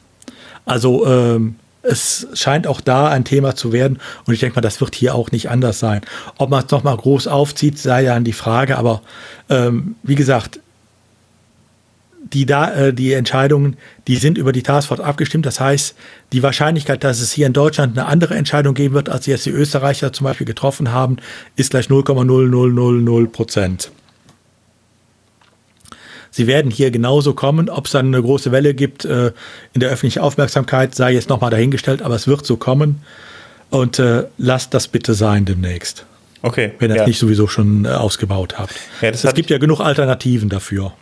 Also 0.64 1.06
ähm, 1.06 1.56
es 1.82 2.26
scheint 2.34 2.66
auch 2.66 2.80
da 2.80 3.08
ein 3.08 3.24
Thema 3.24 3.54
zu 3.54 3.72
werden 3.72 4.00
und 4.26 4.34
ich 4.34 4.40
denke 4.40 4.56
mal, 4.56 4.60
das 4.60 4.80
wird 4.80 4.94
hier 4.94 5.14
auch 5.14 5.30
nicht 5.30 5.48
anders 5.48 5.78
sein. 5.78 6.02
Ob 6.36 6.50
man 6.50 6.64
es 6.64 6.70
nochmal 6.70 6.96
groß 6.96 7.26
aufzieht, 7.26 7.78
sei 7.78 8.02
ja 8.02 8.14
an 8.14 8.24
die 8.24 8.32
Frage, 8.32 8.76
aber 8.76 9.02
ähm, 9.48 9.94
wie 10.02 10.14
gesagt, 10.14 10.60
die, 12.32 12.46
da, 12.46 12.72
äh, 12.72 12.94
die 12.94 13.12
Entscheidungen, 13.12 13.76
die 14.06 14.16
sind 14.16 14.38
über 14.38 14.52
die 14.52 14.62
Taskforce 14.62 15.00
abgestimmt. 15.00 15.46
Das 15.46 15.60
heißt, 15.60 15.96
die 16.32 16.42
Wahrscheinlichkeit, 16.42 17.02
dass 17.04 17.20
es 17.20 17.32
hier 17.32 17.46
in 17.46 17.52
Deutschland 17.52 17.98
eine 17.98 18.06
andere 18.06 18.34
Entscheidung 18.34 18.74
geben 18.74 18.94
wird, 18.94 19.08
als 19.08 19.26
jetzt 19.26 19.46
die 19.46 19.50
Österreicher 19.50 20.12
zum 20.12 20.24
Beispiel 20.24 20.46
getroffen 20.46 20.92
haben, 20.92 21.16
ist 21.56 21.70
gleich 21.70 21.86
0,0000 21.86 23.28
Prozent. 23.28 23.90
Sie 26.30 26.46
werden 26.46 26.70
hier 26.70 26.90
genauso 26.90 27.34
kommen. 27.34 27.68
Ob 27.68 27.86
es 27.86 27.92
dann 27.92 28.06
eine 28.06 28.22
große 28.22 28.52
Welle 28.52 28.74
gibt 28.74 29.04
äh, 29.04 29.32
in 29.72 29.80
der 29.80 29.90
öffentlichen 29.90 30.20
Aufmerksamkeit, 30.20 30.94
sei 30.94 31.12
jetzt 31.12 31.28
nochmal 31.28 31.50
dahingestellt, 31.50 32.02
aber 32.02 32.14
es 32.14 32.28
wird 32.28 32.46
so 32.46 32.56
kommen. 32.56 33.02
Und 33.70 33.98
äh, 33.98 34.24
lasst 34.38 34.74
das 34.74 34.88
bitte 34.88 35.14
sein 35.14 35.44
demnächst. 35.44 36.06
Okay. 36.42 36.72
Wenn 36.78 36.90
ihr 36.90 36.96
ja. 36.96 37.02
das 37.02 37.08
nicht 37.08 37.18
sowieso 37.18 37.46
schon 37.46 37.84
äh, 37.84 37.88
ausgebaut 37.88 38.58
habt. 38.58 38.74
Ja, 39.00 39.10
es 39.10 39.34
gibt 39.34 39.50
ja 39.50 39.58
genug 39.58 39.80
Alternativen 39.80 40.48
dafür. 40.48 40.92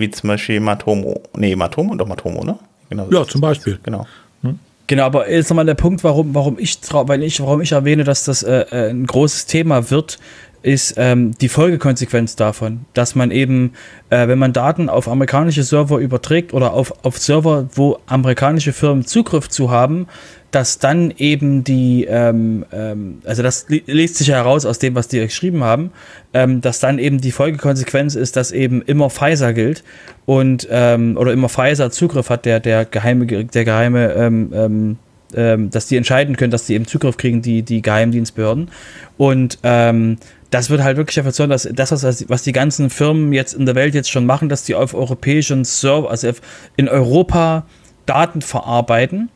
Wie 0.00 0.10
zum 0.10 0.28
Beispiel 0.28 0.60
Matomo. 0.60 1.20
Nee, 1.36 1.54
Matomo 1.54 1.94
doch 1.94 2.06
Matomo, 2.06 2.42
ne? 2.42 2.58
Genau, 2.88 3.06
ja, 3.10 3.24
zum 3.24 3.40
Beispiel. 3.40 3.78
Genau. 3.82 4.06
Hm? 4.42 4.58
Genau, 4.86 5.04
aber 5.04 5.30
jetzt 5.30 5.50
nochmal 5.50 5.66
der 5.66 5.74
Punkt, 5.74 6.02
warum, 6.02 6.34
warum 6.34 6.58
ich, 6.58 6.78
weil 6.90 7.22
ich, 7.22 7.40
warum 7.40 7.60
ich 7.60 7.72
erwähne, 7.72 8.02
dass 8.04 8.24
das 8.24 8.42
äh, 8.42 8.64
äh, 8.70 8.90
ein 8.90 9.06
großes 9.06 9.46
Thema 9.46 9.90
wird, 9.90 10.18
ist 10.62 10.94
ähm, 10.96 11.32
die 11.40 11.48
Folgekonsequenz 11.48 12.36
davon, 12.36 12.86
dass 12.92 13.14
man 13.14 13.30
eben, 13.30 13.72
äh, 14.10 14.28
wenn 14.28 14.38
man 14.38 14.52
Daten 14.52 14.88
auf 14.88 15.08
amerikanische 15.08 15.62
Server 15.62 15.98
überträgt 15.98 16.52
oder 16.52 16.72
auf, 16.72 17.04
auf 17.04 17.18
Server, 17.18 17.68
wo 17.74 17.98
amerikanische 18.06 18.72
Firmen 18.72 19.06
Zugriff 19.06 19.48
zu 19.48 19.70
haben, 19.70 20.06
dass 20.50 20.78
dann 20.78 21.12
eben 21.16 21.62
die, 21.64 22.06
ähm, 22.08 22.64
ähm, 22.72 23.18
also 23.24 23.42
das 23.42 23.66
liest 23.68 24.16
sich 24.16 24.30
heraus 24.30 24.66
aus 24.66 24.78
dem, 24.78 24.94
was 24.94 25.08
die 25.08 25.20
geschrieben 25.20 25.62
haben, 25.62 25.92
ähm, 26.34 26.60
dass 26.60 26.80
dann 26.80 26.98
eben 26.98 27.20
die 27.20 27.30
Folgekonsequenz 27.30 28.16
ist, 28.16 28.36
dass 28.36 28.50
eben 28.50 28.82
immer 28.82 29.10
Pfizer 29.10 29.52
gilt 29.52 29.84
und 30.26 30.66
ähm, 30.70 31.16
oder 31.16 31.32
immer 31.32 31.48
Pfizer 31.48 31.90
Zugriff 31.90 32.30
hat, 32.30 32.44
der 32.46 32.60
der 32.60 32.84
geheime, 32.84 33.26
der 33.26 33.64
geheime, 33.64 34.12
ähm, 34.14 34.96
ähm, 35.34 35.70
dass 35.70 35.86
die 35.86 35.96
entscheiden 35.96 36.36
können, 36.36 36.50
dass 36.50 36.66
die 36.66 36.74
eben 36.74 36.86
Zugriff 36.86 37.16
kriegen, 37.16 37.42
die 37.42 37.62
die 37.62 37.82
Geheimdienstbehörden. 37.82 38.70
Und 39.16 39.58
das 39.62 40.68
wird 40.68 40.82
halt 40.82 40.96
wirklich 40.96 41.14
dafür 41.14 41.30
sorgen, 41.30 41.50
dass 41.50 41.68
das, 41.72 41.92
was, 41.92 42.28
was 42.28 42.42
die 42.42 42.50
ganzen 42.50 42.90
Firmen 42.90 43.32
jetzt 43.32 43.54
in 43.54 43.66
der 43.66 43.76
Welt 43.76 43.94
jetzt 43.94 44.10
schon 44.10 44.26
machen, 44.26 44.48
dass 44.48 44.64
die 44.64 44.74
auf 44.74 44.94
europäischen 44.94 45.64
Server, 45.64 46.10
also 46.10 46.32
in 46.76 46.88
Europa 46.88 47.66
Daten 48.06 48.42
verarbeiten 48.42 49.28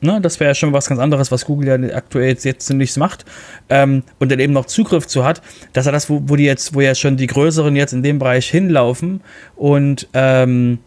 Ne, 0.00 0.20
das 0.20 0.38
wäre 0.38 0.50
ja 0.50 0.54
schon 0.54 0.72
was 0.72 0.88
ganz 0.88 1.00
anderes, 1.00 1.32
was 1.32 1.44
Google 1.44 1.68
ja 1.68 1.96
aktuell 1.96 2.28
jetzt, 2.28 2.44
jetzt 2.44 2.70
nichts 2.70 2.96
macht. 2.96 3.24
Ähm, 3.68 4.04
und 4.20 4.30
dann 4.30 4.38
eben 4.38 4.52
noch 4.52 4.66
Zugriff 4.66 5.08
zu 5.08 5.24
hat, 5.24 5.42
dass 5.72 5.86
er 5.86 5.92
das, 5.92 6.08
wo, 6.08 6.22
wo 6.26 6.36
die 6.36 6.44
jetzt, 6.44 6.74
wo 6.74 6.80
ja 6.80 6.94
schon 6.94 7.16
die 7.16 7.26
größeren 7.26 7.74
jetzt 7.74 7.92
in 7.92 8.04
dem 8.04 8.20
Bereich 8.20 8.48
hinlaufen 8.48 9.20
und 9.56 10.08
ähm, 10.14 10.78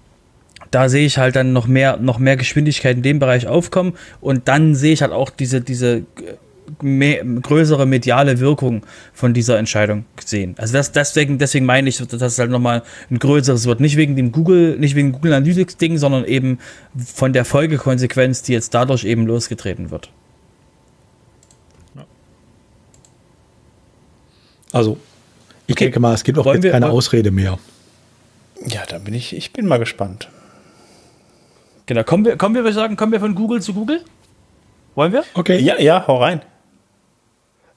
da 0.70 0.88
sehe 0.88 1.06
ich 1.06 1.18
halt 1.18 1.36
dann 1.36 1.52
noch 1.52 1.68
mehr, 1.68 1.98
noch 1.98 2.18
mehr 2.18 2.38
Geschwindigkeit 2.38 2.96
in 2.96 3.04
dem 3.04 3.20
Bereich 3.20 3.48
aufkommen 3.48 3.94
und 4.22 4.48
dann 4.48 4.76
sehe 4.76 4.94
ich 4.94 5.02
halt 5.02 5.12
auch 5.12 5.30
diese, 5.30 5.60
diese 5.60 6.04
mehr, 6.82 7.24
größere 7.24 7.86
mediale 7.86 8.40
Wirkung 8.40 8.86
von 9.14 9.34
dieser 9.34 9.58
Entscheidung 9.58 10.06
gesehen. 10.16 10.56
Also 10.58 10.74
das, 10.74 10.92
deswegen, 10.92 11.38
deswegen 11.38 11.66
meine 11.66 11.90
ich, 11.90 11.98
dass 11.98 12.22
es 12.22 12.40
halt 12.40 12.52
nochmal 12.52 12.84
ein 13.10 13.20
größeres 13.20 13.66
wird. 13.66 13.80
Nicht 13.80 13.98
wegen 13.98 14.16
dem 14.16 14.32
Google, 14.32 14.78
nicht 14.78 14.96
wegen 14.96 15.12
Google 15.12 15.34
Analytics 15.34 15.78
Ding, 15.78 15.98
sondern 15.98 16.26
eben 16.26 16.60
von 16.98 17.34
der 17.34 17.46
Folgekonsequenz, 17.46 18.44
die 18.44 18.54
jetzt 18.54 18.74
dadurch 18.74 19.04
eben 19.04 19.26
losgetreten 19.26 19.92
wird. 19.92 20.10
Also, 24.72 24.98
ich 25.68 25.76
okay. 25.76 25.86
denke 25.86 26.00
mal, 26.00 26.14
es 26.14 26.24
gibt 26.24 26.38
auch 26.38 26.54
jetzt 26.54 26.70
keine 26.70 26.90
Ausrede 26.90 27.32
mehr. 27.32 27.60
Ja, 28.66 28.84
dann 28.88 29.04
bin 29.04 29.14
ich, 29.14 29.36
ich 29.36 29.52
bin 29.54 29.68
mal 29.68 29.80
gespannt. 29.80 30.30
Genau, 31.86 32.04
kommen 32.04 32.26
wir, 32.26 32.38
kommen 32.38 32.56
wir, 32.56 32.64
wir 32.64 32.74
sagen, 32.74 32.96
kommen 32.96 33.12
wir 33.12 33.20
von 33.20 33.36
Google 33.36 33.62
zu 33.62 33.74
Google? 33.74 34.02
Wollen 34.96 35.12
wir? 35.12 35.24
Okay. 35.34 35.60
Ja, 35.60 35.80
ja, 35.80 36.06
hau 36.08 36.18
rein. 36.18 36.42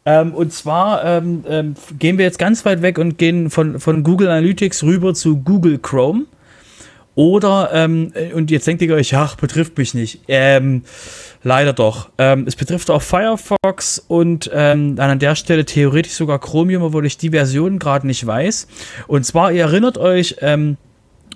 Ähm, 0.07 0.35
und 0.35 0.53
zwar 0.53 1.05
ähm, 1.05 1.45
ähm, 1.49 1.75
gehen 1.99 2.19
wir 2.19 2.25
jetzt 2.25 2.39
ganz 2.39 2.65
weit 2.65 2.83
weg 2.83 2.99
und 2.99 3.17
gehen 3.17 3.51
von, 3.51 3.81
von 3.81 4.03
Google 4.03 4.29
Analytics 4.29 4.83
rüber 4.83 5.15
zu 5.15 5.39
Google 5.39 5.79
Chrome. 5.79 6.27
Oder, 7.17 7.71
ähm, 7.73 8.13
und 8.35 8.51
jetzt 8.51 8.67
denkt 8.67 8.83
ihr 8.83 8.95
euch, 8.95 9.15
ach, 9.15 9.37
betrifft 9.37 9.79
mich 9.79 9.95
nicht. 9.95 10.23
Ähm, 10.27 10.83
leider 11.45 11.73
doch. 11.73 12.09
Ähm, 12.19 12.45
es 12.47 12.57
betrifft 12.57 12.91
auch 12.91 13.03
Firefox 13.03 14.05
und 14.09 14.51
ähm, 14.53 14.97
an 14.99 15.19
der 15.21 15.37
Stelle 15.37 15.65
theoretisch 15.65 16.15
sogar 16.15 16.41
Chromium, 16.41 16.83
obwohl 16.83 17.07
ich 17.07 17.17
die 17.17 17.31
Version 17.31 17.79
gerade 17.79 18.07
nicht 18.07 18.27
weiß. 18.27 18.67
Und 19.07 19.25
zwar, 19.25 19.53
ihr 19.53 19.63
erinnert 19.63 19.97
euch, 19.97 20.37
ähm, 20.41 20.77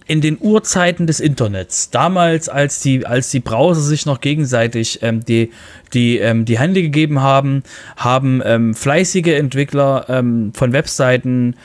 in 0.09 0.23
den 0.23 0.39
Urzeiten 0.41 1.07
des 1.07 1.21
Internets, 1.21 1.91
damals 1.91 2.49
als 2.49 2.81
die, 2.81 3.07
als 3.07 3.31
die 3.31 3.41
Browser 3.41 3.83
sich 3.83 4.07
noch 4.07 4.21
gegenseitig 4.21 5.01
ähm, 5.03 5.25
die, 5.25 5.53
die, 5.93 6.19
ähm, 6.19 6.47
die 6.47 6.59
Hände 6.59 6.81
gegeben 6.83 7.21
haben, 7.21 7.63
haben 7.97 8.43
ähm, 8.45 8.75
fleißige 8.75 9.37
Entwickler 9.39 10.07
ähm, 10.09 10.53
von 10.55 10.73
Webseiten 10.73 11.57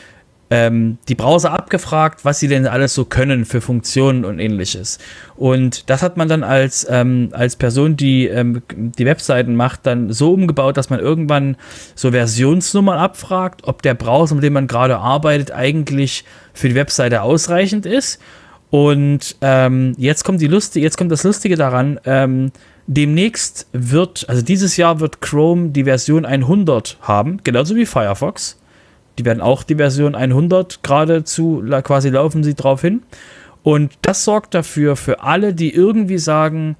ähm, 0.54 1.00
die 1.08 1.16
Browser 1.16 1.52
abgefragt, 1.52 2.26
was 2.26 2.40
sie 2.40 2.48
denn 2.48 2.68
alles 2.68 2.94
so 2.94 3.06
können 3.06 3.44
für 3.44 3.60
Funktionen 3.60 4.24
und 4.24 4.38
ähnliches. 4.38 5.00
Und 5.36 5.90
das 5.90 6.04
hat 6.04 6.16
man 6.16 6.28
dann 6.28 6.44
als, 6.44 6.86
ähm, 6.88 7.30
als 7.32 7.56
Person, 7.56 7.98
die 7.98 8.28
ähm, 8.28 8.62
die 8.72 9.08
Webseiten 9.08 9.56
macht, 9.56 9.88
dann 9.88 10.14
so 10.14 10.32
umgebaut, 10.32 10.78
dass 10.78 10.92
man 10.92 11.00
irgendwann 11.00 11.58
so 11.96 12.12
Versionsnummern 12.12 13.00
abfragt, 13.00 13.62
ob 13.64 13.82
der 13.82 13.96
Browser, 13.96 14.36
mit 14.36 14.44
dem 14.44 14.54
man 14.54 14.68
gerade 14.68 15.00
arbeitet, 15.00 15.50
eigentlich 15.50 16.24
für 16.54 16.70
die 16.70 16.76
Webseite 16.76 17.24
ausreichend 17.24 17.88
ist. 17.88 18.22
Und 18.70 19.36
ähm, 19.42 19.96
jetzt 19.98 20.24
kommt 20.24 20.40
die 20.40 20.48
Lust, 20.48 20.76
jetzt 20.76 21.00
kommt 21.00 21.12
das 21.12 21.24
Lustige 21.24 21.56
daran. 21.56 22.00
Ähm, 22.06 22.52
demnächst 22.86 23.66
wird, 23.72 24.30
also 24.30 24.44
dieses 24.44 24.78
Jahr 24.78 25.00
wird 25.00 25.20
Chrome 25.20 25.70
die 25.70 25.86
Version 25.86 26.26
100 26.26 27.00
haben, 27.02 27.40
genauso 27.44 27.76
wie 27.76 27.88
Firefox. 27.88 28.60
Die 29.18 29.26
werden 29.26 29.42
auch 29.42 29.64
die 29.64 29.76
Version 29.76 30.16
100 30.16 30.84
geradezu 30.84 31.64
quasi 31.84 32.10
laufen 32.10 32.44
sie 32.44 32.56
drauf 32.56 32.82
hin. 32.82 33.04
Und 33.62 33.94
das 34.02 34.26
sorgt 34.26 34.54
dafür, 34.54 34.96
für 34.96 35.22
alle, 35.22 35.54
die 35.54 35.74
irgendwie 35.74 36.18
sagen, 36.18 36.76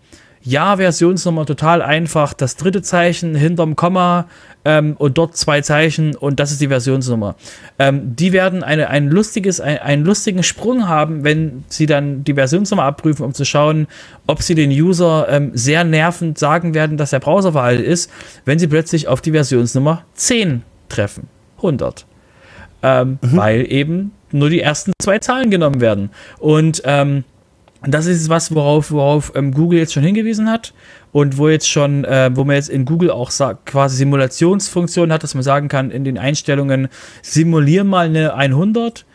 ja, 0.46 0.76
Versionsnummer 0.76 1.46
total 1.46 1.82
einfach, 1.82 2.34
das 2.34 2.58
dritte 2.58 2.82
Zeichen 2.82 3.34
hinterm 3.34 3.78
Komma 3.78 4.26
ähm, 4.66 4.96
und 4.98 5.18
dort 5.18 5.38
zwei 5.38 5.62
Zeichen 5.62 6.16
und 6.16 6.40
das 6.40 6.52
ist 6.52 6.60
die 6.60 6.68
Versionsnummer. 6.68 7.36
Ähm, 7.80 8.16
die 8.18 8.34
werden 8.34 8.62
eine, 8.62 8.90
ein 8.90 9.10
lustiges, 9.10 9.62
ein, 9.62 9.78
einen 9.78 10.04
lustigen 10.04 10.44
Sprung 10.44 10.90
haben, 10.90 11.24
wenn 11.24 11.64
sie 11.70 11.86
dann 11.86 12.26
die 12.26 12.34
Versionsnummer 12.34 12.84
abprüfen, 12.84 13.26
um 13.26 13.34
zu 13.34 13.46
schauen, 13.46 13.88
ob 14.28 14.42
sie 14.42 14.56
den 14.56 14.72
User 14.72 15.28
ähm, 15.30 15.52
sehr 15.54 15.86
nervend 15.86 16.38
sagen 16.38 16.74
werden, 16.74 16.98
dass 16.98 17.12
der 17.12 17.20
Browser 17.20 17.54
veraltet 17.54 17.86
ist, 17.86 18.12
wenn 18.44 18.60
sie 18.60 18.68
plötzlich 18.68 19.08
auf 19.08 19.22
die 19.22 19.32
Versionsnummer 19.32 20.04
10 20.16 20.64
treffen. 20.90 21.30
100 21.58 22.06
ähm, 22.84 23.18
mhm. 23.22 23.38
weil 23.38 23.72
eben 23.72 24.12
nur 24.32 24.50
die 24.50 24.62
ersten 24.62 24.92
zwei 25.02 25.20
Zahlen 25.20 25.50
genommen 25.50 25.82
werden. 25.82 26.10
Und 26.40 26.82
ähm, 26.86 27.24
das 27.86 28.06
ist 28.06 28.30
was, 28.30 28.54
worauf, 28.54 28.92
worauf 28.92 29.34
ähm, 29.36 29.54
Google 29.54 29.80
jetzt 29.80 29.94
schon 29.94 30.04
hingewiesen 30.04 30.50
hat 30.50 30.74
und 31.12 31.38
wo 31.38 31.50
jetzt 31.50 31.70
schon, 31.70 32.06
äh, 32.06 32.32
wo 32.34 32.44
man 32.44 32.56
jetzt 32.56 32.70
in 32.70 32.86
Google 32.86 33.12
auch 33.12 33.32
quasi 33.66 33.98
Simulationsfunktion 33.98 35.12
hat, 35.12 35.24
dass 35.24 35.34
man 35.34 35.44
sagen 35.44 35.68
kann, 35.68 35.92
in 35.92 36.04
den 36.04 36.18
Einstellungen 36.18 36.88
simulier 37.22 37.84
mal 37.84 38.08
eine 38.08 38.36
100 38.36 39.06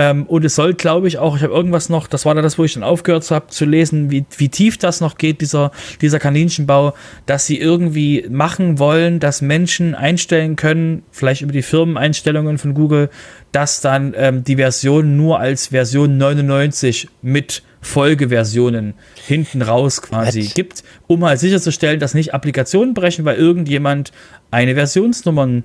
Ähm, 0.00 0.26
und 0.26 0.44
es 0.44 0.54
soll, 0.54 0.74
glaube 0.74 1.08
ich, 1.08 1.18
auch, 1.18 1.36
ich 1.36 1.42
habe 1.42 1.52
irgendwas 1.52 1.88
noch, 1.88 2.06
das 2.06 2.24
war 2.24 2.32
da 2.36 2.40
das, 2.40 2.56
wo 2.56 2.62
ich 2.62 2.74
dann 2.74 2.84
aufgehört 2.84 3.28
habe 3.32 3.48
zu 3.48 3.64
lesen, 3.64 4.12
wie, 4.12 4.24
wie 4.36 4.48
tief 4.48 4.78
das 4.78 5.00
noch 5.00 5.18
geht, 5.18 5.40
dieser, 5.40 5.72
dieser 6.00 6.20
Kaninchenbau, 6.20 6.94
dass 7.26 7.46
sie 7.46 7.58
irgendwie 7.58 8.24
machen 8.30 8.78
wollen, 8.78 9.18
dass 9.18 9.42
Menschen 9.42 9.96
einstellen 9.96 10.54
können, 10.54 11.02
vielleicht 11.10 11.42
über 11.42 11.50
die 11.50 11.62
Firmeneinstellungen 11.62 12.58
von 12.58 12.74
Google, 12.74 13.10
dass 13.50 13.80
dann 13.80 14.14
ähm, 14.16 14.44
die 14.44 14.54
Version 14.54 15.16
nur 15.16 15.40
als 15.40 15.68
Version 15.68 16.16
99 16.16 17.08
mit 17.20 17.64
Folgeversionen 17.80 18.94
hinten 19.26 19.62
raus 19.62 20.00
quasi 20.00 20.44
What? 20.44 20.54
gibt, 20.54 20.84
um 21.08 21.24
halt 21.24 21.40
sicherzustellen, 21.40 21.98
dass 21.98 22.14
nicht 22.14 22.34
Applikationen 22.34 22.94
brechen, 22.94 23.24
weil 23.24 23.36
irgendjemand 23.36 24.12
eine 24.52 24.76
Versionsnummern 24.76 25.64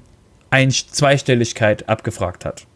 ein 0.54 0.70
Zweistelligkeit 0.70 1.90
abgefragt 1.90 2.46
hat. 2.46 2.68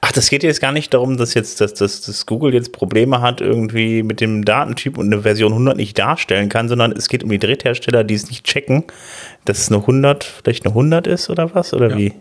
Ach, 0.00 0.12
das 0.12 0.30
geht 0.30 0.42
jetzt 0.42 0.62
gar 0.62 0.72
nicht 0.72 0.94
darum, 0.94 1.18
dass 1.18 1.34
jetzt 1.34 1.60
dass, 1.60 1.74
dass, 1.74 2.00
dass 2.00 2.24
Google 2.24 2.54
jetzt 2.54 2.72
Probleme 2.72 3.20
hat 3.20 3.42
irgendwie 3.42 4.02
mit 4.02 4.22
dem 4.22 4.46
Datentyp 4.46 4.96
und 4.96 5.12
eine 5.12 5.22
Version 5.22 5.52
100 5.52 5.76
nicht 5.76 5.98
darstellen 5.98 6.48
kann, 6.48 6.70
sondern 6.70 6.92
es 6.92 7.08
geht 7.08 7.22
um 7.22 7.28
die 7.28 7.38
Dritthersteller, 7.38 8.02
die 8.02 8.14
es 8.14 8.30
nicht 8.30 8.46
checken, 8.46 8.84
dass 9.44 9.58
es 9.58 9.68
eine 9.70 9.82
100 9.82 10.24
vielleicht 10.24 10.64
eine 10.64 10.70
100 10.70 11.06
ist 11.06 11.28
oder 11.28 11.54
was 11.54 11.74
oder 11.74 11.90
ja. 11.90 11.98
wie? 11.98 12.14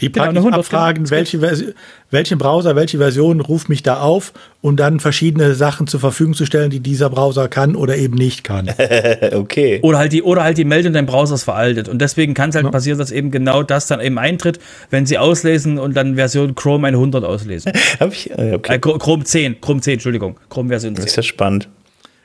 Die 0.00 0.12
genau, 0.12 0.26
praktisch 0.26 0.44
genau, 0.44 0.56
abfragen, 0.58 1.10
welche, 1.10 1.74
welchen 2.10 2.38
Browser, 2.38 2.76
welche 2.76 2.98
Version 2.98 3.40
ruft 3.40 3.70
mich 3.70 3.82
da 3.82 4.00
auf 4.00 4.34
und 4.60 4.78
dann 4.78 5.00
verschiedene 5.00 5.54
Sachen 5.54 5.86
zur 5.86 6.00
Verfügung 6.00 6.34
zu 6.34 6.44
stellen, 6.44 6.68
die 6.68 6.80
dieser 6.80 7.08
Browser 7.08 7.48
kann 7.48 7.74
oder 7.74 7.96
eben 7.96 8.14
nicht 8.14 8.44
kann. 8.44 8.68
okay. 9.32 9.80
Oder 9.82 9.98
halt 9.98 10.12
die, 10.12 10.22
oder 10.22 10.42
halt 10.42 10.58
die 10.58 10.64
Meldung, 10.64 10.92
dein 10.92 11.06
Browser 11.06 11.36
ist 11.36 11.44
veraltet. 11.44 11.88
Und 11.88 12.00
deswegen 12.00 12.34
kann 12.34 12.50
es 12.50 12.56
halt 12.56 12.66
ja. 12.66 12.70
passieren, 12.70 12.98
dass 12.98 13.10
eben 13.10 13.30
genau 13.30 13.62
das 13.62 13.86
dann 13.86 14.00
eben 14.02 14.18
eintritt, 14.18 14.58
wenn 14.90 15.06
sie 15.06 15.16
auslesen 15.16 15.78
und 15.78 15.96
dann 15.96 16.16
Version 16.16 16.54
Chrome 16.54 16.86
100 16.88 17.24
auslesen. 17.24 17.72
Hab 18.00 18.12
ich, 18.12 18.30
äh, 18.30 18.54
okay. 18.54 18.74
Äh, 18.74 18.78
Chrome 18.78 19.24
10, 19.24 19.62
Chrome 19.62 19.80
10, 19.80 19.94
Entschuldigung. 19.94 20.36
Chrome 20.50 20.68
Version 20.68 20.94
10. 20.94 21.02
Das 21.02 21.12
ist 21.12 21.16
ja 21.16 21.22
spannend. 21.22 21.68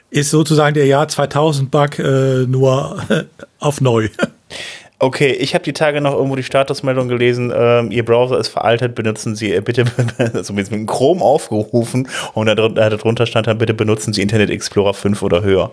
Ist 0.10 0.30
sozusagen 0.30 0.74
der 0.74 0.88
Jahr 0.88 1.08
2000 1.08 1.72
Bug 1.72 2.00
äh, 2.00 2.46
nur 2.46 3.02
auf 3.60 3.80
neu. 3.80 4.10
Okay, 5.04 5.32
ich 5.32 5.56
habe 5.56 5.64
die 5.64 5.74
Tage 5.74 6.00
noch 6.00 6.14
irgendwo 6.14 6.36
die 6.36 6.44
Statusmeldung 6.44 7.08
gelesen, 7.08 7.52
ähm, 7.56 7.90
Ihr 7.90 8.06
Browser 8.06 8.38
ist 8.38 8.50
veraltet, 8.50 8.94
benutzen 8.94 9.36
Sie 9.36 9.52
äh, 9.52 9.60
bitte, 9.60 9.86
also 10.20 10.54
mit 10.54 10.70
Chrome 10.86 11.24
aufgerufen 11.24 12.08
und 12.36 12.46
darunter 12.46 13.26
stand 13.26 13.48
dann, 13.48 13.58
bitte 13.58 13.74
benutzen 13.74 14.14
Sie 14.14 14.22
Internet 14.22 14.52
Explorer 14.52 14.94
5 14.94 15.24
oder 15.24 15.42
höher. 15.42 15.72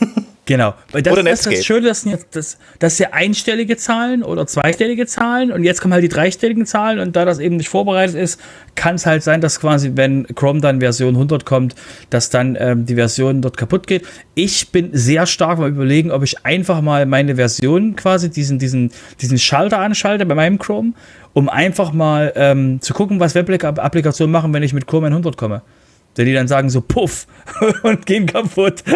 Genau. 0.46 0.74
Weil 0.92 1.02
das, 1.02 1.12
oder 1.12 1.24
das 1.24 1.40
ist 1.40 1.58
das 1.58 1.64
Schöne, 1.64 1.88
dass, 1.88 2.06
das, 2.30 2.58
das 2.78 2.98
ja 3.00 3.08
einstellige 3.10 3.76
Zahlen 3.76 4.22
oder 4.22 4.46
zweistellige 4.46 5.04
Zahlen 5.06 5.50
und 5.50 5.64
jetzt 5.64 5.80
kommen 5.80 5.92
halt 5.92 6.04
die 6.04 6.08
dreistelligen 6.08 6.66
Zahlen 6.66 7.00
und 7.00 7.16
da 7.16 7.24
das 7.24 7.40
eben 7.40 7.56
nicht 7.56 7.68
vorbereitet 7.68 8.14
ist, 8.14 8.40
kann 8.76 8.94
es 8.94 9.06
halt 9.06 9.24
sein, 9.24 9.40
dass 9.40 9.60
quasi, 9.60 9.92
wenn 9.96 10.24
Chrome 10.36 10.60
dann 10.60 10.78
Version 10.78 11.14
100 11.14 11.44
kommt, 11.44 11.74
dass 12.10 12.30
dann 12.30 12.56
ähm, 12.60 12.86
die 12.86 12.94
Version 12.94 13.42
dort 13.42 13.56
kaputt 13.56 13.88
geht. 13.88 14.06
Ich 14.36 14.70
bin 14.70 14.90
sehr 14.92 15.26
stark 15.26 15.58
mal 15.58 15.68
überlegen, 15.68 16.12
ob 16.12 16.22
ich 16.22 16.46
einfach 16.46 16.80
mal 16.80 17.06
meine 17.06 17.34
Version 17.34 17.96
quasi, 17.96 18.30
diesen, 18.30 18.60
diesen, 18.60 18.92
diesen 19.20 19.38
Schalter 19.38 19.80
anschalte 19.80 20.26
bei 20.26 20.36
meinem 20.36 20.60
Chrome, 20.60 20.92
um 21.32 21.48
einfach 21.48 21.92
mal 21.92 22.32
ähm, 22.36 22.80
zu 22.80 22.94
gucken, 22.94 23.18
was 23.18 23.34
Web-Applikationen 23.34 24.30
machen, 24.30 24.54
wenn 24.54 24.62
ich 24.62 24.72
mit 24.72 24.86
Chrome 24.86 25.08
100 25.08 25.36
komme. 25.36 25.62
Denn 26.16 26.26
die 26.26 26.34
dann 26.34 26.46
sagen 26.46 26.70
so, 26.70 26.82
puff, 26.82 27.26
und 27.82 28.06
gehen 28.06 28.26
kaputt. 28.26 28.84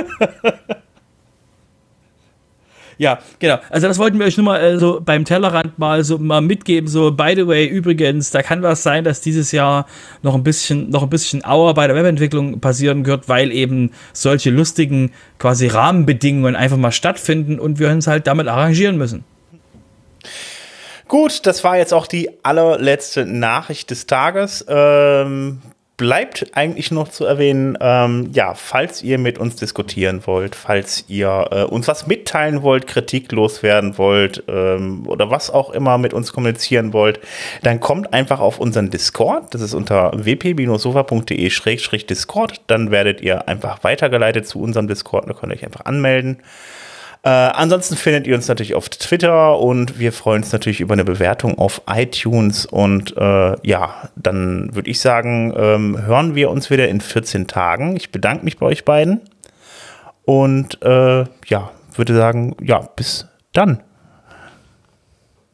Ja, 3.00 3.18
genau. 3.38 3.58
Also 3.70 3.88
das 3.88 3.98
wollten 3.98 4.18
wir 4.18 4.26
euch 4.26 4.36
nur 4.36 4.44
mal 4.44 4.60
äh, 4.60 4.78
so 4.78 5.00
beim 5.02 5.24
Tellerrand 5.24 5.78
mal 5.78 6.04
so 6.04 6.18
mal 6.18 6.42
mitgeben. 6.42 6.86
So, 6.86 7.10
by 7.10 7.32
the 7.34 7.46
way, 7.46 7.64
übrigens, 7.64 8.30
da 8.30 8.42
kann 8.42 8.62
was 8.62 8.82
sein, 8.82 9.04
dass 9.04 9.22
dieses 9.22 9.52
Jahr 9.52 9.86
noch 10.20 10.34
ein 10.34 10.44
bisschen, 10.44 10.90
noch 10.90 11.02
ein 11.02 11.08
bisschen 11.08 11.42
Auer 11.42 11.72
bei 11.72 11.86
der 11.86 11.96
Webentwicklung 11.96 12.60
passieren 12.60 13.06
wird, 13.06 13.26
weil 13.26 13.52
eben 13.52 13.92
solche 14.12 14.50
lustigen 14.50 15.12
quasi 15.38 15.66
Rahmenbedingungen 15.68 16.54
einfach 16.54 16.76
mal 16.76 16.92
stattfinden 16.92 17.58
und 17.58 17.78
wir 17.78 17.88
uns 17.88 18.06
halt 18.06 18.26
damit 18.26 18.48
arrangieren 18.48 18.98
müssen. 18.98 19.24
Gut, 21.08 21.46
das 21.46 21.64
war 21.64 21.78
jetzt 21.78 21.94
auch 21.94 22.06
die 22.06 22.28
allerletzte 22.42 23.24
Nachricht 23.24 23.90
des 23.90 24.04
Tages. 24.04 24.62
Ähm, 24.68 25.62
bleibt 26.00 26.46
eigentlich 26.54 26.90
noch 26.90 27.08
zu 27.08 27.26
erwähnen, 27.26 27.76
ähm, 27.78 28.30
ja, 28.32 28.54
falls 28.54 29.02
ihr 29.02 29.18
mit 29.18 29.36
uns 29.36 29.56
diskutieren 29.56 30.22
wollt, 30.24 30.54
falls 30.54 31.04
ihr 31.08 31.48
äh, 31.50 31.64
uns 31.64 31.88
was 31.88 32.06
mitteilen 32.06 32.62
wollt, 32.62 32.86
Kritik 32.86 33.30
loswerden 33.32 33.98
wollt 33.98 34.42
ähm, 34.48 35.06
oder 35.06 35.30
was 35.30 35.50
auch 35.50 35.68
immer 35.68 35.98
mit 35.98 36.14
uns 36.14 36.32
kommunizieren 36.32 36.94
wollt, 36.94 37.20
dann 37.62 37.80
kommt 37.80 38.14
einfach 38.14 38.40
auf 38.40 38.58
unseren 38.58 38.88
Discord. 38.88 39.52
Das 39.52 39.60
ist 39.60 39.74
unter 39.74 40.12
wp-sofa.de-discord. 40.14 42.62
Dann 42.66 42.90
werdet 42.90 43.20
ihr 43.20 43.46
einfach 43.46 43.84
weitergeleitet 43.84 44.48
zu 44.48 44.58
unserem 44.58 44.88
Discord. 44.88 45.28
Da 45.28 45.34
könnt 45.34 45.52
ihr 45.52 45.56
euch 45.56 45.66
einfach 45.66 45.84
anmelden. 45.84 46.38
Äh, 47.22 47.28
ansonsten 47.28 47.96
findet 47.96 48.26
ihr 48.26 48.34
uns 48.34 48.48
natürlich 48.48 48.74
auf 48.74 48.88
Twitter 48.88 49.58
und 49.58 49.98
wir 49.98 50.12
freuen 50.12 50.42
uns 50.42 50.52
natürlich 50.52 50.80
über 50.80 50.94
eine 50.94 51.04
Bewertung 51.04 51.58
auf 51.58 51.82
iTunes. 51.86 52.64
Und 52.64 53.14
äh, 53.16 53.56
ja, 53.66 54.08
dann 54.16 54.74
würde 54.74 54.90
ich 54.90 55.00
sagen, 55.00 55.52
ähm, 55.56 56.06
hören 56.06 56.34
wir 56.34 56.50
uns 56.50 56.70
wieder 56.70 56.88
in 56.88 57.00
14 57.00 57.46
Tagen. 57.46 57.96
Ich 57.96 58.10
bedanke 58.10 58.44
mich 58.44 58.56
bei 58.56 58.66
euch 58.66 58.84
beiden 58.86 59.20
und 60.24 60.80
äh, 60.82 61.24
ja, 61.46 61.70
würde 61.94 62.14
sagen, 62.14 62.56
ja, 62.62 62.88
bis 62.96 63.26
dann. 63.52 63.82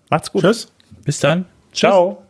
Macht's 0.09 0.31
gut. 0.31 0.43
Tschüss. 0.43 0.71
Bis 1.05 1.19
dann. 1.19 1.47
Ciao. 1.73 2.26